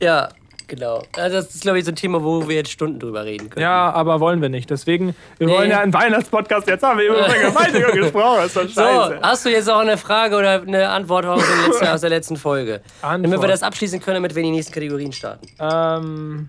Ja. 0.00 0.28
Genau. 0.68 1.00
Also 1.16 1.36
das 1.36 1.54
ist, 1.54 1.62
glaube 1.62 1.78
ich, 1.78 1.84
so 1.84 1.92
ein 1.92 1.94
Thema, 1.94 2.24
wo 2.24 2.48
wir 2.48 2.56
jetzt 2.56 2.72
Stunden 2.72 2.98
drüber 2.98 3.24
reden 3.24 3.50
können. 3.50 3.62
Ja, 3.62 3.92
aber 3.92 4.18
wollen 4.18 4.42
wir 4.42 4.48
nicht. 4.48 4.68
Deswegen, 4.68 5.14
wir 5.38 5.46
Nee. 5.46 5.52
wollen 5.52 5.70
ja 5.70 5.78
einen 5.78 5.94
Weihnachtspodcast. 5.94 6.66
Jetzt 6.66 6.82
haben 6.82 6.98
wir 6.98 7.06
über 7.06 7.22
Vergewaltigung 7.30 7.92
gesprochen. 7.92 8.38
Das 8.38 8.46
ist 8.46 8.56
doch 8.56 8.68
So, 8.68 8.80
scheiße. 8.82 9.18
hast 9.22 9.44
du 9.44 9.48
jetzt 9.50 9.70
auch 9.70 9.78
eine 9.78 9.96
Frage 9.96 10.34
oder 10.34 10.62
eine 10.62 10.88
Antwort 10.88 11.24
aus, 11.24 11.40
der 11.46 11.68
letzten, 11.68 11.86
aus 11.86 12.00
der 12.00 12.10
letzten 12.10 12.36
Folge? 12.36 12.80
Damit 13.00 13.30
wir 13.30 13.34
Antwort. 13.34 13.50
das 13.52 13.62
abschließen 13.62 14.00
können, 14.00 14.16
damit 14.16 14.34
wir 14.34 14.42
in 14.42 14.48
die 14.50 14.56
nächsten 14.56 14.74
Kategorien 14.74 15.12
starten. 15.12 15.46
Ähm, 15.60 16.48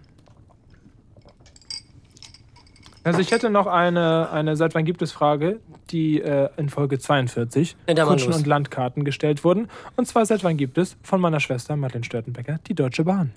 also 3.03 3.19
ich 3.19 3.29
hätte 3.31 3.49
noch 3.51 3.67
eine, 3.67 4.29
eine 4.31 4.55
seit 4.55 4.73
wann 4.75 4.83
gibt 4.83 5.03
es 5.03 5.11
Frage, 5.11 5.59
die 5.91 6.21
äh, 6.21 6.49
in 6.57 6.69
Folge 6.69 6.99
42 6.99 7.75
Ja, 7.87 7.93
dann 7.93 8.05
mal 8.05 8.13
Kutschen 8.13 8.33
und 8.33 8.45
Landkarten 8.45 9.03
gestellt 9.03 9.43
wurden. 9.43 9.67
Und 9.95 10.07
zwar 10.07 10.25
seit 10.25 10.43
wann 10.43 10.57
gibt 10.57 10.77
es 10.77 10.97
von 11.03 11.21
meiner 11.21 11.39
Schwester 11.39 11.75
Madeleine 11.75 12.05
Störtenbecker 12.05 12.59
die 12.67 12.73
Deutsche 12.73 13.03
Bahn. 13.03 13.31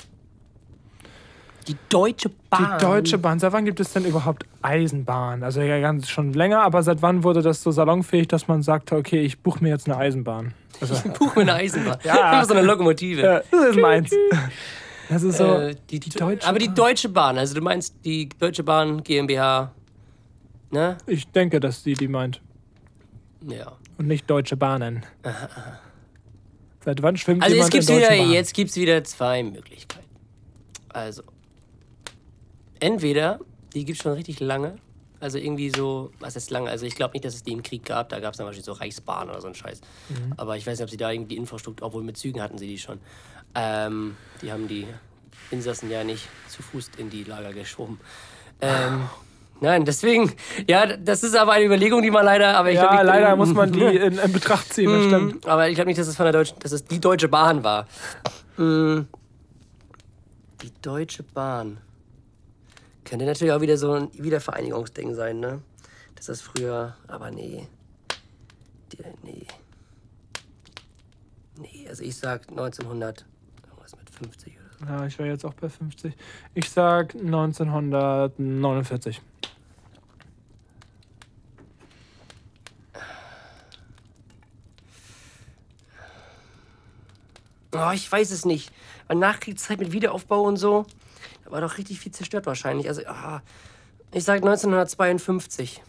Die 1.69 1.77
Deutsche 1.89 2.31
Bahn. 2.49 2.79
Die 2.79 2.85
Deutsche 2.85 3.19
Bahn, 3.19 3.39
seit 3.39 3.53
wann 3.53 3.65
gibt 3.65 3.81
es 3.81 3.93
denn 3.93 4.05
überhaupt 4.05 4.45
Eisenbahn? 4.63 5.43
Also 5.43 5.61
ja 5.61 5.79
ganz 5.81 6.09
schon 6.09 6.33
länger, 6.33 6.63
aber 6.63 6.83
seit 6.83 7.03
wann 7.03 7.23
wurde 7.23 7.43
das 7.43 7.63
so 7.63 7.71
salonfähig, 7.71 8.29
dass 8.29 8.49
man 8.49 8.63
sagte, 8.63 8.97
okay, 8.97 9.21
ich 9.21 9.41
buche 9.41 9.63
mir 9.63 9.71
jetzt 9.71 9.87
eine 9.89 9.97
Eisenbahn? 9.97 10.55
Also, 10.81 10.95
Buch 11.11 11.37
mit 11.37 11.49
einer 11.49 11.59
Eisenbahn. 11.59 11.99
Ja. 12.05 12.45
so 12.45 12.55
eine 12.55 12.67
Lokomotive. 12.67 13.23
ja, 13.23 13.43
das 13.51 13.71
ist 13.71 13.79
meins. 13.79 14.11
Das 15.09 15.23
ist 15.23 15.39
so. 15.39 15.45
Äh, 15.45 15.75
die, 15.91 16.01
die 16.01 16.11
Deutsche 16.11 16.49
aber 16.49 16.59
die 16.59 16.67
Bahn. 16.67 16.75
Deutsche 16.75 17.09
Bahn, 17.09 17.39
also 17.39 17.55
du 17.55 17.61
meinst 17.61 17.95
die 18.05 18.29
Deutsche 18.29 18.63
Bahn 18.63 19.03
GmbH, 19.03 19.73
ne? 20.71 20.99
Ich 21.07 21.27
denke, 21.29 21.61
dass 21.61 21.83
die 21.83 21.95
die 21.95 22.09
meint. 22.09 22.41
Ja. 23.47 23.77
Und 23.99 24.07
nicht 24.07 24.29
Deutsche 24.29 24.57
Bahnen. 24.57 25.05
Seit 26.85 27.03
wann 27.03 27.17
schwimmt 27.17 27.43
Also 27.43 27.55
jemand 27.55 27.75
jetzt 27.75 27.87
gibt's 27.87 27.89
in 27.91 27.97
wieder, 27.97 28.09
Bahnen? 28.09 28.33
jetzt 28.33 28.55
gibt's 28.55 28.77
wieder 28.77 29.05
zwei 29.05 29.43
Möglichkeiten. 29.43 30.07
Also 30.89 31.23
entweder 32.81 33.41
die 33.75 33.85
gibt's 33.85 34.03
schon 34.03 34.13
richtig 34.13 34.41
lange, 34.41 34.77
also 35.21 35.39
irgendwie 35.39 35.71
so, 35.71 36.11
was 36.19 36.35
ist 36.37 36.51
lange? 36.51 36.71
Also 36.71 36.87
ich 36.87 36.95
glaube 36.97 37.13
nicht, 37.13 37.25
dass 37.25 37.35
es 37.35 37.43
die 37.43 37.53
im 37.53 37.63
Krieg 37.63 37.85
gab. 37.85 38.09
Da 38.09 38.21
gab 38.21 38.33
es 38.33 38.39
zum 38.39 38.47
Beispiel 38.47 38.65
so 38.65 38.73
Reichsbahn 38.73 39.29
oder 39.29 39.41
so 39.41 39.49
ein 39.49 39.55
Scheiß. 39.55 39.81
Mhm. 40.09 40.33
Aber 40.39 40.57
ich 40.57 40.67
weiß 40.67 40.79
nicht, 40.79 40.85
ob 40.85 40.91
sie 40.91 40.97
da 40.97 41.11
irgendwie 41.11 41.35
die 41.35 41.37
Infrastruktur, 41.37 41.87
obwohl 41.87 42.03
mit 42.03 42.17
Zügen 42.17 42.41
hatten 42.43 42.57
sie 42.57 42.67
die 42.67 42.79
schon. 42.79 42.99
Ähm, 43.55 44.17
die 44.41 44.51
haben 44.51 44.67
die 44.67 44.87
Insassen 45.51 45.91
ja 45.91 46.05
nicht 46.05 46.27
zu 46.49 46.63
Fuß 46.63 46.93
in 46.97 47.11
die 47.11 47.25
Lager 47.25 47.53
geschoben. 47.53 48.01
Ähm, 48.63 49.09
nein, 49.61 49.85
deswegen, 49.85 50.33
ja, 50.69 50.97
das 50.97 51.23
ist 51.23 51.37
aber 51.37 51.53
eine 51.53 51.65
Überlegung, 51.65 52.03
die 52.03 52.11
man 52.11 52.25
leider, 52.25 52.57
aber 52.57 52.71
ich 52.71 52.77
Ja, 52.77 53.01
ich, 53.01 53.07
leider 53.07 53.37
muss 53.37 53.53
man 53.53 53.73
die 53.73 53.81
in, 53.85 54.19
in 54.19 54.33
Betracht 54.33 54.73
ziehen, 54.73 54.91
das 54.91 55.05
stimmt. 55.05 55.47
aber 55.47 55.69
ich 55.69 55.75
glaube 55.75 55.89
nicht, 55.89 56.01
dass 56.01 56.09
es 56.09 56.17
von 56.17 56.25
der 56.25 56.33
Deutschen, 56.33 56.59
dass 56.61 56.73
es 56.73 56.85
die 56.85 57.01
Deutsche 57.01 57.29
Bahn 57.29 57.63
war. 57.65 57.87
Mm. 58.57 59.01
Die 60.63 60.73
Deutsche 60.83 61.23
Bahn. 61.23 61.79
Könnte 63.05 63.25
natürlich 63.25 63.53
auch 63.53 63.61
wieder 63.61 63.77
so 63.77 63.93
ein 63.93 64.09
Wiedervereinigungsding 64.13 65.15
sein, 65.15 65.41
ne? 65.41 65.61
Das 66.15 66.29
ist 66.29 66.43
früher, 66.43 66.95
aber 67.09 67.31
nee. 67.31 67.67
Nee. 69.23 69.47
Nee, 71.57 71.87
also 71.89 72.03
ich 72.05 72.17
sag 72.17 72.49
1900, 72.51 73.25
irgendwas 73.67 73.97
mit 73.97 74.11
50 74.11 74.59
oder 74.59 74.69
so. 74.79 74.85
Ja, 74.87 75.07
ich 75.07 75.19
war 75.19 75.27
jetzt 75.27 75.45
auch 75.45 75.55
bei 75.55 75.69
50. 75.69 76.15
Ich 76.55 76.71
sag 76.71 77.15
1949. 77.15 79.21
Oh, 87.81 87.93
ich 87.93 88.11
weiß 88.11 88.31
es 88.31 88.45
nicht. 88.45 88.73
Weil 89.09 89.17
Nachkriegszeit 89.17 89.79
mit 89.79 89.93
Wiederaufbau 89.93 90.43
und 90.43 90.57
so, 90.57 90.87
da 91.45 91.53
war 91.53 91.61
doch 91.61 91.79
richtig 91.79 92.01
viel 92.01 92.13
zerstört 92.13 92.47
wahrscheinlich. 92.47 92.89
Also, 92.89 93.03
ah, 93.07 93.43
ich 94.13 94.25
sag 94.25 94.37
1952. 94.37 95.83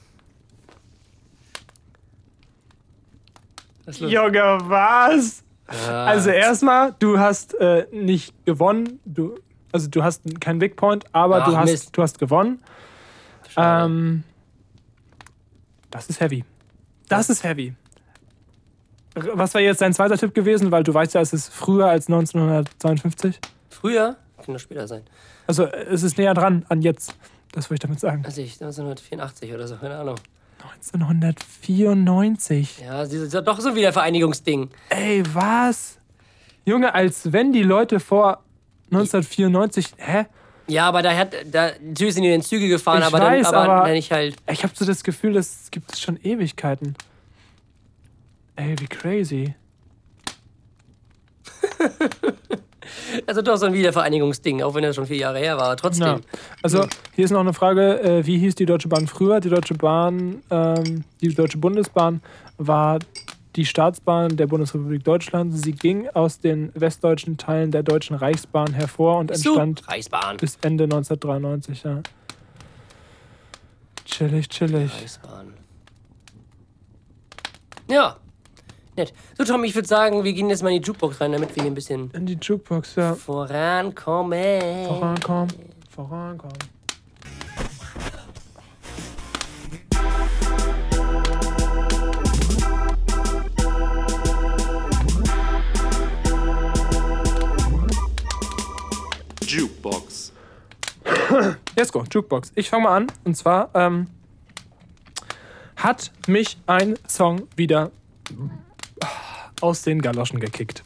Was 3.85 3.95
ist 3.95 4.01
los? 4.01 4.11
Junge, 4.11 4.59
was? 4.63 5.43
Ja. 5.87 6.05
Also 6.05 6.29
erstmal, 6.29 6.95
du 6.99 7.19
hast 7.19 7.53
äh, 7.55 7.87
nicht 7.91 8.33
gewonnen. 8.45 8.99
Du, 9.05 9.39
also 9.71 9.89
du 9.89 10.03
hast 10.03 10.21
keinen 10.41 10.59
Big 10.59 10.75
Point, 10.75 11.05
aber 11.13 11.43
Ach, 11.43 11.49
du, 11.49 11.57
hast, 11.57 11.71
Mist. 11.71 11.97
du 11.97 12.01
hast 12.01 12.19
gewonnen. 12.19 12.61
Ähm, 13.57 14.23
das 15.89 16.09
ist 16.09 16.19
heavy. 16.19 16.43
Das 17.09 17.29
ist 17.29 17.43
heavy. 17.43 17.75
Was 19.15 19.53
wäre 19.53 19.63
jetzt 19.65 19.81
dein 19.81 19.93
zweiter 19.93 20.17
Tipp 20.17 20.33
gewesen? 20.33 20.71
Weil 20.71 20.83
du 20.83 20.93
weißt 20.93 21.13
ja, 21.15 21.21
es 21.21 21.33
ist 21.33 21.53
früher 21.53 21.87
als 21.87 22.07
1952. 22.07 23.39
Früher? 23.69 24.15
Kann 24.43 24.53
doch 24.53 24.59
später 24.59 24.87
sein. 24.87 25.03
Also 25.47 25.65
es 25.65 26.03
ist 26.03 26.17
näher 26.17 26.33
dran 26.33 26.65
an 26.69 26.81
jetzt. 26.81 27.13
Das 27.51 27.65
wollte 27.69 27.75
ich 27.75 27.79
damit 27.81 27.99
sagen. 27.99 28.23
Also 28.25 28.41
ich, 28.41 28.53
1984 28.53 29.53
oder 29.53 29.67
so, 29.67 29.75
keine 29.75 29.97
Ahnung. 29.97 30.15
1994. 30.63 32.79
Ja, 32.79 32.99
das 33.01 33.11
ist 33.13 33.33
ja 33.33 33.41
doch 33.41 33.59
so 33.59 33.69
ein 33.69 33.75
Wiedervereinigungsding. 33.75 34.69
Ey, 34.89 35.23
was? 35.33 35.97
Junge, 36.65 36.93
als 36.93 37.31
wenn 37.33 37.51
die 37.51 37.63
Leute 37.63 37.99
vor 37.99 38.43
1994. 38.91 39.87
Hä? 39.97 40.25
Ja, 40.67 40.87
aber 40.87 41.01
da 41.01 41.13
hat, 41.15 41.33
da, 41.51 41.71
natürlich 41.81 42.13
sind 42.13 42.23
die 42.23 42.33
in 42.33 42.41
Züge 42.41 42.69
gefahren, 42.69 42.99
Ich 42.99 43.05
aber, 43.05 43.19
weiß, 43.19 43.45
dann, 43.49 43.55
aber, 43.55 43.73
aber- 43.73 43.89
wenn 43.89 43.95
ich 43.95 44.11
halt, 44.11 44.35
Ich 44.49 44.63
habe 44.63 44.73
so 44.75 44.85
das 44.85 45.03
Gefühl, 45.03 45.33
das 45.33 45.69
gibt 45.71 45.91
es 45.91 45.99
schon 45.99 46.17
Ewigkeiten. 46.23 46.95
Ey, 48.61 48.79
wie 48.79 48.87
crazy. 48.87 49.55
also 53.25 53.41
doch 53.41 53.57
so 53.57 53.65
ein 53.65 53.73
Wiedervereinigungsding, 53.73 54.61
auch 54.61 54.75
wenn 54.75 54.83
das 54.83 54.95
schon 54.95 55.07
vier 55.07 55.17
Jahre 55.17 55.39
her 55.39 55.57
war, 55.57 55.65
aber 55.65 55.77
trotzdem. 55.77 56.05
Ja. 56.05 56.19
Also, 56.61 56.85
hier 57.15 57.25
ist 57.25 57.31
noch 57.31 57.39
eine 57.39 57.53
Frage: 57.53 57.99
äh, 58.01 58.23
Wie 58.25 58.37
hieß 58.37 58.53
die 58.53 58.67
Deutsche 58.67 58.87
Bahn 58.87 59.07
früher? 59.07 59.39
Die 59.39 59.49
Deutsche 59.49 59.73
Bahn, 59.73 60.43
ähm, 60.51 61.03
die 61.21 61.33
Deutsche 61.33 61.57
Bundesbahn 61.57 62.21
war 62.57 62.99
die 63.55 63.65
Staatsbahn 63.65 64.37
der 64.37 64.45
Bundesrepublik 64.45 65.03
Deutschland. 65.03 65.57
Sie 65.57 65.71
ging 65.71 66.07
aus 66.09 66.39
den 66.39 66.71
westdeutschen 66.75 67.37
Teilen 67.37 67.71
der 67.71 67.81
Deutschen 67.81 68.15
Reichsbahn 68.15 68.73
hervor 68.73 69.17
und 69.17 69.31
entstand 69.31 69.87
Reichsbahn. 69.87 70.37
bis 70.37 70.59
Ende 70.61 70.83
1993. 70.83 71.83
Ja. 71.83 72.01
Chillig, 74.05 74.49
chillig. 74.49 74.93
Reichsbahn. 74.93 75.53
Ja, 77.89 78.20
nett. 79.01 79.13
So, 79.37 79.43
Tom, 79.43 79.63
ich 79.63 79.75
würde 79.75 79.87
sagen, 79.87 80.23
wir 80.23 80.33
gehen 80.33 80.49
jetzt 80.49 80.63
mal 80.63 80.71
in 80.71 80.81
die 80.81 80.87
Jukebox 80.87 81.21
rein, 81.21 81.31
damit 81.31 81.55
wir 81.55 81.63
hier 81.63 81.71
ein 81.71 81.75
bisschen 81.75 82.11
In 82.11 82.25
die 82.25 82.37
Jukebox, 82.41 82.95
ja. 82.95 83.15
vorankommen. 83.15 84.87
Vorankommen, 84.87 85.49
vorankommen. 85.89 86.57
Jukebox. 99.45 100.31
Let's 101.75 101.91
go, 101.91 102.05
Jukebox. 102.09 102.53
Ich 102.55 102.69
fange 102.69 102.83
mal 102.83 102.95
an. 102.95 103.07
Und 103.25 103.35
zwar 103.35 103.69
ähm, 103.73 104.07
hat 105.75 106.11
mich 106.27 106.57
ein 106.67 106.97
Song 107.07 107.47
wieder 107.57 107.91
aus 109.61 109.81
den 109.83 110.01
Galoschen 110.01 110.39
gekickt. 110.39 110.83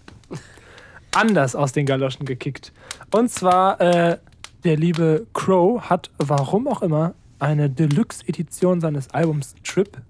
Anders 1.14 1.56
aus 1.56 1.72
den 1.72 1.86
Galoschen 1.86 2.26
gekickt. 2.26 2.74
Und 3.12 3.30
zwar, 3.30 3.80
äh, 3.80 4.18
der 4.64 4.78
liebe 4.78 5.28
Crow 5.34 5.82
hat, 5.82 6.12
warum 6.18 6.68
auch 6.68 6.82
immer, 6.82 7.14
eine 7.40 7.70
Deluxe-Edition 7.70 8.82
seines 8.82 9.10
Albums 9.12 9.56
Trip 9.64 10.02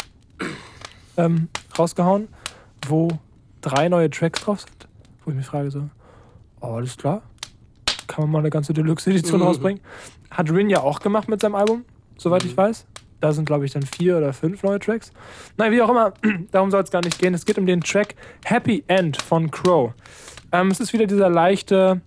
ähm, 1.18 1.50
rausgehauen, 1.78 2.28
wo 2.88 3.10
drei 3.62 3.90
neue 3.90 4.10
Tracks 4.10 4.42
drauf 4.42 4.62
sind. 4.62 4.88
Wo 5.24 5.32
ich 5.32 5.38
mich 5.38 5.46
frage 5.46 5.72
so, 5.72 5.90
oh, 6.62 6.76
alles 6.76 6.98
klar, 6.98 7.24
kann 8.08 8.24
man 8.24 8.32
mal 8.32 8.40
eine 8.40 8.50
ganze 8.50 8.74
Deluxe-Edition 8.74 9.42
rausbringen. 9.42 9.82
Hat 10.30 10.52
Rin 10.52 10.70
ja 10.70 10.82
auch 10.82 11.00
gemacht 11.00 11.28
mit 11.28 11.42
seinem 11.42 11.56
Album, 11.56 11.86
soweit 12.18 12.44
ich 12.44 12.56
weiß. 12.56 12.86
Da 13.26 13.34
sind, 13.34 13.46
glaube 13.46 13.66
ich, 13.66 13.72
dann 13.72 13.82
vier 13.82 14.20
oder 14.20 14.34
fünf 14.34 14.62
neue 14.62 14.78
Tracks. 14.78 15.12
Nein, 15.58 15.72
wie 15.72 15.82
auch 15.82 15.90
immer, 15.90 16.14
darum 16.52 16.70
soll 16.70 16.84
es 16.84 16.92
gar 16.92 17.04
nicht 17.04 17.18
gehen. 17.18 17.34
Es 17.34 17.44
geht 17.44 17.58
um 17.58 17.66
den 17.66 17.82
Track 17.82 18.14
Happy 18.44 18.84
End 18.86 19.20
von 19.20 19.50
Crow. 19.50 19.94
Ähm, 20.52 20.68
es 20.68 20.80
ist 20.80 20.94
wieder 20.94 21.08
dieser 21.08 21.28
leichte 21.28 22.02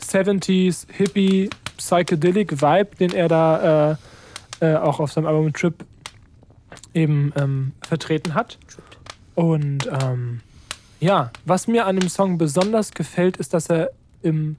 70s 0.00 0.86
Hippie 0.92 1.50
Psychedelic 1.78 2.62
Vibe, 2.62 2.94
den 3.00 3.12
er 3.12 3.26
da 3.26 3.90
äh, 3.90 3.96
äh, 4.60 4.76
auch 4.76 5.00
auf 5.00 5.10
seinem 5.10 5.26
Album 5.26 5.52
Trip 5.52 5.74
eben 6.94 7.32
ähm, 7.36 7.72
vertreten 7.82 8.34
hat. 8.34 8.56
Und 9.34 9.90
ähm, 10.00 10.42
ja, 11.00 11.32
was 11.44 11.66
mir 11.66 11.86
an 11.86 11.98
dem 11.98 12.08
Song 12.08 12.38
besonders 12.38 12.92
gefällt, 12.92 13.36
ist, 13.38 13.52
dass 13.52 13.68
er 13.68 13.90
im 14.22 14.54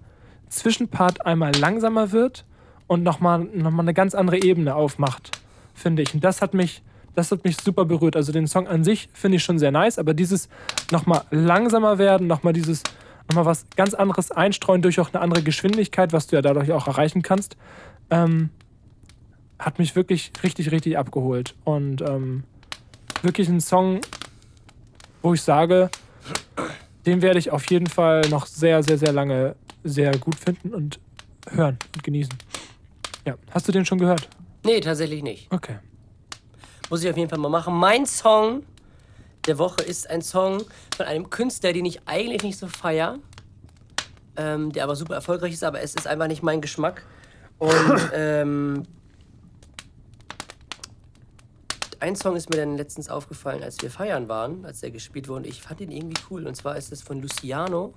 Zwischenpart 0.50 1.26
einmal 1.26 1.56
langsamer 1.56 2.12
wird 2.12 2.44
und 2.88 3.04
nochmal 3.04 3.40
noch 3.54 3.72
mal 3.72 3.84
eine 3.84 3.94
ganz 3.94 4.14
andere 4.14 4.44
Ebene 4.44 4.76
aufmacht, 4.76 5.41
finde 5.82 6.04
ich. 6.04 6.14
Und 6.14 6.24
das 6.24 6.42
hat 6.42 6.54
mich, 6.54 6.82
das 7.16 7.32
hat 7.32 7.44
mich 7.44 7.58
super 7.58 7.86
berührt. 7.86 8.16
Also 8.16 8.32
den 8.32 8.48
Song 8.48 8.68
an 8.68 8.84
sich 8.84 9.10
finde 9.14 9.38
ich 9.38 9.44
schon 9.44 9.60
sehr 9.60 9.72
nice, 9.72 10.00
aber 10.00 10.14
dieses 10.14 10.50
nochmal 10.92 11.24
langsamer 11.32 11.98
werden, 11.98 12.28
nochmal 12.28 12.54
dieses, 12.54 12.84
nochmal 13.30 13.46
was 13.46 13.66
ganz 13.76 13.94
anderes 13.94 14.32
einstreuen 14.32 14.82
durch 14.82 15.00
auch 15.00 15.14
eine 15.14 15.22
andere 15.22 15.44
Geschwindigkeit, 15.44 16.14
was 16.14 16.28
du 16.28 16.36
ja 16.36 16.42
dadurch 16.42 16.72
auch 16.72 16.88
erreichen 16.88 17.22
kannst. 17.22 17.58
Ähm, 18.10 18.50
hat 19.60 19.80
mich 19.80 19.96
wirklich 19.96 20.32
richtig, 20.44 20.72
richtig 20.72 20.98
abgeholt. 20.98 21.56
Und 21.64 22.02
ähm, 22.02 22.44
wirklich 23.22 23.48
ein 23.48 23.62
Song, 23.62 24.02
wo 25.22 25.34
ich 25.34 25.42
sage, 25.42 25.90
den 27.06 27.22
werde 27.22 27.40
ich 27.40 27.52
auf 27.52 27.70
jeden 27.70 27.88
Fall 27.88 28.22
noch 28.30 28.46
sehr, 28.46 28.84
sehr, 28.84 28.98
sehr 28.98 29.12
lange 29.12 29.56
sehr 29.84 30.18
gut 30.18 30.36
finden 30.36 30.74
und 30.74 31.00
hören 31.50 31.78
und 31.96 32.04
genießen. 32.04 32.34
Ja, 33.26 33.36
hast 33.52 33.68
du 33.68 33.72
den 33.72 33.86
schon 33.86 34.00
gehört? 34.00 34.30
Nee, 34.64 34.80
tatsächlich 34.80 35.24
nicht. 35.24 35.52
Okay. 35.52 35.80
Muss 36.90 37.04
ich 37.04 37.10
auf 37.10 37.18
jeden 37.18 37.30
Fall 37.30 37.40
mal 37.40 37.50
machen. 37.50 37.74
Mein 37.74 38.06
Song 38.06 38.64
der 39.48 39.58
Woche 39.58 39.82
ist 39.84 40.10
ein 40.10 40.22
Song 40.22 40.64
von 40.96 41.06
einem 41.06 41.30
Künstler, 41.30 41.74
den 41.74 41.86
ich 41.86 42.08
eigentlich 42.08 42.44
nicht 42.44 42.60
so 42.60 42.68
feier, 42.68 43.18
ähm, 44.36 44.72
der 44.72 44.84
aber 44.84 44.96
super 44.96 45.16
erfolgreich 45.16 45.54
ist, 45.54 45.64
aber 45.64 45.82
es 45.82 45.96
ist 45.96 46.06
einfach 46.06 46.28
nicht 46.28 46.44
mein 46.44 46.62
Geschmack. 46.62 47.06
Und 47.58 48.10
ähm, 48.14 48.84
ein 52.00 52.16
Song 52.16 52.36
ist 52.36 52.50
mir 52.50 52.58
dann 52.58 52.78
letztens 52.78 53.10
aufgefallen, 53.10 53.64
als 53.64 53.82
wir 53.82 53.90
feiern 53.90 54.28
waren, 54.28 54.66
als 54.66 54.82
der 54.82 54.92
gespielt 54.92 55.28
wurde. 55.28 55.42
Und 55.42 55.48
ich 55.48 55.62
fand 55.62 55.82
ihn 55.82 55.92
irgendwie 55.92 56.22
cool. 56.30 56.46
Und 56.48 56.56
zwar 56.56 56.76
ist 56.76 56.92
es 56.92 57.02
von 57.02 57.22
Luciano 57.22 57.94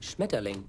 Schmetterling. 0.00 0.64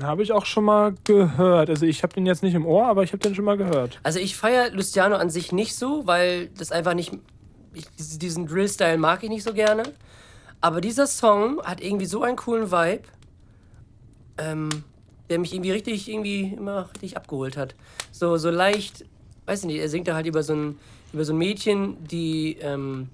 Habe 0.00 0.22
ich 0.22 0.32
auch 0.32 0.46
schon 0.46 0.64
mal 0.64 0.94
gehört. 1.04 1.70
Also 1.70 1.86
ich 1.86 2.02
habe 2.02 2.14
den 2.14 2.26
jetzt 2.26 2.42
nicht 2.42 2.54
im 2.54 2.66
Ohr, 2.66 2.86
aber 2.86 3.02
ich 3.02 3.12
habe 3.12 3.18
den 3.18 3.34
schon 3.34 3.44
mal 3.44 3.56
gehört. 3.56 3.98
Also 4.02 4.18
ich 4.18 4.36
feiere 4.36 4.70
Luciano 4.70 5.16
an 5.16 5.30
sich 5.30 5.50
nicht 5.52 5.74
so, 5.74 6.06
weil 6.06 6.48
das 6.48 6.72
einfach 6.72 6.94
nicht. 6.94 7.12
Ich, 7.74 7.86
diesen 7.96 8.46
Drill-Style 8.46 8.98
mag 8.98 9.22
ich 9.22 9.28
nicht 9.28 9.42
so 9.42 9.52
gerne. 9.52 9.82
Aber 10.60 10.80
dieser 10.80 11.06
Song 11.06 11.62
hat 11.62 11.80
irgendwie 11.80 12.06
so 12.06 12.22
einen 12.22 12.36
coolen 12.36 12.70
Vibe, 12.70 13.02
ähm, 14.38 14.68
der 15.30 15.38
mich 15.38 15.52
irgendwie 15.52 15.70
richtig, 15.70 16.08
irgendwie 16.08 16.54
immer 16.56 16.88
richtig 16.94 17.16
abgeholt 17.16 17.56
hat. 17.56 17.74
So, 18.10 18.36
so 18.36 18.50
leicht, 18.50 19.04
weiß 19.46 19.64
nicht, 19.64 19.78
er 19.78 19.88
singt 19.88 20.08
da 20.08 20.14
halt 20.14 20.26
über 20.26 20.42
so 20.42 20.54
ein, 20.54 20.78
über 21.12 21.24
so 21.24 21.32
ein 21.32 21.38
Mädchen, 21.38 21.96
die, 22.04 22.56
ähm, 22.60 23.08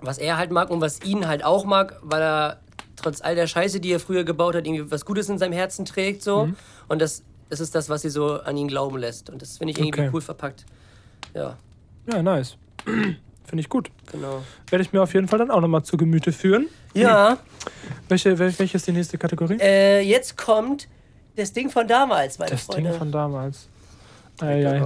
was 0.00 0.18
er 0.18 0.36
halt 0.36 0.52
mag 0.52 0.70
und 0.70 0.80
was 0.80 1.02
ihn 1.02 1.26
halt 1.26 1.44
auch 1.44 1.64
mag, 1.64 1.98
weil 2.02 2.22
er 2.22 2.60
trotz 2.96 3.20
all 3.20 3.34
der 3.34 3.46
Scheiße, 3.46 3.80
die 3.80 3.92
er 3.92 4.00
früher 4.00 4.24
gebaut 4.24 4.54
hat, 4.54 4.66
irgendwie 4.66 4.90
was 4.90 5.04
Gutes 5.04 5.28
in 5.28 5.38
seinem 5.38 5.52
Herzen 5.52 5.84
trägt, 5.84 6.22
so. 6.22 6.46
Mhm. 6.46 6.56
Und 6.88 7.00
das, 7.02 7.22
das 7.50 7.60
ist 7.60 7.74
das, 7.74 7.88
was 7.88 8.02
sie 8.02 8.10
so 8.10 8.40
an 8.40 8.56
ihn 8.56 8.68
glauben 8.68 8.98
lässt. 8.98 9.30
Und 9.30 9.42
das 9.42 9.58
finde 9.58 9.72
ich 9.72 9.78
irgendwie 9.78 10.00
Okay. 10.00 10.10
cool 10.12 10.20
verpackt. 10.20 10.64
Ja, 11.34 11.56
Ja, 12.10 12.22
nice. 12.22 12.56
Finde 13.46 13.60
ich 13.60 13.68
gut. 13.68 13.90
genau. 14.10 14.42
Werde 14.70 14.82
ich 14.82 14.92
mir 14.94 15.02
auf 15.02 15.12
jeden 15.12 15.28
Fall 15.28 15.38
dann 15.38 15.50
auch 15.50 15.60
nochmal 15.60 15.82
zu 15.82 15.98
Gemüte 15.98 16.32
führen. 16.32 16.66
Ja, 16.94 17.36
Welche, 18.08 18.38
wel, 18.38 18.58
welche 18.58 18.76
ist 18.78 18.86
die 18.86 18.92
nächste 18.92 19.18
Kategorie? 19.18 19.58
äh, 19.60 20.00
jetzt 20.00 20.36
kommt 20.38 20.88
das 21.36 21.52
Ding 21.52 21.68
von 21.68 21.86
damals, 21.86 22.38
meine 22.38 22.52
das 22.52 22.62
Freunde. 22.62 22.88
Ding 22.90 22.98
von 22.98 23.12
damals. 23.12 23.68
Da 24.38 24.46
Ei, 24.46 24.66
ei. 24.66 24.80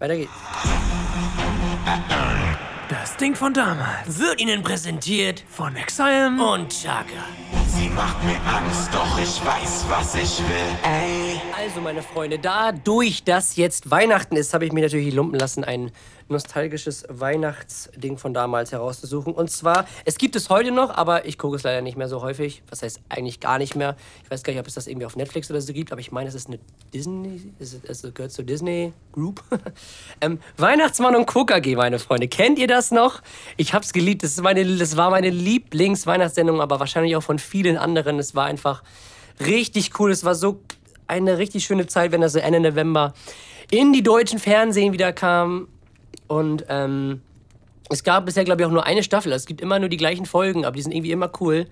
Weiter 0.00 0.16
geht's. 0.16 0.30
Das 3.00 3.16
Ding 3.16 3.34
von 3.34 3.52
damals. 3.52 4.20
Wird 4.20 4.40
Ihnen 4.40 4.62
präsentiert 4.62 5.42
Von 5.48 5.74
Exile. 5.74 6.28
und 6.28 6.68
Chaka. 6.68 7.24
Sie 7.66 7.88
macht 7.88 8.22
mir 8.22 8.36
Angst, 8.46 8.88
doch 8.92 9.18
ich 9.18 9.44
weiß, 9.44 9.86
was 9.88 10.14
ich 10.14 10.38
will. 10.38 10.78
Ey. 10.84 11.40
Also, 11.60 11.80
meine 11.80 12.02
Freunde, 12.02 12.38
dadurch, 12.38 13.24
dass 13.24 13.56
jetzt 13.56 13.90
Weihnachten 13.90 14.36
ist, 14.36 14.54
habe 14.54 14.64
ich 14.64 14.72
mir 14.72 14.82
natürlich 14.82 15.12
lumpen 15.12 15.40
lassen, 15.40 15.64
ein 15.64 15.90
nostalgisches 16.28 17.04
Weihnachtsding 17.08 18.18
von 18.18 18.34
damals 18.34 18.72
herauszusuchen. 18.72 19.32
Und 19.32 19.50
zwar, 19.50 19.86
es 20.04 20.18
gibt 20.18 20.36
es 20.36 20.50
heute 20.50 20.70
noch, 20.70 20.90
aber 20.90 21.26
ich 21.26 21.38
gucke 21.38 21.56
es 21.56 21.62
leider 21.62 21.82
nicht 21.82 21.96
mehr 21.96 22.08
so 22.08 22.22
häufig. 22.22 22.62
Was 22.70 22.82
heißt 22.82 23.00
eigentlich 23.08 23.40
gar 23.40 23.58
nicht 23.58 23.76
mehr. 23.76 23.96
Ich 24.22 24.30
weiß 24.30 24.42
gar 24.42 24.52
nicht, 24.52 24.60
ob 24.60 24.66
es 24.66 24.74
das 24.74 24.86
irgendwie 24.86 25.06
auf 25.06 25.16
Netflix 25.16 25.50
oder 25.50 25.60
so 25.60 25.72
gibt, 25.72 25.92
aber 25.92 26.00
ich 26.00 26.12
meine, 26.12 26.28
es 26.28 26.34
ist 26.34 26.48
eine 26.48 26.58
Disney, 26.92 27.52
es, 27.58 28.02
gehört 28.14 28.32
zur 28.32 28.44
Disney 28.44 28.92
Group. 29.12 29.42
ähm, 30.20 30.38
Weihnachtsmann 30.56 31.16
und 31.16 31.34
Cook 31.34 31.52
AG, 31.52 31.66
meine 31.76 31.98
Freunde. 31.98 32.28
Kennt 32.28 32.58
ihr 32.58 32.68
das 32.68 32.90
noch? 32.90 33.22
Ich 33.56 33.74
hab's 33.74 33.92
geliebt. 33.92 34.22
Das, 34.22 34.32
ist 34.32 34.42
meine, 34.42 34.64
das 34.76 34.96
war 34.96 35.10
meine 35.10 35.30
Lieblingsweihnachtssendung, 35.30 36.60
aber 36.60 36.80
wahrscheinlich 36.80 37.16
auch 37.16 37.22
von 37.22 37.38
vielen 37.38 37.76
anderen. 37.76 38.18
Es 38.18 38.34
war 38.34 38.46
einfach 38.46 38.82
richtig 39.40 39.98
cool. 39.98 40.10
Es 40.10 40.24
war 40.24 40.34
so 40.34 40.60
eine 41.06 41.38
richtig 41.38 41.64
schöne 41.64 41.86
Zeit, 41.86 42.12
wenn 42.12 42.20
das 42.20 42.32
so 42.32 42.38
Ende 42.38 42.60
November 42.60 43.14
in 43.70 43.92
die 43.92 44.02
deutschen 44.02 44.38
Fernsehen 44.38 44.92
wieder 44.92 45.12
kam. 45.12 45.68
Und 46.26 46.64
ähm, 46.68 47.22
es 47.90 48.02
gab 48.02 48.26
bisher, 48.26 48.44
glaube 48.44 48.62
ich, 48.62 48.66
auch 48.66 48.72
nur 48.72 48.86
eine 48.86 49.02
Staffel. 49.02 49.32
Also 49.32 49.42
Es 49.42 49.46
gibt 49.46 49.60
immer 49.60 49.78
nur 49.78 49.88
die 49.88 49.96
gleichen 49.96 50.26
Folgen, 50.26 50.64
aber 50.64 50.76
die 50.76 50.82
sind 50.82 50.92
irgendwie 50.92 51.12
immer 51.12 51.30
cool. 51.40 51.66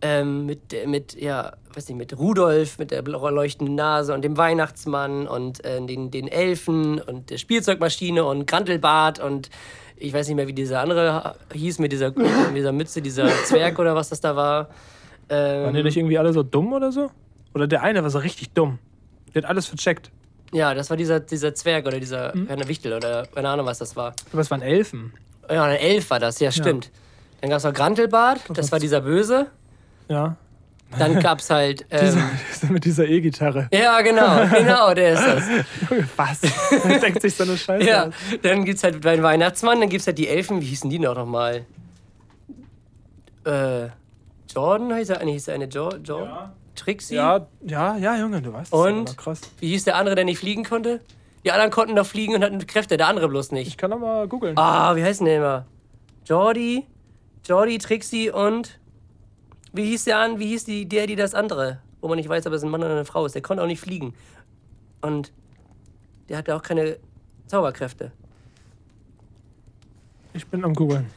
Ähm, 0.00 0.46
mit, 0.46 0.72
äh, 0.72 0.86
mit, 0.86 1.20
ja, 1.20 1.54
weiß 1.74 1.88
nicht, 1.88 1.98
mit 1.98 2.16
Rudolf, 2.16 2.78
mit 2.78 2.92
der 2.92 3.02
leuchtenden 3.02 3.74
Nase 3.74 4.14
und 4.14 4.22
dem 4.22 4.36
Weihnachtsmann 4.36 5.26
und 5.26 5.64
äh, 5.64 5.84
den, 5.84 6.12
den 6.12 6.28
Elfen 6.28 7.00
und 7.00 7.30
der 7.30 7.38
Spielzeugmaschine 7.38 8.24
und 8.24 8.46
Grantelbart 8.46 9.18
und 9.18 9.50
ich 9.96 10.12
weiß 10.12 10.28
nicht 10.28 10.36
mehr, 10.36 10.46
wie 10.46 10.52
dieser 10.52 10.80
andere 10.80 11.34
hieß, 11.52 11.80
mit 11.80 11.90
dieser, 11.90 12.12
mit 12.16 12.54
dieser 12.54 12.70
Mütze, 12.70 13.02
dieser 13.02 13.28
Zwerg 13.44 13.80
oder 13.80 13.96
was 13.96 14.08
das 14.08 14.20
da 14.20 14.36
war. 14.36 14.68
Ähm, 15.28 15.64
Waren 15.64 15.74
die 15.74 15.82
nicht 15.82 15.96
irgendwie 15.96 16.18
alle 16.18 16.32
so 16.32 16.44
dumm 16.44 16.72
oder 16.72 16.92
so? 16.92 17.10
Oder 17.54 17.66
der 17.66 17.82
eine 17.82 18.02
war 18.02 18.10
so 18.10 18.20
richtig 18.20 18.50
dumm. 18.50 18.78
Der 19.34 19.42
hat 19.42 19.50
alles 19.50 19.66
vercheckt. 19.66 20.12
Ja, 20.52 20.72
das 20.74 20.88
war 20.90 20.96
dieser, 20.96 21.20
dieser 21.20 21.54
Zwerg 21.54 21.86
oder 21.86 22.00
dieser 22.00 22.34
Mhm. 22.34 22.48
keine 22.48 22.68
Wichtel 22.68 22.92
oder 22.94 23.26
keine 23.34 23.48
Ahnung, 23.48 23.66
was 23.66 23.78
das 23.78 23.96
war. 23.96 24.14
Aber 24.32 24.40
es 24.40 24.50
waren 24.50 24.62
Elfen. 24.62 25.12
Ja, 25.50 25.64
ein 25.64 25.76
Elf 25.76 26.10
war 26.10 26.18
das, 26.20 26.40
ja, 26.40 26.50
stimmt. 26.52 26.90
Dann 27.40 27.50
gab 27.50 27.58
es 27.58 27.64
noch 27.64 27.72
Grantelbart, 27.74 28.40
das 28.54 28.72
war 28.72 28.78
dieser 28.78 29.00
Böse. 29.02 29.46
Ja. 30.08 30.36
Dann 30.98 31.20
gab 31.20 31.40
es 31.40 31.50
halt. 31.50 31.84
Dieser, 31.92 32.18
Ähm, 32.18 32.30
dieser 32.54 32.72
mit 32.72 32.84
dieser 32.86 33.04
E-Gitarre. 33.06 33.68
ja, 33.70 34.00
genau, 34.00 34.46
genau, 34.58 34.94
der 34.94 35.12
ist 35.12 35.22
das. 35.22 35.44
Was? 36.16 36.40
Denkt 37.02 37.20
sich 37.20 37.34
so 37.34 37.42
eine 37.44 37.58
Scheiße. 37.58 37.86
Ja, 37.86 38.06
aus. 38.06 38.14
dann 38.42 38.64
gibt 38.64 38.78
es 38.78 38.84
halt 38.84 39.04
den 39.04 39.22
Weihnachtsmann, 39.22 39.80
dann 39.80 39.90
gibt 39.90 40.00
es 40.00 40.06
halt 40.06 40.16
die 40.16 40.28
Elfen, 40.28 40.62
wie 40.62 40.66
hießen 40.66 40.88
die 40.88 40.98
noch 40.98 41.14
nochmal? 41.14 41.66
Äh, 43.44 43.88
Jordan 44.50 44.94
heißt 44.94 45.10
er? 45.10 45.24
Nee, 45.24 45.32
hieß 45.32 45.48
er 45.48 45.54
eine 45.56 45.66
jo 45.66 45.90
Jordan? 46.02 46.28
Ja. 46.34 46.52
Trixie? 46.78 47.16
Ja, 47.16 47.46
ja, 47.60 47.96
ja, 47.96 48.16
Junge, 48.18 48.40
du 48.40 48.52
weißt. 48.52 48.72
Und? 48.72 49.16
krass. 49.16 49.40
Wie 49.58 49.68
hieß 49.68 49.84
der 49.84 49.96
andere, 49.96 50.14
der 50.14 50.24
nicht 50.24 50.38
fliegen 50.38 50.64
konnte? 50.64 51.00
Die 51.44 51.52
anderen 51.52 51.70
konnten 51.70 51.94
doch 51.96 52.06
fliegen 52.06 52.34
und 52.34 52.42
hatten 52.42 52.66
Kräfte, 52.66 52.96
der 52.96 53.08
andere 53.08 53.28
bloß 53.28 53.52
nicht. 53.52 53.68
Ich 53.68 53.76
kann 53.76 53.90
doch 53.90 53.98
mal 53.98 54.26
googeln. 54.28 54.56
Ah, 54.58 54.96
wie 54.96 55.02
heißt 55.02 55.20
denn 55.20 55.26
der 55.26 55.36
immer? 55.36 55.66
Jordi, 56.24 56.86
Jordi, 57.44 57.78
Trixie 57.78 58.30
und. 58.30 58.78
Wie 59.72 59.84
hieß 59.84 60.04
der 60.04 60.18
an? 60.18 60.38
Wie 60.38 60.46
hieß 60.46 60.64
die, 60.64 60.88
der, 60.88 61.06
die 61.06 61.16
das 61.16 61.34
andere? 61.34 61.80
Wo 62.00 62.08
man 62.08 62.16
nicht 62.16 62.28
weiß, 62.28 62.46
ob 62.46 62.52
es 62.52 62.62
ein 62.62 62.70
Mann 62.70 62.82
oder 62.82 62.92
eine 62.92 63.04
Frau 63.04 63.26
ist. 63.26 63.34
Der 63.34 63.42
konnte 63.42 63.62
auch 63.62 63.66
nicht 63.66 63.80
fliegen. 63.80 64.14
Und 65.00 65.32
der 66.28 66.38
hatte 66.38 66.56
auch 66.56 66.62
keine 66.62 66.98
Zauberkräfte. 67.46 68.12
Ich 70.32 70.46
bin 70.46 70.64
am 70.64 70.74
googeln. 70.74 71.10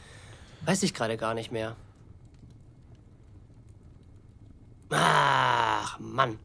Weiß 0.64 0.82
ich 0.82 0.94
gerade 0.94 1.16
gar 1.16 1.34
nicht 1.34 1.52
mehr. 1.52 1.76
Ach, 4.92 5.98
Mann. 5.98 6.38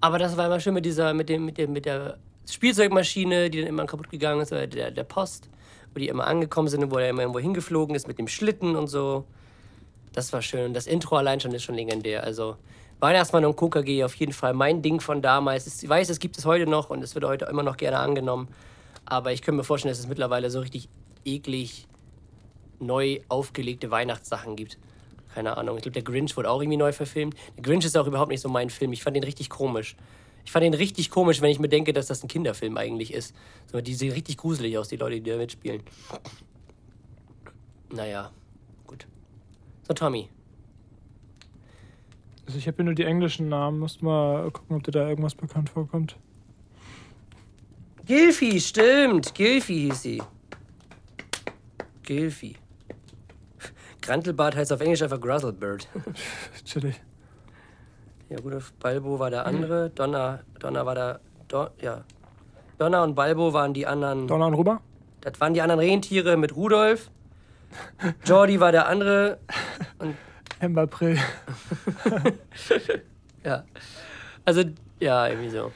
Aber 0.00 0.18
das 0.18 0.36
war 0.36 0.46
immer 0.46 0.60
schön 0.60 0.74
mit 0.74 0.84
dieser, 0.84 1.14
mit 1.14 1.28
dem, 1.28 1.44
mit 1.44 1.58
dem, 1.58 1.72
mit 1.72 1.84
der 1.84 2.18
Spielzeugmaschine, 2.50 3.50
die 3.50 3.60
dann 3.60 3.68
immer 3.68 3.86
kaputt 3.86 4.10
gegangen 4.10 4.40
ist, 4.40 4.52
oder 4.52 4.66
der, 4.66 4.90
der 4.90 5.04
Post, 5.04 5.48
wo 5.94 5.98
die 5.98 6.08
immer 6.08 6.26
angekommen 6.26 6.68
sind 6.68 6.82
und 6.84 6.90
wo 6.90 6.98
er 6.98 7.10
immer 7.10 7.22
irgendwo 7.22 7.40
hingeflogen 7.40 7.94
ist 7.94 8.08
mit 8.08 8.18
dem 8.18 8.28
Schlitten 8.28 8.76
und 8.76 8.88
so. 8.88 9.24
Das 10.12 10.32
war 10.32 10.42
schön. 10.42 10.66
Und 10.66 10.74
das 10.74 10.86
Intro 10.86 11.16
allein 11.16 11.40
schon 11.40 11.52
ist 11.52 11.62
schon 11.62 11.74
legendär. 11.74 12.24
Also 12.24 12.56
Weihnachtsmann 13.00 13.44
und 13.44 13.56
KKG 13.56 14.04
auf 14.04 14.14
jeden 14.14 14.32
Fall 14.32 14.54
mein 14.54 14.82
Ding 14.82 15.00
von 15.00 15.22
damals. 15.22 15.82
Ich 15.82 15.88
weiß, 15.88 16.08
es 16.10 16.20
gibt 16.20 16.38
es 16.38 16.44
heute 16.44 16.66
noch 16.66 16.90
und 16.90 17.02
es 17.02 17.14
wird 17.14 17.24
heute 17.24 17.46
immer 17.46 17.62
noch 17.62 17.76
gerne 17.76 17.98
angenommen. 17.98 18.48
Aber 19.04 19.32
ich 19.32 19.42
könnte 19.42 19.58
mir 19.58 19.64
vorstellen, 19.64 19.90
dass 19.90 19.98
es 19.98 20.06
mittlerweile 20.06 20.50
so 20.50 20.60
richtig 20.60 20.88
eklig 21.24 21.88
neu 22.78 23.20
aufgelegte 23.28 23.90
Weihnachtssachen 23.90 24.56
gibt. 24.56 24.78
Keine 25.34 25.56
Ahnung. 25.56 25.76
Ich 25.76 25.82
glaube, 25.82 25.94
der 25.94 26.02
Grinch 26.02 26.36
wurde 26.36 26.50
auch 26.50 26.60
irgendwie 26.60 26.76
neu 26.76 26.92
verfilmt. 26.92 27.34
Der 27.56 27.62
Grinch 27.62 27.84
ist 27.84 27.96
auch 27.96 28.06
überhaupt 28.06 28.30
nicht 28.30 28.40
so 28.40 28.48
mein 28.48 28.70
Film. 28.70 28.92
Ich 28.92 29.02
fand 29.02 29.16
den 29.16 29.24
richtig 29.24 29.48
komisch. 29.48 29.96
Ich 30.44 30.52
fand 30.52 30.64
den 30.64 30.74
richtig 30.74 31.10
komisch, 31.10 31.40
wenn 31.40 31.50
ich 31.50 31.58
mir 31.58 31.68
denke, 31.68 31.92
dass 31.92 32.06
das 32.06 32.22
ein 32.22 32.28
Kinderfilm 32.28 32.76
eigentlich 32.76 33.12
ist. 33.12 33.34
So, 33.70 33.80
die 33.80 33.94
sehen 33.94 34.12
richtig 34.12 34.36
gruselig 34.36 34.76
aus, 34.76 34.88
die 34.88 34.96
Leute, 34.96 35.20
die 35.20 35.30
da 35.30 35.36
mitspielen. 35.36 35.82
Naja, 37.90 38.30
gut. 38.86 39.06
So, 39.86 39.94
Tommy. 39.94 40.28
Also 42.46 42.58
ich 42.58 42.66
habe 42.66 42.76
hier 42.76 42.84
nur 42.84 42.94
die 42.94 43.04
englischen 43.04 43.48
Namen. 43.48 43.78
Musst 43.78 44.02
mal 44.02 44.50
gucken, 44.50 44.76
ob 44.76 44.82
dir 44.82 44.90
da 44.90 45.08
irgendwas 45.08 45.34
bekannt 45.34 45.70
vorkommt. 45.70 46.16
Gilfi, 48.04 48.60
stimmt. 48.60 49.34
Gilfi 49.34 49.74
hieß 49.74 50.02
sie. 50.02 50.22
Gilfi. 52.02 52.56
Grantelbart 54.02 54.56
heißt 54.56 54.72
auf 54.72 54.80
Englisch 54.80 55.02
einfach 55.02 55.20
Gruzzlebird. 55.20 55.88
Chillig. 56.64 57.00
Ja, 58.28 58.38
Rudolf 58.38 58.72
Balbo 58.74 59.18
war 59.18 59.30
der 59.30 59.46
andere. 59.46 59.90
Donner, 59.90 60.40
Donner 60.58 60.84
war 60.86 60.94
der. 60.94 61.20
Don, 61.48 61.68
ja. 61.80 62.04
Donner 62.78 63.02
und 63.02 63.14
Balbo 63.14 63.52
waren 63.52 63.74
die 63.74 63.86
anderen. 63.86 64.26
Donner 64.26 64.46
und 64.46 64.54
Ruber? 64.54 64.80
Das 65.20 65.40
waren 65.40 65.54
die 65.54 65.62
anderen 65.62 65.80
Rentiere 65.80 66.36
mit 66.36 66.54
Rudolf. 66.56 67.10
Jordi 68.24 68.60
war 68.60 68.72
der 68.72 68.88
andere. 68.88 69.38
Und 69.98 70.16
September, 70.62 70.82
April. 70.82 71.18
Ja. 73.44 73.64
Also, 74.44 74.62
ja, 75.00 75.26
irgendwie 75.26 75.50
so. 75.50 75.72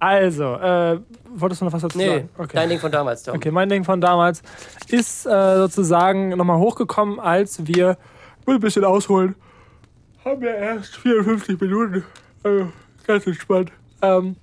Also, 0.00 0.54
äh, 0.54 0.98
wolltest 1.34 1.60
du 1.60 1.66
noch 1.66 1.72
was 1.74 1.82
dazu 1.82 1.98
Nee, 1.98 2.06
sagen? 2.08 2.28
Okay. 2.38 2.50
dein 2.54 2.68
Ding 2.70 2.78
von 2.78 2.90
damals, 2.90 3.22
Tom. 3.22 3.36
Okay, 3.36 3.50
mein 3.50 3.68
Ding 3.68 3.84
von 3.84 4.00
damals 4.00 4.42
ist 4.88 5.26
äh, 5.26 5.56
sozusagen 5.56 6.30
nochmal 6.30 6.58
hochgekommen, 6.58 7.20
als 7.20 7.66
wir 7.66 7.98
will 8.46 8.54
ein 8.54 8.60
bisschen 8.60 8.84
ausholen. 8.84 9.34
Haben 10.24 10.40
wir 10.40 10.54
erst 10.54 10.96
54 10.96 11.60
Minuten. 11.60 12.04
Also, 12.42 12.72
ganz 13.06 13.26
entspannt. 13.26 13.72
Ähm, 14.00 14.36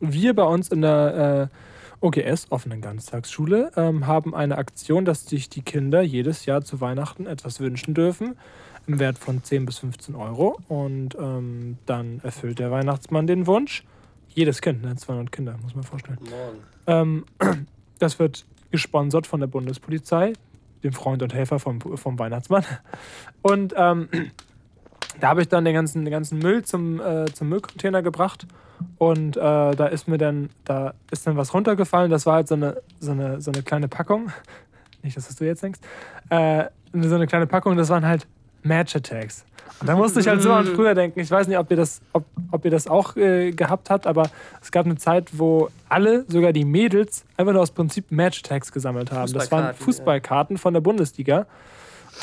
wir 0.00 0.34
bei 0.34 0.44
uns 0.44 0.68
in 0.68 0.82
der 0.82 1.50
äh, 1.50 2.06
OGS, 2.06 2.48
offenen 2.50 2.82
Ganztagsschule, 2.82 3.70
ähm, 3.76 4.06
haben 4.06 4.34
eine 4.34 4.58
Aktion, 4.58 5.04
dass 5.06 5.24
sich 5.26 5.48
die 5.48 5.62
Kinder 5.62 6.02
jedes 6.02 6.44
Jahr 6.44 6.62
zu 6.62 6.82
Weihnachten 6.82 7.26
etwas 7.26 7.60
wünschen 7.60 7.94
dürfen. 7.94 8.36
Im 8.86 8.98
Wert 8.98 9.16
von 9.16 9.42
10 9.42 9.64
bis 9.64 9.78
15 9.78 10.16
Euro. 10.16 10.58
Und 10.68 11.14
ähm, 11.14 11.78
dann 11.86 12.20
erfüllt 12.24 12.58
der 12.58 12.70
Weihnachtsmann 12.70 13.26
den 13.26 13.46
Wunsch. 13.46 13.84
Jedes 14.34 14.60
Kind, 14.60 14.82
ne? 14.82 14.96
200 14.96 15.30
Kinder, 15.30 15.56
muss 15.62 15.74
man 15.74 15.84
vorstellen. 15.84 16.18
Ähm, 16.86 17.24
das 17.98 18.18
wird 18.18 18.44
gesponsert 18.70 19.26
von 19.26 19.40
der 19.40 19.46
Bundespolizei, 19.46 20.32
dem 20.82 20.92
Freund 20.92 21.22
und 21.22 21.34
Helfer 21.34 21.58
vom, 21.58 21.80
vom 21.80 22.18
Weihnachtsmann. 22.18 22.64
Und 23.42 23.74
ähm, 23.76 24.08
da 25.20 25.28
habe 25.28 25.42
ich 25.42 25.48
dann 25.48 25.64
den 25.64 25.74
ganzen, 25.74 26.04
den 26.04 26.10
ganzen 26.10 26.38
Müll 26.38 26.64
zum, 26.64 27.00
äh, 27.00 27.26
zum 27.26 27.48
Müllcontainer 27.48 28.02
gebracht. 28.02 28.46
Und 28.98 29.36
äh, 29.36 29.40
da 29.40 29.86
ist 29.86 30.08
mir 30.08 30.18
dann, 30.18 30.50
da 30.64 30.94
ist 31.10 31.26
dann 31.26 31.36
was 31.36 31.54
runtergefallen. 31.54 32.10
Das 32.10 32.26
war 32.26 32.34
halt 32.34 32.48
so 32.48 32.54
eine, 32.54 32.82
so 32.98 33.12
eine, 33.12 33.40
so 33.40 33.52
eine 33.52 33.62
kleine 33.62 33.88
Packung. 33.88 34.32
Nicht, 35.02 35.16
dass 35.16 35.26
das 35.26 35.36
du 35.36 35.44
jetzt 35.44 35.62
denkst. 35.62 35.80
Äh, 36.30 36.64
so 36.92 37.14
eine 37.14 37.26
kleine 37.26 37.46
Packung, 37.46 37.76
das 37.76 37.88
waren 37.88 38.06
halt 38.06 38.26
Match 38.62 38.94
Attacks. 38.94 39.44
Da 39.84 39.96
musste 39.96 40.20
ich 40.20 40.28
halt 40.28 40.42
so 40.42 40.52
an 40.52 40.66
früher 40.76 40.94
denken. 40.94 41.20
Ich 41.20 41.30
weiß 41.30 41.48
nicht, 41.48 41.58
ob 41.58 41.70
ihr 41.70 41.76
das, 41.76 42.00
ob, 42.12 42.24
ob 42.50 42.64
ihr 42.64 42.70
das 42.70 42.86
auch 42.86 43.16
äh, 43.16 43.50
gehabt 43.52 43.90
habt, 43.90 44.06
aber 44.06 44.30
es 44.60 44.70
gab 44.70 44.86
eine 44.86 44.96
Zeit, 44.96 45.30
wo 45.32 45.70
alle, 45.88 46.24
sogar 46.28 46.52
die 46.52 46.64
Mädels, 46.64 47.24
einfach 47.36 47.52
nur 47.52 47.62
aus 47.62 47.70
Prinzip 47.72 48.10
Match 48.10 48.40
Attacks 48.44 48.70
gesammelt 48.72 49.10
haben. 49.10 49.32
Das 49.32 49.50
waren 49.50 49.74
Fußballkarten, 49.74 49.84
Fußballkarten 49.84 50.58
von 50.58 50.74
der 50.74 50.80
Bundesliga. 50.80 51.46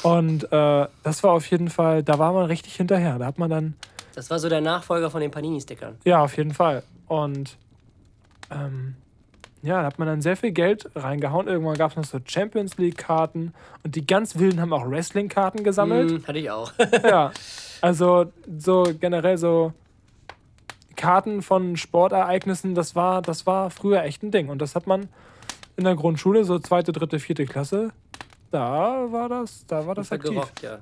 Und 0.03 0.43
äh, 0.51 0.87
das 1.03 1.23
war 1.23 1.31
auf 1.31 1.45
jeden 1.47 1.69
Fall, 1.69 2.03
da 2.03 2.19
war 2.19 2.31
man 2.31 2.45
richtig 2.45 2.75
hinterher. 2.75 3.17
Da 3.19 3.25
hat 3.25 3.37
man 3.39 3.49
dann, 3.49 3.73
Das 4.15 4.29
war 4.29 4.39
so 4.39 4.47
der 4.47 4.61
Nachfolger 4.61 5.09
von 5.09 5.19
den 5.19 5.31
Panini-Stickern. 5.31 5.97
ja, 6.05 6.23
auf 6.23 6.37
jeden 6.37 6.53
Fall. 6.53 6.83
Und 7.07 7.57
ähm, 8.51 8.95
ja, 9.61 9.81
da 9.81 9.87
hat 9.87 9.99
man 9.99 10.07
dann 10.07 10.21
sehr 10.21 10.37
viel 10.37 10.51
Geld 10.51 10.89
reingehauen. 10.95 11.47
Irgendwann 11.47 11.77
gab 11.77 11.91
es 11.91 11.97
noch 11.97 12.03
so 12.05 12.19
Champions 12.25 12.77
League-Karten 12.77 13.53
und 13.83 13.95
die 13.95 14.05
ganz 14.05 14.37
Wilden 14.37 14.61
haben 14.61 14.71
auch 14.73 14.89
Wrestling-Karten 14.89 15.63
gesammelt. 15.63 16.11
Hm, 16.11 16.27
hatte 16.27 16.39
ich 16.39 16.49
auch. 16.51 16.71
Ja, 17.03 17.31
also 17.81 18.31
so 18.57 18.87
generell 18.99 19.37
so 19.37 19.73
Karten 20.95 21.41
von 21.41 21.77
Sportereignissen, 21.77 22.75
das 22.75 22.95
war, 22.95 23.21
das 23.21 23.45
war 23.45 23.69
früher 23.69 24.03
echt 24.03 24.23
ein 24.23 24.31
Ding. 24.31 24.49
Und 24.49 24.61
das 24.61 24.75
hat 24.75 24.85
man 24.87 25.07
in 25.77 25.85
der 25.85 25.95
Grundschule, 25.95 26.43
so 26.43 26.59
zweite, 26.59 26.91
dritte, 26.91 27.19
vierte 27.19 27.45
Klasse, 27.45 27.91
da 28.51 29.11
war 29.11 29.29
das, 29.29 29.65
da 29.65 29.85
war 29.85 29.95
das 29.95 30.11
aktiv. 30.11 30.31
gerockt, 30.31 30.61
ja. 30.61 30.79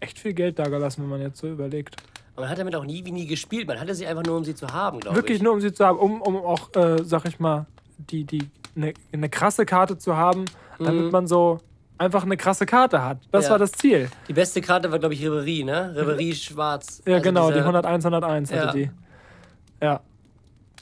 Echt 0.00 0.18
viel 0.18 0.34
Geld 0.34 0.58
da 0.58 0.64
gelassen, 0.64 1.02
wenn 1.02 1.08
man 1.08 1.20
jetzt 1.22 1.38
so 1.38 1.48
überlegt. 1.48 1.96
Aber 2.36 2.42
man 2.42 2.50
hat 2.50 2.58
damit 2.58 2.76
auch 2.76 2.84
nie 2.84 3.04
wie 3.04 3.12
nie 3.12 3.26
gespielt. 3.26 3.66
Man 3.66 3.80
hatte 3.80 3.94
sie 3.94 4.06
einfach 4.06 4.22
nur, 4.24 4.36
um 4.36 4.44
sie 4.44 4.54
zu 4.54 4.68
haben, 4.72 5.00
glaube 5.00 5.16
Wirklich 5.16 5.38
ich. 5.38 5.42
nur, 5.42 5.52
um 5.54 5.60
sie 5.60 5.72
zu 5.72 5.84
haben, 5.84 5.98
um, 5.98 6.20
um 6.22 6.36
auch, 6.36 6.74
äh, 6.76 7.02
sag 7.02 7.24
ich 7.26 7.40
mal, 7.40 7.66
die, 7.98 8.24
die, 8.24 8.48
eine 8.76 8.92
ne 9.12 9.28
krasse 9.30 9.64
Karte 9.64 9.96
zu 9.96 10.16
haben, 10.16 10.44
damit 10.78 11.10
man 11.10 11.26
so 11.26 11.58
einfach 11.98 12.24
eine 12.24 12.36
krasse 12.36 12.66
Karte 12.66 13.02
hat. 13.02 13.18
Das 13.32 13.44
Mhm. 13.44 13.46
Ja. 13.46 13.50
war 13.52 13.58
das 13.58 13.72
Ziel. 13.72 14.10
Die 14.28 14.34
beste 14.34 14.60
Karte 14.60 14.92
war, 14.92 14.98
glaube 14.98 15.14
ich, 15.14 15.22
Ribery, 15.24 15.64
ne? 15.64 15.94
Ribery 15.96 16.34
schwarz. 16.34 17.02
Ja, 17.06 17.14
Also 17.14 17.24
genau, 17.24 17.46
die 17.48 17.54
diese- 17.54 17.64
101, 17.64 18.04
101 18.04 18.52
hatte 18.52 18.66
Ja. 18.66 18.72
die. 18.72 18.90
Ja. 19.82 20.00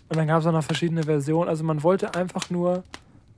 Und 0.09 0.17
dann 0.17 0.27
gab 0.27 0.41
es 0.41 0.47
auch 0.47 0.53
noch 0.53 0.65
verschiedene 0.65 1.05
Versionen. 1.05 1.49
Also 1.49 1.63
man 1.63 1.83
wollte 1.85 2.15
einfach 2.17 2.51
nur, 2.51 2.83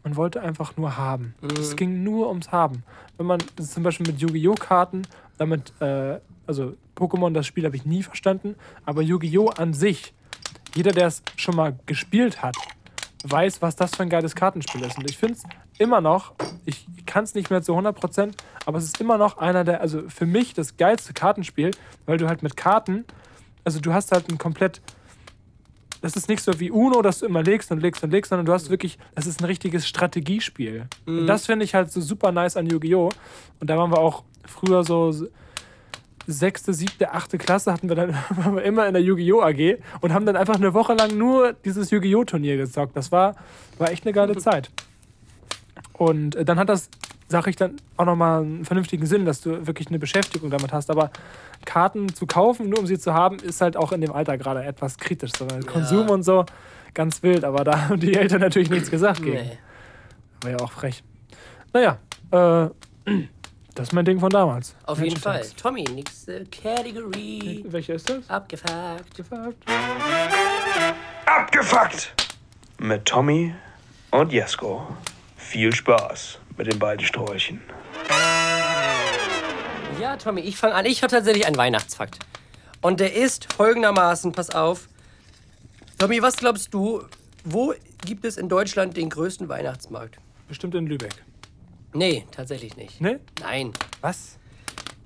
man 0.04 0.16
wollte 0.16 0.40
einfach 0.40 0.74
nur 0.78 0.96
haben. 0.96 1.34
Mhm. 1.42 1.48
Es 1.60 1.76
ging 1.76 2.02
nur 2.02 2.28
ums 2.28 2.50
Haben. 2.50 2.82
Wenn 3.18 3.26
man 3.26 3.40
zum 3.62 3.82
Beispiel 3.82 4.06
mit 4.06 4.20
Yu-Gi-Oh! 4.20 4.54
Karten, 4.54 5.02
damit, 5.36 5.72
äh, 5.82 6.18
also 6.46 6.74
Pokémon, 6.96 7.32
das 7.32 7.46
Spiel 7.46 7.64
habe 7.64 7.76
ich 7.76 7.84
nie 7.84 8.02
verstanden, 8.02 8.56
aber 8.84 9.02
Yu-Gi-Oh! 9.02 9.50
an 9.50 9.74
sich, 9.74 10.14
jeder, 10.74 10.92
der 10.92 11.08
es 11.08 11.22
schon 11.36 11.56
mal 11.56 11.78
gespielt 11.86 12.42
hat, 12.42 12.56
weiß, 13.24 13.62
was 13.62 13.76
das 13.76 13.94
für 13.94 14.02
ein 14.02 14.10
geiles 14.10 14.34
Kartenspiel 14.34 14.82
ist. 14.84 14.98
Und 14.98 15.10
ich 15.10 15.16
finde 15.16 15.34
es 15.34 15.42
immer 15.78 16.00
noch, 16.00 16.34
ich 16.64 16.86
kann 17.06 17.24
es 17.24 17.34
nicht 17.34 17.50
mehr 17.50 17.62
zu 17.62 17.72
100%, 17.72 18.32
aber 18.64 18.78
es 18.78 18.84
ist 18.84 19.00
immer 19.00 19.18
noch 19.18 19.38
einer 19.38 19.64
der, 19.64 19.80
also 19.80 20.08
für 20.08 20.26
mich 20.26 20.54
das 20.54 20.76
geilste 20.76 21.12
Kartenspiel, 21.12 21.70
weil 22.06 22.18
du 22.18 22.28
halt 22.28 22.42
mit 22.42 22.56
Karten, 22.56 23.04
also 23.64 23.80
du 23.80 23.92
hast 23.92 24.12
halt 24.12 24.28
ein 24.30 24.38
komplett, 24.38 24.80
das 26.02 26.14
ist 26.14 26.28
nicht 26.28 26.42
so 26.42 26.60
wie 26.60 26.70
Uno, 26.70 27.02
dass 27.02 27.20
du 27.20 27.26
immer 27.26 27.42
legst 27.42 27.70
und 27.72 27.80
legst 27.80 28.04
und 28.04 28.10
legst, 28.10 28.28
sondern 28.30 28.46
du 28.46 28.52
hast 28.52 28.70
wirklich, 28.70 28.98
das 29.14 29.26
ist 29.26 29.40
ein 29.40 29.46
richtiges 29.46 29.88
Strategiespiel. 29.88 30.86
Und 31.06 31.26
das 31.26 31.46
finde 31.46 31.64
ich 31.64 31.74
halt 31.74 31.90
so 31.90 32.00
super 32.00 32.32
nice 32.32 32.56
an 32.56 32.66
Yu-Gi-Oh! 32.66 33.10
Und 33.60 33.70
da 33.70 33.76
waren 33.76 33.90
wir 33.90 33.98
auch 33.98 34.22
früher 34.44 34.84
so 34.84 35.12
sechste, 36.26 36.74
siebte, 36.74 37.12
achte 37.12 37.38
Klasse 37.38 37.72
hatten 37.72 37.88
wir 37.88 37.96
dann 37.96 38.14
wir 38.54 38.62
immer 38.62 38.86
in 38.86 38.94
der 38.94 39.02
Yu-Gi-Oh! 39.02 39.42
AG 39.42 39.78
und 40.00 40.12
haben 40.12 40.26
dann 40.26 40.36
einfach 40.36 40.56
eine 40.56 40.74
Woche 40.74 40.94
lang 40.94 41.16
nur 41.16 41.52
dieses 41.52 41.90
Yu-Gi-Oh! 41.90 42.24
Turnier 42.24 42.56
gezockt. 42.56 42.96
Das 42.96 43.12
war, 43.12 43.36
war 43.78 43.90
echt 43.90 44.04
eine 44.04 44.12
geile 44.12 44.36
Zeit. 44.36 44.70
Und 45.92 46.34
äh, 46.34 46.44
dann 46.44 46.58
hat 46.58 46.68
das, 46.68 46.90
sag 47.28 47.46
ich 47.46 47.56
dann, 47.56 47.76
auch 47.96 48.04
nochmal 48.04 48.42
einen 48.42 48.64
vernünftigen 48.64 49.06
Sinn, 49.06 49.24
dass 49.24 49.40
du 49.40 49.66
wirklich 49.66 49.88
eine 49.88 49.98
Beschäftigung 49.98 50.50
damit 50.50 50.72
hast. 50.72 50.90
Aber 50.90 51.10
Karten 51.64 52.12
zu 52.14 52.26
kaufen, 52.26 52.68
nur 52.68 52.80
um 52.80 52.86
sie 52.86 52.98
zu 52.98 53.14
haben, 53.14 53.38
ist 53.38 53.60
halt 53.60 53.76
auch 53.76 53.92
in 53.92 54.00
dem 54.00 54.12
Alter 54.12 54.36
gerade 54.36 54.64
etwas 54.64 54.98
kritisch. 54.98 55.32
So, 55.38 55.50
weil 55.50 55.62
Konsum 55.62 56.10
und 56.10 56.22
so, 56.22 56.44
ganz 56.94 57.22
wild. 57.22 57.44
Aber 57.44 57.64
da 57.64 57.88
haben 57.88 58.00
die 58.00 58.14
Eltern 58.14 58.40
natürlich 58.40 58.70
nichts 58.70 58.90
gesagt 58.90 59.22
gegen. 59.22 59.36
Nee. 59.36 59.58
War 60.42 60.50
ja 60.50 60.58
auch 60.58 60.72
frech. 60.72 61.02
Naja, 61.72 61.98
äh, 62.30 62.68
das 63.76 63.88
ist 63.88 63.92
mein 63.92 64.06
Ding 64.06 64.18
von 64.18 64.30
damals. 64.30 64.74
Auf 64.84 65.00
jeden 65.00 65.18
Fall. 65.18 65.44
Tommy, 65.56 65.84
nächste 65.84 66.46
Category. 66.46 67.62
Welche 67.68 67.92
ist 67.92 68.08
das? 68.08 68.28
Abgefuckt. 68.28 69.14
Gefragt. 69.14 69.56
Abgefuckt! 71.26 72.14
Mit 72.78 73.04
Tommy 73.04 73.54
und 74.10 74.32
Jesko. 74.32 74.86
Viel 75.36 75.74
Spaß 75.74 76.38
mit 76.56 76.72
den 76.72 76.78
beiden 76.78 77.04
Sträuchen. 77.04 77.60
Ja, 80.00 80.16
Tommy, 80.16 80.40
ich 80.40 80.56
fange 80.56 80.74
an. 80.74 80.86
Ich 80.86 81.02
habe 81.02 81.10
tatsächlich 81.10 81.46
einen 81.46 81.56
Weihnachtsfakt. 81.56 82.18
Und 82.80 83.00
der 83.00 83.14
ist 83.14 83.52
folgendermaßen, 83.52 84.32
pass 84.32 84.50
auf. 84.50 84.88
Tommy, 85.98 86.22
was 86.22 86.36
glaubst 86.36 86.72
du, 86.72 87.02
wo 87.44 87.74
gibt 88.06 88.24
es 88.24 88.38
in 88.38 88.48
Deutschland 88.48 88.96
den 88.96 89.10
größten 89.10 89.48
Weihnachtsmarkt? 89.50 90.16
Bestimmt 90.48 90.74
in 90.74 90.86
Lübeck. 90.86 91.25
Nee, 91.96 92.26
tatsächlich 92.30 92.76
nicht. 92.76 93.00
Ne? 93.00 93.20
Nein. 93.40 93.72
Was? 94.02 94.38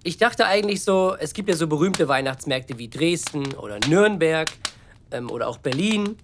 Ich 0.03 0.19
dachte 0.19 0.47
eigentlich 0.47 0.83
so, 0.83 1.15
es 1.19 1.35
gibt 1.35 1.49
ja 1.49 1.55
so 1.55 1.69
berühmte 1.69 2.09
Weihnachtsmärkte 2.09 2.79
wie 2.79 2.89
Dresden 2.89 3.55
oder 3.55 3.79
Nürnberg 3.87 4.51
ähm, 5.13 5.31
oder 5.31 5.47
auch 5.47 5.59
Berlin. 5.59 6.19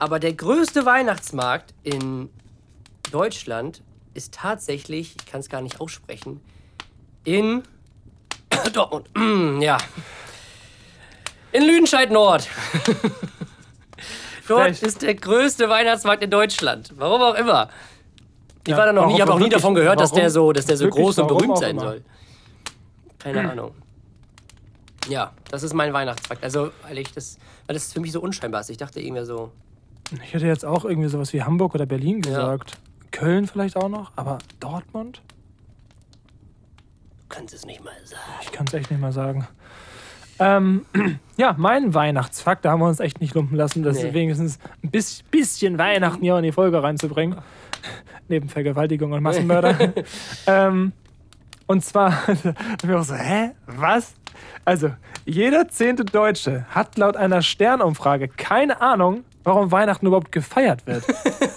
Aber 0.00 0.18
der 0.18 0.32
größte 0.32 0.84
Weihnachtsmarkt 0.84 1.72
in 1.84 2.30
Deutschland 3.12 3.82
ist 4.14 4.34
tatsächlich, 4.34 5.14
ich 5.20 5.26
kann 5.26 5.38
es 5.38 5.48
gar 5.48 5.60
nicht 5.60 5.80
aussprechen, 5.80 6.40
in 7.22 7.62
Dortmund. 8.72 9.10
ja. 9.62 9.78
In 11.52 11.62
Lüdenscheid 11.62 12.10
Nord. 12.10 12.48
Dort 14.48 14.76
Frech. 14.76 14.82
ist 14.82 15.02
der 15.02 15.14
größte 15.14 15.68
Weihnachtsmarkt 15.68 16.24
in 16.24 16.30
Deutschland. 16.30 16.92
Warum 16.96 17.22
auch 17.22 17.34
immer. 17.34 17.68
Ich 18.68 18.72
Ja, 18.72 18.76
war 18.76 18.84
da 18.84 18.92
noch 18.92 19.06
nie, 19.06 19.14
ich 19.14 19.20
habe 19.22 19.32
auch 19.32 19.38
nie 19.38 19.48
davon 19.48 19.74
gehört, 19.74 19.98
dass 19.98 20.12
der 20.12 20.28
so, 20.28 20.52
dass 20.52 20.66
der 20.66 20.76
so 20.76 20.84
Wirklich, 20.84 21.02
groß 21.02 21.18
und 21.20 21.28
berühmt 21.28 21.56
sein 21.56 21.78
soll. 21.78 22.02
Keine 23.18 23.50
Ahnung. 23.50 23.70
Ja, 25.08 25.32
das 25.50 25.62
ist 25.62 25.72
mein 25.72 25.94
Weihnachtsfakt. 25.94 26.44
Also, 26.44 26.70
weil 26.86 26.98
ich 26.98 27.10
das, 27.14 27.38
weil 27.66 27.72
das 27.72 27.90
für 27.94 28.00
mich 28.00 28.12
so 28.12 28.20
unscheinbar 28.20 28.60
ist. 28.60 28.68
Ich 28.68 28.76
dachte 28.76 29.00
irgendwie 29.00 29.24
so, 29.24 29.52
Ich 30.22 30.34
hätte 30.34 30.46
jetzt 30.46 30.66
auch 30.66 30.84
irgendwie 30.84 31.08
sowas 31.08 31.32
wie 31.32 31.42
Hamburg 31.42 31.74
oder 31.74 31.86
Berlin 31.86 32.20
gesagt. 32.20 32.76
Köln 33.10 33.46
vielleicht 33.46 33.74
auch 33.78 33.88
noch, 33.88 34.12
aber 34.16 34.36
Dortmund? 34.60 35.22
du 37.20 37.34
kannst 37.34 37.54
es 37.54 37.64
nicht 37.64 37.82
mal 37.82 37.94
sagen. 38.04 38.20
Ich 38.42 38.52
kann 38.52 38.66
es 38.66 38.74
echt 38.74 38.90
nicht 38.90 39.00
mal 39.00 39.12
sagen. 39.12 39.48
Ähm, 40.38 40.84
ja, 41.38 41.54
mein 41.56 41.94
Weihnachtsfakt, 41.94 42.66
da 42.66 42.72
haben 42.72 42.80
wir 42.80 42.86
uns 42.86 43.00
echt 43.00 43.22
nicht 43.22 43.34
lumpen 43.34 43.56
lassen, 43.56 43.82
das 43.82 43.96
Nee. 44.02 44.12
wenigstens 44.12 44.58
ein 44.84 44.90
bis, 44.90 45.22
bisschen 45.22 45.78
Weihnachten 45.78 46.20
hier 46.22 46.36
in 46.36 46.42
die 46.42 46.52
Folge 46.52 46.82
reinzubringen. 46.82 47.38
Neben 48.28 48.48
Vergewaltigung 48.48 49.12
und 49.12 49.22
Massenmörder. 49.22 49.76
ähm, 50.46 50.92
und 51.66 51.84
zwar, 51.84 52.12
wir 52.82 52.98
auch 52.98 53.04
so, 53.04 53.14
hä? 53.14 53.50
Was? 53.66 54.14
Also, 54.64 54.90
jeder 55.24 55.68
zehnte 55.68 56.04
Deutsche 56.04 56.66
hat 56.70 56.96
laut 56.96 57.16
einer 57.16 57.42
Sternumfrage 57.42 58.28
keine 58.28 58.80
Ahnung, 58.80 59.24
warum 59.44 59.70
Weihnachten 59.70 60.06
überhaupt 60.06 60.32
gefeiert 60.32 60.86
wird. 60.86 61.04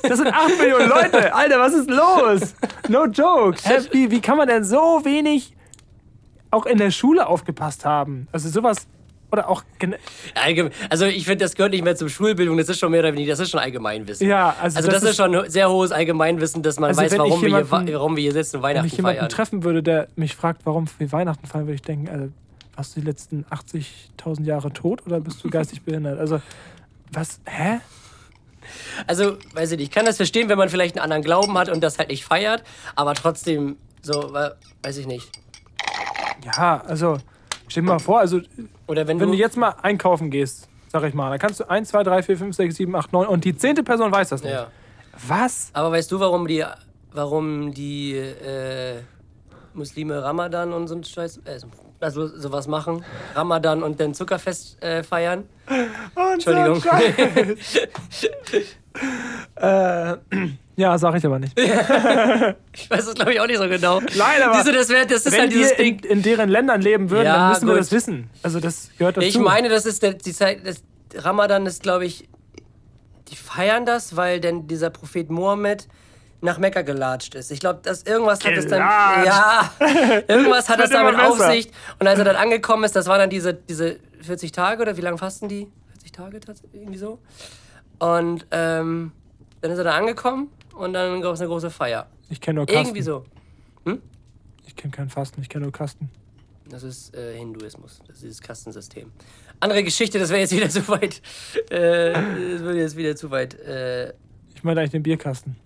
Das 0.03 0.17
sind 0.17 0.27
8 0.27 0.59
Millionen 0.59 0.89
Leute. 0.89 1.33
Alter, 1.33 1.59
was 1.59 1.73
ist 1.73 1.89
los? 1.89 2.55
No 2.87 3.05
joke. 3.05 3.57
Wie, 3.91 4.11
wie 4.11 4.21
kann 4.21 4.37
man 4.37 4.47
denn 4.47 4.63
so 4.63 5.01
wenig 5.03 5.53
auch 6.51 6.65
in 6.65 6.77
der 6.77 6.91
Schule 6.91 7.27
aufgepasst 7.27 7.85
haben. 7.85 8.27
Also 8.31 8.49
sowas, 8.49 8.87
oder 9.31 9.49
auch, 9.49 9.63
also 10.89 11.05
ich 11.05 11.25
finde, 11.25 11.45
das 11.45 11.55
gehört 11.55 11.71
nicht 11.71 11.83
mehr 11.83 11.95
zur 11.95 12.09
Schulbildung, 12.09 12.57
das 12.57 12.69
ist 12.69 12.79
schon 12.79 12.91
mehr 12.91 12.99
oder 13.01 13.13
weniger, 13.13 13.31
das 13.31 13.39
ist 13.39 13.49
schon 13.51 13.59
Allgemeinwissen. 13.59 14.27
ja, 14.27 14.55
also, 14.61 14.77
Also 14.77 14.91
das, 14.91 15.03
ist 15.03 15.15
schon 15.15 15.35
ein 15.35 15.49
sehr 15.49 15.69
hohes 15.69 15.91
Allgemeinwissen, 15.91 16.61
dass 16.63 16.79
man 16.79 16.89
Also 16.89 17.01
weiß, 17.01 17.11
wenn 17.11 17.19
warum 17.19 17.41
wir, 17.41 17.49
hier, 17.49 17.57
jemanden- 17.59 17.93
warum 17.93 18.15
wir 18.15 18.21
hier 18.23 18.33
sitzen 18.33 18.57
und 18.57 18.63
wenn 18.63 18.69
Weihnachten 18.71 18.87
ich 18.87 18.97
jemanden 18.97 19.19
feiern. 19.19 19.29
treffen 19.29 19.63
würde, 19.63 19.83
der 19.83 20.07
mich 20.15 20.35
fragt, 20.35 20.61
warum 20.65 20.85
wir 20.97 21.11
Weihnachten 21.11 21.47
feiern, 21.47 21.65
würde 21.65 21.75
ich 21.75 21.81
denken, 21.81 22.09
also, 22.09 22.29
warst 22.75 22.95
du 22.95 23.01
die 23.01 23.05
letzten 23.07 23.45
80.000 23.49 24.45
Jahre 24.45 24.71
tot 24.73 25.05
oder 25.05 25.19
bist 25.19 25.43
du 25.43 25.49
geistig 25.49 25.81
behindert? 25.85 26.19
Also, 26.19 26.41
was, 27.11 27.39
hä? 27.45 27.79
Also, 29.07 29.37
weiß 29.53 29.71
ich 29.71 29.77
nicht, 29.79 29.87
ich 29.89 29.91
kann 29.93 30.05
das 30.05 30.17
verstehen, 30.17 30.47
wenn 30.49 30.57
man 30.57 30.69
vielleicht 30.69 30.95
einen 30.95 31.03
anderen 31.03 31.23
Glauben 31.23 31.57
hat 31.57 31.69
und 31.69 31.81
das 31.81 31.97
halt 31.97 32.09
nicht 32.09 32.23
feiert, 32.23 32.63
aber 32.95 33.13
trotzdem, 33.15 33.75
so, 34.01 34.33
weiß 34.83 34.97
ich 34.97 35.07
nicht. 35.07 35.29
Ja, 36.45 36.81
also, 36.87 37.17
stell 37.67 37.83
dir 37.83 37.89
mal 37.89 37.99
vor, 37.99 38.19
also, 38.19 38.39
Oder 38.91 39.07
wenn, 39.07 39.21
wenn 39.21 39.27
du, 39.27 39.35
du 39.35 39.39
jetzt 39.39 39.55
mal 39.55 39.73
einkaufen 39.83 40.29
gehst, 40.29 40.67
sag 40.89 41.05
ich 41.05 41.13
mal, 41.13 41.29
dann 41.29 41.39
kannst 41.39 41.61
du 41.61 41.69
1, 41.69 41.87
2, 41.87 42.03
3, 42.03 42.23
4, 42.23 42.37
5, 42.37 42.55
6, 42.57 42.75
7, 42.75 42.93
8, 42.93 43.13
9 43.13 43.25
und 43.25 43.45
die 43.45 43.55
zehnte 43.55 43.83
Person 43.83 44.11
weiß 44.11 44.27
das 44.27 44.43
nicht. 44.43 44.51
Ja. 44.51 44.67
Was? 45.29 45.69
Aber 45.71 45.93
weißt 45.93 46.11
du, 46.11 46.19
warum 46.19 46.45
die, 46.45 46.65
warum 47.13 47.73
die 47.73 48.17
äh, 48.17 48.97
Muslime 49.73 50.21
Ramadan 50.21 50.73
und 50.73 50.89
so 50.89 50.95
ein 50.95 51.05
Scheiß, 51.05 51.37
äh, 51.45 51.59
also 52.01 52.27
sowas 52.27 52.67
machen? 52.67 53.05
Ramadan 53.33 53.81
und 53.81 53.97
dann 53.97 54.13
Zuckerfest 54.13 54.83
äh, 54.83 55.03
feiern? 55.03 55.45
Entschuldigung. 56.33 56.83
Äh, 59.55 60.17
ja, 60.81 60.97
sag 60.97 61.15
ich 61.15 61.25
aber 61.25 61.39
nicht. 61.39 61.57
ich 62.73 62.89
weiß 62.91 63.07
es, 63.07 63.13
glaube 63.15 63.33
ich, 63.33 63.39
auch 63.39 63.47
nicht 63.47 63.57
so 63.59 63.67
genau. 63.67 63.99
Nein, 63.99 64.41
aber 64.43 64.63
du, 64.63 64.71
das, 64.73 64.89
wär, 64.89 65.05
das 65.05 65.25
ist 65.25 65.31
Wenn 65.33 65.41
halt 65.41 65.53
dieses 65.53 65.77
wir 65.77 65.79
in, 65.85 65.99
in 65.99 66.21
deren 66.21 66.49
Ländern 66.49 66.81
leben 66.81 67.09
würden, 67.09 67.25
Ja, 67.25 67.35
dann 67.37 67.49
müssen 67.49 67.67
wir 67.67 67.73
gut. 67.73 67.81
das 67.81 67.91
wissen. 67.91 68.29
Also 68.43 68.59
das 68.59 68.89
gehört 68.97 69.17
dazu. 69.17 69.27
Ich 69.27 69.37
meine, 69.39 69.69
das 69.69 69.85
ist 69.85 70.03
der, 70.03 70.13
die 70.13 70.33
Zeit, 70.33 70.65
das 70.65 70.83
Ramadan 71.15 71.65
ist, 71.65 71.83
glaube 71.83 72.05
ich, 72.05 72.27
die 73.29 73.35
feiern 73.35 73.85
das, 73.85 74.15
weil 74.15 74.39
denn 74.41 74.67
dieser 74.67 74.89
Prophet 74.89 75.29
Mohammed 75.29 75.87
nach 76.41 76.57
Mekka 76.57 76.81
gelatscht 76.81 77.35
ist. 77.35 77.51
Ich 77.51 77.59
glaube, 77.59 77.79
dass 77.83 78.01
irgendwas 78.03 78.43
hat 78.43 78.53
es 78.53 78.65
dann. 78.67 78.79
Gelatscht. 78.79 79.25
Ja, 79.27 79.71
irgendwas 80.27 80.67
hat 80.69 80.79
wird 80.79 80.87
es 80.87 80.93
damit 80.93 81.13
immer 81.13 81.29
auf 81.29 81.37
besser. 81.37 81.51
sich. 81.51 81.69
Und 81.99 82.07
als 82.07 82.17
er 82.17 82.25
dann 82.25 82.35
angekommen 82.35 82.83
ist, 82.83 82.95
das 82.95 83.05
waren 83.07 83.19
dann 83.19 83.29
diese, 83.29 83.53
diese 83.53 83.97
40 84.21 84.51
Tage 84.51 84.81
oder 84.81 84.97
wie 84.97 85.01
lange 85.01 85.17
fasten 85.19 85.47
die? 85.47 85.67
40 85.91 86.11
Tage 86.11 86.39
tats- 86.39 86.63
irgendwie 86.73 86.97
so. 86.97 87.19
Und 87.99 88.47
ähm, 88.49 89.11
dann 89.61 89.71
ist 89.71 89.77
er 89.77 89.83
da 89.83 89.91
angekommen 89.95 90.49
und 90.75 90.93
dann 90.93 91.21
gab 91.21 91.33
es 91.33 91.39
eine 91.41 91.49
große 91.49 91.69
Feier. 91.69 92.07
ich 92.29 92.39
kenne 92.41 92.57
nur 92.57 92.65
Kasten. 92.65 92.79
Irgendwie 92.87 93.01
so. 93.01 93.25
Ich 94.65 94.75
kenne 94.77 94.91
keinen 94.91 95.09
Fasten, 95.09 95.41
ich 95.41 95.49
kenne 95.49 95.63
nur 95.65 95.73
Kasten. 95.73 96.09
Das 96.69 96.83
ist 96.83 97.13
äh, 97.15 97.35
Hinduismus. 97.37 97.99
Das 98.07 98.15
ist 98.17 98.23
dieses 98.23 98.41
Kastensystem. 98.41 99.11
Andere 99.59 99.83
Geschichte, 99.83 100.17
das 100.17 100.29
wäre 100.29 100.39
jetzt 100.39 100.55
wieder 100.55 100.69
zu 100.69 100.87
weit. 100.87 101.21
Äh, 101.69 102.13
das 102.13 102.61
würde 102.61 102.79
jetzt 102.79 102.95
wieder 102.95 103.15
zu 103.15 103.29
weit. 103.31 103.53
Äh, 103.59 104.13
Ich 104.55 104.63
meine 104.63 104.79
eigentlich 104.79 104.91
den 104.91 105.03
Bierkasten. 105.03 105.57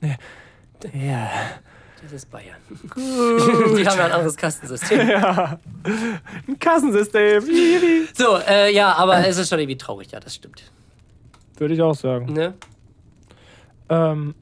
ja, 0.00 0.16
Ja. 0.92 1.30
das 2.02 2.12
ist 2.12 2.30
Bayern. 2.30 2.56
Die 2.96 3.86
haben 3.86 3.98
ja 3.98 4.04
ein 4.06 4.12
anderes 4.12 4.36
Kastensystem. 4.36 5.00
Ein 6.48 6.58
Kassensystem. 6.58 7.42
So, 8.16 8.38
äh, 8.48 8.74
ja, 8.74 8.94
aber 8.94 9.26
es 9.26 9.36
ist 9.36 9.50
schon 9.50 9.58
irgendwie 9.58 9.76
traurig, 9.78 10.10
ja, 10.12 10.20
das 10.20 10.34
stimmt. 10.34 10.62
Würde 11.58 11.74
ich 11.74 11.82
auch 11.82 11.94
sagen. 11.94 12.32
Ne? 12.32 12.54
Ähm, 13.94 14.34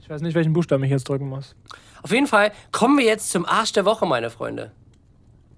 ich 0.00 0.10
weiß 0.10 0.20
nicht, 0.20 0.34
welchen 0.34 0.52
Buchstaben 0.52 0.84
ich 0.84 0.90
jetzt 0.90 1.08
drücken 1.08 1.28
muss. 1.28 1.54
Auf 2.02 2.10
jeden 2.10 2.26
Fall 2.26 2.52
kommen 2.72 2.98
wir 2.98 3.04
jetzt 3.04 3.30
zum 3.30 3.46
Arsch 3.46 3.72
der 3.72 3.84
Woche, 3.84 4.04
meine 4.06 4.28
Freunde. 4.28 4.72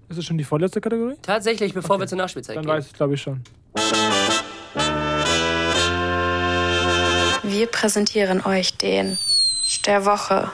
Ist 0.07 0.17
es 0.19 0.25
schon 0.25 0.37
die 0.37 0.43
vorletzte 0.43 0.79
Kategorie? 0.79 1.15
Tatsächlich, 1.21 1.73
bevor 1.73 1.99
wir 1.99 2.07
zur 2.07 2.19
Nachspielzeit 2.19 2.55
Dann 2.55 2.63
gehen. 2.63 2.73
weiß 2.73 2.87
ich, 2.87 2.93
glaube 2.93 3.15
ich, 3.15 3.21
schon. 3.21 3.41
Wir 7.43 7.67
präsentieren 7.67 8.45
euch 8.45 8.77
den 8.77 9.17
der 9.85 10.05
Woche. 10.05 10.49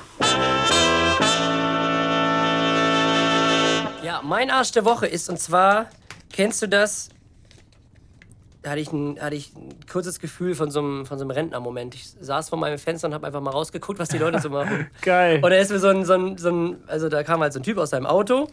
Ja, 4.03 4.21
mein 4.23 4.49
Arsch 4.49 4.71
der 4.71 4.85
Woche 4.85 5.05
ist, 5.05 5.29
und 5.29 5.37
zwar, 5.37 5.87
kennst 6.31 6.61
du 6.61 6.67
das? 6.67 7.09
Da 8.61 8.71
hatte 8.71 8.81
ich 8.81 8.91
ein, 8.91 9.19
hatte 9.19 9.35
ich 9.35 9.55
ein 9.55 9.69
kurzes 9.91 10.19
Gefühl 10.19 10.53
von 10.53 10.69
so 10.69 10.79
einem, 10.79 11.05
von 11.05 11.17
so 11.17 11.23
einem 11.23 11.31
Rentnermoment. 11.31 11.95
Ich 11.95 12.11
saß 12.19 12.49
vor 12.49 12.59
meinem 12.59 12.77
Fenster 12.77 13.07
und 13.07 13.13
habe 13.13 13.25
einfach 13.25 13.41
mal 13.41 13.49
rausgeguckt, 13.49 13.97
was 13.97 14.09
die 14.09 14.19
Leute 14.19 14.39
so 14.39 14.49
machen. 14.49 14.87
Geil. 15.01 15.39
Und 15.43 15.49
da 15.49 15.57
ist 15.57 15.71
mir 15.71 15.79
so 15.79 15.87
ein, 15.87 16.05
so 16.05 16.13
ein, 16.13 16.37
so 16.37 16.49
ein, 16.49 16.77
also 16.87 17.09
da 17.09 17.23
kam 17.23 17.41
halt 17.41 17.53
so 17.53 17.59
ein 17.59 17.63
Typ 17.63 17.79
aus 17.79 17.89
seinem 17.89 18.05
Auto 18.05 18.49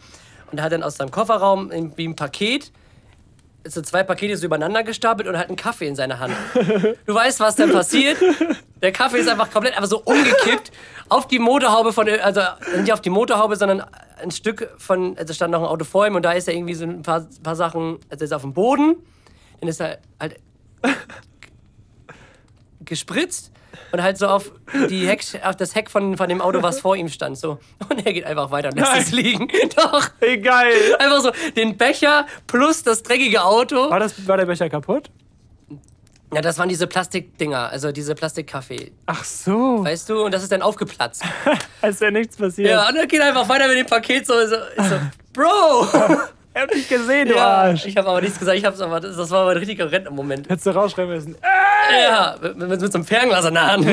und 0.49 0.55
der 0.57 0.63
hat 0.63 0.71
dann 0.71 0.81
aus 0.81 0.95
seinem 0.97 1.11
Kofferraum 1.11 1.71
irgendwie 1.71 2.07
ein 2.07 2.15
Paket, 2.15 2.71
so 3.65 3.81
zwei 3.81 4.03
Pakete 4.03 4.35
so 4.37 4.45
übereinander 4.45 4.83
gestapelt 4.83 5.27
und 5.27 5.37
hat 5.37 5.47
einen 5.47 5.57
Kaffee 5.57 5.87
in 5.87 5.95
seiner 5.95 6.19
Hand. 6.19 6.33
Du 7.05 7.13
weißt, 7.13 7.39
was 7.39 7.55
dann 7.55 7.71
passiert? 7.71 8.17
Der 8.81 8.91
Kaffee 8.91 9.19
ist 9.19 9.29
einfach 9.29 9.51
komplett 9.51 9.75
einfach 9.75 9.89
so 9.89 10.01
umgekippt 10.03 10.71
auf 11.09 11.27
die 11.27 11.39
Motorhaube 11.39 11.91
von, 11.91 12.07
also 12.07 12.41
nicht 12.77 12.93
auf 12.93 13.01
die 13.01 13.09
Motorhaube, 13.09 13.55
sondern 13.55 13.83
ein 14.21 14.31
Stück 14.31 14.69
von, 14.77 15.17
also 15.17 15.33
stand 15.33 15.51
noch 15.51 15.61
ein 15.61 15.67
Auto 15.67 15.85
vor 15.85 16.07
ihm 16.07 16.15
und 16.15 16.23
da 16.23 16.31
ist 16.31 16.47
er 16.47 16.53
irgendwie 16.53 16.73
so 16.73 16.85
ein 16.85 17.01
paar, 17.03 17.27
paar 17.43 17.55
Sachen, 17.55 17.99
also 18.09 18.25
ist 18.25 18.33
auf 18.33 18.41
dem 18.41 18.53
Boden, 18.53 18.95
dann 19.59 19.69
ist 19.69 19.79
er 19.81 19.99
halt 20.19 20.39
gespritzt 22.85 23.51
und 23.91 24.01
halt 24.01 24.17
so 24.17 24.27
auf, 24.27 24.51
die 24.89 25.07
Heck, 25.07 25.23
auf 25.43 25.55
das 25.55 25.75
Heck 25.75 25.89
von, 25.89 26.17
von 26.17 26.29
dem 26.29 26.41
Auto, 26.41 26.61
was 26.61 26.79
vor 26.79 26.95
ihm 26.95 27.07
stand. 27.07 27.37
So. 27.37 27.59
Und 27.89 28.05
er 28.05 28.13
geht 28.13 28.25
einfach 28.25 28.51
weiter 28.51 28.69
und 28.69 28.75
lässt 28.75 28.91
Nein. 28.91 29.01
es 29.01 29.11
liegen. 29.11 29.47
Doch. 29.75 30.09
Egal. 30.21 30.71
Einfach 30.99 31.21
so 31.21 31.31
den 31.55 31.77
Becher 31.77 32.25
plus 32.47 32.83
das 32.83 33.03
dreckige 33.03 33.43
Auto. 33.43 33.89
War, 33.89 33.99
das, 33.99 34.27
war 34.27 34.37
der 34.37 34.45
Becher 34.45 34.69
kaputt? 34.69 35.09
Ja, 36.31 36.41
das 36.41 36.59
waren 36.59 36.69
diese 36.69 36.85
Plastikdinger, 36.85 37.69
also 37.69 37.91
diese 37.91 38.13
Plastikkaffee. 38.13 38.91
Ach 39.07 39.23
so. 39.23 39.83
Weißt 39.83 40.09
du? 40.09 40.23
Und 40.25 40.31
das 40.31 40.43
ist 40.43 40.51
dann 40.51 40.61
aufgeplatzt. 40.61 41.23
Als 41.81 42.01
wäre 42.01 42.11
nichts 42.11 42.37
passiert. 42.37 42.69
Ja, 42.69 42.87
und 42.87 42.95
er 42.95 43.07
geht 43.07 43.21
einfach 43.21 43.49
weiter 43.49 43.67
mit 43.67 43.77
dem 43.77 43.87
Paket 43.87 44.27
so. 44.27 44.33
so, 44.45 44.55
so 44.77 44.99
Bro! 45.33 45.87
Er 46.59 46.63
hat 46.63 46.73
dich 46.73 46.89
gesehen, 46.89 47.29
du 47.29 47.35
ja, 47.35 47.47
Arsch. 47.47 47.85
ich 47.85 47.95
habe 47.95 48.09
aber 48.09 48.19
nichts 48.19 48.37
gesagt. 48.37 48.57
Ich 48.57 48.65
hab's 48.65 48.81
aber, 48.81 48.99
das, 48.99 49.31
war 49.31 49.43
aber 49.43 49.51
ein 49.51 49.57
richtiger 49.57 49.89
Rentnermoment. 49.89 50.49
Hättest 50.49 50.65
du 50.65 50.71
rausschreiben 50.71 51.15
müssen. 51.15 51.37
Ja, 52.03 52.35
mit, 52.41 52.57
mit, 52.57 52.69
mit 52.81 52.91
so 52.91 52.97
einem 52.97 53.05
Fernglas 53.05 53.45
in 53.45 53.53
der 53.53 53.65
Hand. 53.65 53.85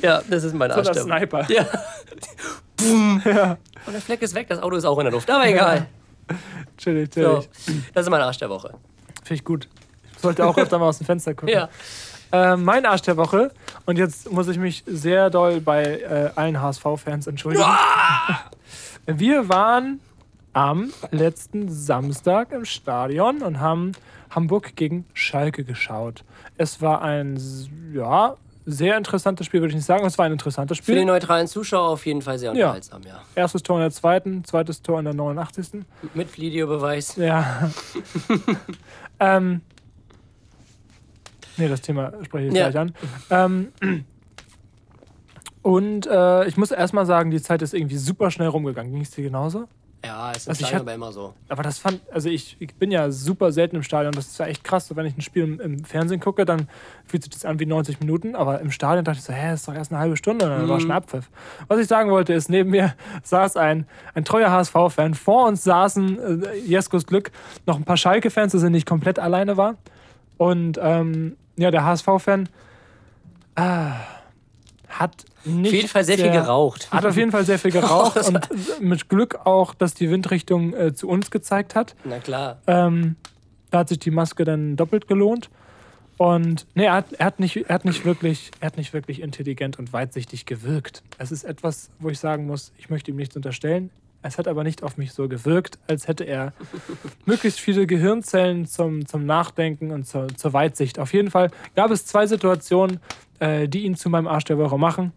Ja, 0.00 0.22
das 0.30 0.44
ist 0.44 0.54
mein 0.54 0.70
So 0.70 0.82
der 0.82 0.90
Arsch. 0.92 1.02
Sniper. 1.02 1.50
Ja. 1.50 1.66
Boom. 2.76 3.20
Und 3.24 3.92
der 3.92 4.00
Fleck 4.00 4.22
ist 4.22 4.36
weg, 4.36 4.46
das 4.48 4.62
Auto 4.62 4.76
ist 4.76 4.84
auch 4.84 4.98
in 4.98 5.06
der 5.06 5.12
Luft. 5.12 5.28
Aber 5.28 5.48
egal. 5.48 5.86
Chillig, 6.76 7.12
So, 7.12 7.20
chillig. 7.20 7.48
das 7.92 8.06
ist 8.06 8.10
mein 8.10 8.20
Arsch 8.20 8.38
der 8.38 8.50
Woche. 8.50 8.74
Finde 9.24 9.34
ich 9.34 9.44
gut. 9.44 9.68
Ich 10.12 10.20
sollte 10.20 10.46
auch 10.46 10.56
öfter 10.56 10.78
mal 10.78 10.86
aus 10.86 10.98
dem 10.98 11.06
Fenster 11.06 11.34
gucken. 11.34 11.48
Ja. 11.52 11.68
Äh, 12.30 12.56
mein 12.56 12.86
Arsch 12.86 13.02
der 13.02 13.16
Woche. 13.16 13.50
Und 13.84 13.98
jetzt 13.98 14.30
muss 14.30 14.46
ich 14.46 14.58
mich 14.58 14.84
sehr 14.86 15.28
doll 15.28 15.60
bei 15.60 15.82
äh, 15.82 16.30
allen 16.36 16.62
HSV-Fans 16.62 17.26
entschuldigen. 17.26 17.66
Wir 19.06 19.48
waren 19.48 19.98
am 20.52 20.92
letzten 21.10 21.68
Samstag 21.68 22.52
im 22.52 22.64
Stadion 22.64 23.42
und 23.42 23.60
haben 23.60 23.92
Hamburg 24.30 24.74
gegen 24.76 25.04
Schalke 25.14 25.64
geschaut. 25.64 26.24
Es 26.56 26.80
war 26.82 27.02
ein 27.02 27.38
ja, 27.94 28.36
sehr 28.66 28.96
interessantes 28.98 29.46
Spiel, 29.46 29.60
würde 29.60 29.70
ich 29.70 29.76
nicht 29.76 29.86
sagen. 29.86 30.04
Es 30.04 30.18
war 30.18 30.26
ein 30.26 30.32
interessantes 30.32 30.78
Für 30.78 30.92
die 30.92 30.98
Spiel. 30.98 31.04
neutralen 31.06 31.46
Zuschauer 31.46 31.88
auf 31.88 32.04
jeden 32.06 32.20
Fall 32.22 32.38
sehr 32.38 32.52
Ja. 32.54 32.66
unterhaltsam, 32.66 33.02
ja. 33.02 33.22
Erstes 33.34 33.62
Tor 33.62 33.76
in 33.76 33.82
der 33.82 33.90
zweiten, 33.90 34.44
zweites 34.44 34.82
Tor 34.82 34.98
in 34.98 35.04
der 35.06 35.14
89. 35.14 35.84
Mit 36.14 36.36
Videobeweis. 36.38 37.16
Ja. 37.16 37.70
ähm. 39.20 39.60
Nee, 41.56 41.68
das 41.68 41.80
Thema 41.80 42.12
spreche 42.24 42.48
ich 42.48 42.54
Ja. 42.54 42.68
gleich 42.70 42.78
an. 42.80 42.94
Ähm, 43.30 44.04
und 45.62 46.06
äh, 46.06 46.46
ich 46.46 46.56
muss 46.56 46.70
erstmal 46.70 47.04
sagen, 47.06 47.30
die 47.30 47.40
Zeit 47.42 47.62
ist 47.62 47.74
irgendwie 47.74 47.96
super 47.96 48.30
schnell 48.30 48.48
rumgegangen. 48.48 48.92
Ging 48.92 49.02
es 49.02 49.10
dir 49.10 49.24
genauso? 49.24 49.66
Ja, 50.04 50.30
ist 50.30 50.48
Also 50.48 50.50
das 50.50 50.60
ich 50.60 50.64
also 50.66 50.74
hab- 50.76 50.82
aber 50.82 50.94
immer 50.94 51.12
so. 51.12 51.34
Aber 51.48 51.62
das 51.64 51.78
fand, 51.78 52.00
also 52.12 52.28
ich, 52.28 52.56
ich 52.60 52.74
bin 52.76 52.90
ja 52.92 53.10
super 53.10 53.50
selten 53.50 53.76
im 53.76 53.82
Stadion. 53.82 54.12
Das 54.12 54.28
ist 54.28 54.38
ja 54.38 54.46
echt 54.46 54.62
krass. 54.62 54.94
Wenn 54.94 55.06
ich 55.06 55.16
ein 55.16 55.22
Spiel 55.22 55.42
im, 55.42 55.60
im 55.60 55.84
Fernsehen 55.84 56.20
gucke, 56.20 56.44
dann 56.44 56.68
fühlt 57.04 57.24
sich 57.24 57.32
das 57.32 57.44
an 57.44 57.58
wie 57.58 57.66
90 57.66 57.98
Minuten. 57.98 58.36
Aber 58.36 58.60
im 58.60 58.70
Stadion 58.70 59.04
dachte 59.04 59.18
ich 59.18 59.24
so, 59.24 59.32
hä, 59.32 59.54
ist 59.54 59.66
doch 59.66 59.74
erst 59.74 59.90
eine 59.90 60.00
halbe 60.00 60.16
Stunde. 60.16 60.44
Und 60.44 60.52
dann 60.52 60.68
war 60.68 60.80
schon 60.80 60.92
Abpfiff. 60.92 61.28
Was 61.66 61.80
ich 61.80 61.88
sagen 61.88 62.10
wollte, 62.10 62.32
ist, 62.32 62.48
neben 62.48 62.70
mir 62.70 62.94
saß 63.24 63.56
ein, 63.56 63.86
ein 64.14 64.24
treuer 64.24 64.50
HSV-Fan. 64.52 65.14
Vor 65.14 65.48
uns 65.48 65.64
saßen, 65.64 66.42
äh, 66.44 66.54
Jeskos 66.58 67.04
Glück, 67.04 67.32
noch 67.66 67.76
ein 67.76 67.84
paar 67.84 67.96
Schalke-Fans, 67.96 68.52
dass 68.52 68.62
er 68.62 68.70
nicht 68.70 68.86
komplett 68.86 69.18
alleine 69.18 69.56
war. 69.56 69.74
Und 70.36 70.78
ähm, 70.80 71.36
ja, 71.56 71.72
der 71.72 71.84
HSV-Fan 71.84 72.48
ah, 73.56 73.94
hat 74.88 75.24
nicht. 75.48 75.68
Auf 75.68 75.74
jeden 75.74 75.88
Fall 75.88 76.04
sehr 76.04 76.18
viel 76.18 76.30
geraucht. 76.30 76.90
Hat 76.90 77.04
auf 77.04 77.16
jeden 77.16 77.30
Fall 77.30 77.44
sehr 77.44 77.58
viel 77.58 77.70
geraucht 77.70 78.16
und 78.28 78.48
mit 78.80 79.08
Glück 79.08 79.46
auch, 79.46 79.74
dass 79.74 79.94
die 79.94 80.10
Windrichtung 80.10 80.74
äh, 80.74 80.94
zu 80.94 81.08
uns 81.08 81.30
gezeigt 81.30 81.74
hat. 81.74 81.94
Na 82.04 82.18
klar. 82.18 82.58
Ähm, 82.66 83.16
da 83.70 83.80
hat 83.80 83.88
sich 83.88 83.98
die 83.98 84.10
Maske 84.10 84.44
dann 84.44 84.76
doppelt 84.76 85.08
gelohnt. 85.08 85.50
Und 86.16 86.66
nee, 86.74 86.84
er 86.84 86.94
hat, 86.94 87.12
er, 87.12 87.26
hat 87.26 87.38
nicht, 87.38 87.56
er, 87.56 87.74
hat 87.74 87.84
nicht 87.84 88.04
wirklich, 88.04 88.50
er 88.60 88.66
hat 88.66 88.76
nicht 88.76 88.92
wirklich 88.92 89.22
intelligent 89.22 89.78
und 89.78 89.92
weitsichtig 89.92 90.46
gewirkt. 90.46 91.02
Es 91.16 91.30
ist 91.30 91.44
etwas, 91.44 91.90
wo 92.00 92.08
ich 92.08 92.18
sagen 92.18 92.46
muss, 92.46 92.72
ich 92.76 92.90
möchte 92.90 93.12
ihm 93.12 93.16
nichts 93.16 93.36
unterstellen. 93.36 93.90
Es 94.20 94.36
hat 94.36 94.48
aber 94.48 94.64
nicht 94.64 94.82
auf 94.82 94.96
mich 94.96 95.12
so 95.12 95.28
gewirkt, 95.28 95.78
als 95.86 96.08
hätte 96.08 96.24
er 96.24 96.52
möglichst 97.24 97.60
viele 97.60 97.86
Gehirnzellen 97.86 98.66
zum, 98.66 99.06
zum 99.06 99.26
Nachdenken 99.26 99.92
und 99.92 100.08
zur, 100.08 100.26
zur 100.36 100.52
Weitsicht. 100.52 100.98
Auf 100.98 101.12
jeden 101.12 101.30
Fall 101.30 101.50
gab 101.76 101.92
es 101.92 102.04
zwei 102.04 102.26
Situationen, 102.26 102.98
äh, 103.38 103.68
die 103.68 103.84
ihn 103.84 103.94
zu 103.94 104.10
meinem 104.10 104.26
Arsch 104.26 104.44
der 104.44 104.58
Woche 104.58 104.76
machen. 104.76 105.12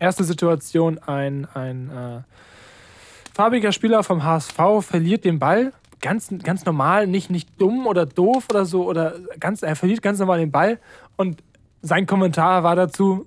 Erste 0.00 0.24
Situation, 0.24 0.98
ein, 1.06 1.46
ein 1.52 1.90
äh, 1.90 3.34
farbiger 3.34 3.70
Spieler 3.70 4.02
vom 4.02 4.24
HSV 4.24 4.58
verliert 4.80 5.26
den 5.26 5.38
Ball. 5.38 5.74
Ganz, 6.00 6.30
ganz 6.42 6.64
normal, 6.64 7.06
nicht, 7.06 7.28
nicht 7.28 7.50
dumm 7.60 7.86
oder 7.86 8.06
doof 8.06 8.46
oder 8.48 8.64
so. 8.64 8.88
Oder 8.88 9.16
ganz, 9.38 9.62
er 9.62 9.76
verliert 9.76 10.00
ganz 10.00 10.18
normal 10.18 10.38
den 10.38 10.50
Ball. 10.50 10.78
Und 11.16 11.42
sein 11.82 12.06
Kommentar 12.06 12.64
war 12.64 12.76
dazu, 12.76 13.26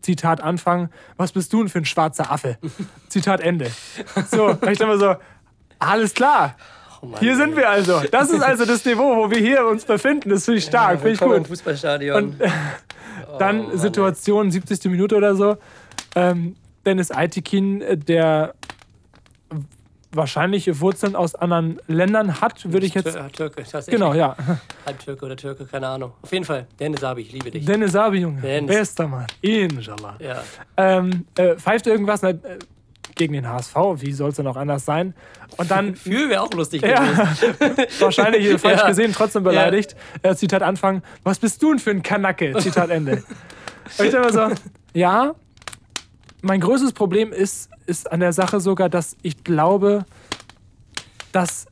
Zitat 0.00 0.40
Anfang, 0.40 0.88
was 1.16 1.32
bist 1.32 1.52
du 1.52 1.58
denn 1.58 1.68
für 1.68 1.78
ein 1.78 1.84
schwarzer 1.84 2.30
Affe? 2.30 2.58
Zitat 3.08 3.40
Ende. 3.40 3.68
So, 4.30 4.50
ich 4.50 4.78
dachte 4.78 4.86
mir 4.86 4.98
so, 4.98 5.16
alles 5.80 6.14
klar. 6.14 6.56
hier 7.18 7.36
sind 7.36 7.56
wir 7.56 7.68
also. 7.68 8.02
Das 8.12 8.30
ist 8.30 8.42
also 8.42 8.64
das 8.64 8.84
Niveau, 8.84 9.16
wo 9.16 9.30
wir 9.32 9.38
hier 9.38 9.66
uns 9.66 9.84
befinden. 9.84 10.30
Das 10.30 10.44
finde 10.44 10.58
ich 10.58 10.64
stark, 10.64 11.00
finde 11.00 11.10
ich 11.10 11.20
Willkommen 11.20 11.38
im 11.38 11.42
gut. 11.42 11.48
Fußballstadion. 11.48 12.16
Und 12.24 12.40
äh, 12.40 12.48
dann 13.38 13.76
Situation, 13.76 14.50
70. 14.52 14.84
Minute 14.84 15.16
oder 15.16 15.34
so. 15.34 15.56
Ähm, 16.14 16.56
Dennis 16.84 17.10
Aitikin, 17.10 17.82
äh, 17.82 17.96
der 17.96 18.54
wahrscheinlich 20.12 20.80
Wurzeln 20.80 21.14
aus 21.14 21.34
anderen 21.34 21.80
Ländern 21.86 22.40
hat, 22.40 22.72
würde 22.72 22.86
ich 22.86 22.94
jetzt. 22.94 23.12
Tür 23.12 23.30
Türke, 23.30 23.62
tatsächlich. 23.62 23.94
Genau, 23.94 24.14
ja. 24.14 24.36
Halb 24.86 24.98
Türke 25.00 25.26
oder 25.26 25.36
Türke, 25.36 25.66
keine 25.66 25.86
Ahnung. 25.88 26.12
Auf 26.22 26.32
jeden 26.32 26.44
Fall, 26.44 26.66
Dennis 26.80 27.04
Abi, 27.04 27.22
ich 27.22 27.32
liebe 27.32 27.50
dich. 27.50 27.64
Dennis 27.64 27.94
Abi, 27.94 28.18
Junge. 28.18 28.40
Dennis. 28.40 28.74
Bester 28.74 29.06
Mann. 29.06 29.26
Inshallah. 29.42 30.16
ja. 30.18 30.42
Ähm, 30.76 31.26
äh, 31.36 31.56
pfeift 31.56 31.86
irgendwas 31.86 32.22
äh, 32.22 32.36
gegen 33.14 33.34
den 33.34 33.46
HSV. 33.48 33.74
Wie 33.96 34.12
soll 34.12 34.30
es 34.30 34.36
denn 34.36 34.46
auch 34.46 34.56
anders 34.56 34.84
sein? 34.84 35.14
Und 35.56 35.70
dann 35.70 35.94
Für 35.96 36.28
wäre 36.30 36.40
auch 36.42 36.52
lustig 36.52 36.82
gewesen. 36.82 37.18
Ja, 37.18 37.84
wahrscheinlich 38.00 38.58
falsch 38.60 38.80
Ja. 38.80 38.88
gesehen, 38.88 39.12
trotzdem 39.12 39.42
beleidigt. 39.42 39.94
Äh, 40.22 40.34
Zitat 40.34 40.62
Anfang, 40.62 41.02
was 41.22 41.38
bist 41.38 41.62
du 41.62 41.70
denn 41.70 41.78
für 41.78 41.90
ein 41.90 42.02
Kanacke? 42.02 42.54
Zitat 42.58 42.88
Ende. 42.90 43.22
Und 43.98 44.06
ich 44.06 44.12
mir 44.12 44.32
so, 44.32 44.48
ja, 44.94 45.34
mein 46.42 46.60
größtes 46.60 46.92
Problem 46.92 47.32
ist, 47.32 47.70
ist 47.86 48.10
an 48.10 48.20
der 48.20 48.32
Sache 48.32 48.60
sogar, 48.60 48.88
dass 48.88 49.16
ich 49.22 49.44
glaube, 49.44 50.04
dass, 51.32 51.66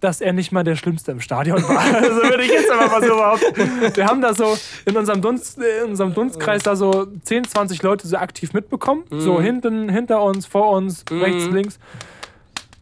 dass 0.00 0.20
er 0.20 0.32
nicht 0.32 0.52
mal 0.52 0.64
der 0.64 0.76
Schlimmste 0.76 1.12
im 1.12 1.20
Stadion 1.20 1.62
war. 1.62 1.84
Also 1.94 2.22
würde 2.22 2.42
ich 2.42 2.50
jetzt 2.50 2.70
einfach 2.70 2.90
mal 2.90 3.02
so 3.02 3.14
behaupten. 3.16 3.96
Wir 3.96 4.06
haben 4.06 4.20
da 4.20 4.34
so 4.34 4.56
in 4.84 4.96
unserem, 4.96 5.22
Dunst, 5.22 5.58
in 5.58 5.90
unserem 5.90 6.14
Dunstkreis 6.14 6.62
da 6.62 6.76
so 6.76 7.06
10, 7.22 7.44
20 7.44 7.82
Leute 7.82 8.06
so 8.06 8.16
aktiv 8.16 8.52
mitbekommen. 8.52 9.04
So 9.10 9.40
hinten, 9.40 9.88
hinter 9.88 10.22
uns, 10.22 10.46
vor 10.46 10.70
uns, 10.70 11.04
rechts, 11.10 11.46
links. 11.46 11.78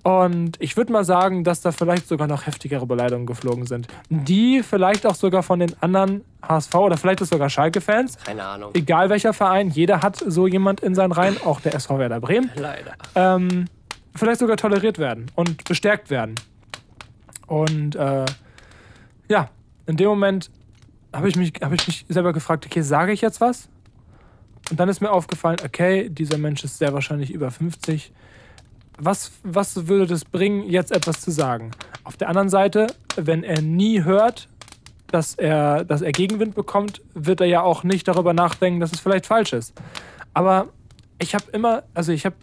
Und 0.06 0.52
ich 0.60 0.76
würde 0.76 0.92
mal 0.92 1.04
sagen, 1.04 1.42
dass 1.42 1.62
da 1.62 1.72
vielleicht 1.72 2.06
sogar 2.06 2.28
noch 2.28 2.46
heftigere 2.46 2.86
Beleidigungen 2.86 3.26
geflogen 3.26 3.66
sind. 3.66 3.88
Die 4.08 4.62
vielleicht 4.62 5.04
auch 5.04 5.16
sogar 5.16 5.42
von 5.42 5.58
den 5.58 5.74
anderen 5.82 6.24
HSV 6.46 6.72
oder 6.76 6.96
vielleicht 6.96 7.22
ist 7.22 7.30
sogar 7.30 7.50
Schalke-Fans. 7.50 8.16
Keine 8.24 8.44
Ahnung. 8.44 8.70
Egal 8.74 9.10
welcher 9.10 9.32
Verein, 9.32 9.68
jeder 9.68 10.02
hat 10.02 10.16
so 10.24 10.46
jemand 10.46 10.78
in 10.80 10.94
seinen 10.94 11.10
Reihen, 11.10 11.36
auch 11.44 11.60
der 11.60 11.74
SV 11.74 11.98
Werder 11.98 12.20
Bremen. 12.20 12.52
Leider. 12.54 12.92
Ähm, 13.16 13.64
vielleicht 14.14 14.38
sogar 14.38 14.56
toleriert 14.56 14.98
werden 14.98 15.26
und 15.34 15.64
bestärkt 15.64 16.08
werden. 16.08 16.36
Und 17.48 17.96
äh, 17.96 18.26
ja, 19.28 19.50
in 19.86 19.96
dem 19.96 20.06
Moment 20.06 20.52
habe 21.12 21.28
ich, 21.28 21.34
mich- 21.34 21.52
hab 21.60 21.72
ich 21.72 21.84
mich 21.84 22.06
selber 22.08 22.32
gefragt, 22.32 22.64
okay, 22.64 22.82
sage 22.82 23.10
ich 23.10 23.22
jetzt 23.22 23.40
was? 23.40 23.68
Und 24.70 24.78
dann 24.78 24.88
ist 24.88 25.00
mir 25.00 25.10
aufgefallen, 25.10 25.56
okay, 25.64 26.08
dieser 26.10 26.38
Mensch 26.38 26.62
ist 26.62 26.78
sehr 26.78 26.92
wahrscheinlich 26.92 27.32
über 27.32 27.50
50. 27.50 28.12
Was, 28.98 29.32
was 29.42 29.88
würde 29.88 30.06
das 30.06 30.24
bringen, 30.24 30.68
jetzt 30.68 30.92
etwas 30.92 31.20
zu 31.20 31.30
sagen? 31.30 31.70
Auf 32.04 32.16
der 32.16 32.28
anderen 32.28 32.48
Seite, 32.48 32.86
wenn 33.16 33.44
er 33.44 33.60
nie 33.60 34.04
hört, 34.04 34.48
dass 35.08 35.34
er, 35.34 35.84
dass 35.84 36.02
er 36.02 36.12
Gegenwind 36.12 36.54
bekommt, 36.54 37.02
wird 37.14 37.40
er 37.40 37.46
ja 37.46 37.62
auch 37.62 37.84
nicht 37.84 38.08
darüber 38.08 38.32
nachdenken, 38.32 38.80
dass 38.80 38.92
es 38.92 39.00
vielleicht 39.00 39.26
falsch 39.26 39.52
ist. 39.52 39.74
Aber 40.34 40.68
ich 41.18 41.34
habe 41.34 41.44
immer, 41.52 41.84
also 41.94 42.12
ich 42.12 42.26
habe, 42.26 42.36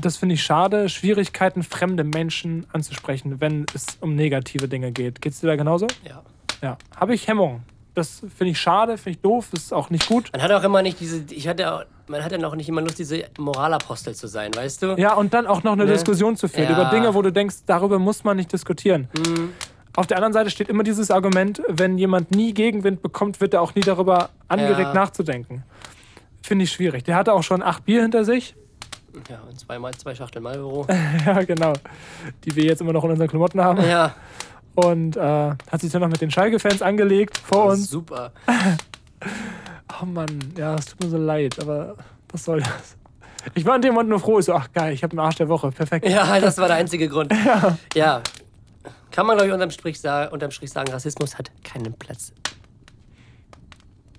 das 0.00 0.16
finde 0.16 0.34
ich 0.34 0.42
schade, 0.42 0.88
Schwierigkeiten, 0.88 1.62
fremde 1.62 2.04
Menschen 2.04 2.66
anzusprechen, 2.72 3.40
wenn 3.40 3.66
es 3.74 3.98
um 4.00 4.14
negative 4.14 4.68
Dinge 4.68 4.92
geht. 4.92 5.20
Geht 5.20 5.32
es 5.32 5.40
dir 5.40 5.48
da 5.48 5.56
genauso? 5.56 5.86
Ja. 6.08 6.22
Ja. 6.62 6.78
Habe 6.96 7.14
ich 7.14 7.28
Hemmung. 7.28 7.62
Das 7.94 8.20
finde 8.36 8.52
ich 8.52 8.60
schade, 8.60 8.96
finde 8.96 9.16
ich 9.16 9.20
doof, 9.20 9.52
ist 9.52 9.72
auch 9.72 9.90
nicht 9.90 10.06
gut. 10.08 10.30
Man 10.32 10.42
hat 10.42 10.52
auch 10.52 10.62
immer 10.62 10.82
nicht 10.82 11.00
diese, 11.00 11.24
ich 11.30 11.48
hatte 11.48 11.72
auch, 11.72 11.84
man 12.08 12.24
hat 12.24 12.32
ja 12.32 12.38
noch 12.38 12.54
nicht 12.54 12.68
immer 12.68 12.80
Lust, 12.80 12.98
diese 12.98 13.24
Moralapostel 13.38 14.14
zu 14.14 14.26
sein, 14.28 14.50
weißt 14.54 14.82
du? 14.82 14.94
Ja, 14.98 15.14
und 15.14 15.34
dann 15.34 15.46
auch 15.46 15.62
noch 15.62 15.72
eine 15.72 15.84
Ne? 15.84 15.92
Diskussion 15.92 16.36
zu 16.36 16.48
führen 16.48 16.64
Ja. 16.70 16.74
Mhm. 16.74 16.80
über 16.80 16.90
Dinge, 16.90 17.14
wo 17.14 17.22
du 17.22 17.30
denkst, 17.32 17.56
darüber 17.66 17.98
muss 17.98 18.24
man 18.24 18.36
nicht 18.36 18.52
diskutieren. 18.52 19.08
Auf 19.96 20.06
der 20.06 20.16
anderen 20.18 20.32
Seite 20.32 20.50
steht 20.50 20.68
immer 20.68 20.82
dieses 20.84 21.10
Argument, 21.10 21.60
wenn 21.68 21.98
jemand 21.98 22.30
nie 22.30 22.54
Gegenwind 22.54 23.02
bekommt, 23.02 23.40
wird 23.40 23.54
er 23.54 23.62
auch 23.62 23.74
nie 23.74 23.80
darüber 23.82 24.30
angeregt 24.48 24.78
Ja. 24.78 24.94
nachzudenken. 24.94 25.64
Finde 26.42 26.64
ich 26.64 26.72
schwierig. 26.72 27.04
Der 27.04 27.16
hatte 27.16 27.32
auch 27.32 27.42
schon 27.42 27.62
acht 27.62 27.84
Bier 27.84 28.02
hinter 28.02 28.24
sich. 28.24 28.54
Ja, 29.28 29.40
und 29.48 29.58
zweimal 29.58 29.92
zwei 29.94 30.14
Schachteln 30.14 30.44
Marlboro. 30.44 30.86
ja, 31.26 31.42
genau. 31.42 31.72
Die 32.44 32.54
wir 32.54 32.64
jetzt 32.64 32.80
immer 32.80 32.92
noch 32.92 33.02
in 33.04 33.10
unseren 33.10 33.26
Klamotten 33.28 33.60
haben. 33.60 33.82
ja, 33.82 34.14
Und 34.76 35.16
äh, 35.16 35.20
hat 35.20 35.80
sich 35.80 35.90
dann 35.90 36.02
noch 36.02 36.08
mit 36.08 36.20
den 36.20 36.30
Schalke-Fans 36.30 36.80
angelegt 36.82 37.36
vor 37.38 37.64
uns. 37.66 37.90
super. 37.90 38.32
Oh 40.00 40.04
Mann, 40.04 40.52
ja, 40.56 40.74
es 40.76 40.86
tut 40.86 41.00
mir 41.04 41.08
so 41.10 41.16
leid, 41.18 41.58
aber 41.60 41.96
was 42.30 42.44
soll 42.44 42.60
das? 42.60 42.96
Ich 43.54 43.64
war 43.64 43.76
in 43.76 43.82
dem 43.82 43.94
Moment 43.94 44.10
nur 44.10 44.20
froh. 44.20 44.38
Ich 44.38 44.44
so, 44.46 44.52
ach 44.54 44.70
geil, 44.72 44.92
ich 44.92 45.02
habe 45.02 45.12
einen 45.12 45.20
Arsch 45.20 45.36
der 45.36 45.48
Woche. 45.48 45.70
Perfekt. 45.70 46.06
Ja, 46.06 46.38
das 46.40 46.58
war 46.58 46.68
der 46.68 46.76
einzige 46.76 47.08
Grund. 47.08 47.32
Ja. 47.94 48.22
Kann 49.10 49.26
man, 49.26 49.36
glaube 49.36 49.48
ich, 49.48 49.54
unterm 49.54 49.70
Strich, 49.70 49.98
sa 50.00 50.26
unterm 50.26 50.50
Strich 50.50 50.70
sagen, 50.70 50.92
Rassismus 50.92 51.38
hat 51.38 51.50
keinen 51.64 51.94
Platz. 51.94 52.32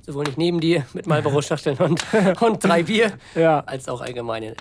Sowohl 0.05 0.24
nicht 0.24 0.38
neben 0.38 0.59
dir 0.59 0.86
mit 0.93 1.05
Marlboro-Schachteln 1.05 1.78
und, 1.78 2.03
und 2.41 2.63
drei 2.63 2.84
Bier, 2.84 3.13
Ja. 3.36 3.59
als 3.61 3.88
auch 3.88 4.01
allgemein. 4.01 4.43
in- 4.43 4.55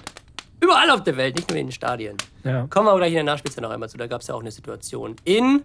Überall 0.60 0.90
auf 0.90 1.02
der 1.04 1.16
Welt, 1.16 1.36
nicht 1.36 1.48
nur 1.48 1.58
in 1.58 1.68
den 1.68 1.72
Stadien. 1.72 2.16
ja. 2.44 2.66
Kommen 2.68 2.86
wir 2.86 2.90
aber 2.90 2.98
gleich 3.00 3.10
in 3.10 3.14
der 3.16 3.24
Nachspielzeit 3.24 3.62
noch 3.62 3.70
einmal 3.70 3.88
zu. 3.88 3.96
Da 3.96 4.06
gab 4.06 4.20
es 4.20 4.26
ja 4.26 4.34
auch 4.34 4.40
eine 4.40 4.50
Situation 4.50 5.16
in 5.24 5.62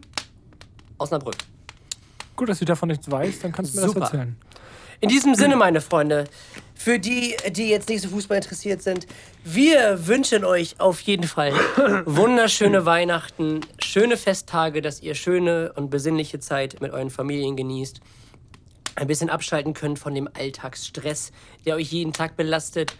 Osnabrück. 0.98 1.36
Gut, 2.36 2.48
dass 2.50 2.60
du 2.60 2.66
davon 2.66 2.88
nichts 2.90 3.10
weißt, 3.12 3.44
dann 3.44 3.52
kannst 3.52 3.76
du 3.76 3.82
mir 3.82 3.88
Super. 3.88 4.00
das 4.02 4.14
erzählen. 4.14 4.36
In 5.04 5.10
diesem 5.10 5.36
Sinne, 5.36 5.58
meine 5.58 5.82
Freunde, 5.82 6.24
für 6.74 6.98
die, 6.98 7.36
die 7.52 7.68
jetzt 7.68 7.90
nicht 7.90 8.02
so 8.02 8.08
Fußball 8.08 8.38
interessiert 8.38 8.82
sind, 8.82 9.06
wir 9.44 10.08
wünschen 10.08 10.46
euch 10.46 10.80
auf 10.80 11.02
jeden 11.02 11.28
Fall 11.28 11.52
wunderschöne 12.06 12.86
Weihnachten, 12.86 13.60
schöne 13.80 14.16
Festtage, 14.16 14.82
dass 14.82 15.02
ihr 15.02 15.14
schöne 15.14 15.74
und 15.74 15.90
besinnliche 15.90 16.40
Zeit 16.40 16.80
mit 16.80 16.94
euren 16.94 17.10
Familien 17.10 17.58
genießt. 17.58 18.00
Ein 18.96 19.08
bisschen 19.08 19.30
abschalten 19.30 19.74
könnt 19.74 20.00
von 20.00 20.16
dem 20.16 20.30
Alltagsstress, 20.34 21.34
der 21.66 21.76
euch 21.76 21.92
jeden 21.92 22.14
Tag 22.14 22.38
belastet. 22.38 22.96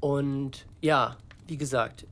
Und 0.00 0.66
ja, 0.82 1.16
wie 1.46 1.56
gesagt, 1.56 2.04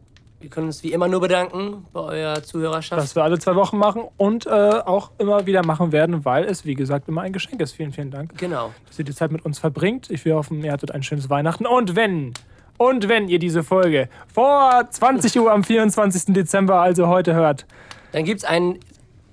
wir 0.45 0.51
können 0.51 0.66
uns 0.66 0.82
wie 0.82 0.92
immer 0.92 1.09
nur 1.09 1.22
bedanken 1.22 1.86
bei 1.95 2.01
eurer 2.01 2.42
Zuhörerschaft. 2.42 3.01
Das 3.01 3.16
wir 3.16 3.24
alle 3.24 3.38
zwei 3.38 3.55
Wochen 3.55 3.78
machen 3.78 4.03
und 4.18 4.47
äh, 4.47 4.51
auch 4.51 5.11
immer 5.16 5.47
wieder 5.47 5.64
machen 5.64 5.90
werden, 5.90 6.26
weil 6.26 6.45
es, 6.45 6.66
wie 6.66 6.74
gesagt, 6.74 7.09
immer 7.09 7.22
ein 7.22 7.32
Geschenk 7.32 7.62
ist. 7.62 7.72
Vielen, 7.72 7.92
vielen 7.92 8.11
Dank, 8.11 8.36
genau. 8.36 8.74
dass 8.86 8.99
ihr 8.99 9.07
die 9.07 9.14
Zeit 9.14 9.32
mit 9.32 9.42
uns 9.47 9.59
verbringt. 9.59 10.11
Ich 10.11 10.22
will 10.26 10.34
hoffen, 10.34 10.62
ihr 10.62 10.70
hattet 10.70 10.90
ein 10.90 11.03
schönes 11.03 11.30
Weihnachten. 11.30 11.64
Und 11.64 11.97
wenn, 11.97 12.34
und 12.76 13.09
wenn 13.09 13.28
ihr 13.28 13.38
diese 13.38 13.62
Folge 13.62 14.11
vor 14.34 14.86
20 14.90 15.40
Uhr 15.40 15.51
am 15.51 15.64
24. 15.64 16.34
Dezember, 16.34 16.78
also 16.82 17.09
heute 17.09 17.32
hört, 17.32 17.64
Dann 18.12 18.24
gibt 18.24 18.40
es 18.40 18.45
ein 18.45 18.78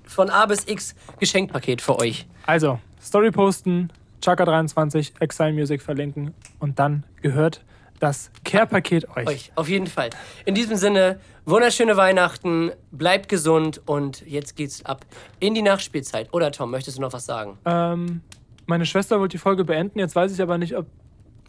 von 0.06 0.30
A 0.30 0.46
bis 0.46 0.66
X 0.66 0.94
Geschenkpaket 1.20 1.82
für 1.82 1.98
euch. 1.98 2.26
also 2.46 2.78
Story 3.02 3.30
posten, 3.30 3.90
Chaka23, 4.22 5.12
Exile 5.20 5.52
Music 5.52 5.82
verlinken 5.82 6.32
und 6.58 6.78
dann 6.78 7.04
gehört 7.20 7.60
das 8.02 8.30
Care-Paket 8.44 9.08
euch. 9.16 9.26
euch. 9.28 9.52
Auf 9.54 9.68
jeden 9.68 9.86
Fall. 9.86 10.10
In 10.44 10.56
diesem 10.56 10.76
Sinne, 10.76 11.20
wunderschöne 11.44 11.96
Weihnachten, 11.96 12.72
bleibt 12.90 13.28
gesund 13.28 13.80
und 13.86 14.26
jetzt 14.26 14.56
geht's 14.56 14.84
ab 14.84 15.06
in 15.38 15.54
die 15.54 15.62
Nachspielzeit. 15.62 16.28
Oder 16.32 16.50
Tom, 16.50 16.72
möchtest 16.72 16.98
du 16.98 17.00
noch 17.00 17.12
was 17.12 17.26
sagen? 17.26 17.58
Ähm, 17.64 18.20
meine 18.66 18.86
Schwester 18.86 19.20
wollte 19.20 19.32
die 19.36 19.38
Folge 19.38 19.64
beenden, 19.64 20.00
jetzt 20.00 20.16
weiß 20.16 20.32
ich 20.32 20.42
aber 20.42 20.58
nicht, 20.58 20.76
ob. 20.76 20.86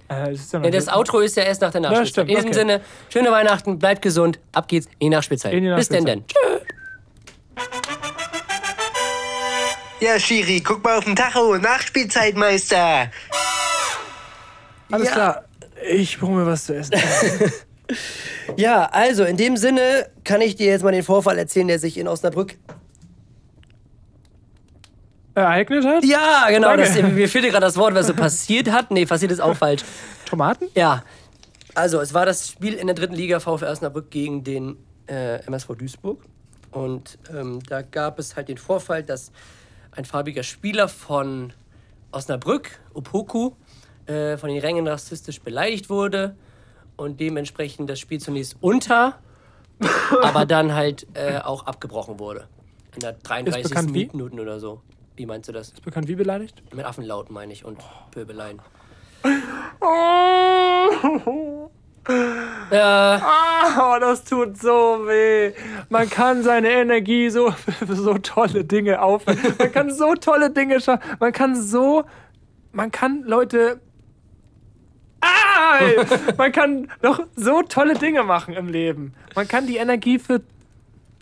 Äh, 0.09 0.31
es 0.31 0.41
ist 0.41 0.53
ja 0.53 0.59
noch 0.59 0.65
Ja, 0.65 0.71
das 0.71 0.89
Outro 0.89 1.19
ist 1.21 1.35
ja 1.35 1.43
erst 1.43 1.61
nach 1.61 1.71
der 1.71 1.81
Nachspielzeit. 1.81 2.09
stimmt, 2.09 2.29
in 2.29 2.35
diesem 2.35 2.49
okay. 2.49 2.59
Sinne, 2.59 2.81
schöne 3.09 3.31
Weihnachten, 3.31 3.79
bleibt 3.79 4.03
gesund, 4.03 4.39
ab 4.51 4.67
geht's 4.67 4.85
in 4.85 4.91
die 4.99 5.09
Nachspielzeit. 5.09 5.53
In 5.53 5.63
die 5.63 5.73
Bis 5.73 5.89
denn 5.89 6.03
Nachspielzeit. 6.03 6.35
denn. 6.37 6.59
Tschüss. 6.59 6.67
Ja, 10.01 10.19
Schiri, 10.19 10.59
guck 10.61 10.83
mal 10.83 10.97
auf 10.97 11.05
den 11.05 11.15
Tacho. 11.15 11.57
Nachspielzeitmeister. 11.57 13.09
Alles 14.91 15.11
klar, 15.11 15.45
ich 15.89 16.19
brauche 16.19 16.31
mir 16.31 16.45
was 16.45 16.65
zu 16.65 16.75
essen. 16.75 16.93
Ja, 18.57 18.85
also 18.85 19.23
in 19.23 19.37
dem 19.37 19.57
Sinne 19.57 20.09
kann 20.23 20.41
ich 20.41 20.55
dir 20.55 20.67
jetzt 20.67 20.83
mal 20.83 20.91
den 20.91 21.03
Vorfall 21.03 21.37
erzählen, 21.37 21.67
der 21.67 21.79
sich 21.79 21.97
in 21.97 22.07
Osnabrück 22.07 22.55
ereignet 25.35 25.85
hat? 25.85 26.03
Ja, 26.03 26.45
genau. 26.49 26.75
Danke. 26.75 27.01
Das, 27.01 27.11
mir 27.11 27.29
fehlte 27.29 27.49
gerade 27.49 27.65
das 27.65 27.77
Wort, 27.77 27.95
was 27.95 28.07
so 28.07 28.13
passiert 28.15 28.71
hat. 28.71 28.91
Nee, 28.91 29.05
passiert 29.05 29.31
ist 29.31 29.39
auch 29.39 29.55
falsch. 29.55 29.83
Tomaten? 30.25 30.67
Ja. 30.75 31.03
Also, 31.75 31.99
es 32.01 32.13
war 32.13 32.25
das 32.25 32.49
Spiel 32.49 32.73
in 32.75 32.87
der 32.87 32.95
dritten 32.95 33.15
Liga 33.15 33.39
VfR 33.39 33.71
Osnabrück 33.71 34.11
gegen 34.11 34.43
den 34.43 34.77
äh, 35.07 35.43
MSV 35.45 35.75
Duisburg. 35.75 36.21
Und 36.71 37.17
ähm, 37.35 37.59
da 37.67 37.81
gab 37.81 38.19
es 38.19 38.35
halt 38.35 38.49
den 38.49 38.57
Vorfall, 38.57 39.03
dass 39.03 39.31
ein 39.91 40.05
farbiger 40.05 40.43
Spieler 40.43 40.87
von 40.87 41.53
Osnabrück, 42.11 42.79
Opoku, 42.93 43.53
äh, 44.07 44.37
von 44.37 44.49
den 44.49 44.59
Rängen 44.59 44.87
rassistisch 44.87 45.41
beleidigt 45.41 45.89
wurde 45.89 46.35
und 46.95 47.19
dementsprechend 47.19 47.89
das 47.89 47.99
Spiel 47.99 48.19
zunächst 48.19 48.57
unter, 48.61 49.19
aber 50.21 50.45
dann 50.45 50.73
halt 50.73 51.07
äh, 51.13 51.39
auch 51.39 51.65
abgebrochen 51.65 52.19
wurde. 52.19 52.47
In 52.95 53.01
der 53.01 53.13
33. 53.13 53.69
bekannt 53.69 53.93
wie? 53.93 54.05
Minuten 54.07 54.39
oder 54.39 54.59
so. 54.59 54.81
Wie 55.15 55.25
meinst 55.25 55.47
du 55.49 55.53
das? 55.53 55.71
Bekannt 55.71 56.07
wie 56.07 56.15
beleidigt? 56.15 56.61
Mit 56.73 56.85
Affenlaut 56.85 57.29
meine 57.29 57.53
ich 57.53 57.65
und 57.65 57.79
Pöbeleien. 58.11 58.59
Oh, 59.79 60.89
das 63.99 64.23
tut 64.25 64.57
so 64.57 65.07
weh. 65.07 65.53
Man 65.89 66.09
kann 66.09 66.43
seine 66.43 66.69
Energie 66.71 67.29
so 67.29 67.51
für 67.85 67.95
so 67.95 68.17
tolle 68.17 68.65
Dinge 68.65 69.01
aufwenden. 69.01 69.55
Man 69.57 69.71
kann 69.71 69.93
so 69.93 70.15
tolle 70.15 70.49
Dinge 70.49 70.81
schaffen. 70.81 71.17
Man 71.19 71.31
kann 71.31 71.55
so. 71.55 72.03
Man 72.71 72.91
kann 72.91 73.23
Leute. 73.23 73.79
Ah! 75.23 75.79
Man 76.37 76.51
kann 76.51 76.91
doch 77.01 77.21
so 77.35 77.61
tolle 77.63 77.95
Dinge 77.95 78.23
machen 78.23 78.53
im 78.53 78.67
Leben. 78.67 79.13
Man 79.35 79.47
kann 79.47 79.67
die 79.67 79.77
Energie 79.77 80.19
für. 80.19 80.41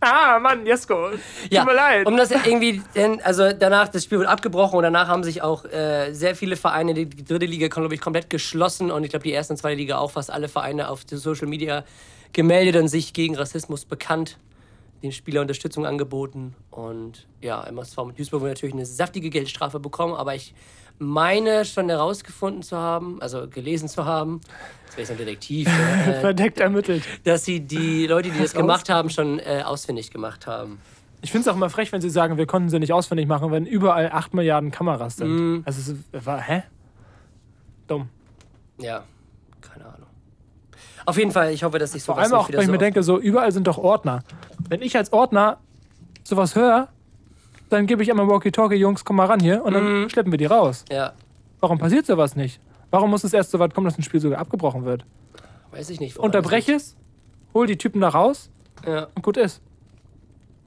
Ah, 0.02 0.40
Mann, 0.40 0.66
Jesko. 0.66 1.12
Tut 1.12 1.66
mir 1.66 1.74
leid. 1.76 2.08
Um 2.08 2.18
das 2.18 2.32
irgendwie, 2.32 2.82
denn, 2.96 3.22
also 3.22 3.52
danach, 3.54 3.88
das 3.88 4.06
Spiel 4.06 4.18
wurde 4.18 4.30
abgebrochen 4.30 4.78
und 4.78 4.84
danach 4.84 5.08
haben 5.08 5.24
sich 5.24 5.44
auch 5.44 5.64
äh, 5.66 6.12
sehr 6.12 6.36
viele 6.36 6.56
Vereine, 6.56 6.96
die, 6.96 7.06
die 7.06 7.24
dritte 7.24 7.46
Liga, 7.46 7.68
glaube 7.68 7.94
ich, 7.94 8.02
komplett 8.02 8.28
geschlossen 8.32 8.90
und 8.90 9.04
ich 9.04 9.12
glaube, 9.12 9.24
die 9.24 9.32
erste 9.32 9.54
und 9.54 9.58
zweite 9.58 9.78
Liga 9.78 10.00
auch 10.00 10.10
fast 10.10 10.32
alle 10.32 10.48
Vereine 10.48 10.90
auf 10.90 11.02
Social 11.08 11.48
Media 11.48 11.84
gemeldet 12.34 12.78
und 12.78 12.88
sich 12.88 13.14
gegen 13.14 13.36
Rassismus 13.36 13.86
bekannt, 13.86 14.40
den 15.04 15.12
Spieler 15.12 15.42
Unterstützung 15.42 15.86
angeboten 15.86 16.56
und 16.72 17.28
ja, 17.40 17.64
MSV 17.64 18.06
mit 18.06 18.18
Duisburg 18.18 18.42
natürlich 18.42 18.74
eine 18.74 18.88
saftige 18.88 19.30
Geldstrafe 19.30 19.80
bekommen, 19.80 20.16
aber 20.16 20.34
ich 20.34 20.56
meine 21.02 21.66
schon 21.66 21.90
herausgefunden 21.90 22.62
zu 22.62 22.78
haben, 22.78 23.22
also 23.22 23.48
gelesen 23.50 23.90
zu 23.90 24.06
haben, 24.06 24.40
das 24.86 24.96
wäre 24.98 25.02
jetzt 25.02 25.12
ein 25.12 25.18
Detektiv, 25.18 25.68
äh, 26.08 26.20
Verdeckt 26.22 26.60
ermittelt. 26.60 27.04
dass 27.24 27.44
sie 27.44 27.60
die 27.60 28.06
Leute, 28.06 28.30
die 28.30 28.40
das 28.40 28.54
gemacht 28.54 28.88
haben, 28.88 29.10
schon 29.10 29.40
äh, 29.40 29.64
ausfindig 29.66 30.12
gemacht 30.12 30.46
haben. 30.48 30.80
Ich 31.24 31.32
finde 31.32 31.48
es 31.48 31.52
auch 31.52 31.56
immer 31.56 31.70
frech, 31.70 31.92
wenn 31.92 32.02
sie 32.02 32.10
sagen, 32.10 32.38
wir 32.38 32.46
konnten 32.46 32.70
sie 32.70 32.80
nicht 32.80 32.94
ausfindig 32.94 33.28
machen, 33.28 33.52
wenn 33.52 33.66
überall 33.66 34.12
8 34.12 34.34
Milliarden 34.34 34.72
Kameras 34.72 35.18
sind. 35.18 35.64
Also, 35.66 35.94
es 36.12 36.26
war, 36.26 36.40
hä? 36.42 36.64
Dumm. 37.88 38.10
Ja, 38.80 39.04
keine 39.62 39.86
Ahnung. 39.86 40.08
Auf 41.06 41.18
jeden 41.18 41.32
Fall, 41.32 41.52
ich 41.52 41.64
hoffe, 41.64 41.78
dass 41.78 41.94
ich 41.94 42.04
Vor 42.04 42.16
sowas 42.16 42.32
allem 42.32 42.40
auch, 42.40 42.50
wenn 42.50 42.60
ich 42.60 42.66
so 42.66 42.72
mir 42.72 42.78
denke, 42.78 43.04
so 43.04 43.20
überall 43.20 43.52
sind 43.52 43.68
doch 43.68 43.78
Ordner. 43.78 44.24
Wenn 44.68 44.82
ich 44.82 44.98
als 44.98 45.14
Ordner 45.14 45.58
sowas 46.24 46.56
höre, 46.56 46.90
dann 47.72 47.88
gebe 47.88 48.04
ich 48.04 48.10
immer 48.10 48.28
Walkie-Talkie, 48.28 48.76
Jungs, 48.76 49.04
komm 49.06 49.16
mal 49.18 49.26
ran 49.26 49.40
hier 49.40 49.64
und 49.64 49.74
dann 49.74 50.10
schleppen 50.10 50.32
wir 50.32 50.38
die 50.38 50.46
raus. 50.46 50.86
Ja, 50.92 51.14
Warum 51.60 51.78
passiert 51.78 52.06
sowas 52.08 52.36
nicht? 52.36 52.60
Warum 52.90 53.10
muss 53.12 53.24
es 53.24 53.34
erst 53.34 53.52
so 53.52 53.60
weit 53.60 53.74
kommen, 53.74 53.86
dass 53.86 53.98
ein 53.98 54.04
Spiel 54.04 54.20
sogar 54.20 54.40
abgebrochen 54.40 54.84
wird? 54.86 55.06
weiß 55.72 55.90
ich 55.92 56.00
nicht. 56.02 56.18
Unterbreche 56.18 56.74
es, 56.74 56.98
hol 57.54 57.66
die 57.68 57.78
Typen 57.78 58.02
da 58.02 58.10
raus. 58.10 58.50
Ja. 58.86 59.08
und 59.16 59.22
gut 59.22 59.38
ist. 59.38 59.62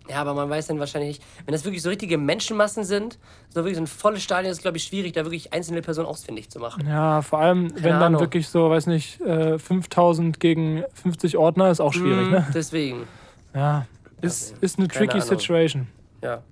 ja, 0.08 0.20
aber 0.20 0.34
man 0.34 0.48
weiß 0.48 0.68
dann 0.68 0.78
wahrscheinlich 0.78 1.18
nicht, 1.18 1.22
wenn 1.46 1.52
das 1.52 1.64
wirklich 1.64 1.82
so 1.82 1.88
richtige 1.88 2.16
Menschenmassen 2.16 2.84
sind, 2.84 3.18
so 3.48 3.56
wirklich 3.56 3.74
so 3.76 3.82
ein 3.82 3.86
volles 3.88 4.22
Stadion, 4.22 4.52
ist 4.52 4.62
glaube 4.62 4.76
ich 4.76 4.84
schwierig, 4.84 5.12
da 5.14 5.24
wirklich 5.24 5.52
einzelne 5.52 5.82
Personen 5.82 6.06
ausfindig 6.06 6.48
zu 6.48 6.60
machen. 6.60 6.86
Ja, 6.86 7.22
vor 7.22 7.40
allem, 7.40 7.72
wenn 7.74 7.82
dann 7.94 8.02
Ahnung. 8.02 8.20
wirklich 8.20 8.48
so, 8.48 8.70
weiß 8.70 8.86
nicht, 8.86 9.20
äh, 9.22 9.58
5000 9.58 10.38
gegen 10.38 10.84
50 10.94 11.36
Ordner 11.38 11.70
ist 11.70 11.80
auch 11.80 11.92
schwierig, 11.92 12.30
ne? 12.30 12.46
Deswegen, 12.54 13.08
Ja, 13.52 13.86
ist, 14.20 14.56
ist 14.62 14.78
eine 14.78 14.86
Keine 14.88 14.98
tricky 15.06 15.12
Ahnung. 15.14 15.22
Situation. 15.38 15.86
ja. 16.22 16.42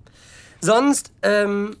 Sonst 0.63 1.11
ähm, 1.23 1.75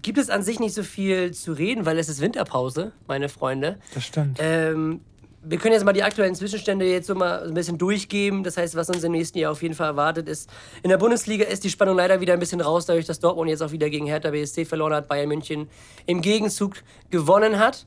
gibt 0.00 0.16
es 0.16 0.30
an 0.30 0.42
sich 0.42 0.60
nicht 0.60 0.72
so 0.72 0.82
viel 0.82 1.32
zu 1.32 1.52
reden, 1.52 1.84
weil 1.84 1.98
es 1.98 2.08
ist 2.08 2.22
Winterpause, 2.22 2.92
meine 3.06 3.28
Freunde. 3.28 3.78
Das 3.92 4.06
stimmt. 4.06 4.38
Ähm, 4.40 5.00
wir 5.42 5.58
können 5.58 5.74
jetzt 5.74 5.84
mal 5.84 5.92
die 5.92 6.02
aktuellen 6.02 6.34
Zwischenstände 6.34 6.86
jetzt 6.86 7.06
so 7.06 7.14
mal 7.14 7.46
ein 7.46 7.52
bisschen 7.52 7.76
durchgeben. 7.76 8.44
Das 8.44 8.56
heißt, 8.56 8.76
was 8.76 8.88
uns 8.88 9.04
im 9.04 9.12
nächsten 9.12 9.36
Jahr 9.36 9.52
auf 9.52 9.60
jeden 9.60 9.74
Fall 9.74 9.88
erwartet 9.88 10.26
ist. 10.26 10.48
In 10.82 10.88
der 10.88 10.96
Bundesliga 10.96 11.44
ist 11.44 11.64
die 11.64 11.70
Spannung 11.70 11.96
leider 11.96 12.22
wieder 12.22 12.32
ein 12.32 12.38
bisschen 12.38 12.62
raus, 12.62 12.86
dadurch, 12.86 13.04
dass 13.04 13.20
Dortmund 13.20 13.50
jetzt 13.50 13.62
auch 13.62 13.72
wieder 13.72 13.90
gegen 13.90 14.06
Hertha 14.06 14.30
BSC 14.30 14.64
verloren 14.64 14.94
hat, 14.94 15.06
Bayern 15.06 15.28
München 15.28 15.68
im 16.06 16.22
Gegenzug 16.22 16.76
gewonnen 17.10 17.58
hat. 17.58 17.86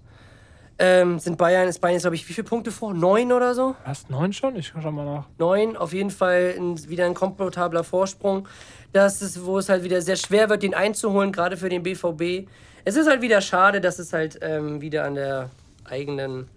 Ähm, 0.77 1.19
sind 1.19 1.37
Bayern, 1.37 1.69
ist 1.69 1.79
Bayern 1.79 1.93
jetzt, 1.93 2.03
glaube 2.03 2.15
ich, 2.17 2.27
wie 2.27 2.33
viele 2.33 2.47
Punkte 2.47 2.69
vor? 2.69 2.93
Neun 2.93 3.31
oder 3.31 3.55
so? 3.55 3.75
Hast 3.85 4.09
neun 4.09 4.33
schon? 4.33 4.57
Ich 4.57 4.73
schau 4.81 4.91
mal 4.91 5.05
nach. 5.05 5.25
Neun, 5.37 5.77
auf 5.77 5.93
jeden 5.93 6.09
Fall 6.09 6.53
ein, 6.57 6.89
wieder 6.89 7.05
ein 7.05 7.13
komfortabler 7.13 7.85
Vorsprung. 7.85 8.45
Das 8.91 9.21
ist, 9.21 9.45
wo 9.45 9.57
es 9.57 9.69
halt 9.69 9.83
wieder 9.83 10.01
sehr 10.01 10.17
schwer 10.17 10.49
wird, 10.49 10.63
den 10.63 10.73
einzuholen, 10.73 11.31
gerade 11.31 11.55
für 11.55 11.69
den 11.69 11.81
BVB. 11.83 12.49
Es 12.83 12.97
ist 12.97 13.07
halt 13.07 13.21
wieder 13.21 13.39
schade, 13.39 13.79
dass 13.79 13.99
es 13.99 14.11
halt 14.11 14.37
ähm, 14.41 14.81
wieder 14.81 15.05
an 15.05 15.15
der 15.15 15.49
eigenen 15.85 16.49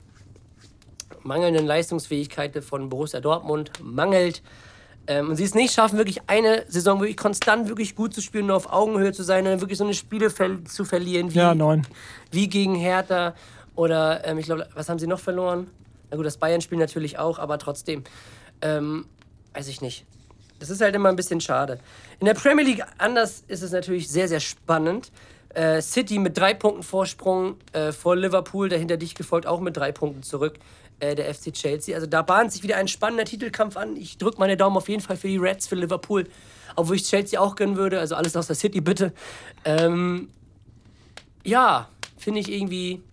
mangelnden 1.22 1.66
Leistungsfähigkeit 1.66 2.56
von 2.64 2.88
Borussia 2.88 3.20
Dortmund 3.20 3.70
mangelt. 3.82 4.42
Ähm, 5.06 5.30
und 5.30 5.36
sie 5.36 5.44
es 5.44 5.54
nicht 5.54 5.72
schaffen, 5.72 5.96
wirklich 5.96 6.20
eine 6.26 6.64
Saison 6.68 7.00
wirklich 7.00 7.16
konstant, 7.16 7.68
wirklich 7.68 7.94
gut 7.94 8.12
zu 8.12 8.20
spielen, 8.20 8.46
nur 8.46 8.56
auf 8.56 8.70
Augenhöhe 8.72 9.12
zu 9.12 9.22
sein 9.22 9.46
und 9.46 9.60
wirklich 9.60 9.78
so 9.78 9.84
eine 9.84 9.94
Spiele 9.94 10.28
ver 10.28 10.64
zu 10.64 10.84
verlieren 10.84 11.32
wie, 11.32 11.38
Ja, 11.38 11.54
neun. 11.54 11.86
wie 12.30 12.48
gegen 12.48 12.74
Hertha 12.74 13.34
oder 13.78 14.24
ähm, 14.24 14.38
ich 14.38 14.46
glaube, 14.46 14.66
was 14.74 14.88
haben 14.88 14.98
sie 14.98 15.06
noch 15.06 15.20
verloren? 15.20 15.70
Na 16.10 16.16
gut, 16.16 16.26
das 16.26 16.36
Bayern-Spiel 16.36 16.78
natürlich 16.78 17.16
auch, 17.20 17.38
aber 17.38 17.58
trotzdem, 17.58 18.02
ähm, 18.60 19.06
weiß 19.54 19.68
ich 19.68 19.80
nicht. 19.80 20.04
Das 20.58 20.68
ist 20.68 20.80
halt 20.80 20.96
immer 20.96 21.10
ein 21.10 21.14
bisschen 21.14 21.40
schade. 21.40 21.78
In 22.18 22.26
der 22.26 22.34
Premier 22.34 22.64
League 22.64 22.82
anders 22.98 23.44
ist 23.46 23.62
es 23.62 23.70
natürlich 23.70 24.08
sehr, 24.08 24.26
sehr 24.26 24.40
spannend. 24.40 25.12
Äh, 25.50 25.80
City 25.80 26.18
mit 26.18 26.36
drei 26.36 26.54
Punkten 26.54 26.82
Vorsprung 26.82 27.54
äh, 27.72 27.92
vor 27.92 28.16
Liverpool, 28.16 28.68
dahinter 28.68 28.96
dich 28.96 29.14
gefolgt 29.14 29.46
auch 29.46 29.60
mit 29.60 29.76
drei 29.76 29.92
Punkten 29.92 30.24
zurück. 30.24 30.58
Äh, 30.98 31.14
der 31.14 31.32
FC 31.32 31.52
Chelsea. 31.52 31.94
Also 31.94 32.08
da 32.08 32.22
bahnt 32.22 32.50
sich 32.50 32.64
wieder 32.64 32.78
ein 32.78 32.88
spannender 32.88 33.26
Titelkampf 33.26 33.76
an. 33.76 33.96
Ich 33.96 34.18
drücke 34.18 34.40
meine 34.40 34.56
Daumen 34.56 34.76
auf 34.76 34.88
jeden 34.88 35.02
Fall 35.02 35.16
für 35.16 35.28
die 35.28 35.36
Reds, 35.36 35.68
für 35.68 35.76
Liverpool. 35.76 36.26
Obwohl 36.74 36.96
ich 36.96 37.04
Chelsea 37.04 37.38
auch 37.40 37.54
gönnen 37.54 37.76
würde. 37.76 38.00
Also 38.00 38.16
alles 38.16 38.34
aus 38.34 38.48
der 38.48 38.56
City, 38.56 38.80
bitte. 38.80 39.12
Ähm, 39.64 40.30
ja, 41.44 41.88
finde 42.16 42.40
ich 42.40 42.50
irgendwie 42.50 43.04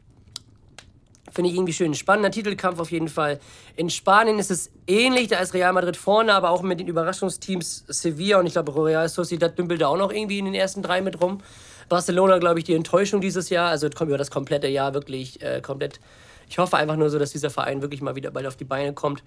Finde 1.35 1.49
ich 1.49 1.57
irgendwie 1.57 1.73
schön. 1.73 1.93
Spannender 1.93 2.31
Titelkampf 2.31 2.79
auf 2.79 2.91
jeden 2.91 3.09
Fall. 3.09 3.41
In 3.75 3.89
Spanien 3.89 4.39
ist 4.39 4.51
es 4.51 4.71
ähnlich, 4.87 5.27
da 5.27 5.39
ist 5.39 5.53
Real 5.53 5.73
Madrid 5.73 5.97
vorne, 5.97 6.33
aber 6.33 6.49
auch 6.49 6.61
mit 6.61 6.79
den 6.79 6.87
Überraschungsteams 6.87 7.83
Sevilla 7.89 8.39
und 8.39 8.45
ich 8.45 8.53
glaube 8.53 8.73
Real 8.73 9.09
Sociedad 9.09 9.57
dümpelt 9.57 9.81
da 9.81 9.87
auch 9.87 9.97
noch 9.97 10.13
irgendwie 10.13 10.39
in 10.39 10.45
den 10.45 10.53
ersten 10.53 10.81
drei 10.81 11.01
mit 11.01 11.21
rum. 11.21 11.41
Barcelona, 11.89 12.37
glaube 12.37 12.59
ich, 12.59 12.65
die 12.65 12.73
Enttäuschung 12.73 13.19
dieses 13.19 13.49
Jahr, 13.49 13.69
also 13.69 13.87
über 13.87 14.17
das 14.17 14.31
komplette 14.31 14.67
Jahr 14.69 14.93
wirklich 14.93 15.41
äh, 15.41 15.59
komplett. 15.59 15.99
Ich 16.47 16.57
hoffe 16.57 16.77
einfach 16.77 16.95
nur 16.95 17.09
so, 17.09 17.19
dass 17.19 17.31
dieser 17.31 17.49
Verein 17.49 17.81
wirklich 17.81 18.01
mal 18.01 18.15
wieder 18.15 18.31
bald 18.31 18.47
auf 18.47 18.55
die 18.55 18.63
Beine 18.63 18.93
kommt. 18.93 19.21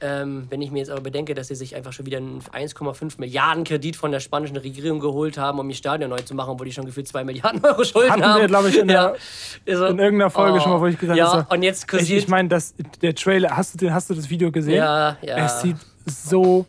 Ähm, 0.00 0.46
wenn 0.50 0.60
ich 0.60 0.70
mir 0.70 0.80
jetzt 0.80 0.90
aber 0.90 1.00
bedenke, 1.00 1.34
dass 1.34 1.48
sie 1.48 1.54
sich 1.54 1.74
einfach 1.76 1.92
schon 1.92 2.04
wieder 2.04 2.18
einen 2.18 2.40
1,5 2.52 3.14
Milliarden 3.18 3.64
Kredit 3.64 3.96
von 3.96 4.10
der 4.12 4.20
spanischen 4.20 4.56
Regierung 4.56 5.00
geholt 5.00 5.38
haben, 5.38 5.58
um 5.58 5.68
ihr 5.70 5.76
Stadion 5.76 6.10
neu 6.10 6.18
zu 6.18 6.34
machen, 6.34 6.50
obwohl 6.50 6.66
die 6.66 6.72
schon 6.72 6.84
gefühlt 6.84 7.08
2 7.08 7.24
Milliarden 7.24 7.64
Euro 7.64 7.84
Schulden 7.84 8.10
Hatten 8.10 8.24
haben. 8.24 8.40
wir, 8.40 8.48
glaube 8.48 8.68
ich, 8.68 8.78
in 8.78 8.88
der- 8.88 9.14
Also, 9.68 9.86
In 9.86 9.98
irgendeiner 9.98 10.30
Folge 10.30 10.58
oh, 10.58 10.60
schon 10.60 10.72
mal, 10.72 10.80
wo 10.80 10.86
ich 10.86 10.98
gesagt 10.98 11.18
ja, 11.18 11.32
habe. 11.32 11.46
so, 11.48 11.54
und 11.54 11.62
jetzt 11.62 11.82
Ich, 11.84 11.88
kursiert 11.88 12.18
ich 12.22 12.28
meine, 12.28 12.48
das- 12.48 12.74
der 13.02 13.14
Trailer, 13.14 13.56
hast 13.56 13.74
du, 13.74 13.78
den, 13.78 13.94
hast 13.94 14.10
du 14.10 14.14
das 14.14 14.28
Video 14.28 14.50
gesehen? 14.52 14.74
Ja, 14.76 15.16
ja. 15.22 15.36
Es 15.46 15.62
sieht 15.62 15.76
so 16.06 16.66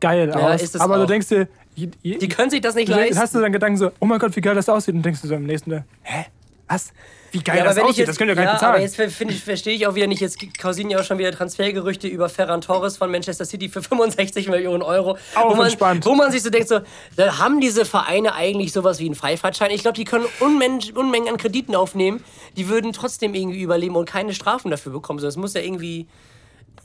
geil 0.00 0.28
Ja, 0.28 0.48
aus. 0.54 0.76
aber 0.76 0.96
du 0.98 1.02
auch. 1.04 1.06
denkst 1.06 1.28
dir, 1.28 1.48
je, 1.74 1.88
je, 2.02 2.18
Die 2.18 2.28
können 2.28 2.50
sich 2.50 2.60
das 2.60 2.74
nicht 2.74 2.88
du 2.88 2.92
leisten. 2.92 3.18
hast 3.18 3.34
du 3.34 3.40
dann 3.40 3.52
Gedanken 3.52 3.78
so, 3.78 3.90
oh 4.00 4.06
mein 4.06 4.18
Gott, 4.18 4.34
wie 4.36 4.40
geil 4.40 4.54
das 4.54 4.68
aussieht. 4.68 4.94
Und 4.94 5.02
denkst 5.02 5.22
du 5.22 5.28
so 5.28 5.34
im 5.34 5.44
nächsten, 5.44 5.84
hä? 6.02 6.26
Was? 6.68 6.92
Wie 7.36 7.44
geil 7.44 7.56
ja, 7.56 7.62
aber 7.64 7.68
das 7.68 7.76
wenn 7.76 7.82
ich 7.84 7.88
aussieht, 7.90 7.98
jetzt, 7.98 8.08
das 8.08 8.16
könnt 8.16 8.30
ihr 8.30 8.34
gar 8.34 8.44
ja, 8.44 8.52
nicht 8.52 8.62
aber 8.62 8.78
bezahlen. 8.78 9.06
jetzt 9.06 9.16
finde 9.16 9.34
ich, 9.34 9.44
verstehe 9.44 9.74
ich 9.74 9.86
auch 9.86 9.94
wieder 9.94 10.06
nicht. 10.06 10.20
Jetzt 10.20 10.38
kursieren 10.58 10.88
ja 10.88 10.98
auch 10.98 11.04
schon 11.04 11.18
wieder 11.18 11.32
Transfergerüchte 11.32 12.08
über 12.08 12.30
Ferran 12.30 12.62
Torres 12.62 12.96
von 12.96 13.10
Manchester 13.10 13.44
City 13.44 13.68
für 13.68 13.82
65 13.82 14.48
Millionen 14.48 14.82
Euro. 14.82 15.18
Auch 15.34 15.50
wo 15.50 15.54
man, 15.54 15.66
entspannt. 15.66 16.06
Wo 16.06 16.14
man 16.14 16.32
sich 16.32 16.42
so 16.42 16.48
denkt, 16.48 16.68
so, 16.68 16.80
da 17.16 17.38
haben 17.38 17.60
diese 17.60 17.84
Vereine 17.84 18.34
eigentlich 18.34 18.72
sowas 18.72 19.00
wie 19.00 19.06
einen 19.06 19.14
Freifahrtschein? 19.14 19.70
Ich 19.70 19.82
glaube, 19.82 19.96
die 19.96 20.04
können 20.04 20.24
Unmengen, 20.40 20.80
Unmengen 20.94 21.28
an 21.28 21.36
Krediten 21.36 21.74
aufnehmen. 21.74 22.24
Die 22.56 22.68
würden 22.68 22.94
trotzdem 22.94 23.34
irgendwie 23.34 23.60
überleben 23.60 23.96
und 23.96 24.06
keine 24.06 24.32
Strafen 24.32 24.70
dafür 24.70 24.92
bekommen. 24.92 25.18
So, 25.18 25.26
das 25.26 25.36
muss 25.36 25.52
ja 25.52 25.60
irgendwie 25.60 26.06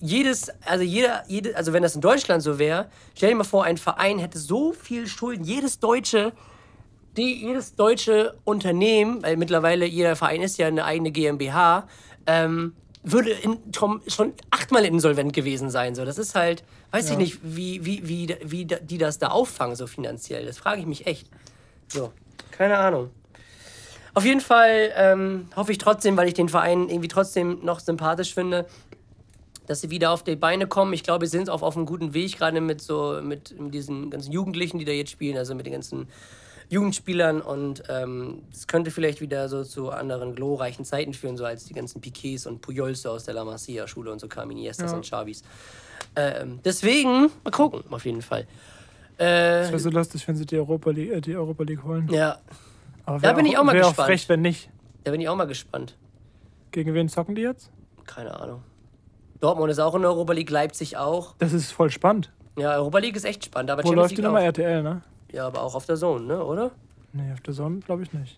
jedes, 0.02 0.50
also 0.66 0.84
jeder, 0.84 1.24
jede, 1.28 1.56
also 1.56 1.72
wenn 1.72 1.84
das 1.84 1.96
in 1.96 2.02
Deutschland 2.02 2.44
so 2.44 2.60
wäre, 2.60 2.90
stell 3.16 3.30
dir 3.30 3.36
mal 3.36 3.44
vor, 3.44 3.64
ein 3.64 3.78
Verein 3.78 4.20
hätte 4.20 4.38
so 4.38 4.74
viel 4.74 5.08
Schulden, 5.08 5.46
jedes 5.46 5.80
deutsche, 5.80 6.34
die, 7.18 7.46
jedes 7.46 7.76
deutsche 7.76 8.36
Unternehmen, 8.44 9.22
weil 9.24 9.38
mittlerweile 9.38 9.86
jeder 9.86 10.16
Verein 10.16 10.42
ist 10.42 10.58
ja 10.58 10.68
eine 10.68 10.86
eigene 10.86 11.12
GmbH, 11.12 11.88
ähm, 12.26 12.74
würde 13.04 13.32
in, 13.32 13.58
schon, 13.76 14.02
schon 14.08 14.34
achtmal 14.52 14.86
insolvent 14.86 15.34
gewesen 15.34 15.70
sein. 15.70 15.96
So, 15.96 16.06
das 16.06 16.18
ist 16.18 16.36
halt, 16.36 16.64
weiß 16.92 17.10
ich 17.12 17.18
nicht, 17.18 17.40
wie, 17.42 17.84
wie, 17.86 18.08
wie, 18.08 18.36
wie 18.44 18.66
die 18.66 18.98
das 18.98 19.18
da 19.18 19.30
auffangen, 19.30 19.76
so 19.76 19.88
finanziell. 19.88 20.46
Das 20.46 20.58
frage 20.58 20.82
ich 20.82 20.86
mich 20.86 21.08
echt. 21.08 21.28
So. 21.88 22.12
Keine 22.52 22.78
Ahnung. 22.78 23.10
Auf 24.14 24.26
jeden 24.26 24.42
Fall 24.42 24.92
ähm, 24.96 25.48
hoffe 25.56 25.72
ich 25.72 25.78
trotzdem, 25.78 26.18
weil 26.18 26.28
ich 26.28 26.34
den 26.34 26.50
Verein 26.50 26.90
irgendwie 26.90 27.08
trotzdem 27.08 27.64
noch 27.64 27.80
sympathisch 27.80 28.34
finde, 28.34 28.68
dass 29.68 29.82
sie 29.82 29.90
wieder 29.90 30.12
auf 30.12 30.24
die 30.24 30.36
Beine 30.36 30.68
kommen. 30.68 30.92
Ich 30.94 31.04
glaube, 31.04 31.26
sie 31.26 31.38
sind 31.38 31.50
auf, 31.50 31.64
auf 31.64 31.78
einem 31.78 31.86
guten 31.86 32.14
Weg, 32.14 32.38
gerade 32.38 32.60
mit 32.60 32.82
so 32.82 33.20
mit 33.24 33.56
diesen 33.58 34.10
ganzen 34.10 34.32
Jugendlichen, 34.32 34.80
die 34.80 34.86
da 34.86 34.92
jetzt 34.92 35.12
spielen, 35.12 35.38
also 35.38 35.56
mit 35.56 35.66
den 35.66 35.74
ganzen 35.74 36.08
Jugendspielern 36.72 37.42
und 37.42 37.84
ähm, 37.90 38.44
es 38.52 38.66
könnte 38.66 38.92
vielleicht 38.92 39.20
wieder 39.22 39.50
so 39.50 39.64
zu 39.64 39.90
anderen 39.92 40.34
glorreichen 40.36 40.86
Zeiten 40.86 41.14
führen, 41.14 41.36
so 41.38 41.46
als 41.46 41.66
die 41.66 41.74
ganzen 41.74 42.00
Piquets 42.02 42.46
und 42.48 42.62
Pujols 42.62 43.06
aus 43.06 43.26
der 43.26 43.34
La 43.34 43.44
Masia-Schule 43.44 44.12
und 44.12 44.20
so 44.20 44.28
kamen, 44.28 44.52
Iniestas 44.52 44.92
Ja. 44.92 44.98
und 44.98 45.06
Chavis. 45.06 45.44
Ähm, 46.16 46.60
deswegen, 46.64 47.30
mal 47.44 47.52
gucken, 47.52 47.84
auf 47.90 48.06
jeden 48.06 48.22
Fall. 48.22 48.48
Äh, 49.18 49.26
Das 49.64 49.70
wäre 49.70 49.80
so 49.80 49.90
lustig, 49.90 50.28
wenn 50.28 50.36
sie 50.36 50.46
die 50.46 50.58
Europa 50.58 50.90
League, 50.92 51.12
äh, 51.12 51.22
die 51.22 51.36
Europa 51.36 51.64
League 51.64 51.84
holen. 51.84 52.08
ja, 52.12 52.38
Aber 53.06 53.20
Da 53.20 53.34
bin 53.34 53.46
ich 53.46 53.58
auch 53.58 53.64
mal 53.64 53.74
gespannt. 53.74 54.00
auch 54.00 54.06
frech, 54.06 54.28
wenn 54.30 54.42
nicht. 54.42 54.70
da 55.04 55.12
bin 55.12 55.20
ich 55.22 55.28
auch 55.30 55.36
mal 55.36 55.46
gespannt. 55.46 55.98
Gegen 56.72 56.94
wen 56.94 57.10
zocken 57.10 57.36
die 57.36 57.42
jetzt? 57.42 57.70
Keine 58.06 58.34
Ahnung. 58.40 58.64
Dortmund 59.42 59.72
ist 59.72 59.80
auch 59.80 59.96
in 59.96 60.02
der 60.04 60.12
Europa 60.12 60.34
League, 60.34 60.50
Leipzig 60.50 60.96
auch. 60.98 61.36
Das 61.40 61.52
ist 61.52 61.72
voll 61.72 61.90
spannend. 61.92 62.32
Ja, 62.58 62.76
Europa 62.76 63.00
League 63.00 63.16
ist 63.16 63.26
echt 63.26 63.44
spannend, 63.46 63.72
aber 63.72 63.84
Wo 63.84 63.88
Champions 63.90 64.04
läuft 64.04 64.12
die 64.12 64.16
League 64.22 64.26
nochmal? 64.26 64.42
auch. 64.44 64.46
RTL, 64.46 64.84
ne? 64.84 65.02
Ja, 65.32 65.48
aber 65.48 65.62
auch 65.62 65.76
auf 65.76 65.86
der 65.86 65.96
Zone, 65.96 66.26
ne, 66.26 66.44
oder? 66.44 66.72
Nee, 67.14 67.32
auf 67.34 67.42
der 67.42 67.54
Sonne 67.54 67.80
glaube 67.80 68.04
ich 68.04 68.14
nicht. 68.14 68.38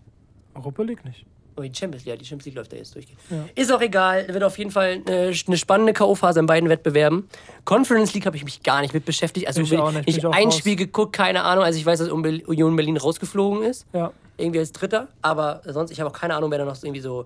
Europa 0.56 0.84
League 0.84 1.04
nicht. 1.06 1.26
Oh, 1.56 1.62
die 1.62 1.72
Champions 1.74 2.04
League, 2.06 2.14
ja, 2.14 2.18
die 2.18 2.26
Champions 2.26 2.46
League 2.46 2.56
läuft 2.56 2.74
da 2.74 2.78
jetzt 2.78 2.96
durch. 2.96 3.06
Ja. 3.30 3.46
Ist 3.54 3.72
auch 3.72 3.82
egal, 3.82 4.28
wird 4.28 4.44
auf 4.44 4.58
jeden 4.58 4.72
Fall 4.72 5.02
eine, 5.06 5.32
eine 5.48 5.58
spannende 5.58 5.94
K.O.-Phase 5.94 6.40
in 6.40 6.48
beiden 6.48 6.68
Wettbewerben. 6.70 7.28
Conference 7.64 8.14
League 8.16 8.26
habe 8.26 8.36
ich 8.36 8.44
mich 8.44 8.64
gar 8.64 8.82
nicht 8.82 8.94
mit 8.94 9.06
beschäftigt. 9.06 9.46
Also 9.48 9.62
Ich 9.62 9.70
bin 9.70 9.80
nicht, 10.06 10.26
auch 10.26 10.32
ein 10.34 10.46
raus. 10.48 10.58
Spiel 10.58 10.76
geguckt, 10.76 11.14
keine 11.14 11.44
Ahnung. 11.44 11.64
Also 11.64 11.78
ich 11.78 11.86
weiß, 11.86 12.00
dass 12.00 12.10
Union 12.10 12.76
Berlin 12.76 12.98
rausgeflogen 12.98 13.62
ist, 13.64 13.86
Ja. 13.94 14.12
irgendwie 14.38 14.60
als 14.60 14.72
Dritter. 14.72 15.10
Aber 15.22 15.62
sonst, 15.66 15.92
ich 15.92 16.00
habe 16.00 16.10
auch 16.10 16.14
keine 16.20 16.34
Ahnung, 16.36 16.50
wer 16.50 16.58
da 16.58 16.66
noch 16.66 16.76
irgendwie 16.82 17.02
so 17.02 17.26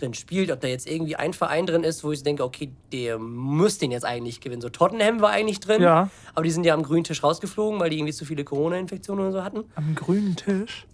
drin 0.00 0.14
spielt. 0.14 0.50
Ob 0.50 0.60
da 0.60 0.68
jetzt 0.68 0.88
irgendwie 0.88 1.16
ein 1.16 1.32
Verein 1.32 1.66
drin 1.66 1.84
ist, 1.84 2.02
wo 2.04 2.12
ich 2.12 2.22
denke, 2.22 2.44
okay, 2.44 2.72
der 2.92 3.18
muss 3.18 3.78
den 3.78 3.90
jetzt 3.90 4.04
eigentlich 4.04 4.40
gewinnen. 4.40 4.62
So 4.62 4.68
Tottenham 4.68 5.20
war 5.20 5.30
eigentlich 5.30 5.60
drin, 5.60 5.82
Ja. 5.82 6.10
aber 6.34 6.44
die 6.44 6.50
sind 6.50 6.64
ja 6.64 6.74
am 6.74 6.82
grünen 6.82 7.04
Tisch 7.04 7.22
rausgeflogen, 7.22 7.78
weil 7.80 7.90
die 7.90 7.98
irgendwie 7.98 8.12
zu 8.14 8.24
viele 8.24 8.44
Corona-Infektionen 8.44 9.26
und 9.26 9.32
so 9.32 9.42
hatten. 9.44 9.64
Am 9.74 9.94
grünen 9.94 10.36
Tisch. 10.36 10.86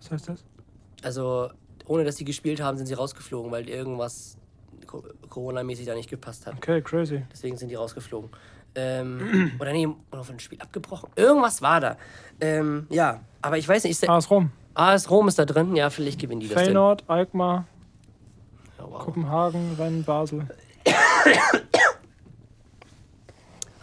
Was 0.00 0.10
heißt 0.10 0.28
das? 0.28 0.44
Also, 1.02 1.50
ohne 1.86 2.04
dass 2.04 2.16
sie 2.16 2.24
gespielt 2.24 2.60
haben, 2.60 2.76
sind 2.76 2.86
sie 2.86 2.94
rausgeflogen, 2.94 3.50
weil 3.52 3.68
irgendwas 3.68 4.36
Co- 4.86 5.04
Corona-mäßig 5.28 5.86
da 5.86 5.94
nicht 5.94 6.10
gepasst 6.10 6.46
hat. 6.46 6.54
Okay, 6.56 6.80
crazy. 6.82 7.22
Deswegen 7.32 7.56
sind 7.56 7.68
die 7.68 7.74
rausgeflogen. 7.76 8.30
Ähm, 8.74 9.52
oder 9.60 9.72
nee, 9.72 9.86
oder 10.12 10.24
von 10.24 10.36
dem 10.36 10.40
Spiel 10.40 10.60
abgebrochen. 10.60 11.08
Irgendwas 11.16 11.62
war 11.62 11.80
da. 11.80 11.96
Ähm, 12.40 12.86
ja, 12.90 13.20
aber 13.42 13.58
ich 13.58 13.68
weiß 13.68 13.84
nicht. 13.84 14.08
AS 14.08 14.30
Rom. 14.30 14.50
AS 14.74 15.10
Rom 15.10 15.26
ist 15.28 15.38
da 15.38 15.44
drin. 15.44 15.74
Ja, 15.76 15.90
vielleicht 15.90 16.20
gewinnen 16.20 16.40
die 16.40 16.48
das 16.48 16.62
Feyenoord, 16.62 17.04
Alkmaar, 17.08 17.66
wow. 18.90 19.04
Kopenhagen, 19.04 19.76
Rennes, 19.78 20.04
Basel. 20.04 20.46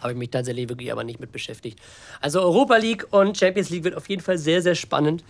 Habe 0.00 0.12
ich 0.12 0.18
mich 0.18 0.30
tatsächlich 0.30 0.68
wirklich 0.68 0.92
aber 0.92 1.04
nicht 1.04 1.20
mit 1.20 1.32
beschäftigt. 1.32 1.80
Also 2.20 2.40
Europa 2.40 2.76
League 2.76 3.06
und 3.10 3.36
Champions 3.36 3.70
League 3.70 3.84
wird 3.84 3.96
auf 3.96 4.08
jeden 4.08 4.22
Fall 4.22 4.38
sehr, 4.38 4.62
sehr 4.62 4.74
spannend. 4.74 5.24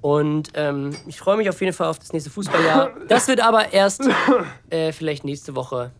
Und 0.00 0.50
ähm, 0.54 0.96
ich 1.06 1.18
freue 1.18 1.36
mich 1.36 1.48
auf 1.48 1.60
jeden 1.60 1.72
Fall 1.72 1.88
auf 1.88 1.98
das 1.98 2.12
nächste 2.12 2.30
Fußballjahr. 2.30 2.92
Das 3.08 3.28
wird 3.28 3.40
aber 3.40 3.72
erst 3.72 4.02
äh, 4.70 4.92
vielleicht 4.92 5.24
nächste 5.24 5.54
Woche 5.54 5.90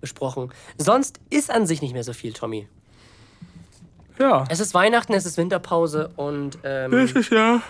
besprochen. 0.00 0.52
Sonst 0.78 1.18
ist 1.30 1.50
an 1.50 1.66
sich 1.66 1.82
nicht 1.82 1.94
mehr 1.94 2.04
so 2.04 2.12
viel, 2.12 2.32
Tommy. 2.32 2.68
Ja. 4.18 4.44
Es 4.48 4.60
ist 4.60 4.74
Weihnachten, 4.74 5.12
es 5.14 5.26
ist 5.26 5.36
Winterpause 5.38 6.10
und 6.16 6.58
ähm, 6.62 6.90
Nächstes 6.90 7.30
Jahr. 7.30 7.62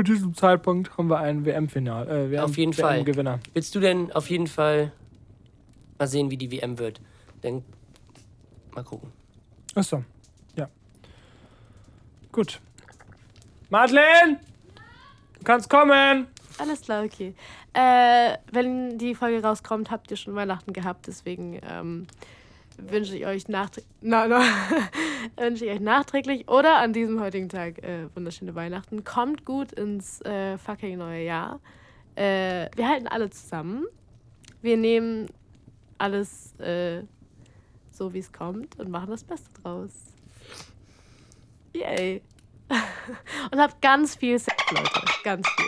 Zu 0.00 0.04
diesem 0.04 0.32
Zeitpunkt 0.32 0.96
haben 0.96 1.10
wir 1.10 1.18
ein 1.18 1.44
WM-Final. 1.44 2.08
Äh, 2.08 2.30
WM, 2.30 2.44
Auf 2.44 2.56
jeden 2.56 2.72
Fall. 2.72 2.96
WM-Gewinner. 2.96 3.38
willst 3.52 3.74
du 3.74 3.80
denn 3.80 4.10
auf 4.12 4.30
jeden 4.30 4.46
Fall 4.46 4.92
mal 5.98 6.06
sehen, 6.06 6.30
wie 6.30 6.38
die 6.38 6.50
WM 6.50 6.78
wird? 6.78 7.02
Denn 7.42 7.62
mal 8.74 8.82
gucken. 8.82 9.12
Achso. 9.74 10.02
Ja. 10.56 10.70
Gut. 12.32 12.62
Madeleine! 13.68 14.40
Du 15.34 15.44
kannst 15.44 15.68
kommen! 15.68 16.28
Alles 16.56 16.80
klar, 16.80 17.04
okay. 17.04 17.34
Äh, 17.74 18.38
wenn 18.52 18.96
die 18.96 19.14
Folge 19.14 19.42
rauskommt, 19.42 19.90
habt 19.90 20.10
ihr 20.10 20.16
schon 20.16 20.34
Weihnachten 20.34 20.72
gehabt, 20.72 21.08
deswegen 21.08 21.60
ähm, 21.62 22.06
wünsche 22.88 23.16
ich 23.16 23.26
euch 23.26 23.48
nachträglich, 23.48 23.90
na, 24.00 24.26
na, 24.26 24.42
wünsche 25.36 25.66
ich 25.66 25.70
euch 25.72 25.80
nachträglich 25.80 26.48
oder 26.48 26.78
an 26.78 26.92
diesem 26.92 27.20
heutigen 27.20 27.48
Tag 27.48 27.82
äh, 27.82 28.06
wunderschöne 28.14 28.54
Weihnachten. 28.54 29.04
Kommt 29.04 29.44
gut 29.44 29.72
ins 29.72 30.20
äh, 30.22 30.58
fucking 30.58 30.98
neue 30.98 31.24
Jahr. 31.24 31.60
Äh, 32.14 32.68
wir 32.76 32.88
halten 32.88 33.06
alle 33.06 33.30
zusammen. 33.30 33.86
Wir 34.62 34.76
nehmen 34.76 35.28
alles 35.98 36.58
äh, 36.58 37.02
so, 37.90 38.12
wie 38.14 38.18
es 38.18 38.32
kommt 38.32 38.78
und 38.78 38.90
machen 38.90 39.10
das 39.10 39.24
Beste 39.24 39.48
draus. 39.62 39.92
Yay. 41.74 42.22
und 43.50 43.58
habt 43.58 43.80
ganz 43.82 44.16
viel 44.16 44.38
Sex, 44.38 44.56
Leute. 44.70 45.00
Ganz 45.24 45.48
viel. 45.48 45.66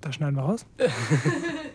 Das 0.00 0.14
schneiden 0.14 0.36
wir 0.36 0.42
raus. 0.42 0.66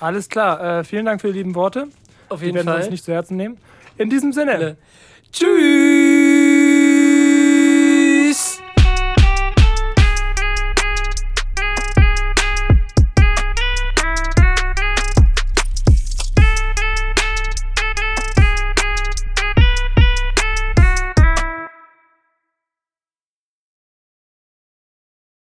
Alles 0.00 0.28
klar. 0.28 0.80
Äh, 0.80 0.84
vielen 0.84 1.04
Dank 1.06 1.20
für 1.20 1.32
die 1.32 1.38
lieben 1.38 1.54
Worte. 1.54 1.88
Auf 2.28 2.40
Wir 2.40 2.46
jeden 2.46 2.56
werden 2.56 2.66
wir 2.66 2.72
Fall. 2.72 2.82
uns 2.82 2.90
nicht 2.90 3.04
zu 3.04 3.12
Herzen 3.12 3.36
nehmen. 3.36 3.58
In 3.96 4.10
diesem 4.10 4.32
Sinne. 4.32 4.76
Tschüss! 5.32 5.97